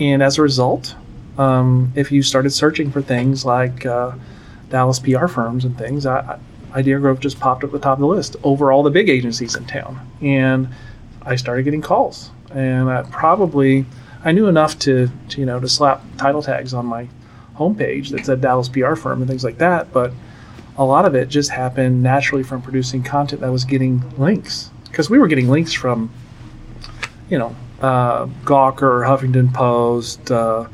and 0.00 0.22
as 0.22 0.38
a 0.38 0.42
result, 0.42 0.94
um, 1.38 1.92
if 1.96 2.10
you 2.10 2.22
started 2.22 2.50
searching 2.50 2.90
for 2.90 3.02
things 3.02 3.44
like 3.44 3.84
uh, 3.84 4.12
Dallas 4.70 4.98
PR 4.98 5.26
firms 5.26 5.64
and 5.64 5.76
things, 5.76 6.06
I, 6.06 6.20
I, 6.20 6.78
Idea 6.78 6.98
Grove 6.98 7.20
just 7.20 7.40
popped 7.40 7.64
up 7.64 7.68
at 7.68 7.72
the 7.72 7.78
top 7.80 7.98
of 7.98 8.00
the 8.00 8.06
list 8.06 8.36
over 8.42 8.72
all 8.72 8.82
the 8.82 8.90
big 8.90 9.08
agencies 9.08 9.54
in 9.54 9.66
town, 9.66 10.00
and 10.22 10.68
I 11.22 11.36
started 11.36 11.64
getting 11.64 11.82
calls, 11.82 12.30
and 12.52 12.88
I 12.88 13.02
probably 13.10 13.84
I 14.24 14.32
knew 14.32 14.46
enough 14.48 14.78
to, 14.80 15.10
to 15.30 15.40
you 15.40 15.46
know 15.46 15.60
to 15.60 15.68
slap 15.68 16.02
title 16.18 16.42
tags 16.42 16.74
on 16.74 16.86
my 16.86 17.08
homepage 17.56 18.10
that 18.10 18.24
said 18.24 18.40
Dallas 18.40 18.68
PR 18.68 18.94
firm 18.94 19.20
and 19.20 19.28
things 19.28 19.44
like 19.44 19.58
that, 19.58 19.92
but 19.92 20.12
a 20.76 20.84
lot 20.84 21.04
of 21.04 21.14
it 21.14 21.28
just 21.28 21.50
happened 21.50 22.02
naturally 22.02 22.42
from 22.42 22.62
producing 22.62 23.02
content 23.02 23.40
that 23.42 23.50
was 23.50 23.64
getting 23.64 24.02
links 24.18 24.70
because 24.84 25.10
we 25.10 25.18
were 25.18 25.28
getting 25.28 25.48
links 25.48 25.72
from 25.72 26.10
you 27.28 27.38
know 27.38 27.54
uh, 27.80 28.26
Gawker, 28.44 29.06
Huffington 29.06 29.52
Post. 29.52 30.30
Uh, 30.30 30.66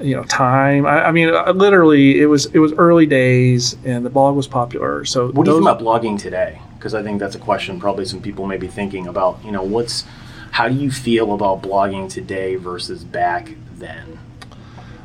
you 0.00 0.16
know, 0.16 0.24
time. 0.24 0.84
I, 0.84 1.04
I 1.06 1.12
mean, 1.12 1.32
uh, 1.32 1.52
literally, 1.52 2.20
it 2.20 2.26
was 2.26 2.46
it 2.46 2.58
was 2.58 2.72
early 2.72 3.06
days, 3.06 3.76
and 3.84 4.04
the 4.04 4.10
blog 4.10 4.34
was 4.34 4.48
popular. 4.48 5.04
So 5.04 5.30
What 5.30 5.44
do 5.44 5.52
you 5.52 5.58
think 5.58 5.68
about 5.68 5.80
blogging 5.80 6.18
today? 6.18 6.60
Because 6.76 6.94
I 6.94 7.02
think 7.02 7.20
that's 7.20 7.36
a 7.36 7.38
question 7.38 7.78
probably 7.78 8.04
some 8.04 8.20
people 8.20 8.46
may 8.46 8.56
be 8.56 8.66
thinking 8.66 9.06
about. 9.06 9.38
You 9.44 9.52
know, 9.52 9.62
what's 9.62 10.04
how 10.52 10.68
do 10.68 10.74
you 10.74 10.90
feel 10.90 11.34
about 11.34 11.62
blogging 11.62 12.08
today 12.08 12.56
versus 12.56 13.02
back 13.04 13.54
then? 13.74 14.18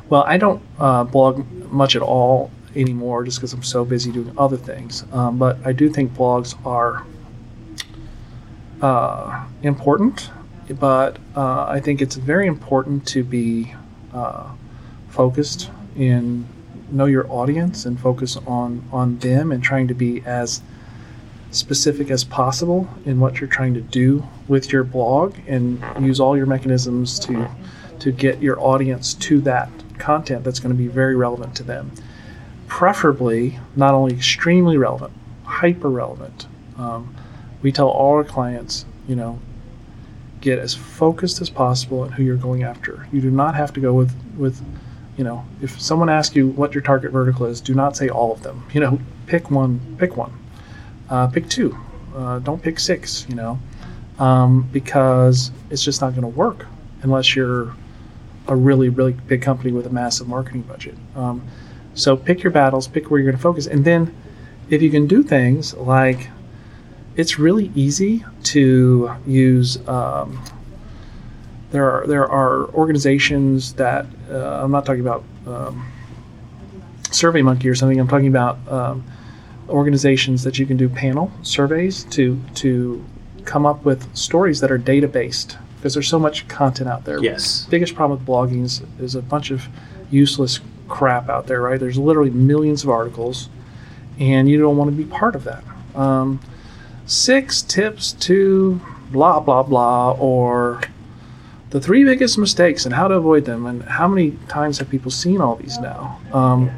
Well, 0.08 0.22
I 0.26 0.36
don't 0.36 0.62
uh, 0.78 1.04
blog 1.04 1.44
much 1.70 1.96
at 1.96 2.02
all 2.02 2.50
anymore 2.76 3.24
just 3.24 3.38
because 3.38 3.54
I'm 3.54 3.62
so 3.62 3.84
busy 3.84 4.12
doing 4.12 4.32
other 4.38 4.58
things. 4.58 5.04
Um, 5.10 5.38
but 5.38 5.58
I 5.66 5.72
do 5.72 5.88
think 5.88 6.12
blogs 6.12 6.54
are 6.66 7.04
uh, 8.82 9.46
important. 9.62 10.30
But 10.68 11.16
uh, 11.34 11.64
I 11.64 11.80
think 11.80 12.02
it's 12.02 12.16
very 12.16 12.46
important 12.46 13.06
to 13.08 13.24
be 13.24 13.74
uh, 14.12 14.50
focused 15.08 15.70
and 15.96 16.46
know 16.90 17.06
your 17.06 17.30
audience 17.30 17.86
and 17.86 17.98
focus 17.98 18.36
on 18.46 18.86
on 18.92 19.18
them 19.18 19.50
and 19.50 19.62
trying 19.62 19.88
to 19.88 19.94
be 19.94 20.22
as 20.26 20.62
specific 21.50 22.10
as 22.10 22.24
possible 22.24 22.88
in 23.04 23.20
what 23.20 23.40
you're 23.40 23.48
trying 23.48 23.74
to 23.74 23.80
do 23.80 24.26
with 24.48 24.72
your 24.72 24.84
blog 24.84 25.34
and 25.46 25.82
use 26.00 26.20
all 26.20 26.36
your 26.36 26.46
mechanisms 26.46 27.18
to 27.18 27.48
to 28.00 28.12
get 28.12 28.40
your 28.40 28.60
audience 28.60 29.14
to 29.14 29.40
that 29.40 29.68
content 29.98 30.44
that's 30.44 30.60
going 30.60 30.74
to 30.74 30.78
be 30.78 30.86
very 30.86 31.16
relevant 31.16 31.56
to 31.56 31.64
them. 31.64 31.90
Preferably, 32.68 33.58
not 33.74 33.92
only 33.92 34.14
extremely 34.14 34.76
relevant, 34.76 35.12
hyper 35.44 35.90
relevant. 35.90 36.46
Um, 36.76 37.14
we 37.62 37.72
tell 37.72 37.88
all 37.88 38.14
our 38.14 38.24
clients, 38.24 38.84
you 39.08 39.16
know, 39.16 39.40
get 40.40 40.58
as 40.58 40.74
focused 40.74 41.40
as 41.40 41.50
possible 41.50 42.00
on 42.00 42.12
who 42.12 42.22
you're 42.22 42.36
going 42.36 42.62
after. 42.62 43.08
You 43.12 43.20
do 43.20 43.30
not 43.30 43.54
have 43.56 43.72
to 43.72 43.80
go 43.80 43.92
with 43.92 44.14
with, 44.36 44.62
you 45.16 45.24
know, 45.24 45.44
if 45.60 45.80
someone 45.80 46.08
asks 46.08 46.36
you 46.36 46.48
what 46.48 46.74
your 46.74 46.82
target 46.82 47.10
vertical 47.10 47.46
is, 47.46 47.60
do 47.60 47.74
not 47.74 47.96
say 47.96 48.08
all 48.08 48.32
of 48.32 48.42
them. 48.42 48.64
You 48.72 48.80
know, 48.80 49.00
pick 49.26 49.50
one. 49.50 49.96
Pick 49.98 50.16
one. 50.16 50.32
Uh, 51.08 51.26
pick 51.26 51.48
two. 51.48 51.76
Uh, 52.14 52.38
don't 52.40 52.62
pick 52.62 52.78
six. 52.78 53.26
You 53.28 53.34
know, 53.34 53.58
um, 54.18 54.68
because 54.72 55.50
it's 55.70 55.82
just 55.82 56.00
not 56.00 56.10
going 56.10 56.22
to 56.22 56.28
work 56.28 56.66
unless 57.02 57.34
you're 57.36 57.74
a 58.48 58.56
really, 58.56 58.88
really 58.88 59.12
big 59.12 59.42
company 59.42 59.72
with 59.72 59.86
a 59.86 59.90
massive 59.90 60.26
marketing 60.26 60.62
budget. 60.62 60.94
Um, 61.14 61.46
so 61.94 62.16
pick 62.16 62.42
your 62.42 62.52
battles, 62.52 62.88
pick 62.88 63.10
where 63.10 63.20
you're 63.20 63.30
going 63.30 63.36
to 63.36 63.42
focus, 63.42 63.66
and 63.66 63.84
then 63.84 64.14
if 64.70 64.82
you 64.82 64.90
can 64.90 65.06
do 65.06 65.22
things 65.22 65.74
like 65.74 66.28
it's 67.18 67.38
really 67.38 67.72
easy 67.74 68.24
to 68.44 69.12
use. 69.26 69.76
Um, 69.88 70.42
there 71.70 71.90
are 71.90 72.06
there 72.06 72.26
are 72.26 72.68
organizations 72.68 73.74
that 73.74 74.06
uh, 74.30 74.62
I'm 74.62 74.70
not 74.70 74.86
talking 74.86 75.00
about 75.00 75.24
um, 75.46 75.92
SurveyMonkey 77.10 77.66
or 77.66 77.74
something. 77.74 77.98
I'm 77.98 78.08
talking 78.08 78.28
about 78.28 78.56
um, 78.68 79.04
organizations 79.68 80.42
that 80.44 80.58
you 80.58 80.66
can 80.66 80.76
do 80.76 80.88
panel 80.88 81.30
surveys 81.42 82.04
to 82.04 82.40
to 82.54 83.04
come 83.44 83.64
up 83.66 83.84
with 83.84 84.14
stories 84.16 84.60
that 84.60 84.70
are 84.70 84.78
data 84.78 85.08
based 85.08 85.56
because 85.76 85.94
there's 85.94 86.08
so 86.08 86.18
much 86.18 86.46
content 86.48 86.88
out 86.88 87.04
there 87.04 87.22
Yes. 87.22 87.66
biggest 87.70 87.94
problem 87.94 88.18
with 88.18 88.26
blogging 88.26 88.64
is, 88.64 88.82
is 89.00 89.14
a 89.14 89.22
bunch 89.22 89.50
of 89.50 89.66
useless 90.10 90.60
crap 90.88 91.28
out 91.28 91.46
there, 91.46 91.60
right? 91.60 91.78
There's 91.78 91.98
literally 91.98 92.30
millions 92.30 92.82
of 92.82 92.90
articles, 92.90 93.48
and 94.18 94.48
you 94.48 94.58
don't 94.58 94.76
want 94.76 94.90
to 94.90 94.96
be 94.96 95.04
part 95.04 95.36
of 95.36 95.44
that. 95.44 95.62
Um, 95.94 96.40
six 97.06 97.62
tips 97.62 98.12
to 98.12 98.80
blah, 99.12 99.40
blah, 99.40 99.62
blah, 99.62 100.12
or 100.12 100.80
the 101.70 101.80
three 101.80 102.04
biggest 102.04 102.38
mistakes 102.38 102.84
and 102.86 102.94
how 102.94 103.06
to 103.08 103.14
avoid 103.14 103.44
them. 103.44 103.66
And 103.66 103.82
how 103.82 104.08
many 104.08 104.32
times 104.48 104.78
have 104.78 104.88
people 104.88 105.10
seen 105.10 105.40
all 105.40 105.56
these 105.56 105.78
now? 105.78 106.18
Um, 106.32 106.70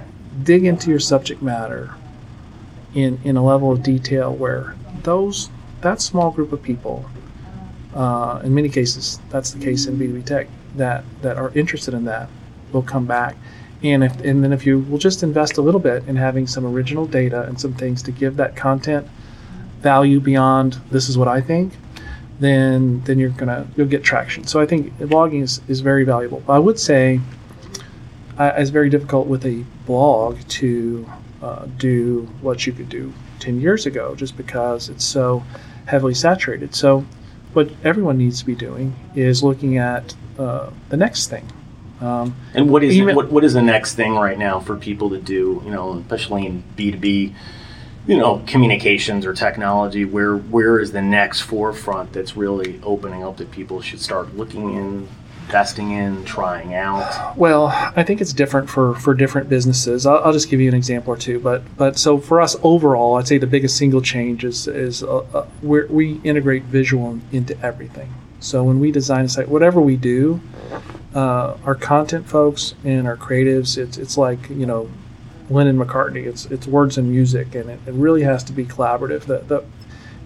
dig 0.43 0.65
into 0.65 0.91
your 0.91 1.01
subject 1.01 1.43
matter 1.43 1.95
in, 2.95 3.21
in 3.25 3.37
a 3.37 3.45
level 3.45 3.73
of 3.73 3.83
detail 3.83 4.35
where 4.35 4.75
those 5.03 5.51
that 5.81 6.01
small 6.01 6.31
group 6.31 6.53
of 6.53 6.62
people 6.62 7.09
uh, 7.95 8.41
in 8.45 8.55
many 8.55 8.69
cases, 8.69 9.19
that's 9.31 9.51
the 9.51 9.62
case 9.62 9.87
in 9.87 9.99
B2B 9.99 10.25
tech, 10.25 10.47
that, 10.77 11.05
that 11.23 11.37
are 11.37 11.51
interested 11.55 11.95
in 11.95 12.05
that 12.05 12.29
will 12.73 12.83
come 12.83 13.07
back. 13.07 13.37
And, 13.83 14.05
if, 14.05 14.21
and 14.21 14.45
then 14.45 14.53
if 14.53 14.67
you 14.67 14.81
will 14.81 14.99
just 14.99 15.23
invest 15.23 15.57
a 15.57 15.62
little 15.62 15.81
bit 15.81 16.07
in 16.07 16.17
having 16.17 16.47
some 16.47 16.67
original 16.67 17.07
data 17.07 17.43
and 17.43 17.61
some 17.61 17.75
things 17.75 18.03
to 18.05 18.12
give 18.12 18.37
that 18.37 18.55
content 18.55 19.09
value 19.81 20.21
beyond 20.21 20.75
this 20.91 21.09
is 21.09 21.17
what 21.17 21.29
I 21.29 21.41
think, 21.41 21.73
then 22.39 23.03
then 23.05 23.19
you're 23.19 23.31
gonna 23.31 23.67
you'll 23.77 23.87
get 23.87 24.03
traction. 24.03 24.47
So 24.47 24.61
I 24.61 24.67
think 24.67 24.97
blogging 24.99 25.43
is, 25.43 25.61
is 25.69 25.81
very 25.81 26.05
valuable. 26.05 26.43
I 26.49 26.59
would 26.59 26.79
say 26.79 27.21
uh, 28.39 28.53
it's 28.57 28.71
very 28.71 28.91
difficult 28.91 29.27
with 29.27 29.45
a 29.47 29.65
blog 29.87 30.39
to 30.49 31.11
uh, 31.43 31.67
do 31.79 32.29
what 32.41 32.67
you 32.67 32.73
could 32.73 32.89
do 32.89 33.12
10 33.39 33.61
years 33.61 33.87
ago 33.87 34.15
just 34.15 34.37
because 34.37 34.89
it's 34.89 35.05
so 35.05 35.43
heavily 35.87 36.15
saturated. 36.15 36.75
So, 36.75 37.05
what 37.53 37.71
everyone 37.83 38.17
needs 38.19 38.39
to 38.41 38.47
be 38.47 38.55
doing 38.55 38.95
is 39.17 39.43
looking 39.43 39.77
at 39.79 40.15
uh, 40.39 40.71
the 40.89 40.97
next 40.97 41.27
thing. 41.29 41.45
Um, 42.01 42.35
And 42.55 42.71
what 42.71 42.83
is 42.85 42.95
Email- 42.97 43.17
what, 43.17 43.31
what 43.33 43.45
is 43.45 43.53
the 43.55 43.62
next 43.62 43.95
thing 43.95 44.15
right 44.15 44.39
now 44.39 44.61
for 44.61 44.77
people 44.77 45.11
to 45.11 45.19
do? 45.19 45.61
You 45.65 45.71
know, 45.71 45.95
especially 45.99 46.47
in 46.47 46.62
B 46.77 46.93
two 46.93 46.99
B, 46.99 47.35
you 48.07 48.17
know, 48.17 48.43
communications 48.47 49.27
or 49.27 49.35
technology. 49.35 50.05
Where 50.05 50.37
where 50.37 50.79
is 50.81 50.93
the 50.93 51.03
next 51.03 51.41
forefront 51.41 52.12
that's 52.12 52.37
really 52.37 52.81
opening 52.83 53.23
up 53.25 53.37
that 53.39 53.51
people 53.51 53.81
should 53.83 54.01
start 54.01 54.35
looking 54.37 54.75
in, 54.75 55.09
investing 55.51 55.91
in, 55.91 56.25
trying 56.25 56.75
out? 56.75 57.37
Well, 57.37 57.67
I 57.97 58.05
think 58.05 58.21
it's 58.21 58.33
different 58.33 58.71
for, 58.71 58.95
for 58.95 59.15
different 59.15 59.49
businesses. 59.49 60.07
I'll, 60.07 60.19
I'll 60.19 60.33
just 60.33 60.49
give 60.49 60.61
you 60.61 60.69
an 60.69 60.77
example 60.77 61.13
or 61.13 61.17
two. 61.17 61.41
But 61.41 61.63
but 61.77 61.99
so 61.99 62.19
for 62.19 62.41
us 62.41 62.57
overall, 62.63 63.17
I'd 63.17 63.27
say 63.27 63.37
the 63.37 63.49
biggest 63.49 63.77
single 63.77 64.01
change 64.01 64.45
is 64.45 64.69
is 64.69 65.03
uh, 65.03 65.19
uh, 65.35 65.47
we 65.61 65.85
we 65.87 66.21
integrate 66.23 66.63
visual 66.65 67.19
into 67.33 67.61
everything. 67.65 68.15
So 68.39 68.63
when 68.63 68.79
we 68.79 68.93
design 68.93 69.25
a 69.25 69.29
site, 69.29 69.49
whatever 69.49 69.81
we 69.81 69.97
do, 69.97 70.41
uh, 71.15 71.57
our 71.65 71.75
content 71.75 72.29
folks 72.29 72.75
and 72.85 73.09
our 73.09 73.17
creatives, 73.17 73.77
it's 73.77 73.99
it's 73.99 74.17
like 74.17 74.49
you 74.51 74.67
know, 74.67 74.89
Lennon 75.51 75.77
McCartney. 75.79 76.27
It's 76.27 76.47
it's 76.47 76.69
words 76.69 76.97
and 76.97 77.11
music, 77.11 77.57
and 77.57 77.71
it, 77.71 77.81
it 77.87 77.95
really 77.95 78.23
has 78.23 78.45
to 78.45 78.53
be 78.53 78.65
collaborative. 78.65 79.23
The, 79.23 79.39
the 79.39 79.65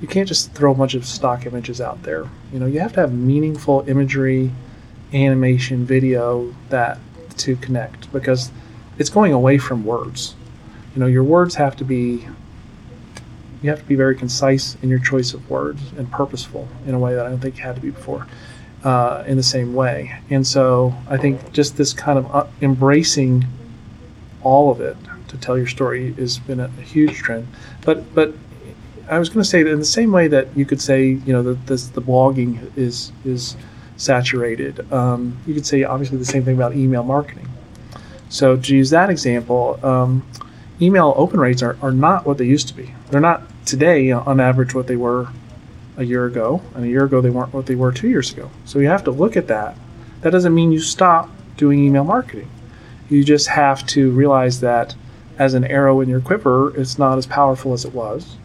you 0.02 0.08
can't 0.08 0.28
just 0.28 0.52
throw 0.52 0.72
a 0.72 0.74
bunch 0.74 0.92
of 0.94 1.06
stock 1.06 1.46
images 1.46 1.80
out 1.80 2.02
there. 2.02 2.28
You 2.52 2.58
know, 2.58 2.66
you 2.66 2.80
have 2.80 2.92
to 2.94 3.00
have 3.00 3.14
meaningful 3.14 3.84
imagery 3.88 4.50
animation, 5.12 5.84
video 5.84 6.54
that 6.68 6.98
to 7.38 7.56
connect 7.56 8.12
because 8.12 8.50
it's 8.98 9.10
going 9.10 9.32
away 9.32 9.58
from 9.58 9.84
words. 9.84 10.34
You 10.94 11.00
know, 11.00 11.06
your 11.06 11.24
words 11.24 11.56
have 11.56 11.76
to 11.76 11.84
be 11.84 12.26
you 13.62 13.70
have 13.70 13.78
to 13.78 13.86
be 13.86 13.94
very 13.94 14.14
concise 14.14 14.76
in 14.82 14.90
your 14.90 14.98
choice 14.98 15.32
of 15.32 15.48
words 15.48 15.80
and 15.96 16.10
purposeful 16.12 16.68
in 16.86 16.92
a 16.94 16.98
way 16.98 17.14
that 17.14 17.24
I 17.24 17.30
don't 17.30 17.40
think 17.40 17.56
had 17.56 17.76
to 17.76 17.80
be 17.80 17.90
before. 17.90 18.26
Uh, 18.84 19.24
in 19.26 19.38
the 19.38 19.42
same 19.42 19.72
way, 19.72 20.14
and 20.28 20.46
so 20.46 20.94
I 21.08 21.16
think 21.16 21.52
just 21.52 21.78
this 21.78 21.94
kind 21.94 22.18
of 22.18 22.34
uh, 22.34 22.46
embracing 22.60 23.46
all 24.42 24.70
of 24.70 24.82
it 24.82 24.98
to 25.28 25.38
tell 25.38 25.56
your 25.56 25.66
story 25.66 26.12
has 26.12 26.38
been 26.38 26.60
a, 26.60 26.64
a 26.66 26.82
huge 26.82 27.14
trend. 27.14 27.48
But 27.80 28.14
but 28.14 28.34
I 29.08 29.18
was 29.18 29.30
going 29.30 29.42
to 29.42 29.48
say 29.48 29.62
that 29.62 29.70
in 29.70 29.78
the 29.78 29.86
same 29.86 30.12
way 30.12 30.28
that 30.28 30.54
you 30.54 30.66
could 30.66 30.82
say 30.82 31.06
you 31.06 31.32
know 31.32 31.42
that 31.42 31.66
this, 31.66 31.88
the 31.88 32.02
blogging 32.02 32.76
is 32.76 33.10
is 33.24 33.56
saturated. 33.96 34.92
Um, 34.92 35.38
you 35.46 35.54
could 35.54 35.66
say 35.66 35.84
obviously 35.84 36.18
the 36.18 36.24
same 36.24 36.44
thing 36.44 36.56
about 36.56 36.74
email 36.74 37.02
marketing. 37.02 37.48
So 38.28 38.56
to 38.56 38.76
use 38.76 38.90
that 38.90 39.10
example, 39.10 39.78
um, 39.84 40.26
email 40.80 41.14
open 41.16 41.38
rates 41.38 41.62
are, 41.62 41.76
are 41.80 41.92
not 41.92 42.26
what 42.26 42.38
they 42.38 42.46
used 42.46 42.68
to 42.68 42.74
be. 42.74 42.92
They're 43.10 43.20
not 43.20 43.42
today 43.64 44.10
on 44.10 44.40
average 44.40 44.74
what 44.74 44.86
they 44.86 44.96
were 44.96 45.28
a 45.96 46.04
year 46.04 46.26
ago, 46.26 46.60
and 46.74 46.84
a 46.84 46.88
year 46.88 47.04
ago 47.04 47.20
they 47.20 47.30
weren't 47.30 47.54
what 47.54 47.66
they 47.66 47.76
were 47.76 47.92
two 47.92 48.08
years 48.08 48.32
ago. 48.32 48.50
So 48.64 48.78
you 48.78 48.88
have 48.88 49.04
to 49.04 49.10
look 49.10 49.36
at 49.36 49.46
that. 49.48 49.76
That 50.22 50.30
doesn't 50.30 50.54
mean 50.54 50.72
you 50.72 50.80
stop 50.80 51.30
doing 51.56 51.78
email 51.78 52.04
marketing. 52.04 52.50
You 53.08 53.22
just 53.22 53.48
have 53.48 53.86
to 53.88 54.10
realize 54.10 54.60
that 54.60 54.96
as 55.38 55.54
an 55.54 55.64
arrow 55.64 56.00
in 56.00 56.08
your 56.08 56.20
quiver, 56.20 56.76
it's 56.76 56.98
not 56.98 57.18
as 57.18 57.26
powerful 57.26 57.72
as 57.72 57.84
it 57.84 57.94
was. 57.94 58.36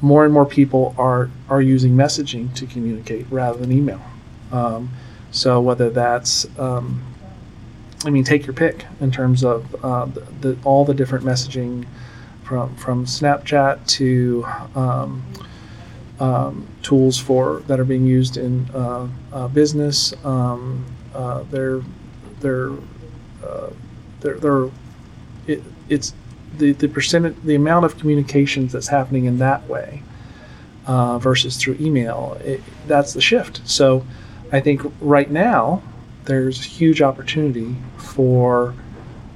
More 0.00 0.24
and 0.24 0.32
more 0.32 0.44
people 0.44 0.94
are 0.98 1.30
are 1.48 1.62
using 1.62 1.96
messaging 1.96 2.54
to 2.54 2.66
communicate 2.66 3.26
rather 3.30 3.58
than 3.58 3.72
email. 3.72 4.00
Um, 4.52 4.90
so 5.30 5.60
whether 5.60 5.90
that's, 5.90 6.46
um, 6.58 7.02
I 8.04 8.10
mean, 8.10 8.24
take 8.24 8.46
your 8.46 8.54
pick 8.54 8.84
in 9.00 9.10
terms 9.10 9.44
of 9.44 9.84
uh, 9.84 10.06
the, 10.06 10.20
the, 10.40 10.58
all 10.64 10.84
the 10.84 10.94
different 10.94 11.24
messaging 11.24 11.86
from 12.44 12.74
from 12.76 13.04
Snapchat 13.04 13.86
to 13.88 14.46
um, 14.74 15.24
um, 16.20 16.66
tools 16.82 17.18
for 17.18 17.60
that 17.66 17.80
are 17.80 17.84
being 17.84 18.06
used 18.06 18.36
in 18.36 18.70
uh, 18.72 19.08
uh, 19.32 19.48
business. 19.48 20.14
Um, 20.24 20.84
uh, 21.14 21.42
they're 21.50 21.82
they're 22.40 22.70
uh, 23.44 23.70
they're, 24.20 24.38
they're 24.38 24.70
it, 25.46 25.62
it's 25.88 26.14
the 26.56 26.72
the 26.72 26.88
percentage 26.88 27.36
the 27.44 27.54
amount 27.56 27.84
of 27.84 27.98
communications 27.98 28.72
that's 28.72 28.88
happening 28.88 29.24
in 29.24 29.38
that 29.38 29.66
way 29.68 30.02
uh, 30.86 31.18
versus 31.18 31.56
through 31.56 31.76
email. 31.80 32.38
It, 32.44 32.62
that's 32.86 33.12
the 33.12 33.20
shift. 33.20 33.60
So 33.64 34.06
I 34.52 34.60
think 34.60 34.82
right 35.00 35.30
now 35.30 35.82
there's 36.24 36.62
huge 36.62 37.02
opportunity 37.02 37.76
for 37.96 38.74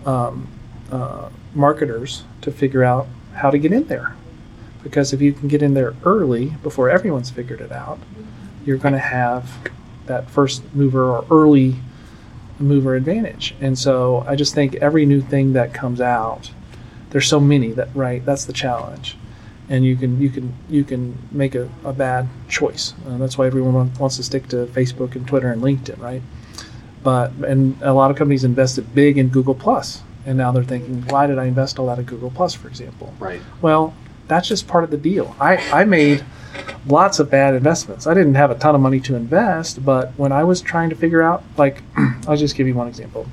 um, 0.07 0.49
uh, 0.91 1.29
marketers 1.55 2.25
to 2.43 2.51
figure 2.51 2.85
out 2.85 3.07
how 3.35 3.51
to 3.51 3.59
get 3.59 3.73
in 3.73 3.85
there. 3.85 4.17
Because 4.83 5.13
if 5.13 5.21
you 5.21 5.33
can 5.33 5.49
get 5.49 5.63
in 5.63 5.75
there 5.75 5.95
early 6.05 6.47
before 6.63 6.89
everyone's 6.89 7.31
figured 7.31 7.61
it 7.61 7.73
out, 7.73 7.99
you're 8.65 8.79
going 8.79 8.95
to 8.95 8.99
have 8.99 9.51
that 10.07 10.31
first 10.31 10.63
mover 10.75 11.05
or 11.05 11.25
early 11.31 11.77
mover 12.59 12.95
advantage. 12.95 13.55
And 13.61 13.79
so 13.79 14.25
I 14.27 14.37
just 14.37 14.55
think 14.55 14.75
every 14.77 15.07
new 15.07 15.21
thing 15.21 15.53
that 15.55 15.75
comes 15.75 16.01
out, 16.01 16.51
there's 17.11 17.27
so 17.29 17.41
many 17.41 17.73
that 17.73 17.89
right. 17.95 18.25
That's 18.25 18.45
the 18.45 18.53
challenge, 18.53 19.17
and 19.71 19.87
you 19.87 19.97
can 19.97 20.21
you 20.21 20.29
can 20.29 20.53
you 20.69 20.85
can 20.85 21.17
make 21.31 21.55
a, 21.55 21.71
a 21.85 21.93
bad 21.93 22.29
choice. 22.49 22.93
Uh, 23.07 23.17
that's 23.17 23.39
why 23.39 23.47
everyone 23.47 23.95
wants 23.95 24.17
to 24.17 24.23
stick 24.23 24.49
to 24.49 24.67
Facebook 24.67 25.15
and 25.15 25.27
Twitter 25.27 25.51
and 25.51 25.63
LinkedIn, 25.63 25.99
right? 25.99 26.21
But 27.03 27.33
and 27.47 27.81
a 27.81 27.95
lot 27.95 28.11
of 28.11 28.19
companies 28.19 28.45
invested 28.45 28.95
big 28.95 29.17
in 29.17 29.29
Google 29.29 29.55
Plus, 29.55 30.03
and 30.27 30.37
now 30.37 30.53
they're 30.53 30.65
thinking, 30.65 31.03
why 31.07 31.27
did 31.27 31.39
I 31.39 31.47
invest 31.47 31.79
all 31.79 31.87
that 31.87 31.99
in 31.99 32.05
Google 32.05 32.31
Plus, 32.31 32.53
for 32.53 32.69
example? 32.69 33.15
Right. 33.19 33.41
Well, 33.63 33.95
that's 34.29 34.49
just 34.49 34.69
part 34.69 34.85
of 34.85 34.91
the 34.91 34.99
deal. 34.99 35.35
I, 35.41 35.57
I 35.73 35.85
made 35.85 36.25
lots 36.87 37.21
of 37.21 37.31
bad 37.31 37.55
investments. 37.55 38.07
I 38.07 38.15
didn't 38.15 38.35
have 38.35 38.51
a 38.51 38.55
ton 38.57 38.75
of 38.75 38.81
money 38.81 39.01
to 39.01 39.15
invest, 39.15 39.85
but 39.85 40.13
when 40.17 40.31
I 40.33 40.45
was 40.45 40.61
trying 40.61 40.91
to 40.91 40.97
figure 40.97 41.23
out, 41.23 41.43
like, 41.57 41.83
I'll 42.29 42.37
just 42.37 42.55
give 42.55 42.67
you 42.67 42.75
one 42.75 42.87
example. 42.87 43.27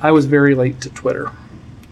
I 0.00 0.12
was 0.12 0.26
very 0.26 0.54
late 0.54 0.80
to 0.82 0.90
Twitter, 0.90 1.32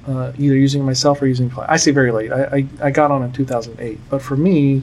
uh, 0.06 0.32
either 0.38 0.54
using 0.54 0.84
myself 0.84 1.20
or 1.20 1.26
using. 1.26 1.52
I 1.68 1.76
say 1.76 1.90
very 1.90 2.12
late. 2.12 2.32
I, 2.32 2.44
I, 2.44 2.66
I 2.82 2.90
got 2.90 3.10
on 3.10 3.22
in 3.22 3.32
2008, 3.32 3.98
but 4.08 4.22
for 4.22 4.36
me, 4.36 4.82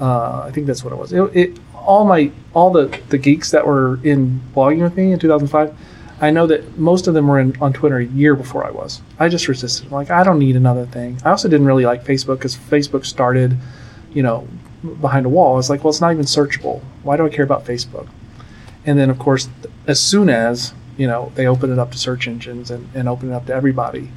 uh, 0.00 0.42
I 0.42 0.50
think 0.50 0.66
that's 0.66 0.84
what 0.84 0.92
it 0.92 0.96
was. 0.96 1.12
It, 1.12 1.36
it 1.36 1.58
all 1.74 2.04
my 2.04 2.30
all 2.54 2.70
the 2.70 2.98
the 3.08 3.18
geeks 3.18 3.50
that 3.50 3.66
were 3.66 3.98
in 4.04 4.40
blogging 4.54 4.82
with 4.82 4.96
me 4.96 5.12
in 5.12 5.18
2005. 5.18 5.76
I 6.20 6.30
know 6.30 6.46
that 6.46 6.78
most 6.78 7.08
of 7.08 7.14
them 7.14 7.26
were 7.26 7.40
in, 7.40 7.56
on 7.60 7.72
Twitter 7.72 7.96
a 7.96 8.04
year 8.04 8.36
before 8.36 8.64
I 8.64 8.70
was. 8.70 9.02
I 9.18 9.28
just 9.28 9.48
resisted. 9.48 9.90
Like, 9.90 10.08
I 10.08 10.22
don't 10.22 10.38
need 10.38 10.54
another 10.54 10.86
thing. 10.86 11.18
I 11.24 11.30
also 11.30 11.48
didn't 11.48 11.66
really 11.66 11.84
like 11.84 12.04
Facebook 12.04 12.38
because 12.38 12.54
Facebook 12.54 13.04
started, 13.04 13.58
you 14.14 14.22
know, 14.22 14.46
behind 15.00 15.26
a 15.26 15.28
wall. 15.28 15.58
It's 15.58 15.68
like, 15.68 15.82
well, 15.82 15.90
it's 15.90 16.00
not 16.00 16.12
even 16.12 16.24
searchable. 16.24 16.80
Why 17.02 17.16
do 17.16 17.26
I 17.26 17.28
care 17.28 17.44
about 17.44 17.64
Facebook? 17.64 18.08
And 18.86 19.00
then, 19.00 19.10
of 19.10 19.18
course, 19.18 19.48
as 19.88 19.98
soon 20.00 20.28
as, 20.28 20.72
you 20.96 21.08
know, 21.08 21.32
they 21.34 21.48
open 21.48 21.72
it 21.72 21.80
up 21.80 21.90
to 21.90 21.98
search 21.98 22.28
engines 22.28 22.70
and, 22.70 22.88
and 22.94 23.08
open 23.08 23.30
it 23.30 23.34
up 23.34 23.46
to 23.46 23.54
everybody, 23.54 24.08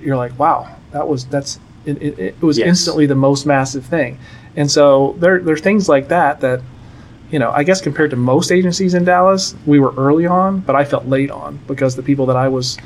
you're 0.00 0.16
like, 0.16 0.38
wow, 0.38 0.74
that 0.92 1.06
was, 1.08 1.26
that's, 1.26 1.58
it, 1.84 2.02
it, 2.02 2.18
it 2.18 2.42
was 2.42 2.58
Yes. 2.58 2.68
instantly 2.68 3.06
the 3.06 3.14
most 3.14 3.46
massive 3.46 3.84
thing. 3.84 4.18
And 4.56 4.70
so 4.70 5.14
there, 5.18 5.38
there 5.40 5.54
are 5.54 5.58
things 5.58 5.88
like 5.88 6.08
that 6.08 6.40
that, 6.40 6.60
you 7.30 7.38
know, 7.38 7.50
I 7.50 7.62
guess 7.64 7.80
compared 7.80 8.10
to 8.10 8.16
most 8.16 8.50
agencies 8.52 8.94
in 8.94 9.04
Dallas, 9.04 9.54
we 9.66 9.78
were 9.80 9.92
early 9.96 10.26
on, 10.26 10.60
but 10.60 10.76
I 10.76 10.84
felt 10.84 11.06
late 11.06 11.30
on 11.30 11.58
because 11.66 11.96
the 11.96 12.02
people 12.02 12.26
that 12.26 12.36
I 12.36 12.48
was 12.48 12.78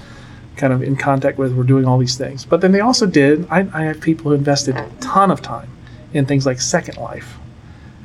kind 0.57 0.73
of 0.73 0.83
in 0.83 0.97
contact 0.97 1.39
with 1.39 1.55
were 1.55 1.65
doing 1.65 1.85
all 1.87 1.99
these 1.99 2.17
things. 2.17 2.45
But 2.45 2.61
then 2.61 2.73
they 2.73 2.81
also 2.81 3.07
did, 3.07 3.47
I, 3.51 3.69
I 3.73 3.83
have 3.85 4.01
people 4.01 4.31
who 4.31 4.33
invested 4.37 4.77
a 4.77 4.89
ton 5.01 5.31
of 5.31 5.41
time 5.43 5.69
in 6.13 6.27
things 6.27 6.45
like 6.47 6.61
Second 6.61 6.97
Life. 6.99 7.37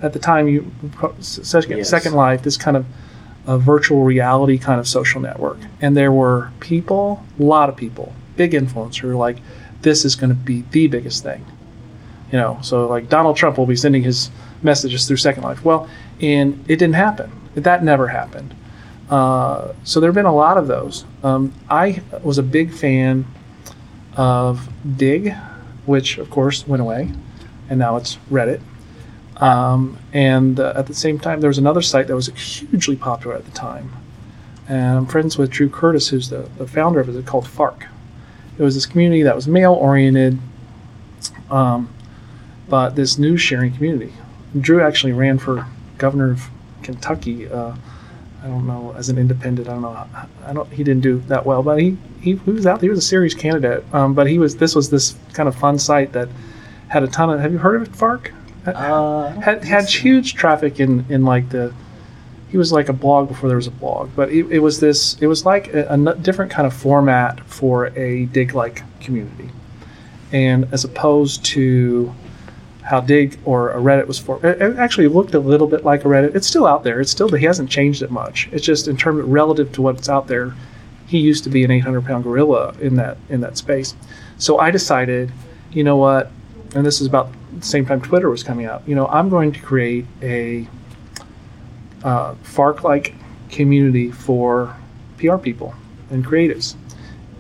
At 0.02 0.14
the 0.14 0.20
time, 0.20 0.48
you 0.48 0.72
Second, 1.22 1.78
Yes. 1.78 1.90
Second 1.90 2.14
Life, 2.14 2.44
this 2.44 2.58
kind 2.58 2.78
of 2.78 2.86
a 3.48 3.58
virtual 3.58 4.04
reality 4.04 4.58
kind 4.58 4.80
of 4.80 4.88
social 4.88 5.22
network. 5.22 5.58
And 5.82 5.96
there 5.96 6.12
were 6.12 6.52
people, 6.60 7.24
a 7.40 7.44
lot 7.44 7.70
of 7.70 7.76
people, 7.76 8.14
big 8.36 8.52
influencer, 8.52 9.18
like, 9.18 9.38
this 9.82 10.06
is 10.06 10.16
going 10.16 10.30
to 10.30 10.36
be 10.36 10.64
the 10.72 10.88
biggest 10.88 11.24
thing. 11.24 11.46
You 12.32 12.40
know, 12.40 12.58
so 12.62 12.88
like 12.88 13.08
Donald 13.08 13.38
Trump 13.38 13.58
will 13.58 13.68
be 13.68 13.76
sending 13.76 14.04
his 14.04 14.32
messages 14.64 15.08
through 15.08 15.18
Second 15.18 15.44
Life. 15.44 15.64
Well, 15.64 15.88
and 16.20 16.60
it 16.68 16.78
didn't 16.78 16.96
happen. 16.96 17.32
That 17.56 17.84
never 17.84 18.08
happened. 18.08 18.56
Uh, 19.10 19.74
so 19.84 20.00
there 20.00 20.10
have 20.10 20.16
been 20.16 20.26
a 20.26 20.36
lot 20.36 20.58
of 20.58 20.68
those. 20.68 21.06
Um, 21.24 21.54
I 21.70 22.02
was 22.24 22.38
a 22.38 22.44
big 22.44 22.74
fan 22.74 23.26
of 24.18 24.68
Digg, 24.98 25.34
which 25.86 26.18
of 26.18 26.30
course 26.30 26.68
went 26.68 26.82
away, 26.82 27.12
and 27.70 27.78
now 27.78 27.96
it's 27.98 28.18
Reddit. 28.32 28.62
Um, 29.38 30.00
and 30.14 30.60
uh, 30.60 30.74
at 30.76 30.88
the 30.88 30.96
same 30.96 31.20
time, 31.20 31.42
there 31.42 31.50
was 31.50 31.58
another 31.58 31.82
site 31.82 32.08
that 32.08 32.16
was 32.16 32.28
hugely 32.28 32.96
popular 32.96 33.36
at 33.36 33.46
the 33.46 33.52
time. 33.52 33.94
And 34.68 34.98
I'm 34.98 35.06
friends 35.06 35.38
with 35.38 35.52
Drew 35.52 35.70
Curtis, 35.70 36.08
who's 36.10 36.30
the, 36.30 36.50
the 36.58 36.66
founder 36.66 37.00
of 37.00 37.16
it, 37.16 37.26
called 37.26 37.48
Fark. 37.48 37.86
It 38.58 38.64
was 38.64 38.76
this 38.76 38.86
community 38.86 39.24
that 39.24 39.36
was 39.36 39.48
male 39.48 39.74
oriented, 39.74 40.40
um, 41.50 41.94
but 42.70 42.96
this 42.96 43.18
news 43.18 43.42
sharing 43.42 43.74
community. 43.74 44.14
Drew 44.60 44.82
actually 44.82 45.14
ran 45.14 45.38
for 45.38 45.68
governor 45.98 46.32
of 46.32 46.50
Kentucky 46.82 47.50
uh, 47.50 47.76
I 48.46 48.48
don't 48.48 48.68
know 48.68 48.94
as 48.96 49.10
an 49.10 49.18
independent. 49.18 49.68
I 49.68 49.72
don't 49.72 49.82
know. 49.82 50.08
I 50.46 50.54
don't. 50.54 50.72
He 50.72 50.84
didn't 50.84 51.02
do 51.02 51.20
that 51.28 51.48
well, 51.48 51.64
but 51.64 51.82
he 51.82 51.98
he, 52.22 52.36
he 52.36 52.52
was 52.52 52.68
out. 52.68 52.80
He 52.80 52.90
was 52.90 53.00
a 53.00 53.02
serious 53.02 53.34
candidate. 53.34 53.84
Um, 53.92 54.14
but 54.14 54.28
he 54.28 54.38
was. 54.38 54.58
This 54.58 54.76
was 54.76 54.92
this 54.92 55.16
kind 55.34 55.50
of 55.50 55.56
fun 55.56 55.80
site 55.80 56.14
that 56.14 56.30
had 56.88 57.02
a 57.02 57.08
ton 57.08 57.32
of. 57.32 57.40
Have 57.40 57.52
you 57.52 57.58
heard 57.58 57.82
of 57.82 57.88
it, 57.88 57.96
Fark? 57.96 58.32
Uh, 58.68 59.30
had 59.40 59.64
had 59.64 59.90
huge 59.90 60.36
traffic 60.36 60.80
in 60.80 61.08
in 61.10 61.26
like 61.26 61.50
the. 61.50 61.74
He 62.56 62.58
was 62.58 62.72
like 62.72 62.88
a 62.88 62.94
blog 62.94 63.28
before 63.28 63.50
there 63.50 63.58
was 63.58 63.68
a 63.68 63.72
blog, 63.72 64.12
but 64.16 64.30
it, 64.30 64.50
it 64.50 64.60
was 64.60 64.80
this. 64.80 65.18
It 65.20 65.28
was 65.28 65.46
like 65.46 65.74
a 65.74 65.98
different 66.22 66.54
kind 66.54 66.66
of 66.66 66.74
format 66.74 67.42
for 67.42 67.88
a 67.98 68.28
Digg 68.28 68.56
like 68.56 68.82
community, 69.02 69.50
and 70.32 70.66
as 70.72 70.86
opposed 70.86 71.44
to 71.48 72.16
how 72.82 73.02
Digg 73.02 73.38
or 73.44 73.72
a 73.72 73.80
Reddit 73.82 74.08
was 74.08 74.18
for. 74.18 74.38
It 74.38 74.62
it 74.62 74.78
actually 74.78 75.10
looked 75.10 75.34
a 75.34 75.40
little 75.40 75.68
bit 75.68 75.84
like 75.84 76.06
a 76.06 76.08
Reddit. 76.08 76.34
It's 76.34 76.48
still 76.48 76.66
out 76.66 76.86
there. 76.86 77.02
It's 77.02 77.12
still 77.12 77.28
he 77.28 77.44
hasn't 77.44 77.70
changed 77.70 78.02
it 78.02 78.10
much. 78.10 78.48
It's 78.54 78.66
just 78.66 78.88
in 78.88 78.96
terms 78.96 79.26
relative 79.26 79.74
to 79.74 79.82
what's 79.82 80.08
out 80.08 80.28
there. 80.28 80.56
He 81.08 81.20
used 81.20 81.44
to 81.44 81.50
be 81.50 81.66
an 81.66 81.72
800 81.72 82.06
pound 82.06 82.24
gorilla 82.24 82.74
in 82.80 82.96
that 82.96 83.18
in 83.28 83.42
that 83.42 83.58
space. 83.58 83.96
So 84.38 84.60
I 84.60 84.72
decided, 84.72 85.30
you 85.74 85.84
know 85.84 85.98
what, 85.98 86.32
and 86.74 86.86
this 86.86 87.02
is 87.02 87.08
about 87.08 87.34
the 87.60 87.66
same 87.66 87.86
time 87.86 88.00
Twitter 88.00 88.30
was 88.30 88.44
coming 88.44 88.66
out. 88.66 88.82
You 88.88 88.96
know, 88.96 89.08
I'm 89.08 89.28
going 89.28 89.52
to 89.52 89.60
create 89.60 90.06
a 90.22 90.66
uh, 92.06 92.36
Fark-like 92.44 93.14
community 93.50 94.12
for 94.12 94.76
PR 95.18 95.36
people 95.38 95.74
and 96.10 96.26
creatives, 96.26 96.76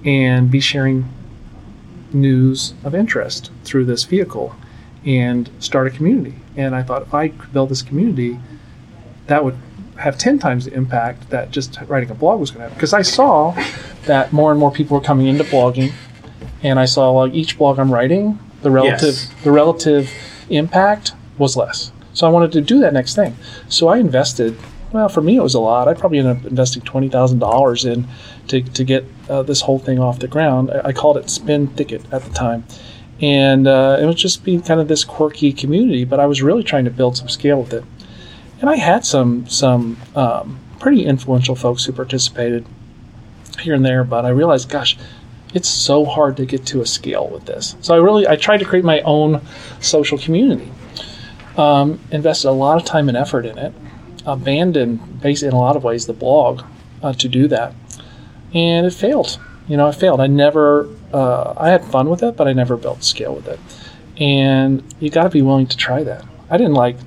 and 0.04 0.52
be 0.52 0.60
sharing 0.60 1.06
news 2.12 2.74
of 2.84 2.94
interest 2.96 3.52
through 3.64 3.86
this 3.86 4.04
vehicle 4.04 4.56
and 5.06 5.50
start 5.60 5.88
a 5.88 5.90
community. 5.90 6.36
And 6.58 6.76
I 6.76 6.82
thought 6.84 7.04
if 7.04 7.14
I 7.14 7.30
could 7.30 7.54
build 7.54 7.70
this 7.70 7.82
community, 7.82 8.40
that 9.28 9.44
would 9.46 9.56
have 9.98 10.18
10 10.18 10.40
times 10.40 10.66
the 10.66 10.74
impact 10.74 11.30
that 11.30 11.52
just 11.52 11.78
writing 11.88 12.10
a 12.10 12.16
blog 12.16 12.40
was 12.40 12.52
going 12.52 12.64
to 12.64 12.70
have. 12.70 12.74
Because 12.78 12.94
I 12.94 13.02
saw 13.02 13.56
that 14.06 14.34
more 14.34 14.52
and 14.52 14.60
more 14.60 14.72
people 14.72 14.98
were 14.98 15.04
coming 15.04 15.28
into 15.28 15.44
blogging, 15.44 15.92
and 16.64 16.80
I 16.80 16.86
saw 16.86 17.12
like 17.12 17.34
each 17.34 17.58
blog 17.58 17.78
I'm 17.80 17.94
writing, 17.94 18.40
the 18.62 18.72
relative 18.72 19.14
Yes. 19.16 19.32
the 19.44 19.52
relative 19.52 20.12
impact 20.50 21.14
was 21.38 21.56
less. 21.56 21.92
So 22.16 22.26
I 22.26 22.32
wanted 22.32 22.52
to 22.54 22.62
do 22.62 22.80
that 22.80 22.94
next 22.94 23.14
thing. 23.16 23.36
So 23.70 23.88
I 23.90 24.00
invested. 24.00 24.58
Well, 24.92 25.10
for 25.10 25.22
me 25.22 25.36
it 25.36 25.44
was 25.44 25.54
a 25.54 25.60
lot. 25.60 25.88
I 25.88 25.94
probably 25.94 26.20
ended 26.20 26.38
up 26.38 26.46
investing 26.46 26.82
twenty 26.82 27.10
thousand 27.10 27.40
dollars 27.40 27.86
in 27.86 28.08
to, 28.48 28.62
to 28.62 28.84
get 28.84 29.04
uh, 29.30 29.44
this 29.44 29.62
whole 29.62 29.78
thing 29.78 30.00
off 30.00 30.20
the 30.20 30.28
ground. 30.28 30.72
I, 30.72 30.88
I 30.90 30.94
called 30.94 31.18
it 31.18 31.30
Spin 31.30 31.68
Thicket 31.68 32.02
at 32.14 32.24
the 32.24 32.32
time, 32.32 32.64
and 33.22 33.68
uh, 33.68 33.98
it 34.00 34.06
was 34.06 34.16
just 34.16 34.46
being 34.46 34.62
kind 34.62 34.80
of 34.80 34.88
this 34.88 35.04
quirky 35.04 35.52
community. 35.52 36.06
But 36.06 36.20
I 36.22 36.26
was 36.26 36.42
really 36.42 36.64
trying 36.64 36.86
to 36.86 36.92
build 36.92 37.18
some 37.18 37.28
scale 37.28 37.60
with 37.62 37.74
it, 37.74 37.84
and 38.62 38.70
I 38.70 38.78
had 38.78 39.06
some 39.06 39.46
some 39.48 39.98
um, 40.16 40.60
pretty 40.80 41.04
influential 41.04 41.56
folks 41.56 41.84
who 41.84 41.92
participated 41.92 42.66
here 43.60 43.74
and 43.74 43.86
there. 43.86 44.06
But 44.06 44.24
I 44.24 44.30
realized, 44.30 44.70
gosh, 44.70 44.98
it's 45.54 45.68
so 45.68 46.06
hard 46.06 46.38
to 46.38 46.46
get 46.46 46.66
to 46.68 46.80
a 46.80 46.86
scale 46.86 47.28
with 47.28 47.46
this. 47.46 47.76
So 47.82 47.94
I 47.94 47.98
really 47.98 48.26
I 48.26 48.38
tried 48.38 48.60
to 48.60 48.66
create 48.66 48.86
my 48.86 49.02
own 49.02 49.42
social 49.82 50.18
community. 50.18 50.72
Um, 51.58 52.00
invested 52.12 52.50
a 52.50 52.52
lot 52.52 52.78
of 52.78 52.86
time 52.86 53.08
and 53.08 53.18
effort 53.18 53.46
in 53.46 53.58
it. 53.58 53.74
Abandoned, 54.26 55.22
basically 55.22 55.50
in 55.50 55.54
a 55.54 55.60
lot 55.60 55.76
of 55.76 55.84
ways, 55.84 56.06
the 56.06 56.14
blog 56.14 56.64
uh, 57.02 57.14
to 57.14 57.28
do 57.28 57.48
that, 57.48 57.74
and 58.54 58.86
it 58.86 58.94
failed. 58.94 59.40
You 59.68 59.78
know, 59.78 59.88
it 59.88 59.96
failed. 59.96 60.20
I 60.20 60.28
never. 60.28 60.90
Uh, 61.14 61.54
I 61.56 61.70
had 61.70 61.86
fun 61.86 62.10
with 62.10 62.24
it, 62.24 62.36
but 62.36 62.48
I 62.48 62.54
never 62.54 62.76
built 62.76 63.04
scale 63.04 63.36
with 63.36 63.48
it. 63.48 63.60
And 64.18 64.84
you 65.00 65.10
got 65.10 65.24
to 65.24 65.30
be 65.30 65.42
willing 65.42 65.68
to 65.68 65.78
try 65.78 66.04
that. 66.04 66.26
I 66.50 66.58
didn't 66.58 66.74
like, 66.74 66.98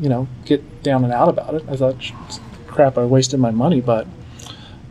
you 0.00 0.08
know, 0.08 0.26
get 0.44 0.82
down 0.82 1.04
and 1.04 1.12
out 1.12 1.28
about 1.28 1.54
it. 1.54 1.64
I 1.68 1.76
thought, 1.76 1.96
crap, 2.66 2.98
I 2.98 3.04
wasted 3.04 3.40
my 3.40 3.50
money, 3.50 3.80
but 3.80 4.06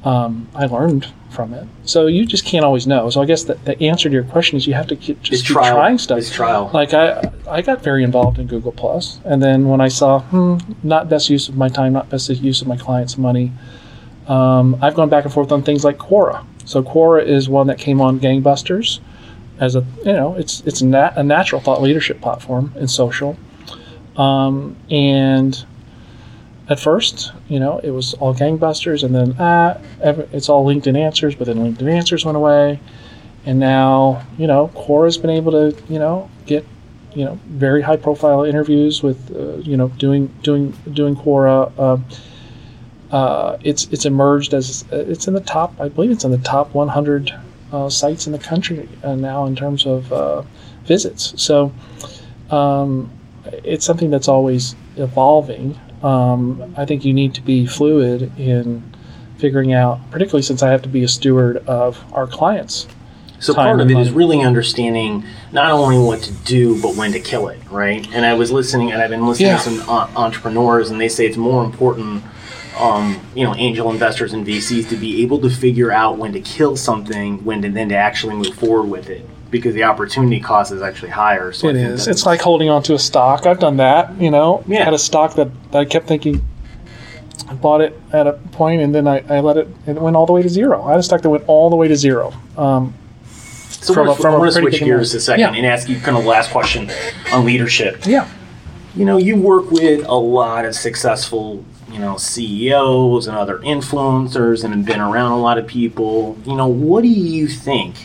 um, 0.03 0.49
I 0.55 0.65
learned 0.65 1.07
from 1.31 1.53
it. 1.53 1.67
So 1.83 2.07
you 2.07 2.25
just 2.25 2.45
can't 2.45 2.63
always 2.65 2.85
know. 2.85 3.09
So 3.09 3.21
I 3.21 3.25
guess 3.25 3.43
the, 3.45 3.55
the 3.55 3.81
answer 3.81 4.09
to 4.09 4.13
your 4.13 4.23
question 4.25 4.57
is 4.57 4.67
you 4.67 4.73
have 4.73 4.87
to 4.87 4.95
keep, 4.95 5.21
just 5.21 5.33
It's 5.33 5.41
keep 5.47 5.55
trial. 5.55 5.75
trying 5.75 5.97
stuff. 5.97 6.17
It's 6.19 6.29
trial. 6.33 6.69
Like 6.73 6.93
I, 6.93 7.31
I 7.49 7.61
got 7.61 7.81
very 7.81 8.03
involved 8.03 8.37
in 8.39 8.47
Google 8.47 8.71
Plus, 8.71 9.19
and 9.25 9.41
then 9.41 9.67
when 9.69 9.81
I 9.81 9.87
saw, 9.87 10.19
hmm, 10.19 10.57
not 10.83 11.09
best 11.09 11.29
use 11.29 11.49
of 11.49 11.55
my 11.57 11.69
time, 11.69 11.93
not 11.93 12.09
best 12.09 12.29
use 12.29 12.61
of 12.61 12.67
my 12.67 12.77
clients' 12.77 13.17
money, 13.17 13.51
um, 14.27 14.77
I've 14.81 14.93
gone 14.95 15.09
back 15.09 15.23
and 15.25 15.33
forth 15.33 15.51
on 15.51 15.63
things 15.63 15.83
like 15.83 15.97
Quora. 15.97 16.45
So 16.65 16.83
Quora 16.83 17.25
is 17.25 17.49
one 17.49 17.67
that 17.67 17.77
came 17.79 17.99
on 18.01 18.19
Gangbusters, 18.19 18.99
as 19.59 19.75
a 19.75 19.85
you 20.05 20.13
know, 20.13 20.35
it's 20.35 20.61
it's 20.61 20.81
nat- 20.81 21.13
a 21.17 21.23
natural 21.23 21.61
thought 21.61 21.81
leadership 21.81 22.21
platform 22.21 22.73
in 22.77 22.87
social, 22.87 23.37
um, 24.17 24.75
and 24.89 25.65
at 26.69 26.79
first, 26.79 27.31
you 27.51 27.59
know, 27.59 27.79
it 27.79 27.91
was 27.91 28.13
all 28.13 28.33
gangbusters, 28.33 29.03
and 29.03 29.13
then 29.13 29.35
ah, 29.37 29.77
it's 29.99 30.47
all 30.47 30.65
LinkedIn 30.65 30.97
Answers, 30.97 31.35
but 31.35 31.47
then 31.47 31.57
LinkedIn 31.57 31.91
Answers 31.91 32.23
went 32.23 32.37
away, 32.37 32.79
and 33.45 33.59
now 33.59 34.25
you 34.37 34.47
know, 34.47 34.69
Quora's 34.73 35.17
been 35.17 35.29
able 35.31 35.51
to 35.51 35.83
you 35.89 35.99
know 35.99 36.29
get 36.45 36.65
you 37.13 37.25
know 37.25 37.37
very 37.47 37.81
high 37.81 37.97
profile 37.97 38.45
interviews 38.45 39.03
with 39.03 39.35
uh, 39.35 39.57
you 39.57 39.75
know 39.75 39.89
doing 39.89 40.27
doing 40.43 40.71
doing 40.93 41.13
Quora. 41.13 41.77
Um, 41.77 42.05
uh, 43.11 43.57
it's 43.65 43.83
it's 43.87 44.05
emerged 44.05 44.53
as 44.53 44.85
it's 44.89 45.27
in 45.27 45.33
the 45.33 45.41
top. 45.41 45.77
I 45.77 45.89
believe 45.89 46.11
it's 46.11 46.23
in 46.23 46.31
the 46.31 46.37
top 46.37 46.73
100 46.73 47.37
uh, 47.73 47.89
sites 47.89 48.27
in 48.27 48.31
the 48.31 48.39
country 48.39 48.87
uh, 49.03 49.15
now 49.15 49.45
in 49.45 49.57
terms 49.57 49.85
of 49.85 50.13
uh, 50.13 50.43
visits. 50.85 51.33
So 51.35 51.73
um, 52.49 53.11
it's 53.65 53.85
something 53.85 54.09
that's 54.09 54.29
always 54.29 54.73
evolving. 54.95 55.77
Um, 56.03 56.73
I 56.77 56.85
think 56.85 57.05
you 57.05 57.13
need 57.13 57.33
to 57.35 57.41
be 57.41 57.65
fluid 57.65 58.31
in 58.39 58.83
figuring 59.37 59.73
out, 59.73 59.99
particularly 60.11 60.43
since 60.43 60.61
I 60.63 60.69
have 60.69 60.81
to 60.83 60.89
be 60.89 61.03
a 61.03 61.07
steward 61.07 61.57
of 61.67 62.03
our 62.13 62.27
clients. 62.27 62.87
So 63.39 63.55
part 63.55 63.81
of 63.81 63.89
it 63.89 63.97
is 63.97 64.11
really 64.11 64.41
understanding 64.41 65.23
not 65.51 65.71
only 65.71 65.97
what 65.97 66.21
to 66.23 66.31
do, 66.45 66.79
but 66.79 66.95
when 66.95 67.11
to 67.13 67.19
kill 67.19 67.47
it, 67.47 67.59
right? 67.71 68.07
And 68.13 68.23
I 68.23 68.35
was 68.35 68.51
listening, 68.51 68.91
and 68.91 69.01
I've 69.01 69.09
been 69.09 69.25
listening 69.27 69.49
Yeah. 69.49 69.57
to 69.57 69.63
some 69.63 69.89
uh, 69.89 70.07
entrepreneurs, 70.15 70.91
and 70.91 71.01
they 71.01 71.09
say 71.09 71.25
it's 71.25 71.37
more 71.37 71.65
important, 71.65 72.23
um, 72.79 73.19
you 73.33 73.43
know, 73.43 73.55
angel 73.55 73.89
investors 73.89 74.33
and 74.33 74.45
VCs 74.45 74.87
to 74.89 74.95
be 74.95 75.23
able 75.23 75.39
to 75.39 75.49
figure 75.49 75.91
out 75.91 76.19
when 76.19 76.33
to 76.33 76.39
kill 76.39 76.75
something, 76.77 77.43
when 77.43 77.63
to 77.63 77.69
then 77.71 77.89
to 77.89 77.95
actually 77.95 78.35
move 78.35 78.53
forward 78.53 78.87
with 78.91 79.09
it, 79.09 79.27
because 79.51 79.75
the 79.75 79.83
opportunity 79.83 80.39
cost 80.39 80.71
is 80.71 80.81
actually 80.81 81.09
higher. 81.11 81.51
So 81.51 81.67
I 81.67 81.71
It 81.71 81.75
is. 81.77 82.07
It's 82.07 82.25
like 82.25 82.41
holding 82.41 82.69
on 82.69 82.81
to 82.83 82.93
a 82.93 82.99
stock. 82.99 83.45
I've 83.45 83.59
done 83.59 83.77
that. 83.77 84.19
You 84.19 84.31
know, 84.31 84.63
Yeah. 84.67 84.83
had 84.85 84.93
a 84.93 84.97
stock 84.99 85.35
that, 85.35 85.49
that 85.71 85.77
I 85.79 85.85
kept 85.85 86.07
thinking. 86.07 86.41
I 87.49 87.53
bought 87.53 87.81
it 87.81 87.99
at 88.13 88.27
a 88.27 88.33
point, 88.33 88.81
and 88.81 88.95
then 88.95 89.07
I, 89.07 89.23
I 89.29 89.39
let 89.41 89.57
it. 89.57 89.67
It 89.85 89.95
went 90.01 90.15
all 90.15 90.25
the 90.25 90.31
way 90.33 90.41
to 90.41 90.49
zero. 90.49 90.83
I 90.83 90.91
had 90.91 90.99
a 90.99 91.03
stock 91.03 91.21
that 91.21 91.29
went 91.29 91.43
all 91.47 91.69
the 91.69 91.75
way 91.75 91.87
to 91.89 91.95
zero. 91.97 92.33
Um, 92.57 92.93
So 93.69 93.93
from 93.93 94.07
we're, 94.07 94.13
a- 94.13 94.15
from 94.15 94.33
I 94.33 94.37
a 94.37 94.39
want 94.39 94.53
to 94.53 94.61
pretty 94.61 94.77
switch 94.77 94.85
gears 94.87 95.13
a 95.13 95.19
second 95.19 95.41
Yeah. 95.41 95.53
and 95.55 95.65
ask 95.65 95.89
you 95.89 95.99
kind 95.99 96.15
of 96.15 96.23
the 96.23 96.29
last 96.29 96.51
question 96.51 96.89
on 97.33 97.45
leadership. 97.45 98.05
yeah. 98.05 98.27
You 98.95 99.05
know, 99.05 99.17
you 99.17 99.35
work 99.37 99.71
with 99.71 100.05
a 100.07 100.13
lot 100.15 100.65
of 100.65 100.75
successful, 100.75 101.63
you 101.91 101.99
know, 101.99 102.17
CEOs 102.17 103.25
and 103.27 103.35
other 103.37 103.57
influencers 103.59 104.63
and 104.63 104.73
have 104.75 104.85
been 104.85 104.99
around 105.01 105.31
a 105.31 105.39
lot 105.39 105.57
of 105.57 105.65
people. 105.65 106.37
You 106.45 106.55
know, 106.55 106.67
what 106.67 107.01
do 107.01 107.07
you 107.07 107.47
think 107.47 107.95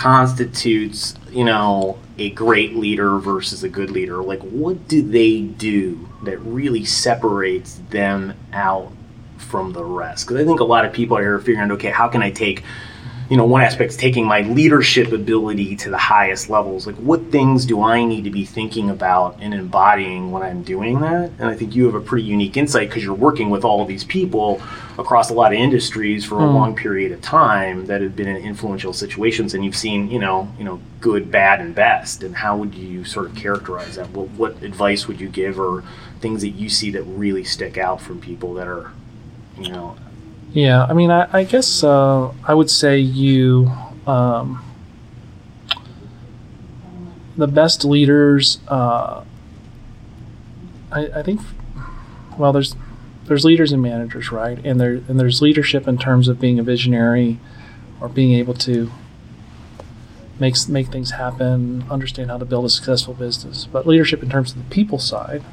constitutes, 0.00 1.14
you 1.30 1.44
know, 1.44 1.98
a 2.16 2.30
great 2.30 2.74
leader 2.74 3.18
versus 3.18 3.62
a 3.62 3.68
good 3.68 3.90
leader? 3.90 4.22
Like, 4.22 4.40
what 4.40 4.88
do 4.88 5.02
they 5.02 5.42
do 5.42 6.08
that 6.22 6.38
really 6.38 6.86
separates 6.86 7.74
them 7.90 8.32
out 8.54 8.90
from 9.36 9.74
the 9.74 9.84
rest? 9.84 10.26
Because 10.26 10.40
I 10.40 10.46
think 10.46 10.60
a 10.60 10.64
lot 10.64 10.86
of 10.86 10.94
people 10.94 11.18
are 11.18 11.38
figuring, 11.38 11.70
okay, 11.72 11.90
how 11.90 12.08
can 12.08 12.22
I 12.22 12.30
take 12.30 12.64
you 13.30 13.36
know, 13.36 13.44
one 13.44 13.62
aspect 13.62 13.92
is 13.92 13.96
taking 13.96 14.26
my 14.26 14.40
leadership 14.40 15.12
ability 15.12 15.76
to 15.76 15.90
the 15.90 15.96
highest 15.96 16.50
levels. 16.50 16.84
Like, 16.84 16.96
what 16.96 17.30
things 17.30 17.64
do 17.64 17.80
I 17.80 18.04
need 18.04 18.24
to 18.24 18.30
be 18.30 18.44
thinking 18.44 18.90
about 18.90 19.38
and 19.40 19.54
embodying 19.54 20.32
when 20.32 20.42
I'm 20.42 20.64
doing 20.64 20.98
that? 20.98 21.30
And 21.38 21.48
I 21.48 21.54
think 21.54 21.76
you 21.76 21.86
have 21.86 21.94
a 21.94 22.00
pretty 22.00 22.24
unique 22.24 22.56
insight 22.56 22.88
because 22.88 23.04
you're 23.04 23.14
working 23.14 23.48
with 23.48 23.64
all 23.64 23.82
of 23.82 23.86
these 23.86 24.02
people 24.02 24.60
across 24.98 25.30
a 25.30 25.34
lot 25.34 25.52
of 25.52 25.60
industries 25.60 26.24
for 26.24 26.40
a 26.40 26.46
hmm. 26.46 26.54
long 26.54 26.74
period 26.74 27.12
of 27.12 27.22
time 27.22 27.86
that 27.86 28.02
have 28.02 28.16
been 28.16 28.26
in 28.26 28.36
influential 28.36 28.92
situations, 28.92 29.54
and 29.54 29.64
you've 29.64 29.76
seen, 29.76 30.10
you 30.10 30.18
know, 30.18 30.52
you 30.58 30.64
know, 30.64 30.80
good, 31.00 31.30
bad, 31.30 31.60
and 31.60 31.72
best. 31.72 32.24
And 32.24 32.34
how 32.34 32.56
would 32.56 32.74
you 32.74 33.04
sort 33.04 33.26
of 33.26 33.36
characterize 33.36 33.94
that? 33.94 34.10
What, 34.10 34.28
what 34.30 34.60
advice 34.64 35.06
would 35.06 35.20
you 35.20 35.28
give, 35.28 35.60
or 35.60 35.84
things 36.20 36.40
that 36.40 36.48
you 36.48 36.68
see 36.68 36.90
that 36.90 37.04
really 37.04 37.44
stick 37.44 37.78
out 37.78 38.00
from 38.00 38.20
people 38.20 38.54
that 38.54 38.66
are, 38.66 38.90
you 39.56 39.70
know, 39.70 39.96
Yeah, 40.52 40.84
I 40.84 40.94
mean, 40.94 41.10
I, 41.10 41.28
I 41.32 41.44
guess 41.44 41.84
uh, 41.84 42.32
I 42.44 42.54
would 42.54 42.70
say 42.70 42.98
you, 42.98 43.70
um, 44.06 44.64
the 47.36 47.46
best 47.46 47.84
leaders. 47.84 48.58
Uh, 48.66 49.24
I, 50.90 51.06
I 51.06 51.22
think, 51.22 51.40
well, 52.36 52.52
there's 52.52 52.74
there's 53.26 53.44
leaders 53.44 53.70
and 53.70 53.80
managers, 53.80 54.32
right? 54.32 54.58
And 54.64 54.80
there 54.80 54.94
and 55.06 55.20
there's 55.20 55.40
leadership 55.40 55.86
in 55.86 55.98
terms 55.98 56.26
of 56.26 56.40
being 56.40 56.58
a 56.58 56.64
visionary, 56.64 57.38
or 58.00 58.08
being 58.08 58.32
able 58.32 58.54
to 58.54 58.90
make 60.40 60.56
make 60.68 60.88
things 60.88 61.12
happen, 61.12 61.84
understand 61.88 62.28
how 62.28 62.38
to 62.38 62.44
build 62.44 62.64
a 62.64 62.70
successful 62.70 63.14
business. 63.14 63.66
But 63.66 63.86
leadership 63.86 64.20
in 64.20 64.28
terms 64.28 64.50
of 64.50 64.58
the 64.58 64.74
people 64.74 64.98
side, 64.98 65.44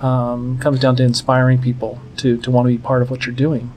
um, 0.00 0.58
comes 0.58 0.78
down 0.78 0.94
to 0.96 1.02
inspiring 1.02 1.60
people 1.60 2.00
to, 2.18 2.36
to 2.38 2.50
want 2.50 2.68
to 2.68 2.70
be 2.70 2.78
part 2.78 3.02
of 3.02 3.10
what 3.10 3.26
you're 3.26 3.34
doing. 3.34 3.72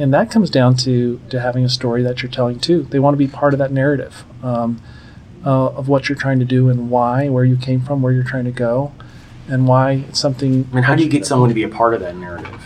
And 0.00 0.14
that 0.14 0.30
comes 0.30 0.48
down 0.48 0.76
to, 0.76 1.20
to 1.28 1.40
having 1.40 1.62
a 1.62 1.68
story 1.68 2.02
that 2.04 2.22
you're 2.22 2.32
telling 2.32 2.58
too. 2.58 2.84
They 2.84 2.98
want 2.98 3.12
to 3.12 3.18
be 3.18 3.28
part 3.28 3.52
of 3.52 3.58
that 3.58 3.70
narrative 3.70 4.24
um, 4.42 4.80
uh, 5.44 5.66
of 5.66 5.88
what 5.88 6.08
you're 6.08 6.16
trying 6.16 6.38
to 6.38 6.46
do 6.46 6.70
and 6.70 6.88
why, 6.88 7.28
where 7.28 7.44
you 7.44 7.58
came 7.58 7.82
from, 7.82 8.00
where 8.00 8.10
you're 8.10 8.24
trying 8.24 8.46
to 8.46 8.50
go, 8.50 8.92
and 9.46 9.68
why 9.68 10.04
it's 10.08 10.18
something. 10.18 10.66
I 10.72 10.74
mean, 10.74 10.84
how 10.84 10.94
do 10.94 11.02
you 11.02 11.10
get 11.10 11.26
someone 11.26 11.50
to 11.50 11.54
be 11.54 11.64
a 11.64 11.68
part 11.68 11.92
of 11.92 12.00
that 12.00 12.16
narrative? 12.16 12.64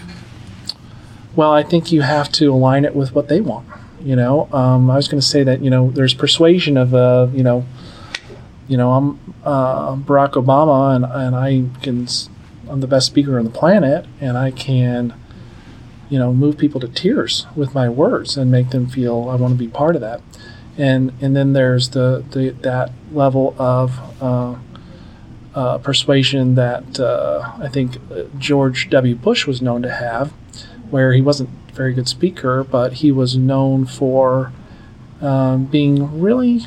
Well, 1.35 1.51
I 1.51 1.65
think 1.65 1.90
you 1.90 2.02
have 2.02 2.31
to 2.32 2.52
align 2.52 2.85
it 2.85 2.94
with 2.94 3.16
what 3.16 3.27
they 3.27 3.40
want. 3.40 3.66
You 4.01 4.15
know, 4.15 4.48
um, 4.52 4.89
I 4.89 4.94
was 4.94 5.09
going 5.09 5.20
to 5.20 5.27
say 5.27 5.43
that 5.43 5.61
you 5.61 5.70
know 5.70 5.90
there's 5.90 6.15
persuasion 6.15 6.77
of 6.77 6.94
uh, 6.94 7.27
you 7.32 7.43
know, 7.43 7.66
you 8.69 8.77
know 8.77 8.93
I'm 8.93 9.35
uh, 9.43 9.97
Barack 9.97 10.35
Obama 10.35 10.94
and 10.94 11.05
and 11.05 11.35
I 11.35 11.65
can 11.82 12.06
I'm 12.70 12.78
the 12.78 12.86
best 12.86 13.06
speaker 13.06 13.40
on 13.40 13.44
the 13.44 13.51
planet 13.51 14.06
and 14.20 14.39
I 14.39 14.52
can 14.52 15.15
you 16.15 16.20
know 16.20 16.32
move 16.32 16.57
people 16.57 16.81
to 16.81 16.86
tears 16.86 17.45
with 17.57 17.74
my 17.74 17.89
words 17.89 18.36
and 18.36 18.49
make 18.49 18.70
them 18.70 18.86
feel 18.86 19.28
I 19.28 19.35
want 19.35 19.53
to 19.53 19.59
be 19.59 19.66
part 19.66 19.97
of 19.97 20.01
that. 20.03 20.20
And 20.78 21.12
and 21.20 21.35
then 21.35 21.55
there's 21.55 21.91
the, 21.91 22.24
the 22.31 22.51
that 22.62 22.93
level 23.11 23.57
of 23.59 23.99
uh, 24.23 24.55
uh, 25.57 25.78
persuasion 25.78 26.55
that 26.55 27.01
uh, 27.01 27.51
I 27.59 27.69
think 27.69 27.97
George 28.39 28.91
W. 28.91 29.16
Bush 29.16 29.45
was 29.45 29.61
known 29.61 29.82
to 29.82 29.91
have, 29.91 30.31
where 30.89 31.12
he 31.15 31.20
wasn't 31.20 31.51
a 31.69 31.73
very 31.73 31.93
good 31.93 32.07
speaker, 32.07 32.62
but 32.62 32.93
he 33.03 33.11
was 33.11 33.36
known 33.36 33.85
for 33.85 34.53
um, 35.20 35.65
being 35.65 36.20
really 36.20 36.61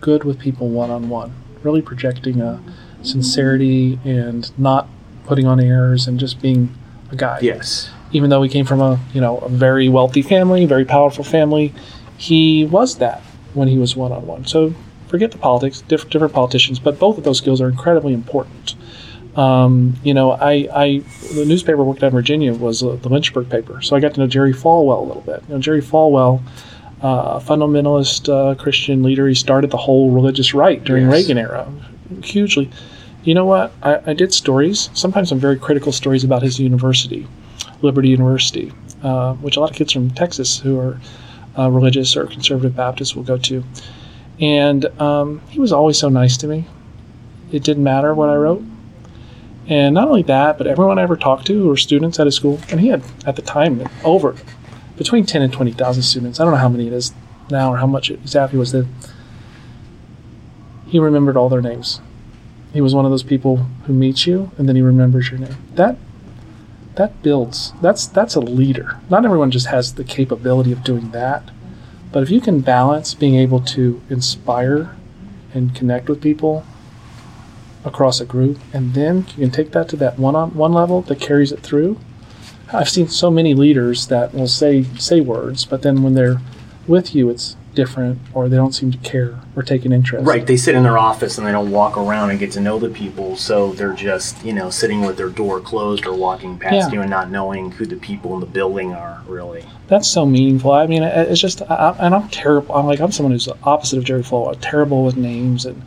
good 0.00 0.24
with 0.24 0.38
people 0.38 0.70
one 0.70 0.90
on 0.90 1.10
one, 1.10 1.34
really 1.62 1.82
projecting 1.82 2.40
a 2.40 2.62
sincerity 3.02 3.98
and 4.02 4.58
not 4.58 4.88
putting 5.26 5.46
on 5.46 5.60
airs 5.60 6.08
and 6.08 6.18
just 6.18 6.40
being 6.40 6.74
a 7.10 7.16
guy. 7.16 7.38
Yes. 7.42 7.90
Even 8.16 8.30
though 8.30 8.42
he 8.42 8.48
came 8.56 8.66
from 8.66 8.80
a 8.80 8.98
you 9.14 9.20
know 9.20 9.38
a 9.38 9.48
very 9.48 9.88
wealthy 9.88 10.22
family, 10.22 10.64
very 10.66 10.84
powerful 10.84 11.24
family, 11.24 11.72
he 12.16 12.64
was 12.64 12.96
that 12.98 13.20
when 13.54 13.68
he 13.68 13.78
was 13.78 13.94
one 13.96 14.12
on 14.12 14.26
one. 14.26 14.46
So 14.46 14.74
forget 15.08 15.30
the 15.30 15.38
politics, 15.38 15.82
different, 15.82 16.12
different 16.12 16.34
politicians, 16.34 16.78
but 16.78 16.98
both 16.98 17.18
of 17.18 17.24
those 17.24 17.38
skills 17.38 17.60
are 17.60 17.68
incredibly 17.68 18.14
important. 18.14 18.74
Um, 19.36 19.94
you 20.02 20.14
know, 20.14 20.30
I, 20.32 20.52
I 20.84 20.86
the 21.34 21.44
newspaper 21.44 21.80
I 21.82 21.84
worked 21.84 22.02
at 22.02 22.06
in 22.08 22.12
Virginia 22.12 22.54
was 22.54 22.82
uh, 22.82 22.96
the 23.02 23.10
Lynchburg 23.10 23.50
paper, 23.50 23.82
so 23.82 23.94
I 23.94 24.00
got 24.00 24.14
to 24.14 24.20
know 24.20 24.26
Jerry 24.26 24.54
Falwell 24.54 25.00
a 25.04 25.06
little 25.10 25.22
bit. 25.22 25.42
You 25.48 25.54
know, 25.54 25.60
Jerry 25.60 25.82
Falwell, 25.82 26.40
uh, 27.02 27.38
fundamentalist 27.40 28.22
uh, 28.32 28.54
Christian 28.54 29.02
leader, 29.02 29.28
he 29.28 29.34
started 29.34 29.70
the 29.70 29.76
whole 29.76 30.10
religious 30.10 30.54
right 30.54 30.82
during 30.82 31.04
Yes. 31.04 31.12
Reagan 31.12 31.38
era, 31.38 31.70
hugely. 32.22 32.70
You 33.24 33.34
know 33.34 33.44
what? 33.44 33.72
I, 33.82 34.00
I 34.10 34.14
did 34.14 34.32
stories. 34.32 34.88
Sometimes 34.94 35.28
some 35.28 35.40
very 35.40 35.58
critical 35.58 35.92
stories 35.92 36.24
about 36.24 36.42
his 36.42 36.58
university, 36.58 37.26
Liberty 37.86 38.08
University, 38.08 38.72
uh, 39.02 39.34
which 39.34 39.56
a 39.56 39.60
lot 39.60 39.70
of 39.70 39.76
kids 39.76 39.92
from 39.92 40.10
Texas 40.10 40.58
who 40.58 40.78
are 40.78 41.00
uh, 41.58 41.70
religious 41.70 42.16
or 42.16 42.26
conservative 42.26 42.76
Baptists 42.76 43.16
will 43.16 43.22
go 43.22 43.38
to. 43.38 43.64
And 44.38 44.84
um, 45.00 45.40
he 45.48 45.58
was 45.58 45.72
always 45.72 45.98
so 45.98 46.08
nice 46.08 46.36
to 46.38 46.46
me. 46.46 46.66
It 47.52 47.62
didn't 47.62 47.84
matter 47.84 48.14
what 48.14 48.28
I 48.28 48.36
wrote. 48.36 48.62
And 49.68 49.94
not 49.94 50.08
only 50.08 50.22
that, 50.24 50.58
but 50.58 50.66
everyone 50.66 50.98
I 50.98 51.02
ever 51.02 51.16
talked 51.16 51.46
to 51.46 51.54
who 51.54 51.68
were 51.68 51.76
students 51.76 52.20
at 52.20 52.26
his 52.26 52.36
school, 52.36 52.60
and 52.70 52.80
he 52.80 52.88
had 52.88 53.02
at 53.26 53.36
the 53.36 53.42
time 53.42 53.88
over 54.04 54.36
between 54.96 55.26
10 55.26 55.42
and 55.42 55.52
20,000 55.52 56.02
students. 56.02 56.38
I 56.38 56.44
don't 56.44 56.52
know 56.52 56.58
how 56.58 56.68
many 56.68 56.86
it 56.86 56.92
is 56.92 57.12
now 57.50 57.72
or 57.72 57.78
how 57.78 57.86
much 57.86 58.10
it 58.10 58.20
exactly 58.20 58.58
was 58.58 58.72
then. 58.72 58.88
He 60.86 60.98
remembered 60.98 61.36
all 61.36 61.48
their 61.48 61.62
names. 61.62 62.00
He 62.72 62.80
was 62.80 62.94
one 62.94 63.04
of 63.04 63.10
those 63.10 63.22
people 63.22 63.56
who 63.86 63.92
meets 63.92 64.26
you 64.26 64.52
and 64.56 64.68
then 64.68 64.76
he 64.76 64.82
remembers 64.82 65.30
your 65.30 65.40
name. 65.40 65.56
That 65.74 65.96
that 66.96 67.22
builds. 67.22 67.72
That's 67.80 68.06
that's 68.06 68.34
a 68.34 68.40
leader. 68.40 68.98
Not 69.08 69.24
everyone 69.24 69.50
just 69.50 69.66
has 69.66 69.94
the 69.94 70.04
capability 70.04 70.72
of 70.72 70.84
doing 70.84 71.10
that. 71.12 71.50
But 72.12 72.22
if 72.22 72.30
you 72.30 72.40
can 72.40 72.60
balance 72.60 73.14
being 73.14 73.34
able 73.36 73.60
to 73.60 74.00
inspire 74.08 74.96
and 75.52 75.74
connect 75.74 76.08
with 76.08 76.20
people 76.20 76.64
across 77.84 78.20
a 78.20 78.24
group, 78.24 78.58
and 78.72 78.94
then 78.94 79.26
you 79.36 79.44
can 79.44 79.50
take 79.50 79.72
that 79.72 79.88
to 79.90 79.96
that 79.96 80.18
one 80.18 80.34
on 80.34 80.54
one 80.54 80.72
level 80.72 81.02
that 81.02 81.20
carries 81.20 81.52
it 81.52 81.60
through. 81.60 81.98
I've 82.72 82.88
seen 82.88 83.08
so 83.08 83.30
many 83.30 83.54
leaders 83.54 84.08
that 84.08 84.34
will 84.34 84.48
say 84.48 84.82
say 84.98 85.20
words, 85.20 85.64
but 85.64 85.82
then 85.82 86.02
when 86.02 86.14
they're 86.14 86.40
with 86.86 87.14
you, 87.14 87.28
it's 87.30 87.56
different, 87.76 88.18
or 88.34 88.48
they 88.48 88.56
don't 88.56 88.72
seem 88.72 88.90
to 88.90 88.98
care 88.98 89.38
or 89.54 89.62
take 89.62 89.84
an 89.84 89.92
interest. 89.92 90.26
Right. 90.26 90.44
They 90.44 90.56
sit 90.56 90.74
in 90.74 90.82
their 90.82 90.98
office 90.98 91.38
and 91.38 91.46
they 91.46 91.52
don't 91.52 91.70
walk 91.70 91.96
around 91.96 92.30
and 92.30 92.38
get 92.40 92.50
to 92.52 92.60
know 92.60 92.80
the 92.80 92.88
people, 92.88 93.36
so 93.36 93.72
they're 93.74 93.92
just, 93.92 94.44
you 94.44 94.52
know, 94.52 94.70
sitting 94.70 95.02
with 95.02 95.16
their 95.16 95.28
door 95.28 95.60
closed 95.60 96.04
or 96.06 96.14
walking 96.14 96.58
past 96.58 96.74
Yeah. 96.88 96.94
you 96.94 97.00
and 97.02 97.10
not 97.10 97.30
knowing 97.30 97.70
who 97.70 97.86
the 97.86 97.96
people 97.96 98.34
in 98.34 98.40
the 98.40 98.46
building 98.46 98.92
are, 98.92 99.22
really. 99.28 99.64
That's 99.86 100.08
so 100.08 100.26
meaningful. 100.26 100.72
I 100.72 100.86
mean, 100.88 101.04
it's 101.04 101.40
just, 101.40 101.62
I, 101.62 101.94
and 102.00 102.12
I'm 102.12 102.28
terrible. 102.30 102.74
I'm 102.74 102.86
like, 102.86 102.98
I'm 103.00 103.12
someone 103.12 103.30
who's 103.32 103.44
the 103.44 103.56
opposite 103.62 103.98
of 103.98 104.04
Jerry 104.04 104.22
Falwell. 104.22 104.54
I'm 104.54 104.60
terrible 104.60 105.04
with 105.04 105.16
names, 105.16 105.64
and 105.66 105.80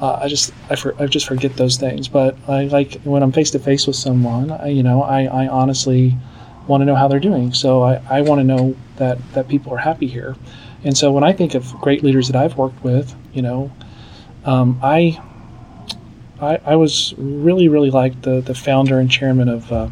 uh, 0.00 0.20
I 0.22 0.28
just, 0.28 0.52
I, 0.70 0.76
for, 0.76 0.94
I 1.02 1.06
just 1.06 1.26
forget 1.26 1.56
those 1.56 1.76
things. 1.76 2.08
But 2.08 2.36
I 2.48 2.64
like 2.64 3.00
when 3.02 3.22
I'm 3.22 3.32
face 3.32 3.50
to 3.50 3.58
face 3.58 3.86
with 3.86 3.96
someone, 3.96 4.50
I, 4.50 4.68
you 4.68 4.82
know, 4.82 5.02
I, 5.02 5.24
I 5.24 5.48
honestly 5.48 6.16
want 6.68 6.80
to 6.82 6.84
know 6.84 6.94
how 6.94 7.08
they're 7.08 7.18
doing. 7.18 7.52
So 7.52 7.82
I, 7.82 8.00
I 8.08 8.20
want 8.22 8.38
to 8.40 8.44
know 8.44 8.76
that 8.96 9.18
that 9.34 9.48
people 9.48 9.72
are 9.74 9.78
happy 9.78 10.06
here. 10.06 10.36
And 10.84 10.96
so 10.96 11.10
when 11.10 11.24
I 11.24 11.32
think 11.32 11.54
of 11.54 11.72
great 11.80 12.02
leaders 12.02 12.28
that 12.28 12.36
I've 12.36 12.56
worked 12.56 12.82
with, 12.84 13.14
you 13.32 13.42
know, 13.42 13.72
um, 14.44 14.78
I, 14.82 15.20
I, 16.40 16.60
I 16.64 16.76
was 16.76 17.14
really, 17.18 17.68
really 17.68 17.90
like 17.90 18.22
the 18.22 18.40
the 18.40 18.54
founder 18.54 18.98
and 18.98 19.10
chairman 19.10 19.48
of 19.48 19.70
uh, 19.72 19.88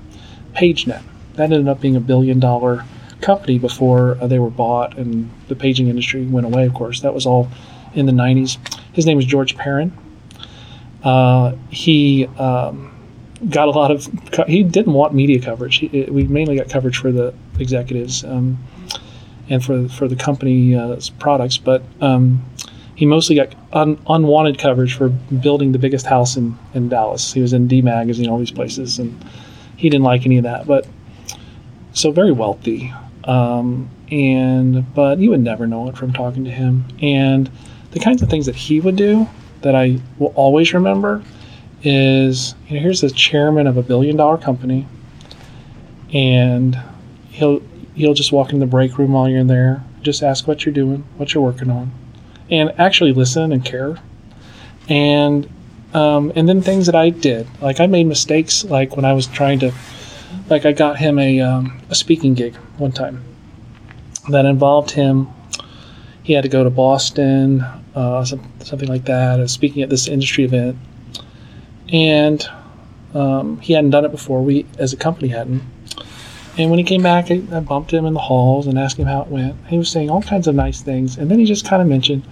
PageNet. 0.54 1.02
That 1.34 1.52
ended 1.52 1.68
up 1.68 1.80
being 1.80 1.96
a 1.96 2.00
billion 2.00 2.40
dollar 2.40 2.84
company 3.20 3.58
before 3.58 4.16
uh, 4.20 4.26
they 4.26 4.38
were 4.38 4.50
bought 4.50 4.96
and 4.96 5.30
the 5.48 5.56
paging 5.56 5.88
industry 5.88 6.24
went 6.24 6.46
away. 6.46 6.66
Of 6.66 6.74
course, 6.74 7.00
that 7.00 7.12
was 7.12 7.26
all 7.26 7.50
in 7.94 8.06
the 8.06 8.12
'90s. 8.12 8.58
His 8.92 9.06
name 9.06 9.16
was 9.16 9.26
George 9.26 9.56
Perrin. 9.56 9.96
Uh, 11.02 11.54
he 11.70 12.26
um, 12.38 12.92
got 13.50 13.68
a 13.68 13.72
lot 13.72 13.90
of. 13.90 14.08
Co- 14.32 14.44
he 14.44 14.62
didn't 14.62 14.92
want 14.92 15.14
media 15.14 15.40
coverage. 15.40 15.76
He, 15.76 16.06
we 16.08 16.24
mainly 16.24 16.56
got 16.56 16.68
coverage 16.68 16.98
for 16.98 17.10
the 17.10 17.34
executives 17.58 18.24
um, 18.24 18.58
and 19.48 19.64
for 19.64 19.89
for 19.89 20.09
the 20.09 20.16
company's 20.16 20.77
uh, 20.77 21.01
products, 21.18 21.59
but 21.59 21.82
um, 22.01 22.44
he 22.97 23.05
mostly 23.05 23.36
got 23.36 23.55
un- 23.73 24.01
unwanted 24.09 24.59
coverage 24.59 24.94
for 24.94 25.10
building 25.10 25.73
the 25.73 25.78
biggest 25.78 26.06
house 26.06 26.36
in, 26.36 26.59
in 26.74 26.89
Dallas. 26.89 27.32
He 27.32 27.40
was 27.40 27.52
in 27.52 27.68
D 27.68 27.82
Magazine, 27.82 28.28
all 28.28 28.39
these 28.39 28.51
places, 28.51 28.98
and 28.98 29.23
he 29.77 29.90
didn't 29.90 30.05
like 30.05 30.27
any 30.27 30.39
of 30.39 30.44
that. 30.44 30.66
But 30.66 30.86
so 31.93 32.10
very 32.10 32.32
wealthy, 32.32 32.93
um, 33.24 33.89
and 34.10 34.93
but 34.94 35.18
you 35.18 35.31
would 35.31 35.40
never 35.40 35.66
know 35.66 35.89
it 35.89 35.97
from 35.97 36.12
talking 36.12 36.44
to 36.44 36.51
him. 36.51 36.85
And 37.01 37.51
the 37.93 38.01
kinds 38.01 38.23
of 38.23 38.31
things 38.31 38.47
that 38.47 38.56
he 38.56 38.81
would 38.81 38.97
do 38.97 39.28
that 39.60 39.74
I 39.74 40.01
will 40.18 40.32
always 40.35 40.73
remember 40.73 41.23
is 41.82 42.55
you 42.68 42.77
know 42.77 42.82
here's 42.82 43.02
the 43.02 43.10
chairman 43.10 43.66
of 43.66 43.77
a 43.77 43.82
billion 43.82 44.16
dollar 44.16 44.39
company, 44.39 44.89
and 46.14 46.78
he'll 47.28 47.60
he'll 47.97 48.14
just 48.14 48.31
walk 48.31 48.52
in 48.52 48.60
the 48.60 48.66
break 48.66 48.98
room 48.98 49.12
while 49.12 49.28
you're 49.28 49.40
in 49.40 49.47
there, 49.47 49.82
just 50.02 50.23
ask 50.23 50.47
what 50.47 50.64
you're 50.64 50.74
doing, 50.74 51.05
what 51.16 51.35
you're 51.35 51.43
working 51.43 51.70
on, 51.70 51.90
and 52.51 52.73
actually 52.78 53.12
listen 53.12 53.51
and 53.52 53.64
care. 53.64 53.98
And 54.89 55.48
um, 55.94 56.31
and 56.36 56.48
then 56.48 56.60
things 56.60 56.86
that 56.86 56.94
I 56.94 57.10
did, 57.10 57.48
like 57.60 57.81
I 57.81 57.86
made 57.86 58.05
mistakes, 58.05 58.64
like 58.64 58.97
when 58.97 59.05
I 59.05 59.14
was 59.14 59.27
trying 59.27 59.59
to, 59.60 59.73
like 60.51 60.66
I 60.66 60.73
got 60.73 60.98
him 60.98 61.18
a 61.18 61.40
um, 61.40 61.81
a 61.90 61.94
speaking 61.94 62.35
gig 62.35 62.55
one 62.77 62.93
time 62.93 63.24
that 64.28 64.44
involved 64.44 64.90
him. 64.90 65.28
He 66.23 66.35
had 66.35 66.43
to 66.43 66.48
go 66.48 66.64
to 66.64 66.70
Boston, 66.70 67.64
uh, 67.94 68.24
some, 68.24 68.52
something 68.60 68.89
like 68.89 69.05
that, 69.05 69.39
uh, 69.39 69.47
speaking 69.47 69.82
at 69.82 69.90
this 69.90 70.09
industry 70.09 70.44
event, 70.44 70.77
and 71.93 72.47
um, 73.14 73.60
he 73.60 73.73
hadn't 73.73 73.90
done 73.90 74.05
it 74.05 74.10
before. 74.10 74.43
We, 74.43 74.66
as 74.78 74.93
a 74.93 74.97
company, 74.97 75.28
hadn't. 75.28 75.62
And 76.58 76.70
when 76.70 76.78
he 76.78 76.84
came 76.84 77.02
back, 77.02 77.30
I, 77.30 77.42
I 77.52 77.60
bumped 77.60 77.92
him 77.92 78.06
in 78.06 78.14
the 78.14 78.20
halls 78.20 78.66
and 78.66 78.78
asked 78.78 78.98
him 78.98 79.06
how 79.06 79.22
it 79.22 79.28
went. 79.28 79.56
He 79.66 79.76
was 79.76 79.90
saying 79.90 80.10
all 80.10 80.22
kinds 80.22 80.46
of 80.46 80.54
nice 80.54 80.80
things, 80.80 81.18
and 81.18 81.30
then 81.30 81.38
he 81.38 81.44
just 81.44 81.66
kind 81.66 81.82
of 81.82 81.88
mentioned, 81.88 82.26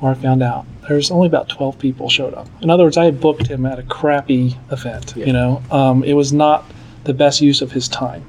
or 0.00 0.10
I 0.10 0.14
found 0.14 0.42
out, 0.42 0.66
there's 0.88 1.10
only 1.10 1.26
about 1.26 1.48
12 1.48 1.78
people 1.78 2.10
showed 2.10 2.34
up. 2.34 2.48
In 2.60 2.68
other 2.68 2.84
words, 2.84 2.98
I 2.98 3.04
had 3.04 3.20
booked 3.20 3.46
him 3.46 3.64
at 3.64 3.78
a 3.78 3.82
crappy 3.82 4.56
event. 4.70 5.14
Yeah. 5.16 5.26
You 5.26 5.32
know, 5.32 5.62
um, 5.70 6.04
it 6.04 6.12
was 6.12 6.32
not 6.32 6.64
the 7.04 7.14
best 7.14 7.40
use 7.40 7.62
of 7.62 7.72
his 7.72 7.88
time. 7.88 8.24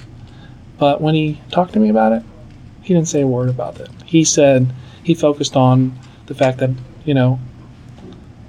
But 0.77 1.01
when 1.01 1.15
he 1.15 1.41
talked 1.51 1.73
to 1.73 1.79
me 1.79 1.89
about 1.89 2.13
it, 2.13 2.23
he 2.81 2.93
didn't 2.93 3.07
say 3.07 3.21
a 3.21 3.27
word 3.27 3.49
about 3.49 3.79
it. 3.79 3.89
He 4.05 4.23
said 4.23 4.71
he 5.03 5.13
focused 5.13 5.55
on 5.55 5.97
the 6.27 6.35
fact 6.35 6.59
that 6.59 6.69
you 7.03 7.13
know 7.13 7.39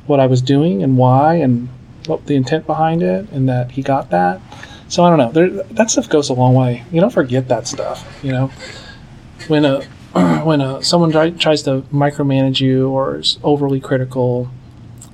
what 0.06 0.20
I 0.20 0.26
was 0.26 0.42
doing 0.42 0.82
and 0.82 0.96
why 0.96 1.34
and 1.34 1.68
what 2.06 2.26
the 2.26 2.34
intent 2.34 2.66
behind 2.66 3.02
it, 3.02 3.28
and 3.30 3.48
that 3.48 3.72
he 3.72 3.82
got 3.82 4.10
that. 4.10 4.40
So 4.88 5.02
I 5.02 5.10
don't 5.10 5.18
know. 5.18 5.32
There, 5.32 5.62
that 5.64 5.90
stuff 5.90 6.08
goes 6.08 6.28
a 6.28 6.34
long 6.34 6.54
way. 6.54 6.84
You 6.92 7.00
don't 7.00 7.12
forget 7.12 7.48
that 7.48 7.66
stuff. 7.66 8.20
You 8.22 8.32
know, 8.32 8.50
when 9.48 9.64
a 9.64 9.82
when 10.44 10.60
a, 10.60 10.82
someone 10.82 11.10
try, 11.12 11.30
tries 11.30 11.62
to 11.62 11.82
micromanage 11.92 12.60
you 12.60 12.88
or 12.88 13.16
is 13.16 13.38
overly 13.42 13.80
critical, 13.80 14.48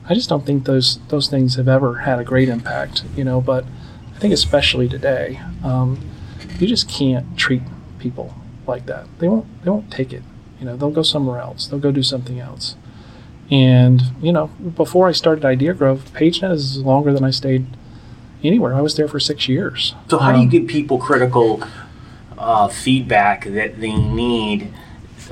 I 0.08 0.14
just 0.14 0.28
don't 0.28 0.44
think 0.44 0.64
those 0.64 0.98
those 1.08 1.28
things 1.28 1.56
have 1.56 1.68
ever 1.68 2.00
had 2.00 2.18
a 2.18 2.24
great 2.24 2.48
impact, 2.48 3.04
you 3.16 3.24
know. 3.24 3.40
But 3.40 3.64
I 4.14 4.18
think 4.18 4.32
especially 4.34 4.88
today, 4.88 5.40
um, 5.64 5.98
you 6.58 6.66
just 6.66 6.88
can't 6.88 7.36
treat 7.36 7.62
people 7.98 8.34
like 8.66 8.86
that. 8.86 9.06
They 9.18 9.28
won't 9.28 9.46
they 9.64 9.70
won't 9.70 9.90
take 9.90 10.12
it. 10.12 10.22
You 10.60 10.66
know, 10.66 10.76
they'll 10.76 10.90
go 10.90 11.02
somewhere 11.02 11.40
else. 11.40 11.66
They'll 11.66 11.80
go 11.80 11.90
do 11.90 12.02
something 12.02 12.38
else. 12.38 12.76
And 13.50 14.02
you 14.20 14.32
know, 14.32 14.48
before 14.76 15.08
I 15.08 15.12
started 15.12 15.44
Idea 15.44 15.74
Grove, 15.74 16.12
PageNet 16.14 16.52
is 16.52 16.78
longer 16.78 17.12
than 17.12 17.24
I 17.24 17.30
stayed 17.30 17.66
anywhere. 18.44 18.74
I 18.74 18.80
was 18.80 18.96
there 18.96 19.08
for 19.08 19.20
six 19.20 19.48
years. 19.48 19.94
So 20.08 20.18
how 20.18 20.30
um, 20.30 20.34
do 20.34 20.40
you 20.40 20.46
um, 20.46 20.50
give 20.50 20.66
people 20.66 20.98
critical 20.98 21.62
uh, 22.38 22.68
feedback 22.68 23.44
that 23.44 23.80
they 23.80 23.94
need 23.94 24.72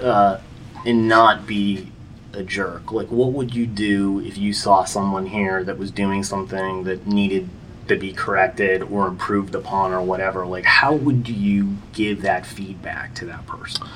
uh, 0.01 0.39
and 0.87 1.09
not 1.09 1.47
be 1.47 1.91
a 2.33 2.43
jerk? 2.43 2.93
Like, 2.93 3.09
what 3.09 3.33
would 3.33 3.55
you 3.55 3.67
do 3.67 4.21
if 4.21 4.39
you 4.39 4.53
saw 4.53 4.85
someone 4.85 5.27
here 5.27 5.65
that 5.65 5.79
was 5.79 5.91
doing 5.91 6.23
something 6.23 6.85
that 6.85 7.07
needed 7.07 7.49
to 7.89 7.97
be 7.97 8.13
corrected 8.13 8.83
or 8.83 9.09
improved 9.09 9.55
upon 9.55 9.93
or 9.93 10.01
whatever? 10.01 10.47
Like, 10.47 10.65
how 10.65 10.95
would 10.95 11.29
you 11.29 11.77
give 11.93 12.23
that 12.23 12.47
feedback 12.47 13.15
to 13.17 13.27
that 13.27 13.47
person? 13.47 13.87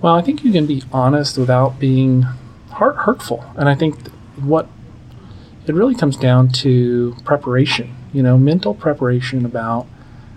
Well, 0.00 0.14
I 0.14 0.22
think 0.22 0.44
you 0.44 0.52
can 0.52 0.66
be 0.66 0.82
honest 0.92 1.38
without 1.38 1.78
being 1.78 2.22
heart 2.70 2.96
hurtful, 2.96 3.44
and 3.56 3.68
I 3.68 3.74
think 3.74 4.08
what 4.36 4.68
it 5.66 5.74
really 5.74 5.94
comes 5.94 6.16
down 6.16 6.48
to 6.48 7.16
preparation. 7.24 7.94
You 8.14 8.22
know, 8.22 8.38
mental 8.38 8.72
preparation 8.72 9.44
about 9.44 9.86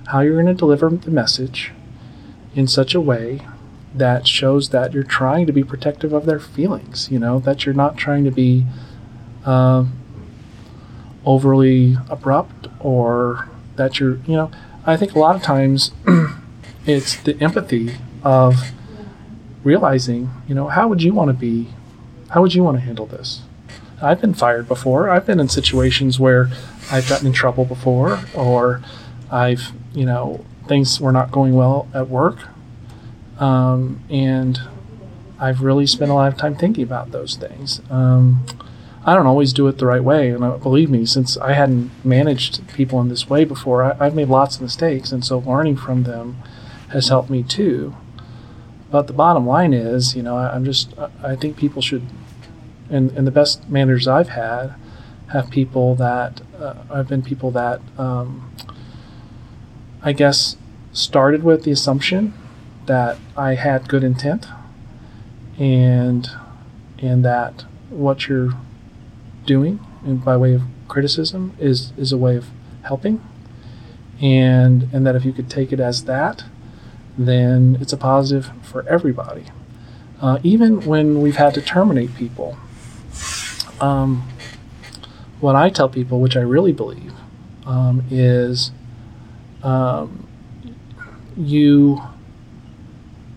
how 0.07 0.19
you're 0.19 0.41
going 0.41 0.47
to 0.47 0.53
deliver 0.53 0.89
the 0.89 1.11
message 1.11 1.71
in 2.55 2.67
such 2.67 2.93
a 2.93 2.99
way 2.99 3.41
that 3.93 4.27
shows 4.27 4.69
that 4.69 4.93
you're 4.93 5.03
trying 5.03 5.45
to 5.47 5.53
be 5.53 5.63
protective 5.63 6.11
of 6.11 6.25
their 6.25 6.39
feelings, 6.39 7.09
you 7.11 7.19
know, 7.19 7.39
that 7.39 7.65
you're 7.65 7.75
not 7.75 7.97
trying 7.97 8.23
to 8.25 8.31
be 8.31 8.65
uh, 9.45 9.85
overly 11.25 11.97
abrupt 12.09 12.67
or 12.79 13.47
that 13.75 13.99
you're, 13.99 14.17
you 14.25 14.35
know, 14.35 14.51
I 14.85 14.97
think 14.97 15.13
a 15.15 15.19
lot 15.19 15.35
of 15.35 15.41
times 15.41 15.91
it's 16.85 17.15
the 17.17 17.39
empathy 17.41 17.95
of 18.23 18.71
realizing, 19.63 20.31
you 20.47 20.55
know, 20.55 20.67
how 20.67 20.87
would 20.87 21.03
you 21.03 21.13
want 21.13 21.29
to 21.29 21.33
be, 21.33 21.69
how 22.29 22.41
would 22.41 22.53
you 22.53 22.63
want 22.63 22.77
to 22.77 22.81
handle 22.81 23.05
this? 23.05 23.41
I've 24.01 24.21
been 24.21 24.33
fired 24.33 24.67
before. 24.67 25.09
I've 25.09 25.25
been 25.25 25.39
in 25.39 25.49
situations 25.49 26.19
where 26.19 26.49
I've 26.91 27.07
gotten 27.07 27.27
in 27.27 27.33
trouble 27.33 27.65
before, 27.65 28.19
or 28.33 28.81
I've, 29.31 29.71
you 29.93 30.05
know, 30.05 30.45
things 30.67 30.99
were 30.99 31.11
not 31.11 31.31
going 31.31 31.53
well 31.53 31.87
at 31.93 32.09
work 32.09 32.39
um, 33.39 34.01
and 34.09 34.59
I've 35.39 35.61
really 35.61 35.85
spent 35.87 36.11
a 36.11 36.13
lot 36.13 36.31
of 36.31 36.37
time 36.37 36.55
thinking 36.55 36.83
about 36.83 37.11
those 37.11 37.35
things. 37.35 37.81
Um, 37.89 38.45
I 39.05 39.15
don't 39.15 39.27
always 39.27 39.53
do 39.53 39.67
it 39.67 39.77
the 39.77 39.85
right 39.85 40.03
way, 40.03 40.29
and 40.29 40.43
uh, 40.43 40.57
believe 40.57 40.89
me, 40.89 41.05
since 41.05 41.37
I 41.37 41.53
hadn't 41.53 41.91
managed 42.03 42.67
people 42.73 42.99
in 42.99 43.07
this 43.07 43.29
way 43.29 43.45
before, 43.45 43.83
I, 43.83 44.03
have 44.03 44.15
made 44.15 44.27
lots 44.27 44.57
of 44.57 44.61
mistakes, 44.61 45.11
and 45.11 45.23
so 45.23 45.37
learning 45.39 45.77
from 45.77 46.03
them 46.03 46.37
has 46.89 47.07
helped 47.07 47.29
me 47.29 47.43
too. 47.43 47.95
But 48.89 49.07
the 49.07 49.13
bottom 49.13 49.45
line 49.45 49.73
is, 49.73 50.15
you 50.15 50.23
know, 50.23 50.37
I, 50.37 50.55
am 50.55 50.65
just, 50.65 50.93
I 51.23 51.35
think 51.35 51.57
people 51.57 51.81
should, 51.81 52.03
and, 52.89 53.11
and 53.11 53.25
the 53.25 53.31
best 53.31 53.69
managers 53.69 54.07
I've 54.07 54.29
had 54.29 54.73
have 55.31 55.49
people 55.49 55.95
that, 55.95 56.41
uh, 56.59 56.75
I've 56.89 57.07
been 57.07 57.21
people 57.21 57.51
that, 57.51 57.81
um, 57.97 58.51
I 60.01 60.13
guess, 60.13 60.55
started 60.93 61.43
with 61.43 61.63
the 61.63 61.71
assumption 61.71 62.33
that 62.85 63.17
I 63.35 63.55
had 63.55 63.87
good 63.87 64.03
intent 64.03 64.47
and 65.59 66.29
and 66.99 67.23
that 67.25 67.65
what 67.89 68.27
you're 68.27 68.53
doing 69.45 69.79
and 70.05 70.23
by 70.23 70.37
way 70.37 70.53
of 70.53 70.61
criticism 70.87 71.55
is 71.59 71.91
is 71.97 72.11
a 72.11 72.17
way 72.17 72.35
of 72.35 72.47
helping. 72.83 73.21
And 74.21 74.89
and 74.93 75.05
that 75.05 75.15
if 75.15 75.25
you 75.25 75.33
could 75.33 75.49
take 75.49 75.71
it 75.71 75.79
as 75.79 76.05
that 76.05 76.45
then 77.17 77.77
it's 77.81 77.93
a 77.93 77.97
positive 77.97 78.51
for 78.63 78.87
everybody. 78.87 79.45
Uh, 80.21 80.39
even 80.41 80.81
when 80.85 81.21
we've 81.21 81.35
had 81.35 81.53
to 81.53 81.61
terminate 81.61 82.15
people 82.15 82.57
um, 83.79 84.27
what 85.39 85.55
I 85.55 85.69
tell 85.69 85.89
people 85.89 86.19
which 86.19 86.35
I 86.35 86.41
really 86.41 86.71
believe 86.71 87.13
um, 87.65 88.03
is 88.09 88.71
um, 89.63 90.27
you 91.35 92.01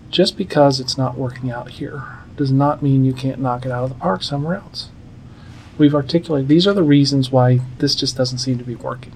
just 0.09 0.37
because 0.37 0.79
it's 0.79 0.97
not 0.97 1.17
working 1.17 1.51
out 1.51 1.69
here 1.71 2.03
does 2.35 2.51
not 2.51 2.81
mean 2.81 3.05
you 3.05 3.13
can't 3.13 3.39
knock 3.39 3.65
it 3.65 3.71
out 3.71 3.83
of 3.83 3.89
the 3.89 3.95
park 3.95 4.23
somewhere 4.23 4.55
else. 4.55 4.89
We've 5.77 5.95
articulated 5.95 6.47
these 6.47 6.67
are 6.67 6.73
the 6.73 6.83
reasons 6.83 7.31
why 7.31 7.59
this 7.77 7.95
just 7.95 8.17
doesn't 8.17 8.39
seem 8.39 8.57
to 8.57 8.63
be 8.63 8.75
working. 8.75 9.15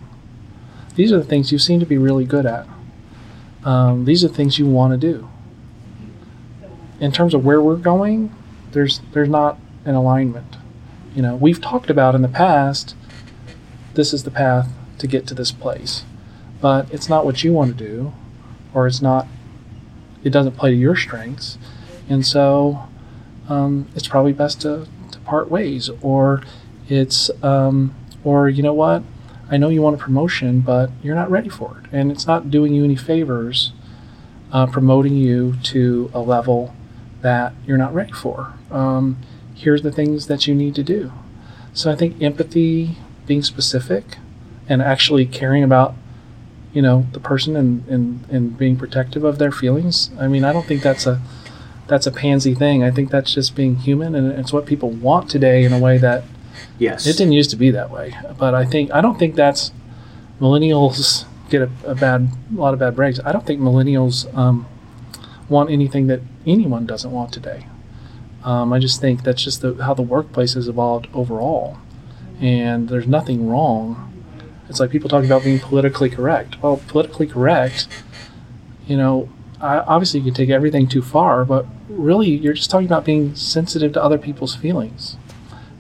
These 0.96 1.12
are 1.12 1.18
the 1.18 1.26
things 1.26 1.52
you 1.52 1.60
seem 1.60 1.80
to 1.80 1.86
be 1.86 1.98
really 1.98 2.26
good 2.26 2.46
at. 2.46 2.68
Um, 3.64 4.06
these 4.06 4.24
are 4.24 4.28
the 4.28 4.34
things 4.34 4.60
you 4.60 4.66
want 4.66 4.94
to 4.94 4.98
do. 4.98 5.28
In 7.00 7.12
terms 7.12 7.34
of 7.34 7.44
where 7.44 7.62
we're 7.62 7.76
going, 7.76 8.34
there's 8.72 9.02
there's 9.12 9.30
not 9.30 9.58
an 9.86 9.96
alignment. 9.96 10.55
You 11.16 11.22
know, 11.22 11.36
we've 11.36 11.62
talked 11.62 11.90
about 11.90 12.14
in 12.14 12.22
the 12.22 12.28
past. 12.28 12.96
This 13.94 14.14
is 14.14 14.24
the 14.24 14.32
path 14.32 14.70
to 14.98 15.08
get 15.08 15.26
to 15.28 15.34
this 15.34 15.52
place, 15.52 16.04
but 16.60 16.94
it's 16.94 17.08
not 17.08 17.24
what 17.24 17.44
you 17.44 17.54
want 17.54 17.78
to 17.78 17.86
do, 17.86 18.14
or 18.74 18.86
it's 18.86 19.02
not 19.02 19.28
it 20.24 20.32
doesn't 20.32 20.58
play 20.58 20.72
to 20.72 20.76
your 20.76 20.96
strengths, 20.96 21.58
and 22.10 22.26
so 22.26 22.88
um, 23.48 23.88
it's 23.96 24.08
probably 24.08 24.34
best 24.34 24.62
to, 24.62 24.88
to 25.12 25.20
part 25.20 25.50
ways. 25.50 25.90
Or 26.02 26.44
it's 26.90 27.32
um, 27.42 27.96
or 28.24 28.50
you 28.50 28.62
know 28.62 28.74
what, 28.74 29.02
I 29.50 29.56
know 29.56 29.70
you 29.70 29.82
want 29.82 29.96
a 29.96 30.04
promotion, 30.04 30.60
but 30.60 30.90
you're 31.02 31.16
not 31.16 31.32
ready 31.32 31.50
for 31.50 31.82
it, 31.82 31.90
and 31.94 32.12
it's 32.12 32.28
not 32.28 32.52
doing 32.52 32.74
you 32.74 32.84
any 32.84 32.98
favors 32.98 33.72
uh, 34.52 34.66
promoting 34.66 35.16
you 35.16 35.56
to 35.64 36.10
a 36.14 36.20
level 36.20 36.74
that 37.22 37.54
you're 37.66 37.78
not 37.78 37.94
ready 37.94 38.12
for. 38.12 38.54
Um, 38.72 39.18
here's 39.56 39.82
the 39.82 39.92
things 39.92 40.28
that 40.28 40.46
you 40.46 40.54
need 40.54 40.76
to 40.76 40.84
do. 40.84 41.12
So 41.74 41.92
I 41.92 41.96
think 41.96 42.22
empathy, 42.22 42.98
being 43.26 43.42
specific, 43.42 44.18
and 44.70 44.82
actually 44.82 45.26
caring 45.26 45.64
about 45.64 45.96
you 46.74 46.82
know 46.82 47.08
the 47.14 47.20
person 47.20 47.56
and, 47.56 47.88
and, 47.88 48.26
and 48.30 48.58
being 48.58 48.78
protective 48.78 49.24
of 49.24 49.40
their 49.40 49.52
feelings. 49.52 50.12
I 50.20 50.28
mean, 50.28 50.44
I 50.44 50.54
don't 50.54 50.66
think 50.66 50.84
that's 50.84 51.08
a 51.08 51.22
that's 51.88 52.06
a 52.06 52.12
pansy 52.12 52.54
thing. 52.54 52.84
I 52.84 52.92
think 52.92 53.10
that's 53.10 53.34
just 53.34 53.56
being 53.56 53.78
human, 53.78 54.14
and 54.14 54.32
it's 54.34 54.52
what 54.52 54.66
people 54.66 54.90
want 54.92 55.30
today 55.30 55.64
in 55.64 55.74
a 55.74 55.80
way 55.80 55.98
that 55.98 56.24
yes, 56.78 57.08
it 57.08 57.18
didn't 57.18 57.34
used 57.34 57.50
to 57.52 57.56
be 57.56 57.72
that 57.72 57.90
way. 57.90 58.16
But 58.38 58.54
I 58.54 58.66
think 58.66 58.92
I 58.92 59.02
don't 59.02 59.18
think 59.18 59.36
that's 59.36 59.72
millennials 60.40 61.26
get 61.50 61.62
a, 61.62 61.70
a 61.86 61.96
bad 61.96 62.30
a 62.54 62.60
lot 62.60 62.74
of 62.74 62.80
bad 62.80 62.96
breaks. 62.96 63.20
I 63.24 63.32
don't 63.32 63.46
think 63.46 63.62
millennials 63.62 64.34
um, 64.36 64.68
want 65.48 65.70
anything 65.70 66.08
that 66.08 66.22
anyone 66.46 66.86
doesn't 66.86 67.12
want 67.12 67.32
today. 67.32 67.68
Um, 68.46 68.72
I 68.72 68.80
just 68.80 69.02
think 69.02 69.24
that's 69.24 69.44
just 69.44 69.62
the, 69.62 69.74
how 69.84 69.94
the 69.94 70.04
workplace 70.04 70.54
has 70.54 70.68
evolved 70.68 71.08
overall, 71.14 71.78
and 72.40 72.88
there's 72.88 73.08
nothing 73.08 73.50
wrong 73.50 74.06
it's 74.70 74.80
like 74.80 74.90
people 74.90 75.10
talk 75.10 75.24
about 75.24 75.44
being 75.44 75.60
politically 75.60 76.10
correct. 76.10 76.62
Well, 76.62 76.82
politically 76.88 77.28
correct, 77.28 77.88
you 78.88 78.98
know, 78.98 79.30
I, 79.62 79.78
obviously 79.80 80.20
you 80.20 80.26
can 80.26 80.34
take 80.34 80.50
everything 80.50 80.88
too 80.88 81.02
far, 81.02 81.46
but 81.46 81.66
really 81.88 82.30
you're 82.30 82.54
just 82.54 82.70
talking 82.70 82.88
about 82.88 83.06
being 83.06 83.36
sensitive 83.36 83.94
to 83.94 84.04
other 84.04 84.18
people's 84.18 84.56
feelings. 84.56 85.18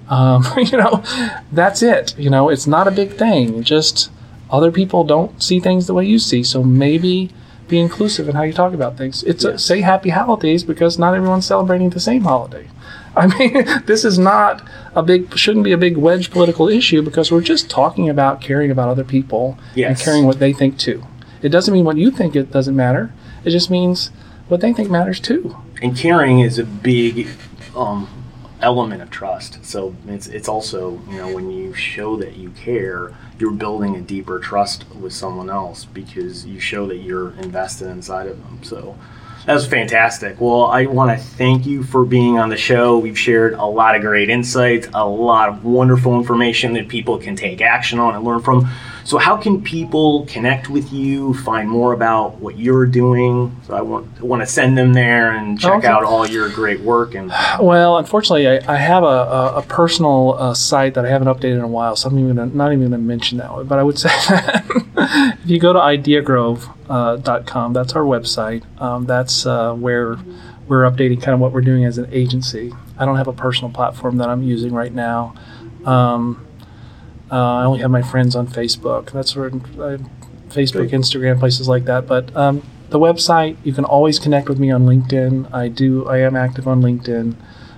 Um, 0.07 0.45
you 0.57 0.77
know, 0.77 1.03
that's 1.51 1.81
it. 1.81 2.17
You 2.17 2.29
know, 2.29 2.49
it's 2.49 2.67
not 2.67 2.87
a 2.87 2.91
big 2.91 3.13
thing. 3.13 3.63
Just 3.63 4.11
other 4.49 4.71
people 4.71 5.03
don't 5.03 5.41
see 5.41 5.59
things 5.59 5.87
the 5.87 5.93
way 5.93 6.05
you 6.05 6.19
see. 6.19 6.43
So 6.43 6.63
maybe 6.63 7.31
be 7.67 7.79
inclusive 7.79 8.29
in 8.29 8.35
how 8.35 8.43
you 8.43 8.53
talk 8.53 8.73
about 8.73 8.97
things. 8.97 9.23
It's 9.23 9.43
yes. 9.43 9.55
a, 9.55 9.59
say 9.59 9.81
happy 9.81 10.09
holidays 10.09 10.63
because 10.63 10.99
not 10.99 11.15
everyone's 11.15 11.45
celebrating 11.45 11.89
the 11.89 11.99
same 11.99 12.23
holiday. 12.23 12.67
I 13.15 13.27
mean, 13.27 13.65
this 13.85 14.03
is 14.03 14.19
not 14.19 14.67
a 14.93 15.01
big, 15.01 15.37
shouldn't 15.37 15.63
be 15.63 15.71
a 15.71 15.77
big 15.77 15.97
wedge 15.97 16.31
political 16.31 16.67
issue 16.67 17.01
because 17.01 17.31
we're 17.31 17.41
just 17.41 17.69
talking 17.69 18.09
about 18.09 18.41
caring 18.41 18.71
about 18.71 18.89
other 18.89 19.05
people 19.05 19.57
yes. 19.73 19.89
and 19.89 19.99
caring 19.99 20.25
what 20.25 20.39
they 20.39 20.51
think 20.51 20.77
too. 20.77 21.03
It 21.41 21.49
doesn't 21.49 21.73
mean 21.73 21.85
what 21.85 21.97
you 21.97 22.11
think 22.11 22.35
it 22.35 22.51
doesn't 22.51 22.75
matter. 22.75 23.13
It 23.45 23.51
just 23.51 23.69
means 23.69 24.11
what 24.47 24.61
they 24.61 24.73
think 24.73 24.89
matters 24.89 25.19
too. 25.19 25.55
And 25.81 25.95
caring 25.95 26.39
is 26.39 26.59
a 26.59 26.65
big 26.65 27.27
um, 27.75 28.09
element 28.65 29.01
of 29.01 29.11
trust. 29.11 29.63
So 29.63 29.95
it's 30.07 30.25
it's 30.27 30.49
also 30.49 30.99
you 31.07 31.17
know 31.17 31.33
when 31.33 31.51
you 31.51 31.73
show 31.73 32.17
that 32.17 32.35
you 32.35 32.49
care, 32.49 33.15
you're 33.39 33.51
building 33.51 33.95
a 33.95 34.01
deeper 34.01 34.39
trust 34.39 34.85
with 34.95 35.13
someone 35.13 35.51
else 35.51 35.85
because 35.85 36.45
you 36.45 36.59
show 36.59 36.87
that 36.87 36.97
you're 36.97 37.31
invested 37.35 37.87
inside 37.89 38.27
of 38.27 38.37
them. 38.43 38.63
So 38.63 38.97
That 39.45 39.53
was 39.53 39.67
fantastic. 39.67 40.41
Well, 40.41 40.65
I 40.65 40.87
want 40.87 41.17
to 41.17 41.23
thank 41.23 41.67
you 41.67 41.83
for 41.83 42.03
being 42.03 42.39
on 42.39 42.49
the 42.49 42.57
show. 42.57 42.97
We've 42.97 43.17
shared 43.17 43.53
a 43.53 43.65
lot 43.65 43.95
of 43.95 44.01
great 44.01 44.27
insights, 44.29 44.87
a 44.93 45.07
lot 45.07 45.49
of 45.49 45.63
wonderful 45.63 46.15
information 46.17 46.73
that 46.73 46.87
people 46.87 47.19
can 47.19 47.35
take 47.35 47.61
action 47.61 47.99
on 47.99 48.15
and 48.15 48.23
learn 48.25 48.41
from. 48.41 48.67
So, 49.03 49.19
how 49.19 49.37
can 49.37 49.61
people 49.61 50.25
connect 50.25 50.67
with 50.67 50.91
you, 50.91 51.35
find 51.35 51.69
more 51.69 51.93
about 51.93 52.39
what 52.39 52.57
you're 52.57 52.87
doing? 52.87 53.55
So, 53.67 53.75
I 53.75 53.81
want 53.81 54.19
want 54.19 54.41
to 54.41 54.47
send 54.47 54.75
them 54.79 54.93
there 54.93 55.29
and 55.33 55.59
check 55.59 55.73
Okay. 55.73 55.87
out 55.87 56.03
all 56.03 56.27
your 56.27 56.49
great 56.49 56.79
work. 56.79 57.13
And 57.13 57.31
Well, 57.59 57.97
unfortunately, 57.99 58.47
I, 58.47 58.73
I 58.73 58.77
have 58.77 59.03
a, 59.03 59.05
a, 59.05 59.55
a 59.57 59.61
personal 59.61 60.35
uh, 60.39 60.53
site 60.55 60.95
that 60.95 61.05
I 61.05 61.09
haven't 61.09 61.27
updated 61.27 61.57
in 61.57 61.61
a 61.61 61.67
while, 61.67 61.95
so 61.95 62.09
I'm 62.09 62.17
even 62.17 62.35
gonna, 62.37 62.51
not 62.51 62.69
even 62.73 62.79
going 62.89 62.91
to 62.93 62.97
mention 62.97 63.37
that 63.37 63.51
one. 63.51 63.67
But 63.67 63.77
I 63.77 63.83
would 63.83 63.99
say 63.99 64.09
if 64.97 65.39
you 65.45 65.59
go 65.59 65.71
to 65.73 65.79
ideagrove.com, 66.87 67.73
that's 67.73 67.93
our 67.93 68.03
website. 68.03 68.63
Um, 68.81 69.05
that's 69.05 69.45
uh, 69.45 69.73
where 69.73 70.17
we're 70.67 70.89
updating 70.89 71.21
kind 71.21 71.33
of 71.33 71.39
what 71.39 71.51
we're 71.51 71.61
doing 71.61 71.85
as 71.85 71.97
an 71.97 72.07
agency. 72.11 72.73
I 72.97 73.05
don't 73.05 73.17
have 73.17 73.27
a 73.27 73.33
personal 73.33 73.71
platform 73.71 74.17
that 74.17 74.29
I'm 74.29 74.43
using 74.43 74.73
right 74.73 74.93
now. 74.93 75.35
Um, 75.85 76.45
uh, 77.31 77.35
I 77.35 77.65
only 77.65 77.79
have 77.79 77.91
my 77.91 78.01
friends 78.01 78.35
on 78.35 78.47
Facebook. 78.47 79.11
That's 79.11 79.35
where 79.35 79.47
I, 79.47 79.97
Facebook, 80.49 80.89
Instagram, 80.89 81.39
places 81.39 81.67
like 81.67 81.85
that. 81.85 82.07
But 82.07 82.35
um, 82.35 82.63
the 82.89 82.99
website, 82.99 83.57
you 83.63 83.73
can 83.73 83.83
always 83.83 84.19
connect 84.19 84.47
with 84.47 84.59
me 84.59 84.71
on 84.71 84.85
LinkedIn. 84.85 85.53
I 85.53 85.67
do. 85.67 86.07
I 86.07 86.19
am 86.19 86.35
active 86.35 86.67
on 86.67 86.81
LinkedIn, 86.81 87.35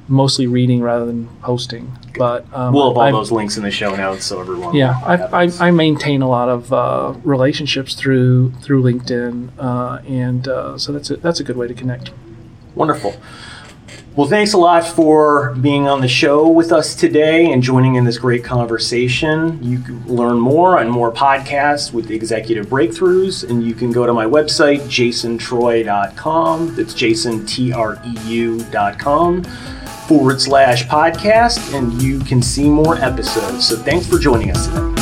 mostly 0.08 0.48
reading 0.48 0.82
rather 0.82 1.06
than 1.06 1.28
posting. 1.42 1.98
But 2.18 2.46
um, 2.54 2.74
we'll 2.74 2.90
have 2.90 2.98
all 2.98 3.04
I'm- 3.04 3.14
those 3.14 3.32
links 3.32 3.58
in 3.58 3.64
the 3.64 3.72
show 3.72 3.96
notes 3.96 4.26
so 4.26 4.40
everyone. 4.40 4.76
yeah, 4.76 5.00
I, 5.06 5.50
I, 5.60 5.72
maintain 5.72 6.22
a 6.22 6.30
lot 6.30 6.50
of 6.50 6.74
uh, 6.74 7.14
relationships 7.24 7.94
through 7.96 8.52
through 8.62 8.84
LinkedIn, 8.84 9.50
uh, 9.60 10.02
and 10.08 10.48
uh, 10.48 10.78
so 10.78 10.92
that's 10.92 11.10
a, 11.12 11.18
that's 11.18 11.40
a 11.40 11.44
good 11.44 11.58
way 11.58 11.68
to 11.68 11.74
connect. 11.74 12.12
Wonderful. 12.76 13.16
Well, 14.18 14.28
thanks 14.28 14.54
a 14.54 14.58
lot 14.58 14.84
for 14.84 15.54
being 15.62 15.88
on 15.88 16.02
the 16.02 16.08
show 16.08 16.48
with 16.48 16.72
us 16.72 16.96
today 16.96 17.52
and 17.52 17.62
joining 17.62 17.96
in 17.96 18.04
this 18.04 18.18
great 18.18 18.44
conversation. 18.44 19.64
You 19.64 19.78
can 19.78 20.08
learn 20.08 20.40
more 20.40 20.80
on 20.80 20.90
more 20.90 21.12
podcasts 21.12 21.94
with 21.94 22.10
Executive 22.10 22.66
Breakthroughs, 22.66 23.48
and 23.48 23.64
you 23.64 23.76
can 23.76 23.92
go 23.92 24.08
to 24.08 24.14
my 24.14 24.26
website, 24.26 24.82
jasontreu.com. 24.88 26.76
That's 26.76 26.96
jason, 26.96 27.46
T 27.46 27.72
R 27.72 28.02
E 28.04 28.16
U.com 28.28 29.44
forward 30.08 30.42
slash 30.42 30.86
podcast, 30.86 31.74
and 31.74 32.02
you 32.02 32.20
can 32.20 32.42
see 32.42 32.70
more 32.70 32.96
episodes. 32.98 33.68
So 33.68 33.76
thanks 33.76 34.08
for 34.08 34.18
joining 34.18 34.52
us 34.52 34.68
today. 34.68 34.97